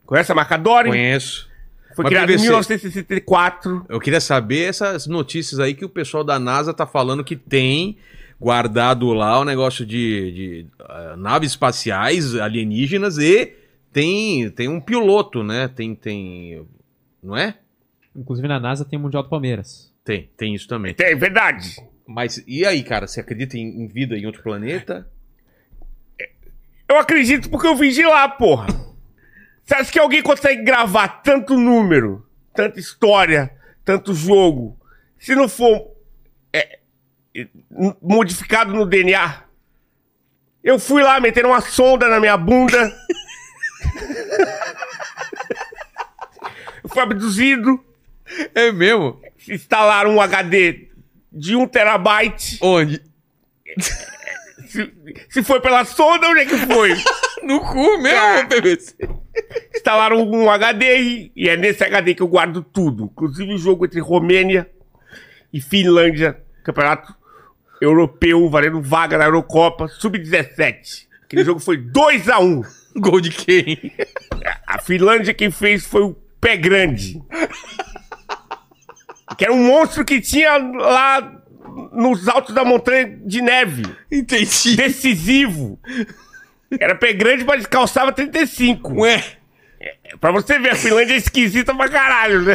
[0.06, 0.90] Conhece a marca Dory?
[0.90, 1.49] Conheço.
[1.95, 2.48] Foi Mas criada em PVC.
[2.48, 3.86] 1964.
[3.88, 7.98] Eu queria saber essas notícias aí que o pessoal da NASA tá falando que tem
[8.40, 13.53] guardado lá o negócio de, de, ah, naves espaciais alienígenas e
[13.91, 15.68] tem, tem um piloto, né?
[15.68, 16.65] Tem, tem.
[17.22, 17.56] Não é?
[18.15, 19.94] Inclusive na NASA tem o Mundial do Palmeiras.
[20.03, 20.95] Tem, tem isso também.
[20.99, 21.78] É verdade.
[22.06, 23.07] Mas e aí, cara?
[23.07, 25.07] Você acredita em, em vida em outro planeta?
[26.90, 28.68] Eu acredito porque eu vim de lá, porra.
[29.64, 33.52] Você acha que alguém consegue gravar tanto número, tanta história,
[33.85, 34.77] tanto jogo,
[35.18, 35.91] se não for
[36.52, 36.80] é,
[38.02, 39.44] modificado no DNA?
[40.64, 42.94] Eu fui lá meter uma sonda na minha bunda.
[46.84, 47.84] eu fui abduzido.
[48.56, 49.22] É mesmo?
[49.48, 50.90] Instalaram um HD
[51.31, 52.57] de 1 terabyte.
[52.61, 53.02] Onde?
[54.68, 54.94] Se,
[55.30, 56.95] se foi pela sonda, onde é que foi?
[57.44, 58.95] No cu mesmo, PVC.
[59.76, 63.06] instalaram um HD e, e é nesse HD que eu guardo tudo.
[63.06, 64.70] Inclusive o jogo entre Romênia
[65.52, 67.14] e Finlândia, campeonato
[67.82, 71.07] europeu, valendo vaga na Eurocopa, sub-17.
[71.24, 72.61] Aquele jogo foi 2 a 1
[72.95, 73.91] Gol de quem?
[74.68, 77.22] A Finlândia quem fez foi o Pé Grande.
[79.38, 81.41] Que era um monstro que tinha lá
[81.91, 83.84] nos altos da montanha de neve.
[84.11, 84.76] Entendi.
[84.76, 85.80] Decisivo.
[86.80, 89.02] Era Pé Grande, mas calçava 35.
[89.02, 89.24] Ué?
[90.20, 92.54] Pra você ver, a Finlândia é esquisita pra caralho, né?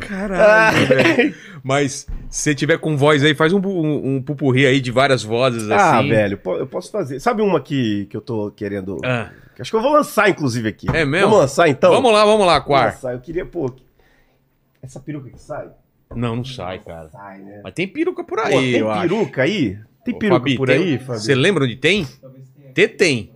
[0.00, 1.34] Caralho, velho.
[1.62, 5.22] Mas se você tiver com voz aí, faz um, um, um pupurri aí de várias
[5.22, 6.08] vozes Ah, assim.
[6.10, 7.20] velho, po- eu posso fazer.
[7.20, 8.98] Sabe uma que, que eu tô querendo.
[9.04, 9.30] Ah.
[9.54, 10.86] que Acho que eu vou lançar, inclusive, aqui.
[10.92, 11.28] É mesmo?
[11.28, 11.90] Vamos lançar então?
[11.90, 12.86] Vamos lá, vamos lá, Quar.
[12.92, 13.12] lançar.
[13.14, 13.72] Eu queria, pô.
[14.82, 15.68] Essa peruca que sai?
[16.14, 17.08] Não, não sai, cara.
[17.10, 17.60] Sai, né?
[17.62, 19.00] Mas tem peruca por Pô, aí, tem eu acho.
[19.02, 19.78] peruca aí?
[20.04, 21.18] Tem Ô, peruca Fabi, por tem- aí, Fabi?
[21.20, 22.06] Você lembra onde tem?
[22.74, 23.32] Tem, tem.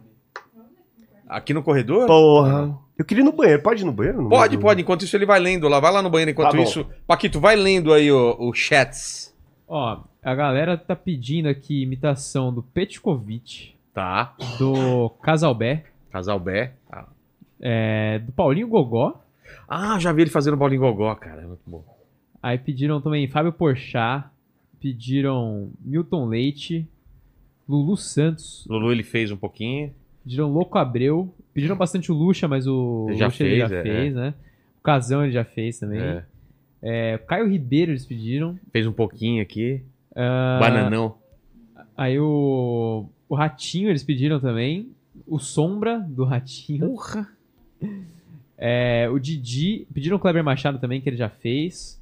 [1.28, 2.06] Aqui no corredor?
[2.06, 2.78] Porra.
[2.98, 3.62] Eu queria ir no banheiro.
[3.62, 4.22] Pode ir no banheiro?
[4.22, 4.82] No Pode, pode.
[4.82, 5.80] Enquanto isso, ele vai lendo lá.
[5.80, 6.86] Vai lá no banheiro enquanto Tá isso.
[7.06, 9.34] Paquito, vai lendo aí o, o chats.
[9.66, 14.34] Ó, a galera tá pedindo aqui imitação do Petkovic, Tá.
[14.58, 16.72] do Casalbé, Casal Bé.
[16.88, 17.06] Tá.
[17.60, 19.20] é, do Paulinho Gogó.
[19.68, 21.42] Ah, já vi ele fazendo bolinho gogó, cara.
[21.42, 21.82] É Muito bom.
[22.42, 24.26] Aí pediram também Fábio Porchat,
[24.80, 26.88] pediram Milton Leite,
[27.68, 29.94] Lulu Santos, Lulu ele fez um pouquinho.
[30.24, 33.78] pediram Louco Abreu, pediram bastante o Lucha, mas o Ele já Lucha ele já fez,
[33.78, 34.34] é, fez, né?
[34.80, 36.00] O Casão ele já fez também.
[36.00, 36.24] É.
[36.82, 38.58] É, Caio Ribeiro eles pediram.
[38.72, 39.80] Fez um pouquinho aqui.
[40.16, 41.16] Ah, Bananão.
[41.96, 44.90] Aí o, o Ratinho eles pediram também.
[45.24, 46.88] O Sombra do Ratinho.
[46.88, 47.28] Porra.
[48.58, 49.86] É, o Didi.
[49.94, 52.01] Pediram o Kleber Machado também, que ele já fez.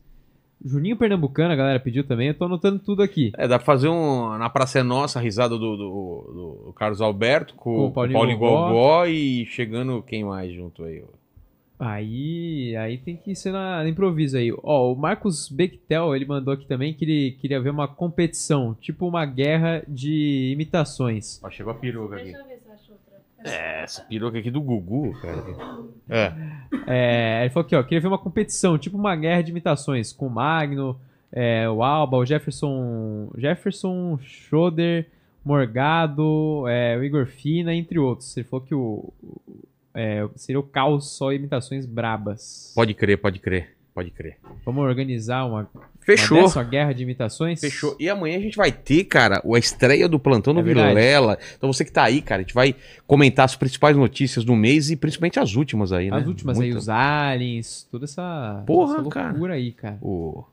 [0.64, 2.28] Juninho Pernambucano, a galera pediu também.
[2.28, 3.32] Eu tô anotando tudo aqui.
[3.36, 4.36] É, dá pra fazer um.
[4.36, 8.18] Na Praça é Nossa, a risada do, do, do Carlos Alberto com, Com o Paulinho
[8.18, 8.68] Paulinho, Gogó.
[8.68, 9.06] Gogó.
[9.06, 11.02] e chegando quem mais junto aí?
[11.78, 14.52] Aí, aí tem que ser na, no improviso aí.
[14.62, 19.08] Ó, o Marcos Bechtel, ele mandou aqui também que ele queria ver uma competição, tipo
[19.08, 21.40] uma guerra de imitações.
[21.42, 22.34] Ó, chegou a peruca aqui.
[23.44, 25.44] É, essa peruca aqui do Gugu, cara.
[26.08, 26.32] É.
[26.86, 30.26] É, ele falou aqui, ó, queria ver uma competição, tipo uma guerra de imitações, com
[30.26, 30.98] o Magno,
[31.32, 35.06] é, o Alba, o Jefferson, Jefferson, Schroeder,
[35.44, 38.36] Morgado, é, o Igor Fina, entre outros.
[38.36, 39.40] Ele falou que o, o-
[39.94, 42.72] é, seria o caos só imitações brabas.
[42.74, 43.76] Pode crer, pode crer.
[44.00, 44.38] Pode crer.
[44.64, 45.68] Vamos organizar uma,
[46.00, 46.46] Fechou.
[46.48, 47.60] uma guerra de imitações?
[47.60, 47.94] Fechou.
[48.00, 50.62] E amanhã a gente vai ter, cara, a estreia do Plantão do É.
[50.62, 51.38] Vilela.
[51.58, 52.74] Então você que tá aí, cara, a gente vai
[53.06, 56.16] comentar as principais notícias do mês e principalmente as últimas aí, né?
[56.16, 59.28] As últimas aí, Muita- os aliens, toda essa, Porra, essa cara.
[59.32, 59.98] loucura aí, cara.
[60.00, 60.44] O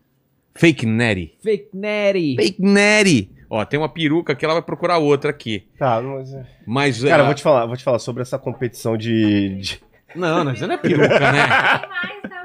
[0.54, 1.36] Fake Netty.
[1.42, 2.36] Fake Netty!
[2.36, 3.32] Fake Netty.
[3.50, 5.64] Ó, tem uma peruca que ela vai procurar outra aqui.
[5.80, 6.34] Tá, mas.
[6.34, 7.02] é- Mas.
[7.02, 9.56] Cara, eu ah, vou te falar, vou te falar sobre essa competição de.
[9.62, 9.80] de-
[10.14, 11.46] Não, não, não é peruca, né?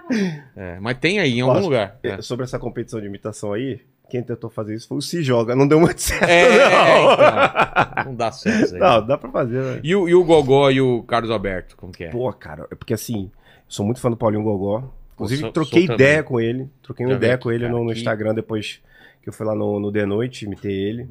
[0.57, 1.65] É, mas tem aí em algum Posso?
[1.67, 1.99] lugar.
[2.03, 2.21] É.
[2.23, 3.81] Sobre essa competição de imitação aí,
[4.11, 5.55] quem tentou fazer isso foi o Se Joga.
[5.57, 6.25] Não deu muito certo.
[6.29, 7.13] É, não.
[7.15, 8.05] então.
[8.07, 8.81] Não dá certo isso aí.
[8.81, 9.81] Não, dá pra fazer, né?
[9.83, 12.09] E, o, e o Gogó e o Carlos Alberto, como que é?
[12.11, 13.31] Pô, cara, é porque assim,
[13.69, 14.85] sou muito fã do Paulinho Gogó.
[15.15, 16.29] Inclusive, sou- troquei sou ideia também.
[16.29, 16.71] com ele.
[16.83, 17.93] Troquei uma Já ideia com ele no, no.
[17.93, 18.81] Instagram depois
[19.23, 21.09] que eu fui lá no, no The Noite, imitei ele.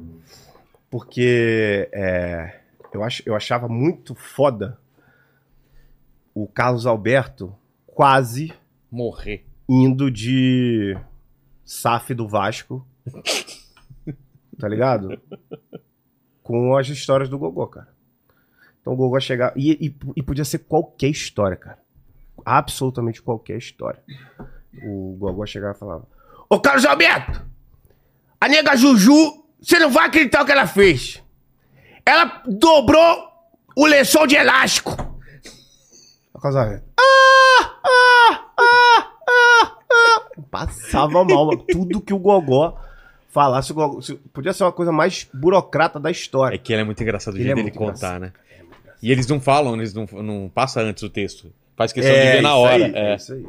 [0.90, 2.56] Porque é,
[2.92, 4.76] eu, ach, eu achava muito foda
[6.34, 7.54] o Carlos Alberto
[7.86, 8.52] quase
[8.92, 9.44] Morrer.
[9.68, 10.96] indo de
[11.64, 12.86] SAF do Vasco
[14.58, 15.20] tá ligado?
[16.42, 17.88] Com as histórias do Gogó, cara.
[18.80, 19.52] Então o Gogó chegar.
[19.56, 21.78] E, e, e podia ser qualquer história, cara.
[22.44, 24.02] Absolutamente qualquer história.
[24.84, 26.08] O Gogó chegava e falava:
[26.48, 27.44] Ô Carlos Alberto,
[28.40, 31.22] a nega Juju, você não vai acreditar o que ela fez.
[32.04, 33.28] Ela dobrou
[33.76, 34.90] o lençol de elástico.
[36.34, 36.86] A Casalberto.
[36.98, 40.31] Ah, ah, ah, ah, ah.
[40.50, 41.64] Passava mal, mano.
[41.70, 42.78] Tudo que o Gogó
[43.30, 44.00] falasse, o Gogó,
[44.32, 46.58] podia ser uma coisa mais burocrata da É história.
[46.58, 48.32] que ele é muito engraçado o jeito é dele contar, né?
[49.02, 51.52] E eles não falam, eles não, não passa antes o texto.
[51.76, 52.84] Faz questão de É, ver na hora.
[52.84, 53.16] aí, é.
[53.16, 53.44] isso aí.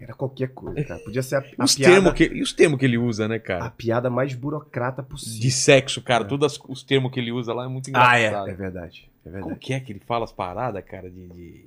[0.00, 1.00] Era qualquer coisa, cara.
[1.00, 3.36] Podia ser a, a Os piada, termos que, e os termos que ele usa, né,
[3.36, 3.70] a cara?
[3.70, 5.40] piada mais burocrata possível.
[5.40, 6.24] De sexo, cara.
[6.24, 8.48] Todos as- os termos que ele usa lá é muito engraçado.
[8.48, 9.08] É verdade.
[9.26, 9.60] É Como verdade.
[9.60, 11.28] que é que ele fala as paradas, cara, de...
[11.28, 11.64] de-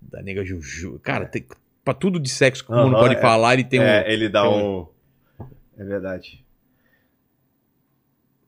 [0.00, 0.98] Da nega Juju.
[1.02, 1.44] Cara, tem...
[1.88, 3.20] pra tudo de sexo que o mundo pode é.
[3.20, 3.84] falar, ele tem um...
[3.84, 4.86] É, ele dá tem um.
[5.78, 6.44] É verdade.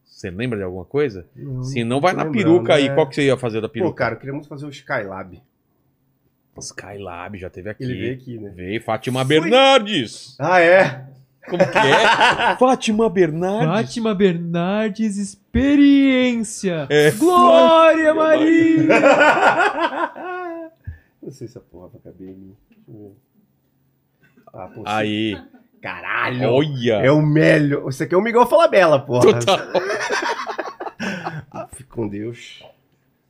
[0.05, 1.27] Você lembra de alguma coisa?
[1.35, 2.89] Não, Se não, vai na peruca aí.
[2.89, 2.95] é.
[2.95, 3.97] Qual que você ia fazer da Pô, peruca?
[3.97, 5.43] cara, eu queria muito fazer o Skylab.
[6.59, 7.85] Skylab já teve aqui.
[7.85, 8.53] Ele veio aqui, né?
[8.55, 10.37] Veio Fátima Bernardes.
[10.39, 11.07] Ah, é?
[11.49, 12.57] Como que é?
[12.61, 13.69] Fátima Bernardes.
[13.69, 16.87] Fátima Bernardes Experiência.
[16.91, 17.11] É.
[17.12, 19.01] Glória Maria!
[21.23, 22.57] Não sei se a porra vai caber em mim.
[24.52, 25.36] Ah, pô, Aí.
[25.81, 26.51] Caralho!
[26.52, 26.94] Olha.
[27.05, 27.89] É o melhor.
[27.89, 29.39] Isso aqui é o Miguel Falabella, porra.
[29.39, 29.59] Total.
[31.72, 32.62] Fique com Deus.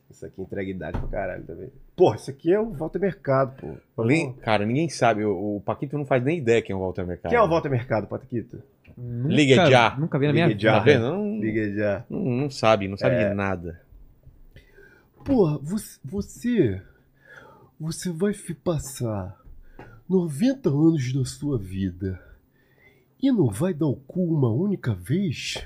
[0.09, 1.69] Isso aqui entrega idade pra caralho também.
[1.95, 3.55] Porra, isso aqui é o Walter Mercado,
[3.95, 4.03] pô.
[4.03, 5.23] Nem- Cara, ninguém sabe.
[5.23, 7.29] O, o Paquito não faz nem ideia quem é o Walter Mercado.
[7.31, 8.07] Quem é o Walter Mercado?
[8.97, 9.95] Nunca- Liga já.
[9.97, 10.47] Nunca vi na minha.
[10.49, 10.79] Tá vida.
[10.81, 11.01] vendo?
[11.03, 12.03] Não, Liga já.
[12.09, 13.29] não, não sabe, não sabe É.
[13.29, 13.79] de nada.
[15.23, 16.81] Porra, você, você.
[17.79, 19.39] Você vai fi- passar
[20.11, 22.21] 90 anos da sua vida
[23.23, 25.65] e não vai dar o cu uma única vez?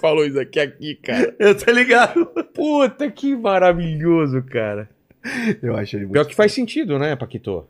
[0.00, 1.34] Falou isso aqui aqui, cara.
[1.38, 2.26] Eu tô ligado.
[2.54, 4.88] Puta, que maravilhoso, cara.
[5.60, 6.12] Eu acho ele muito.
[6.12, 7.66] Pior que faz sentido, né, Paquito?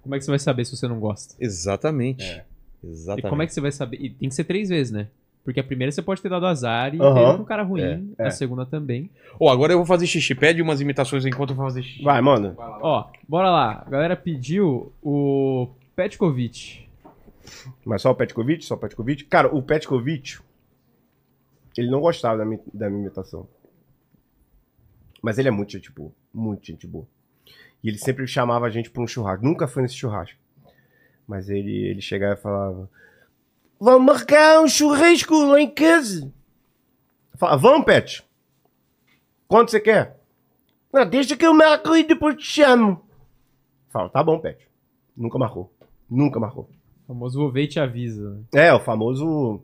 [0.00, 1.34] Como é que você vai saber se você não gosta?
[1.38, 2.24] Exatamente.
[2.24, 2.44] É.
[2.82, 3.26] Exatamente.
[3.26, 3.98] E como é que você vai saber?
[4.00, 5.08] E tem que ser três vezes, né?
[5.44, 7.34] Porque a primeira você pode ter dado azar e Aham.
[7.36, 7.82] ter um cara ruim.
[7.82, 8.26] É, é.
[8.28, 9.10] A segunda também.
[9.38, 10.34] Ô, agora eu vou fazer xixi.
[10.34, 12.02] Pede umas imitações enquanto eu vou fazer xixi.
[12.02, 12.54] Vai, mano.
[12.58, 13.82] Ó, bora lá.
[13.84, 16.88] A galera pediu o Petkovic.
[17.84, 18.64] Mas só o Petkovic?
[18.64, 19.24] Só o Petkovic?
[19.24, 20.38] Cara, o Petkovic,
[21.76, 23.48] ele não gostava da minha, da minha imitação.
[25.20, 26.12] Mas ele é muito gente boa.
[26.32, 27.06] Muito gente boa.
[27.82, 29.44] E ele sempre chamava a gente pra um churrasco.
[29.44, 30.38] Nunca foi nesse churrasco.
[31.26, 32.88] Mas ele, ele chegava e falava:
[33.84, 36.32] Vamos marcar um churrasco lá em casa.
[37.36, 38.24] Falava, Vamos, Pet.
[39.48, 40.20] Quanto você quer?
[40.92, 43.02] Não, deixa que eu marco e depois te chamo.
[43.90, 44.68] Fala, tá bom, Pet.
[45.16, 45.72] Nunca marcou.
[46.08, 46.70] Nunca marcou.
[47.04, 48.30] O famoso vou ver e te avisa.
[48.30, 48.68] né?
[48.68, 49.60] É, o famoso.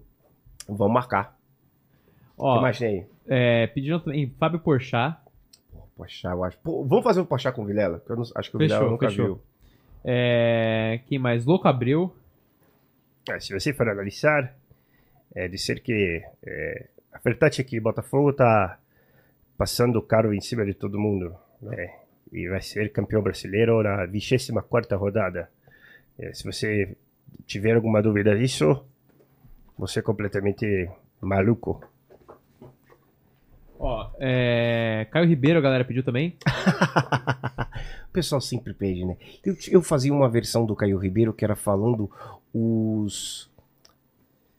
[0.68, 1.38] Vamos marcar.
[2.36, 3.06] O Ó, que mais tem aí?
[3.28, 5.16] é, pediram também Fábio Porchat.
[5.96, 6.58] Poxa, eu acho.
[6.58, 8.02] Pô, vamos fazer um Pochá com o Vilela?
[8.08, 9.24] Eu não- acho que o Fechou, Vilela nunca fechou.
[9.26, 9.40] viu.
[10.04, 11.44] É, quem mais?
[11.46, 12.12] Louco Abreu.
[13.30, 14.54] Ah, Se você for analisar,
[15.34, 18.78] é dizer que é, a verdade é que Botafogo está
[19.56, 21.34] passando o carro em cima de todo mundo.
[21.60, 21.94] né?
[22.32, 25.50] E vai ser campeão brasileiro na 24 rodada.
[26.18, 26.96] É, se você
[27.46, 28.84] tiver alguma dúvida disso,
[29.78, 30.88] você é completamente
[31.20, 31.82] maluco.
[33.78, 36.36] Ó, é, Caio Ribeiro, a galera pediu também.
[38.18, 39.16] O pessoal sempre pede, né?
[39.44, 42.10] Eu, eu fazia uma versão do Caio Ribeiro que era falando
[42.52, 43.48] os.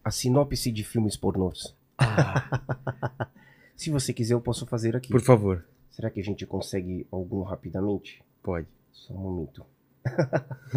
[0.02, 1.76] a sinopse de filmes pornôs.
[3.76, 5.10] Se você quiser, eu posso fazer aqui.
[5.10, 5.66] Por favor.
[5.92, 8.24] Será que a gente consegue algum rapidamente?
[8.42, 8.68] Pode.
[8.94, 9.66] Só um momento.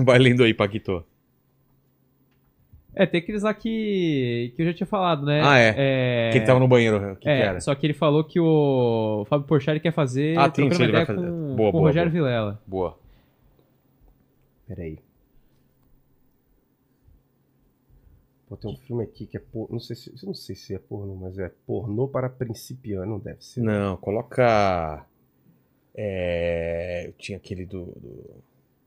[0.04, 1.04] Vai lendo aí, Paquito.
[2.94, 5.40] É, tem aqueles lá que, que eu já tinha falado, né?
[5.42, 5.74] Ah, é.
[5.76, 6.30] é...
[6.32, 7.60] Quem tava no banheiro, o que, que É, era?
[7.60, 11.06] só que ele falou que o Fábio Porchat quer fazer Ah, tem, sim, ele vai
[11.06, 11.20] fazer.
[11.26, 12.22] com, Boa, com o boa, Rogério boa.
[12.24, 12.62] Vilela.
[12.66, 12.98] Boa.
[14.68, 14.98] Peraí.
[18.48, 19.68] Pô, tem um filme aqui que é por...
[19.70, 23.18] não sei se eu não sei se é pornô, mas é pornô para principiante, não
[23.18, 23.62] deve ser.
[23.62, 25.06] Não, coloca.
[25.94, 28.34] É, tinha aquele do, do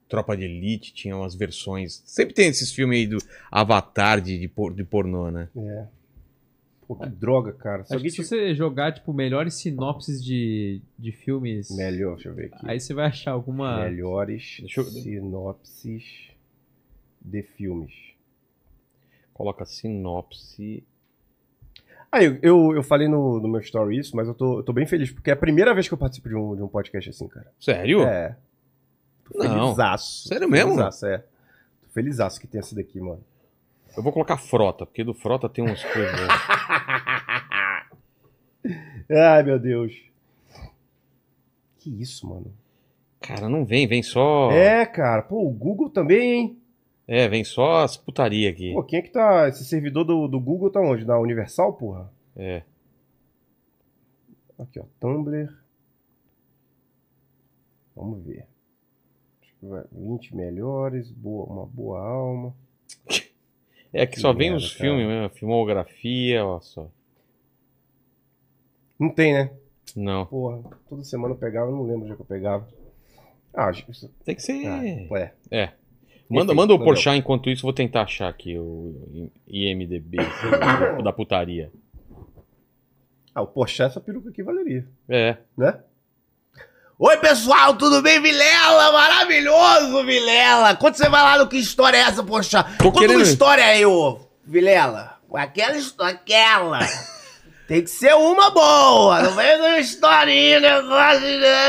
[0.08, 2.02] Tropa de Elite, tinha umas versões.
[2.06, 3.18] Sempre tem esses filmes aí do
[3.52, 5.50] Avatar de, de, por- de pornô, né?
[5.58, 5.86] É.
[6.88, 7.80] Pô, que droga, cara.
[7.84, 12.30] Se Acho alguém que se você jogar, tipo, melhores sinopses de, de filmes, Melhor, deixa
[12.30, 12.70] eu ver aqui.
[12.70, 13.84] aí você vai achar alguma...
[13.90, 16.04] Melhores eu- sinopses
[17.20, 17.92] de filmes.
[19.34, 20.84] Coloca sinopse.
[22.12, 24.72] Ah, eu, eu, eu falei no, no meu story isso, mas eu tô, eu tô
[24.72, 27.10] bem feliz, porque é a primeira vez que eu participo de um, de um podcast
[27.10, 27.52] assim, cara.
[27.60, 28.04] Sério?
[28.04, 28.38] É.
[29.32, 29.66] Tô Não.
[29.68, 30.28] felizaço.
[30.28, 30.72] Sério mesmo?
[30.72, 31.18] Felizaço, é.
[31.20, 33.24] Tô felizaço que tenha sido aqui, mano.
[33.96, 36.20] Eu vou colocar frota, porque do frota tem umas coisas.
[39.10, 39.94] Ai, meu Deus.
[41.78, 42.52] Que isso, mano?
[43.22, 44.52] Cara, não vem, vem só.
[44.52, 45.22] É, cara.
[45.22, 46.62] Pô, o Google também, hein?
[47.08, 48.74] É, vem só as putaria aqui.
[48.74, 49.48] Pô, quem é que tá.
[49.48, 51.06] Esse servidor do, do Google tá onde?
[51.06, 52.12] Na Universal, porra?
[52.36, 52.64] É.
[54.58, 54.86] Aqui, ó.
[55.00, 55.54] Tumblr.
[57.96, 58.48] Vamos ver.
[59.56, 62.56] Acho que vai 20 melhores, boa, uma boa alma.
[63.94, 64.84] É que só Que vem merda, os cara.
[64.84, 66.90] filmes mesmo, filmografia, ó só.
[69.00, 69.52] Não tem, né?
[69.96, 70.26] Não.
[70.26, 72.68] Porra, toda semana eu pegava, não lembro é que eu pegava.
[73.54, 74.12] Ah, acho que isso.
[74.26, 74.66] Tem que ser.
[74.68, 75.34] Ah, é.
[75.52, 75.72] É.
[76.30, 76.80] Manda, Enfim, manda o.
[76.84, 80.18] Porchat enquanto isso, vou tentar achar aqui o IMDB
[81.04, 81.72] da putaria.
[83.34, 85.38] Ah, o Porsche, essa peruca aqui valeria, É.
[85.58, 85.82] né?
[86.98, 88.22] Oi, pessoal, tudo bem?
[88.22, 90.76] Vilela, maravilhoso, Vilela.
[90.76, 92.64] Quando você vai lá no Que História é essa, poxa?
[92.78, 95.16] Tô Conta querendo- uma história aí, ô Vilela.
[95.34, 96.80] Aquela história, aquela.
[97.68, 99.22] Tem que ser uma boa.
[99.24, 101.22] Não vem com historinha, negócio.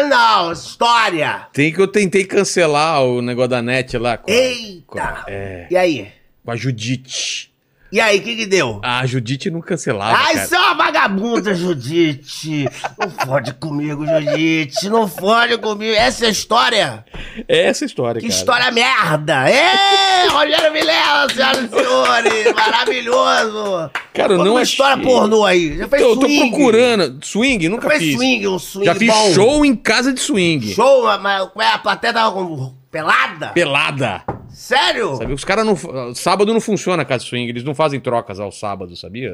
[0.09, 1.49] Não, história.
[1.53, 4.85] Tem que eu tentei cancelar o negócio da net lá com, a- Eita.
[4.87, 6.13] com a, é, E aí?
[6.45, 7.51] com a Judite.
[7.93, 8.81] E aí, o que que deu?
[8.83, 10.47] A Judite não cancelava, Ai, cara.
[10.47, 12.69] você é uma vagabunda, Judite.
[12.99, 14.89] Não fode comigo, Judite.
[14.89, 15.95] Não fode comigo.
[15.95, 17.05] Essa é a história?
[17.49, 18.39] É essa a história, Que cara.
[18.39, 19.49] história merda!
[19.51, 22.55] Ê, Rogério Vilela, senhoras e senhores!
[22.55, 23.91] Maravilhoso!
[24.13, 24.73] Cara, eu Conta não uma achei.
[24.73, 25.79] história pornô aí.
[25.79, 26.51] Já fez Eu tô swing?
[26.51, 27.19] procurando.
[27.25, 28.15] Swing, nunca Fez fiz.
[28.17, 29.33] swing, um swing Já fiz bom.
[29.35, 30.75] show em casa de swing.
[30.75, 33.49] Show, mas- mas como é, a plateia tava com pelada?
[33.49, 34.25] Pelada.
[34.49, 35.17] Sério?
[35.17, 35.35] Sabia?
[35.35, 36.15] Os caras não.
[36.15, 39.31] Sábado não funciona a casa swing, eles não fazem trocas ao sábado, sabia?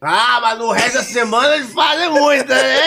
[0.00, 2.80] Ah, mas no resto da semana eles fazem muito, né?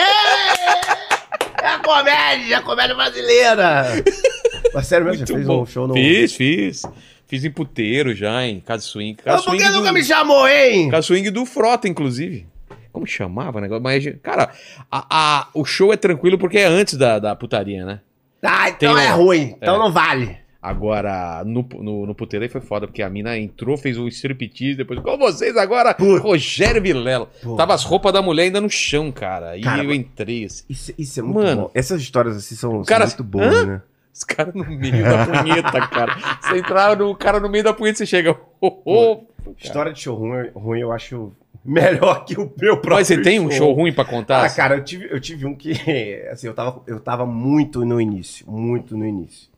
[1.62, 3.84] É a comédia, é a comédia brasileira.
[4.74, 5.62] Mas sério mesmo, Muito você fez bom.
[5.62, 5.94] um show no.
[5.94, 6.82] Fiz, fiz.
[7.26, 9.14] Fiz em puteiro já, em casa swing.
[9.14, 9.78] Casa Mas por que do...
[9.78, 10.90] nunca me chamou, hein?
[10.90, 12.46] Casa swing do Frota, inclusive.
[12.92, 13.82] Como chamava o negócio?
[13.82, 14.50] Mas, cara,
[14.90, 15.06] a,
[15.40, 18.00] a- o show é tranquilo porque é antes da, da putaria, né?
[18.42, 19.54] Ah, então Tem é um- ruim.
[19.56, 19.78] Então é.
[19.78, 20.36] não vale.
[20.60, 24.74] Agora, no, no, no puteiro aí foi foda, porque a mina entrou, fez o striptease,
[24.76, 27.30] depois, com vocês agora, Rogério Vilela.
[27.56, 29.56] Tava as roupas da mulher ainda no chão, cara.
[29.56, 30.64] E Cara, eu entrei, assim.
[30.68, 31.62] Isso, isso é muito Mano.
[31.62, 31.70] bom.
[31.74, 33.64] Essas histórias assim são, são cara- muito boas, Hã?
[33.66, 33.82] né?
[34.12, 36.16] Os caras no meio da punheta, cara.
[36.42, 38.36] Você entrar no cara no meio da punheta, você chega.
[38.60, 39.20] Oh, oh.
[39.56, 41.32] História de show ruim, ruim eu acho
[41.68, 44.44] melhor que o meu próprio Mas você tem um show ruim pra contar?
[44.44, 45.72] Ah, cara, eu tive, eu tive um que,
[46.32, 49.50] assim, eu tava, eu tava muito no início, muito no início.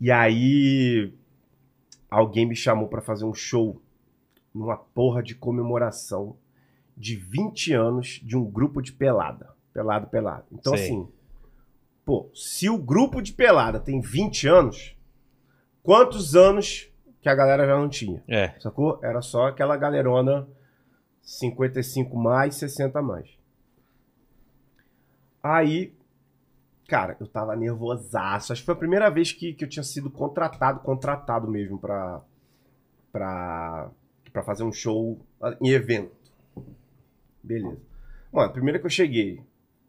[0.00, 1.12] E aí,
[2.08, 3.82] alguém me chamou pra fazer um show
[4.54, 6.36] numa porra de comemoração
[6.96, 9.50] de 20 anos de um grupo de pelada.
[9.74, 10.44] Pelado, pelado.
[10.52, 10.86] Então, Sei.
[10.86, 11.08] assim,
[12.04, 14.96] pô, se o grupo de pelada tem 20 anos,
[15.82, 16.88] quantos anos
[17.20, 18.22] que a galera já não tinha?
[18.28, 18.54] É.
[18.60, 19.00] Sacou?
[19.02, 20.48] Era só aquela galerona
[21.28, 23.28] 55 mais, 60 mais.
[25.42, 25.92] Aí,
[26.88, 28.50] cara, eu tava nervosaço.
[28.50, 32.22] Acho que foi a primeira vez que, que eu tinha sido contratado, contratado mesmo pra,
[33.12, 33.90] pra,
[34.32, 35.20] pra fazer um show
[35.60, 36.16] em evento.
[37.42, 37.82] Beleza.
[38.32, 39.42] Mano, primeiro que eu cheguei,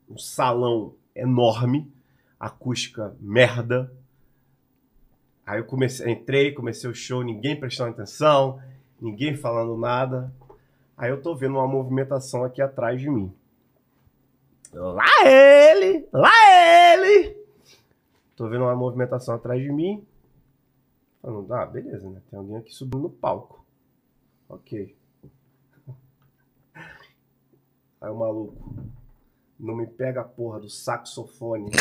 [0.09, 1.89] um salão enorme,
[2.37, 3.89] acústica merda.
[5.45, 8.61] Aí eu comecei, entrei, comecei o show, ninguém prestando atenção,
[8.99, 10.33] ninguém falando nada.
[10.99, 13.33] Aí eu tô vendo uma movimentação aqui atrás de mim.
[14.73, 16.05] Lá ele!
[16.11, 16.29] Lá
[16.93, 17.37] ele!
[18.35, 20.05] Tô vendo uma movimentação atrás de mim.
[21.21, 22.21] Falando, ah, beleza, né?
[22.29, 23.65] Tem alguém aqui subindo no palco.
[24.49, 24.93] Ok.
[26.75, 28.75] Aí o maluco
[29.57, 31.71] não me pega a porra do saxofone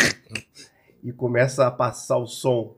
[1.02, 2.76] e começa a passar o som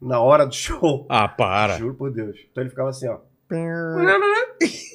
[0.00, 1.06] na hora do show.
[1.08, 1.76] Ah, para.
[1.76, 2.38] Juro por Deus.
[2.52, 3.18] Então ele ficava assim, ó.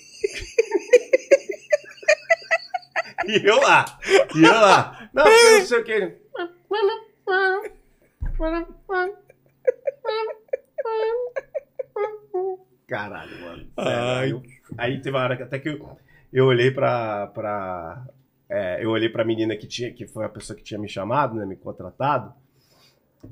[3.28, 3.86] E eu lá.
[4.36, 5.10] E eu lá.
[5.14, 6.18] Não, porque não sei o que.
[12.88, 13.68] Caralho, mano.
[13.80, 14.44] Sério,
[14.78, 15.98] aí, teve uma hora que até que eu,
[16.32, 17.28] eu olhei pra.
[17.28, 18.06] pra
[18.50, 21.36] é, eu olhei pra menina que tinha, que foi a pessoa que tinha me chamado,
[21.36, 21.46] né?
[21.46, 22.34] Me contratado.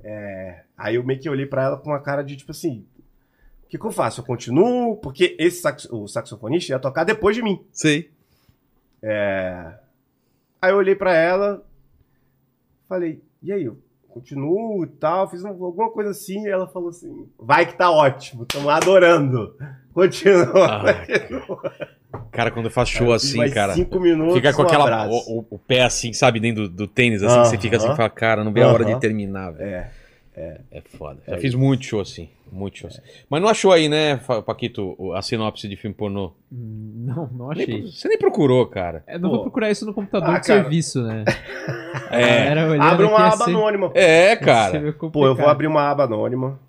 [0.03, 2.85] É, aí eu meio que olhei pra ela com uma cara de tipo assim.
[3.64, 4.22] O que, que eu faço?
[4.22, 4.95] Eu continuo?
[4.98, 7.64] Porque esse sax- o saxofonista ia tocar depois de mim.
[7.72, 8.11] Sei.
[10.61, 11.63] Aí eu olhei pra ela,
[12.87, 13.77] falei, e aí, eu
[14.09, 17.89] continuo e tal, fiz um- alguma coisa assim, e ela falou assim, vai que tá
[17.91, 19.55] ótimo, estamos adorando.
[19.93, 20.65] Continua.
[20.65, 23.73] Ah, Cara, quando eu faço show assim, Mais cara.
[23.73, 24.83] Cinco minutos, Fica com um aquela.
[24.85, 25.15] abraço.
[25.29, 27.95] O, o- pé assim, sabe, dentro do, do tênis, assim, que você fica assim e
[27.95, 29.69] fala, cara, não vê a hora de terminar, velho.
[29.69, 29.91] É,
[30.72, 31.22] É foda.
[31.27, 32.30] Já fiz muito show assim.
[32.51, 33.01] Muito show assim.
[33.30, 36.32] Mas não achou aí, né, Paquito, a sinopse de filme pornô?
[36.51, 37.82] Hum, Não, não Nem achei.
[37.82, 39.03] pro- você nem procurou, cara.
[39.08, 39.35] Eu não Pô.
[39.35, 40.61] vou procurar isso no computador Ah, de cara.
[40.61, 41.26] serviço, né?
[42.11, 42.48] É.
[42.48, 43.92] Era Abre uma aba assim, anônima.
[43.93, 44.80] É, ser cara.
[44.80, 46.59] meio Pô, eu vou abrir uma aba anônima.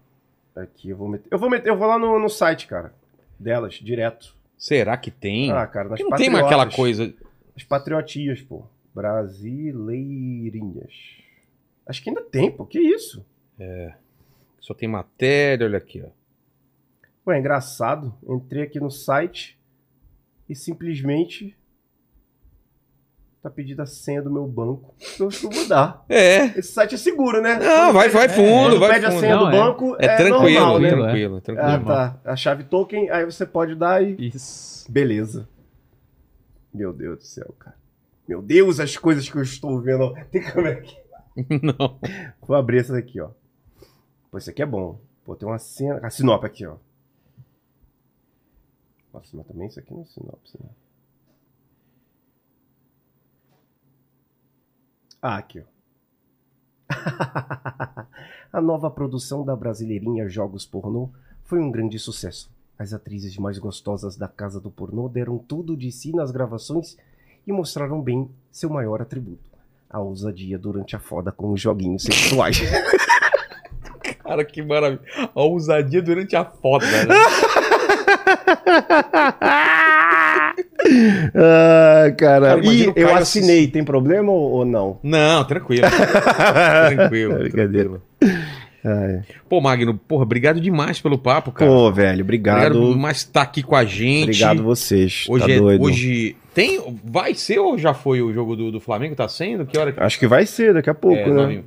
[0.57, 1.29] Aqui, eu vou meter.
[1.31, 2.93] Eu vou meter, eu vou lá no, no site, cara.
[3.39, 4.35] Delas, direto.
[4.59, 5.51] Será que tem?
[5.51, 7.15] Ah, cara, nas não tem mais aquela coisa.
[7.57, 8.65] As patriotias, pô.
[8.95, 10.93] Brasileirinhas.
[11.87, 12.67] Acho que ainda tem, pô.
[12.67, 13.25] Que isso?
[14.61, 16.09] Só tem matéria, olha aqui, ó.
[17.27, 18.15] Ué, engraçado.
[18.29, 19.59] Entrei aqui no site
[20.49, 21.57] e simplesmente
[23.43, 24.95] tá pedindo a senha do meu banco.
[25.19, 26.05] Eu acho que eu vou dar.
[26.09, 26.47] É.
[26.59, 27.59] Esse site é seguro, né?
[27.59, 29.21] Não, vai, vai fundo, Quando vai pede a fundo.
[29.21, 29.59] senha Não, do é.
[29.59, 30.89] banco, É, é, tranquilo, normal, né?
[30.91, 31.95] tranquilo, tranquilo, Ah, tranquilo.
[31.95, 32.21] tá.
[32.25, 34.29] A chave token, aí você pode dar e.
[34.29, 34.91] Isso.
[34.91, 35.49] Beleza.
[36.73, 37.77] Meu Deus do céu, cara.
[38.29, 40.13] Meu Deus, as coisas que eu estou vendo.
[40.31, 40.97] Tem câmera aqui.
[41.63, 41.99] Não.
[42.47, 43.31] Vou abrir essa daqui, ó.
[44.31, 45.01] Pô, isso aqui é bom.
[45.25, 45.99] Pô, tem uma cena.
[46.07, 46.77] A sinop aqui, ó.
[49.13, 50.71] Nossa, mas também isso aqui não é sinopse, né?
[55.21, 55.65] Ah, aqui, ó.
[58.53, 61.11] A nova produção da Brasileirinha Jogos Pornô
[61.45, 62.51] foi um grande sucesso.
[62.79, 66.97] As atrizes mais gostosas da casa do pornô deram tudo de si nas gravações
[67.47, 69.51] e mostraram bem seu maior atributo:
[69.89, 72.59] a ousadia durante a foda com os joguinhos sexuais.
[74.31, 75.01] Cara, que maravilha.
[75.35, 77.03] A ousadia durante a foto, né?
[81.35, 82.47] ah, cara.
[82.47, 85.01] Cara, E eu assinei, tem problema ou, ou não?
[85.03, 85.83] Não, tranquilo.
[86.95, 87.39] tranquilo.
[87.41, 88.01] Brincadeira.
[89.49, 91.69] Pô, Magno, porra, obrigado demais pelo papo, cara.
[91.69, 92.67] Pô, velho, obrigado.
[92.77, 94.27] Obrigado por mais estar aqui com a gente.
[94.27, 95.27] Obrigado vocês.
[95.29, 95.83] Hoje tá é, doido.
[95.83, 99.17] hoje tem, vai ser ou já foi o jogo do, do Flamengo?
[99.17, 99.67] Tá sendo?
[99.67, 101.33] Que hora que Acho que vai ser daqui a pouco, é, né?
[101.35, 101.65] nove-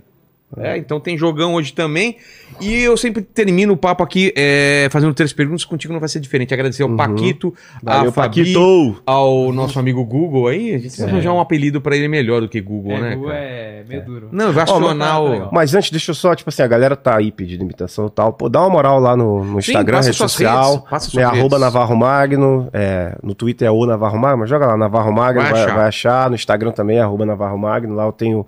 [0.57, 2.17] É, então tem jogão hoje também.
[2.61, 5.65] E eu sempre termino o papo aqui é, fazendo três perguntas.
[5.65, 6.53] Contigo não vai ser diferente.
[6.53, 6.97] Agradecer ao Uhum.
[6.97, 9.01] Paquito, Valeu, a Fabi, Paquito!
[9.05, 10.69] ao nosso amigo Google aí.
[10.69, 13.15] A gente precisa arranjar um apelido pra ele melhor do que Google, É, né?
[13.15, 13.41] Google cara?
[13.43, 14.29] é meio duro.
[14.31, 15.29] Não, vai acionar tá o.
[15.29, 15.49] legal.
[15.51, 18.33] Mas antes, deixa eu só, tipo assim, a galera tá aí pedindo imitação e tal.
[18.33, 20.85] Pô, dá uma moral lá no, no Sim, Instagram, rede social.
[20.89, 21.39] redes, né, redes.
[21.39, 22.69] arroba Navarro Magno.
[22.71, 25.75] é, no Twitter é o Navarro Magno, mas joga lá, Navarro Magno, Vai vai, achar.
[25.75, 26.29] vai achar.
[26.29, 27.95] No Instagram também, arroba Navarro Magno.
[27.95, 28.45] Lá eu tenho.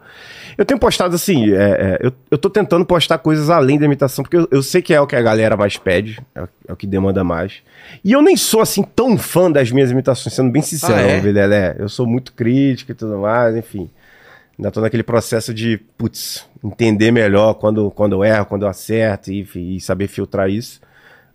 [0.57, 4.23] Eu tenho postado assim, é, é, eu, eu tô tentando postar coisas além da imitação,
[4.23, 6.73] porque eu, eu sei que é o que a galera mais pede, é, o- é
[6.73, 7.61] o que demanda mais.
[8.03, 11.19] E eu nem sou assim tão fã das minhas imitações, sendo bem sincero, Ah, é?
[11.19, 11.55] Vilela.
[11.55, 13.89] É, eu sou muito crítico e tudo mais, enfim.
[14.57, 19.31] Ainda tô naquele processo de, putz, entender melhor quando, quando eu erro, quando eu acerto
[19.31, 20.79] e, e saber filtrar isso.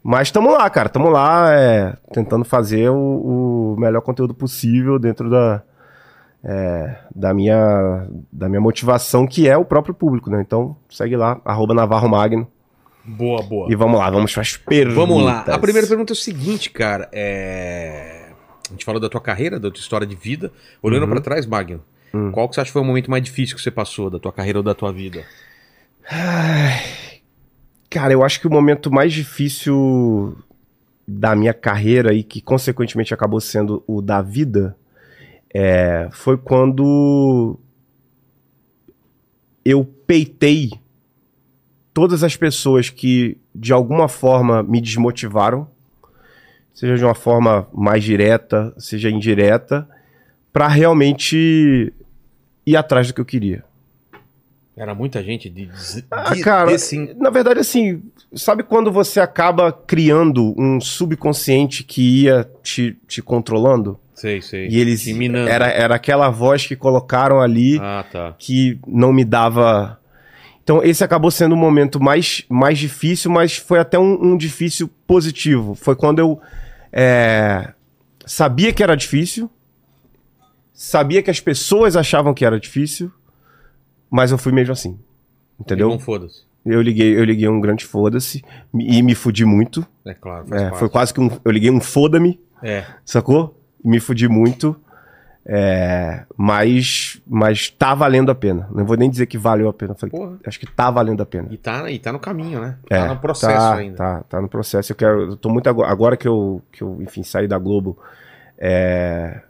[0.03, 5.29] Mas tamo lá, cara, tamo lá é, tentando fazer o, o melhor conteúdo possível dentro
[5.29, 5.63] da,
[6.45, 10.41] é, da, minha, da minha motivação, que é o próprio público, né?
[10.41, 12.47] Então segue lá, arroba Navarro Magno.
[13.05, 13.73] Boa, boa.
[13.73, 14.95] E vamos lá, vamos para as perguntas.
[14.95, 15.41] Vamos lá.
[15.41, 17.09] A primeira pergunta é o seguinte, cara.
[17.13, 18.29] É...
[18.69, 20.53] A gente falou da tua carreira, da tua história de vida.
[20.83, 21.11] Olhando Uhum.
[21.11, 21.81] pra trás, Magno,
[22.15, 22.31] Hum.
[22.31, 24.33] qual que você acha que foi o momento mais difícil que você passou da tua
[24.33, 25.25] carreira ou da tua vida?
[26.11, 26.81] Ai,
[27.89, 30.37] Cara, eu acho que o momento mais difícil
[31.07, 34.77] da minha carreira e que consequentemente acabou sendo o da vida
[35.53, 37.59] é, foi quando
[39.65, 40.71] eu peitei
[41.93, 45.69] todas as pessoas que de alguma forma me desmotivaram,
[46.73, 49.89] seja de uma forma mais direta, seja indireta,
[50.53, 51.93] para realmente
[52.67, 53.65] ir atrás do que eu queria.
[54.77, 58.03] Era muita gente de, de, Ah, de- cara, desse- na verdade, assim,
[58.35, 63.99] sabe quando você acaba criando um subconsciente que ia te, te controlando?
[64.21, 64.69] Sei, sei.
[64.69, 65.07] E eles.
[65.07, 65.49] Minando.
[65.49, 68.35] Era, era aquela voz que colocaram ali Ah, tá.
[68.39, 69.99] que não me dava.
[70.63, 74.89] Então, esse acabou sendo o momento mais, mais difícil, mas foi até um, um difícil
[75.07, 75.75] positivo.
[75.75, 76.41] Foi quando eu
[76.93, 77.73] é,
[78.27, 79.51] sabia que era difícil,
[80.73, 83.11] sabia que as pessoas achavam que era difícil,
[84.11, 84.99] mas eu fui mesmo assim.
[85.59, 85.89] Entendeu?
[85.89, 86.43] Não foda-se.
[86.65, 88.43] Eu liguei, eu liguei um grande foda-se
[88.79, 89.85] e me fudi muito.
[90.05, 90.79] É claro, faz É, parte.
[90.79, 91.31] foi quase que um.
[91.45, 92.85] Eu liguei um foda-me, É.
[93.05, 93.59] sacou?
[93.85, 94.77] E me fudi muito.
[95.53, 98.69] É, mas, mas tá valendo a pena.
[98.73, 99.93] Não vou nem dizer que valeu a pena.
[99.93, 100.37] Eu Falei, Porra.
[100.47, 101.49] acho que tá valendo a pena.
[101.51, 102.77] E tá, e tá no caminho, né?
[102.91, 103.97] É, tá no processo tá, ainda.
[103.97, 104.93] Tá, tá no processo.
[104.93, 105.21] Eu quero.
[105.31, 107.99] Eu tô muito agora, agora que eu, que eu, enfim, saí da Globo.
[108.59, 109.41] é,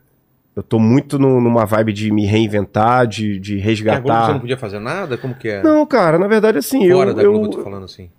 [0.55, 4.13] eu tô muito no- numa vibe de me reinventar, de, de Porque a Globo você
[4.21, 4.33] resgatar.
[4.33, 5.17] não podia fazer nada?
[5.19, 5.63] Como que é?
[5.63, 7.15] Não, cara, na verdade, assim, Fora eu.
[7.15, 8.11] da eu, Globo, eu tô falando assim.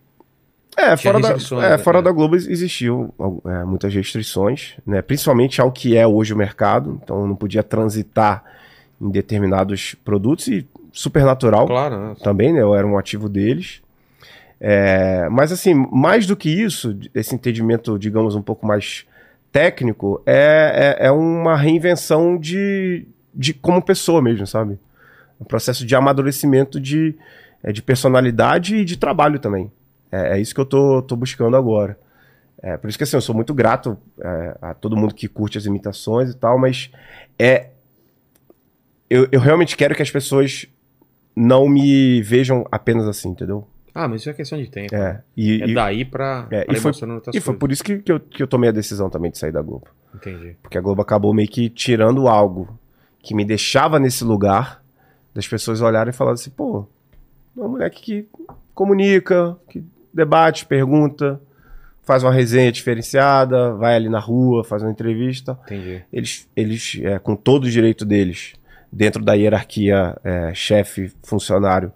[0.77, 1.77] É, fora, da, é, né?
[1.77, 2.01] fora É.
[2.01, 3.14] da Globo existiam
[3.45, 5.01] é, muitas restrições, né?
[5.01, 7.00] principalmente ao que é hoje o mercado.
[7.03, 8.43] Então não podia transitar
[9.00, 12.16] em determinados produtos e Supernatural Claro, né?
[12.22, 12.61] também, né?
[12.61, 13.82] Eu era um ativo deles.
[14.59, 19.06] É, mas assim, mais do que isso, esse entendimento, digamos, um pouco mais
[19.51, 24.77] técnico, é, é, é uma reinvenção de, de como pessoa mesmo, sabe?
[25.40, 27.16] Um processo de amadurecimento de,
[27.64, 29.72] é, de personalidade e de trabalho também.
[30.11, 31.98] É, é isso que eu tô, tô buscando agora.
[32.61, 35.57] É, por isso que assim, eu sou muito grato é, a todo mundo que curte
[35.57, 36.91] as imitações e tal, mas
[37.40, 37.69] é.
[39.09, 40.65] Eu, eu realmente quero que as pessoas
[41.35, 43.67] não me vejam apenas assim, entendeu?
[43.93, 44.95] Ah, mas isso é questão de tempo.
[44.95, 45.22] É.
[45.35, 46.91] E, É e- daí pra, é, pra e foi-
[47.33, 49.51] e foi por isso que, que, eu, que eu tomei a decisão também de sair
[49.51, 49.88] da Globo.
[50.15, 50.56] Entendi.
[50.61, 52.80] Porque a Globo acabou meio que tirando algo
[53.22, 54.81] que me deixava nesse lugar
[55.33, 56.88] das pessoas olharem e falarem assim, pô,
[57.57, 58.27] é um moleque que
[58.73, 59.83] comunica, que
[60.14, 61.40] debate, pergunta,
[62.03, 65.57] faz uma resenha diferenciada, vai ali na rua, faz uma entrevista.
[65.65, 66.03] Entendi.
[66.11, 68.53] Eles, eles é, com todo o direito deles,
[68.91, 71.91] dentro da hierarquia é, chefe, funcionário,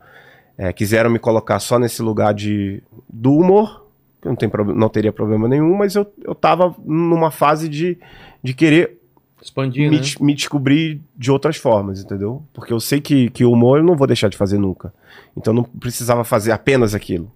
[0.57, 3.85] é, quiseram me colocar só nesse lugar de, do humor,
[4.21, 7.97] que não, tem, não teria problema nenhum, mas eu, eu tava numa fase de,
[8.41, 8.97] de querer
[9.41, 10.03] Expandir, me, né?
[10.21, 12.41] me descobrir de outras formas, entendeu?
[12.51, 14.91] Porque eu sei que, que o humor eu não vou deixar de fazer nunca.
[15.37, 17.31] Então eu não precisava fazer apenas aquilo.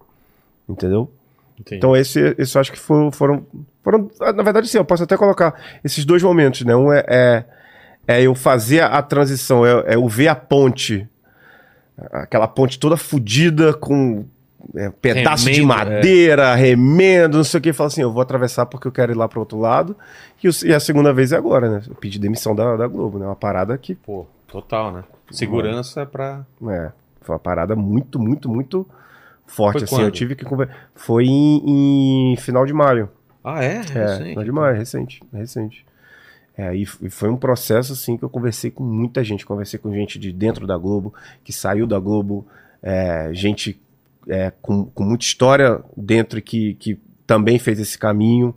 [0.72, 1.10] Entendeu?
[1.58, 1.76] Entendi.
[1.76, 3.46] Então esse, esse eu acho que foram, foram,
[3.82, 6.74] foram- ah, Na verdade, sim, eu posso até colocar esses dois momentos, né?
[6.74, 7.44] Um é, é,
[8.08, 11.06] é eu fazer a transição, é, é eu ver a ponte,
[12.12, 14.24] aquela ponte toda fodida com
[14.74, 18.22] é, pedaço de Remendo, madeira, remendo, não sei o que, e falar assim, eu vou
[18.22, 19.96] atravessar porque eu quero ir lá pro outro lado.
[20.42, 21.82] E, o- e a segunda vez é agora, né?
[21.88, 23.26] Eu pedi demissão da, da Globo, né?
[23.26, 25.04] Uma parada que, Pô, total, né?
[25.30, 26.44] Segurança pra.
[26.68, 26.90] é,
[27.20, 28.86] foi uma parada muito, muito, muito
[29.50, 29.96] forte, Foi assim.
[29.96, 30.04] quando?
[30.04, 30.68] Eu tive que conver...
[30.94, 33.08] Foi em, em final de maio.
[33.42, 33.76] Ah, é?
[33.76, 34.28] É, Recente.
[34.30, 35.86] final de maio, recente, recente.
[36.56, 39.46] É, e, foi um processo, assim, que eu conversei com muita gente.
[39.46, 42.46] Conversei com gente de dentro da Globo, que saiu da Globo,
[42.82, 43.80] é, gente
[44.28, 48.54] é, com, com muita história dentro e que, que também fez esse caminho,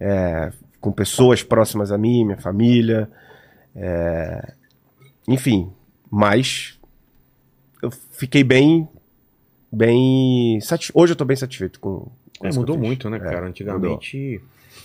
[0.00, 3.08] é, com pessoas próximas a mim, minha família.
[3.76, 4.54] é,
[5.28, 5.70] enfim,
[6.10, 6.78] mas
[7.80, 8.88] eu fiquei bem.
[9.72, 10.90] Bem satis...
[10.94, 12.06] Hoje eu tô bem satisfeito com.
[12.38, 13.46] com É, mudou muito, né, É, cara?
[13.46, 14.40] Antigamente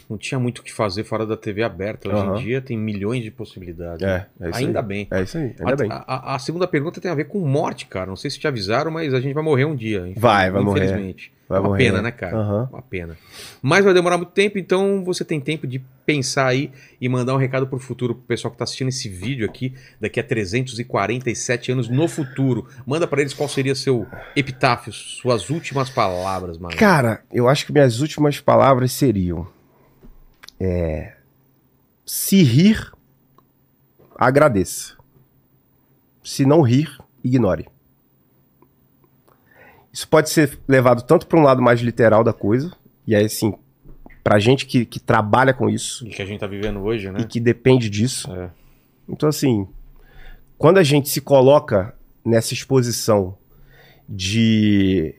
[0.09, 2.07] não tinha muito o que fazer fora da TV aberta.
[2.09, 2.37] Hoje Aham.
[2.39, 4.05] em dia tem milhões de possibilidades.
[4.05, 4.85] É, é isso Ainda aí.
[4.85, 5.07] bem.
[5.09, 5.89] É isso aí, ainda a, bem.
[5.91, 8.05] a- a- segunda pergunta tem a ver com morte, cara.
[8.07, 10.13] Não sei se te avisaram, mas a gente vai morrer um dia.
[10.15, 10.85] Vai, vai morrer.
[10.85, 11.31] Infelizmente.
[11.47, 11.83] Vai é uma morrer.
[11.85, 12.35] pena, né, cara?
[12.37, 12.69] Aham.
[12.71, 13.17] Uma pena.
[13.61, 17.37] Mas vai demorar muito tempo, então você tem tempo de pensar aí e mandar um
[17.37, 21.87] recado pro futuro, pro pessoal que tá assistindo esse vídeo aqui, daqui a 347 anos
[21.87, 22.67] no futuro.
[22.85, 26.75] Manda pra eles qual seria seu epitáfio, suas últimas palavras, mano.
[26.77, 29.47] Cara, eu acho que minhas últimas palavras seriam.
[30.59, 31.13] é,
[32.05, 32.91] se rir,
[34.17, 34.95] agradeça.
[36.23, 37.67] Se não rir, ignore.
[39.95, 42.69] Isso pode ser levado tanto para um lado mais literal da coisa,
[43.07, 43.53] e aí, assim,
[44.21, 47.21] pra gente que, que trabalha com isso E que a gente tá vivendo hoje, né?
[47.21, 48.29] e que depende disso.
[48.29, 48.51] É.
[49.07, 49.65] Então, assim,
[50.57, 53.37] quando a gente se coloca nessa exposição
[54.09, 55.15] de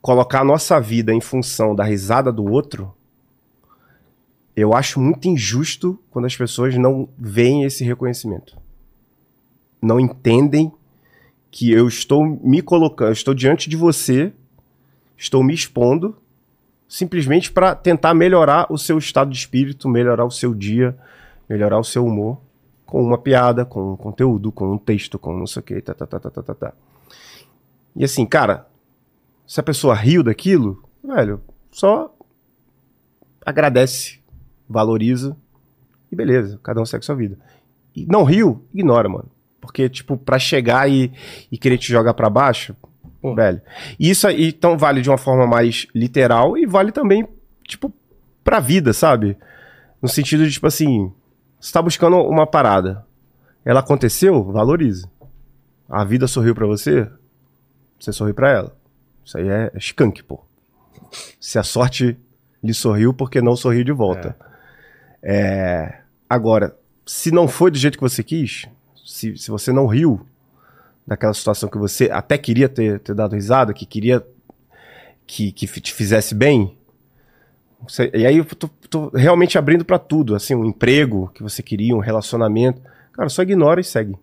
[0.00, 2.94] colocar a nossa vida em função da risada do outro,
[4.54, 8.56] eu acho muito injusto quando as pessoas não veem esse reconhecimento.
[9.82, 10.72] Não entendem
[11.50, 14.32] que eu estou me colocando, estou diante de você,
[15.16, 16.16] estou me expondo
[16.90, 20.98] simplesmente para tentar melhorar o seu estado de espírito, melhorar o seu dia,
[21.48, 22.40] melhorar o seu humor
[22.84, 25.94] com uma piada, com um conteúdo, com um texto, com não sei o que, tá,
[25.94, 26.72] tá, tá, tá, tá, tá, tá.
[27.94, 28.66] E assim, cara,
[29.46, 32.12] se a pessoa riu daquilo, velho, só
[33.46, 34.18] agradece,
[34.68, 35.36] valoriza
[36.10, 37.38] e beleza, cada um segue sua vida.
[37.94, 39.30] E não riu, ignora, mano.
[39.60, 41.12] Porque, tipo, pra chegar e,
[41.50, 42.74] e querer te jogar pra baixo,
[43.20, 43.34] Pô.
[43.34, 43.60] velho.
[43.98, 47.26] Isso aí, então, vale de uma forma mais literal e vale também,
[47.66, 47.92] tipo,
[48.42, 49.36] pra vida, sabe?
[50.00, 51.12] No sentido de, tipo assim,
[51.60, 53.04] você tá buscando uma parada.
[53.64, 55.06] Ela aconteceu, valorize.
[55.88, 57.06] A vida sorriu pra você,
[57.98, 58.76] você sorriu pra ela.
[59.24, 60.42] Isso aí é skunk, pô.
[61.38, 62.16] Se a sorte
[62.62, 64.36] lhe sorriu, porque não sorriu de volta.
[65.22, 68.68] É, Agora, se não foi do jeito que você quis,
[69.10, 70.20] se, se você não riu
[71.06, 74.24] daquela situação que você até queria ter, ter dado risada, que queria
[75.26, 76.76] que, que te fizesse bem,
[77.82, 81.62] você- e aí eu tô, tô realmente abrindo pra tudo, assim, um emprego que você
[81.62, 82.80] queria, um relacionamento.
[83.12, 84.16] Cara, só ignora e segue.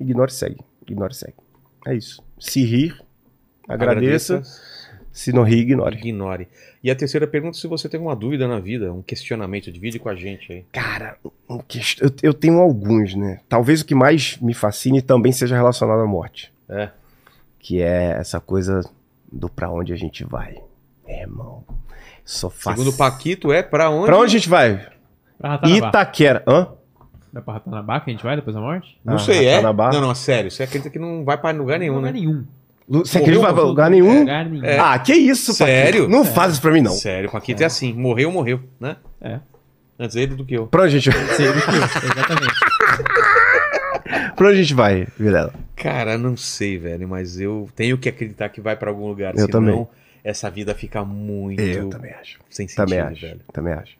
[0.00, 0.58] Ignora e segue.
[0.88, 1.34] Ignora e segue.
[1.86, 2.22] É isso.
[2.38, 2.98] Se rir,
[3.68, 4.42] agradeça.
[5.12, 5.96] Se não rir, ignore.
[5.96, 6.48] Ignore.
[6.82, 10.08] E a terceira pergunta, se você tem alguma dúvida na vida, um questionamento, divide com
[10.08, 10.64] a gente aí.
[10.72, 11.16] Cara,
[11.48, 13.40] um quest- eu, eu tenho alguns, né?
[13.48, 16.52] Talvez o que mais me fascine também seja relacionado à morte.
[16.68, 16.90] É.
[17.58, 18.82] Que é essa coisa
[19.30, 20.56] do pra onde a gente vai.
[21.06, 21.64] É, irmão.
[22.24, 22.78] Sou fácil.
[22.84, 24.06] Segundo o Paquito, é pra onde?
[24.06, 24.86] Pra onde a gente vai?
[25.38, 25.88] Pra Ratanabá.
[25.88, 26.44] Itaquera.
[26.46, 26.68] Hã?
[27.32, 28.96] Dá pra Ratanabá que a gente vai depois da morte?
[29.04, 29.54] Não Ah, sei, é?
[29.56, 29.92] Ratanabá?
[29.92, 30.50] Não, não, sério.
[30.50, 32.20] Você acredita que não vai pra lugar nenhum, Lugar né?
[32.20, 32.44] nenhum.
[32.90, 34.20] Você acredita que vai pra lugar nenhum?
[34.20, 34.64] Lugar nenhum.
[34.64, 34.78] É.
[34.78, 35.64] Ah, que isso, Paquito.
[35.70, 36.08] Sério?
[36.08, 36.90] Não faz isso pra mim, não.
[36.90, 37.66] Sério, o Paquito é.
[37.66, 37.92] assim.
[37.94, 38.96] Morreu, morreu, né?
[39.20, 39.38] É.
[39.98, 40.66] Antes ele do que eu.
[40.66, 42.54] Pra onde a gente, Sei do que eu, exatamente.
[44.34, 45.52] pra onde a gente vai, Vilela?
[45.76, 49.34] Cara, não sei, velho, mas eu tenho que acreditar que vai pra algum lugar.
[49.34, 49.88] Eu senão também.
[50.24, 52.38] essa vida fica muito Eu também acho.
[52.50, 53.20] sem sentido, Também acho.
[53.20, 53.40] velho.
[53.52, 53.92] Também acho.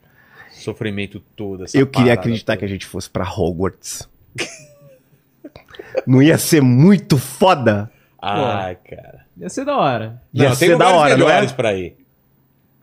[0.50, 2.66] Sofrimento todo, essa Eu queria acreditar que toda.
[2.66, 4.08] a gente fosse pra Hogwarts.
[6.06, 7.90] Não ia ser muito foda?
[8.22, 9.24] Ai, cara.
[9.36, 10.22] Ia ser da hora.
[10.32, 11.46] Ia não, tem ser da hora, não é?
[11.48, 11.96] pra ir.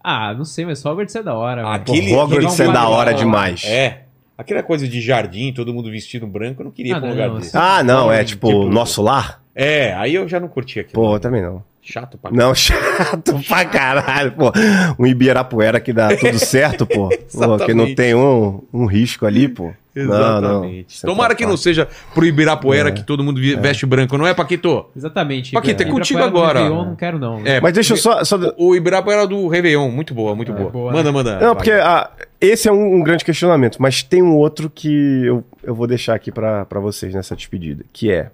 [0.03, 1.63] Ah, não sei, mas Hogwarts é da hora.
[1.63, 1.83] velho.
[1.83, 3.63] Pô, Aquele- Hogwarts aquele é da hora demais.
[3.65, 4.03] É.
[4.37, 7.09] Aquela coisa de jardim, todo mundo vestido branco, eu não queria ir Ah, pra um
[7.09, 7.57] não, lugar não, desse.
[7.57, 9.41] Ah, não, é Tipo, tipo, nosso lar?
[9.55, 11.01] É, aí eu já não curti aquilo.
[11.01, 11.63] Pô, também não.
[11.89, 14.51] Chato pra Não, chato pra caralho, pô.
[14.99, 17.07] Um Ibirapuera que dá tudo certo, pô.
[17.07, 17.95] pô que não Exatamente.
[17.95, 19.71] tem um, um risco ali, pô.
[19.95, 20.37] Não, não.
[20.65, 20.93] Exatamente.
[20.97, 24.27] Você tá Tomara que não seja pro Ibirapuera que todo mundo vi- veste branco, não
[24.27, 24.85] é, Paquito?
[24.95, 25.53] Exatamente.
[25.53, 26.59] Paquito, é Ibirapuera contigo do agora.
[26.59, 27.41] Réveillon, não quero não.
[27.47, 28.21] É, Mas deixa eu só.
[28.25, 28.37] só...
[28.57, 30.69] O Ibirapuera do Réveillon, muito boa, muito É, boa.
[30.69, 31.11] boa, Manda, né?
[31.11, 31.39] manda.
[31.39, 35.41] Não, porque ah, esse é um, um grande questionamento, mas tem um outro que eu,
[35.63, 38.29] eu vou deixar aqui pra pra vocês nessa despedida, que é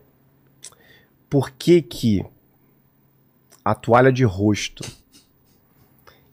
[1.30, 2.26] por que que
[3.64, 4.84] a toalha de rosto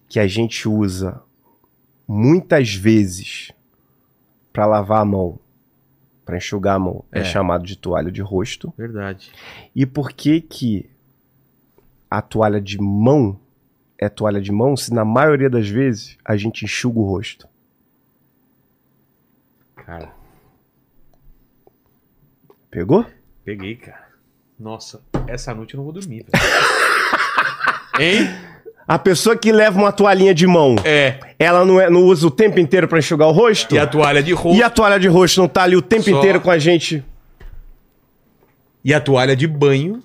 [0.08, 1.22] que a gente usa
[2.06, 3.52] muitas vezes
[4.52, 5.38] pra lavar a mão,
[6.24, 7.20] pra enxugar a mão, é.
[7.20, 7.24] É.
[7.24, 9.30] chamado de toalha de rosto, Verdade.
[9.74, 10.90] e por que que
[12.10, 13.38] a toalha de mão
[13.96, 17.48] é toalha de mão se na maioria das vezes a gente enxuga o rosto?
[19.76, 20.12] Cara,
[22.70, 23.04] Pegou?
[23.44, 24.08] peguei, cara.
[24.58, 26.30] Nossa, essa noite eu não vou dormir, velho.
[28.00, 28.30] hein?
[28.88, 31.18] A pessoa que leva uma toalhinha de mão, É.
[31.38, 33.72] ela não, é, não usa o tempo inteiro pra enxugar o rosto?
[33.74, 34.58] E a toalha de rosto.
[34.58, 37.04] E a toalha de rosto não tá ali o tempo Só- inteiro com a gente?
[38.84, 40.02] E a toalha de banho,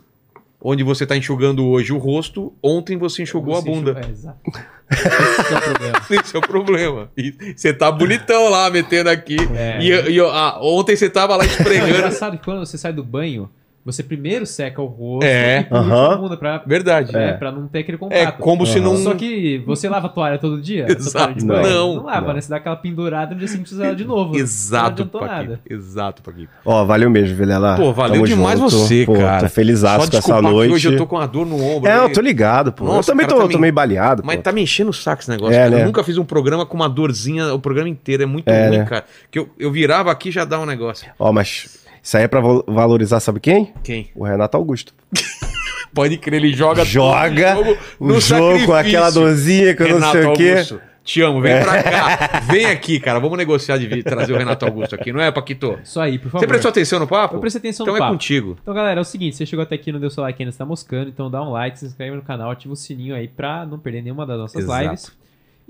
[0.61, 3.91] onde você tá enxugando hoje o rosto, ontem você enxugou Você a bunda.
[3.91, 4.39] enxuga- É, exato.
[4.91, 5.99] Esse é o problema.
[6.11, 7.09] Esse é o problema.
[7.55, 9.37] Você tá bonitão lá, metendo aqui.
[9.55, 9.79] É.
[9.81, 11.89] E, e, ah, ontem você tava lá Não, é esfregando.
[11.89, 13.49] engraçado que quando você sai do banho,
[13.85, 15.59] você primeiro seca o rosto É.
[15.59, 17.13] e por a bunda pra, Verdade.
[17.13, 17.33] né, É.
[17.33, 18.39] pra não ter aquele É contato.
[18.39, 18.97] como se não.
[18.97, 20.87] Só que você lava a toalha todo dia?
[20.89, 21.45] Exato.
[21.45, 21.63] banho?
[21.69, 21.95] Não.
[21.97, 22.33] Não lava, Não.
[22.33, 22.41] né?
[22.41, 24.35] Você dá aquela pendurada no dia seguinte você usa ela de novo.
[24.35, 25.59] Exato, Não nada.
[25.69, 26.49] Exato, Paquito.
[26.65, 27.75] Ó, valeu mesmo, Vilela.
[27.75, 28.71] Pô, valeu Tamo demais junto.
[28.71, 29.41] você, Pô, cara.
[29.41, 30.73] Tô felizaço Só com essa noite.
[30.73, 31.87] hoje eu tô com uma dor no ombro.
[31.87, 31.99] É, aí.
[31.99, 32.85] eu tô ligado, pô.
[32.85, 34.41] Nossa, eu também cara, tô, tá tô me- meio baleado, Mas pô.
[34.41, 35.53] tá me enchendo o saco esse negócio.
[35.53, 35.69] É, cara.
[35.69, 35.81] né?
[35.81, 38.23] Eu nunca fiz um programa com uma dorzinha o programa inteiro.
[38.23, 38.85] É muito É, ruim, né?
[38.85, 39.05] cara.
[39.29, 41.07] Que eu, eu virava aqui e já dá um negócio.
[41.19, 43.73] Ó, mas isso aí é pra val- valorizar, sabe quem?
[43.83, 44.11] Quem?
[44.15, 44.93] O Renato Augusto.
[45.93, 50.11] Pode crer, ele joga Joga todo o jogo com aquela dorzinha que eu não Renato
[50.11, 50.49] sei o quê.
[50.51, 52.39] Augusto, te amo, vem pra cá.
[52.51, 53.17] Vem aqui, cara.
[53.19, 55.79] Vamos negociar de vir, trazer o Renato Augusto aqui, não é, Paquito?
[55.83, 56.39] Isso aí, por favor.
[56.41, 57.35] Você prestou atenção no papo?
[57.35, 58.11] Eu prestei atenção então no é papo.
[58.13, 58.57] contigo.
[58.61, 60.51] Então, galera, é o seguinte, você chegou até aqui e não deu seu like ainda,
[60.51, 63.27] você tá moscando, então dá um like, se inscreve no canal, ativa o sininho aí
[63.27, 64.83] pra não perder nenhuma das nossas Exato.
[64.83, 65.11] lives.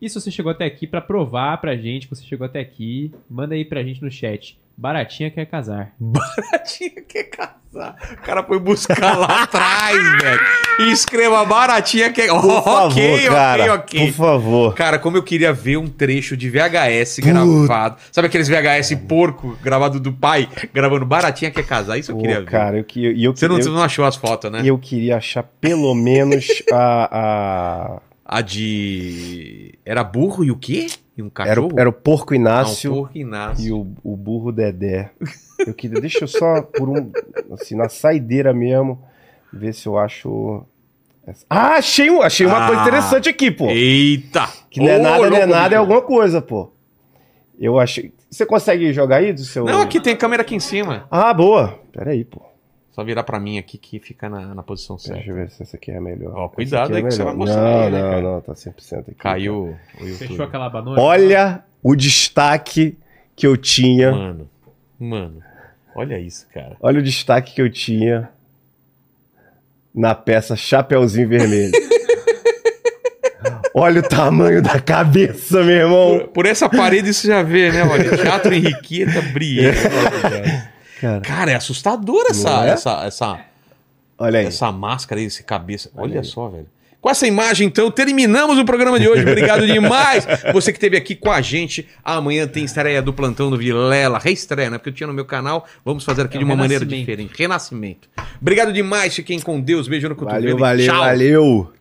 [0.02, 3.14] E se você chegou até aqui, pra provar pra gente que você chegou até aqui,
[3.30, 4.58] manda aí pra gente no chat.
[4.78, 5.92] Baratinha quer casar.
[6.00, 7.56] Baratinha quer casar.
[8.14, 10.40] O cara foi buscar lá atrás, velho.
[10.80, 12.28] E escreva Baratinha quer...
[12.30, 13.64] Por favor, ok, cara.
[13.64, 14.06] ok, ok.
[14.08, 14.74] Por favor.
[14.76, 17.98] Cara, como eu queria ver um trecho de VHS gravado.
[18.12, 21.98] Sabe aqueles VHS porco gravado do pai, gravando Baratinha quer casar?
[21.98, 22.46] Isso eu Pô, queria ver.
[22.50, 24.62] cara, eu, que- e eu, Você não, eu, você não achou as fotos, né?
[24.64, 27.10] e eu queria achar pelo menos a.
[27.12, 29.78] a- A de.
[29.86, 30.88] Era burro e o quê?
[31.18, 31.70] E um Era, cachorro?
[31.74, 33.66] o- era o porco Ah, Inácio porco Inácio.
[33.66, 35.12] e o, o burro Dedé.
[35.66, 36.02] Eu queria.
[36.02, 37.12] Deixa eu só, por um.
[37.54, 39.02] Assim, na saideira mesmo,
[39.54, 40.64] ver se eu acho.
[41.50, 42.68] Ah, achei, um, achei uma Ah.
[42.68, 43.68] coisa interessante aqui, pô.
[43.68, 44.48] Eita!
[44.70, 46.72] Que não é Ô, nada, não é nada, é alguma coisa, pô.
[47.58, 48.14] Eu achei.
[48.30, 49.64] Você consegue jogar aí do seu.
[49.64, 51.08] Não, aqui tem câmera aqui em cima.
[51.10, 51.80] Ah, boa.
[51.94, 52.42] Pera aí, pô.
[52.96, 55.30] Só virar pra mim aqui que fica na, na posição Deixa certa.
[55.30, 56.34] eu ver se essa aqui é a melhor.
[56.34, 57.32] Ó, cuidado é aí que você melhor.
[57.32, 58.22] vai mostrar Não, aí, né, não, cara?
[58.22, 59.16] não, tá 100% aqui.
[59.16, 60.28] Caiu o YouTube.
[60.30, 61.02] Fechou aquela banana?
[61.02, 62.98] Olha o destaque
[63.36, 64.14] que eu tinha.
[64.14, 64.50] Mano,
[64.98, 65.44] mano,
[65.94, 66.78] olha isso, cara.
[66.80, 68.30] Olha o destaque que eu tinha
[69.94, 71.74] na peça Chapeuzinho Vermelho.
[73.78, 76.20] Olha o tamanho da cabeça, meu irmão.
[76.20, 78.16] Por, por essa parede você já vê, né, olha?
[78.16, 79.76] Teatro Henriqueta Brienne.
[81.00, 82.70] Cara, Cara, é assustador essa, é?
[82.70, 83.40] essa, essa,
[84.18, 84.46] olha aí.
[84.46, 85.92] essa máscara aí, esse cabeça.
[85.96, 86.68] Olha só, velho.
[87.02, 89.22] Com essa imagem, então, terminamos o programa de hoje.
[89.22, 90.26] Obrigado demais.
[90.52, 91.88] Você que esteve aqui com a gente.
[92.04, 94.18] Amanhã tem estreia do Plantão do Vilela.
[94.18, 94.80] Reestreia, né?
[94.80, 95.68] Porque eu tinha no meu canal.
[95.86, 97.32] Vamos fazer aqui É de um uma maneira diferente.
[97.38, 98.10] Renascimento.
[98.42, 99.14] Obrigado demais.
[99.14, 99.88] Fiquem com Deus.
[99.88, 100.58] Beijo no cotovelo.
[100.58, 101.00] Valeu, valeu, tchau.
[101.00, 101.75] valeu.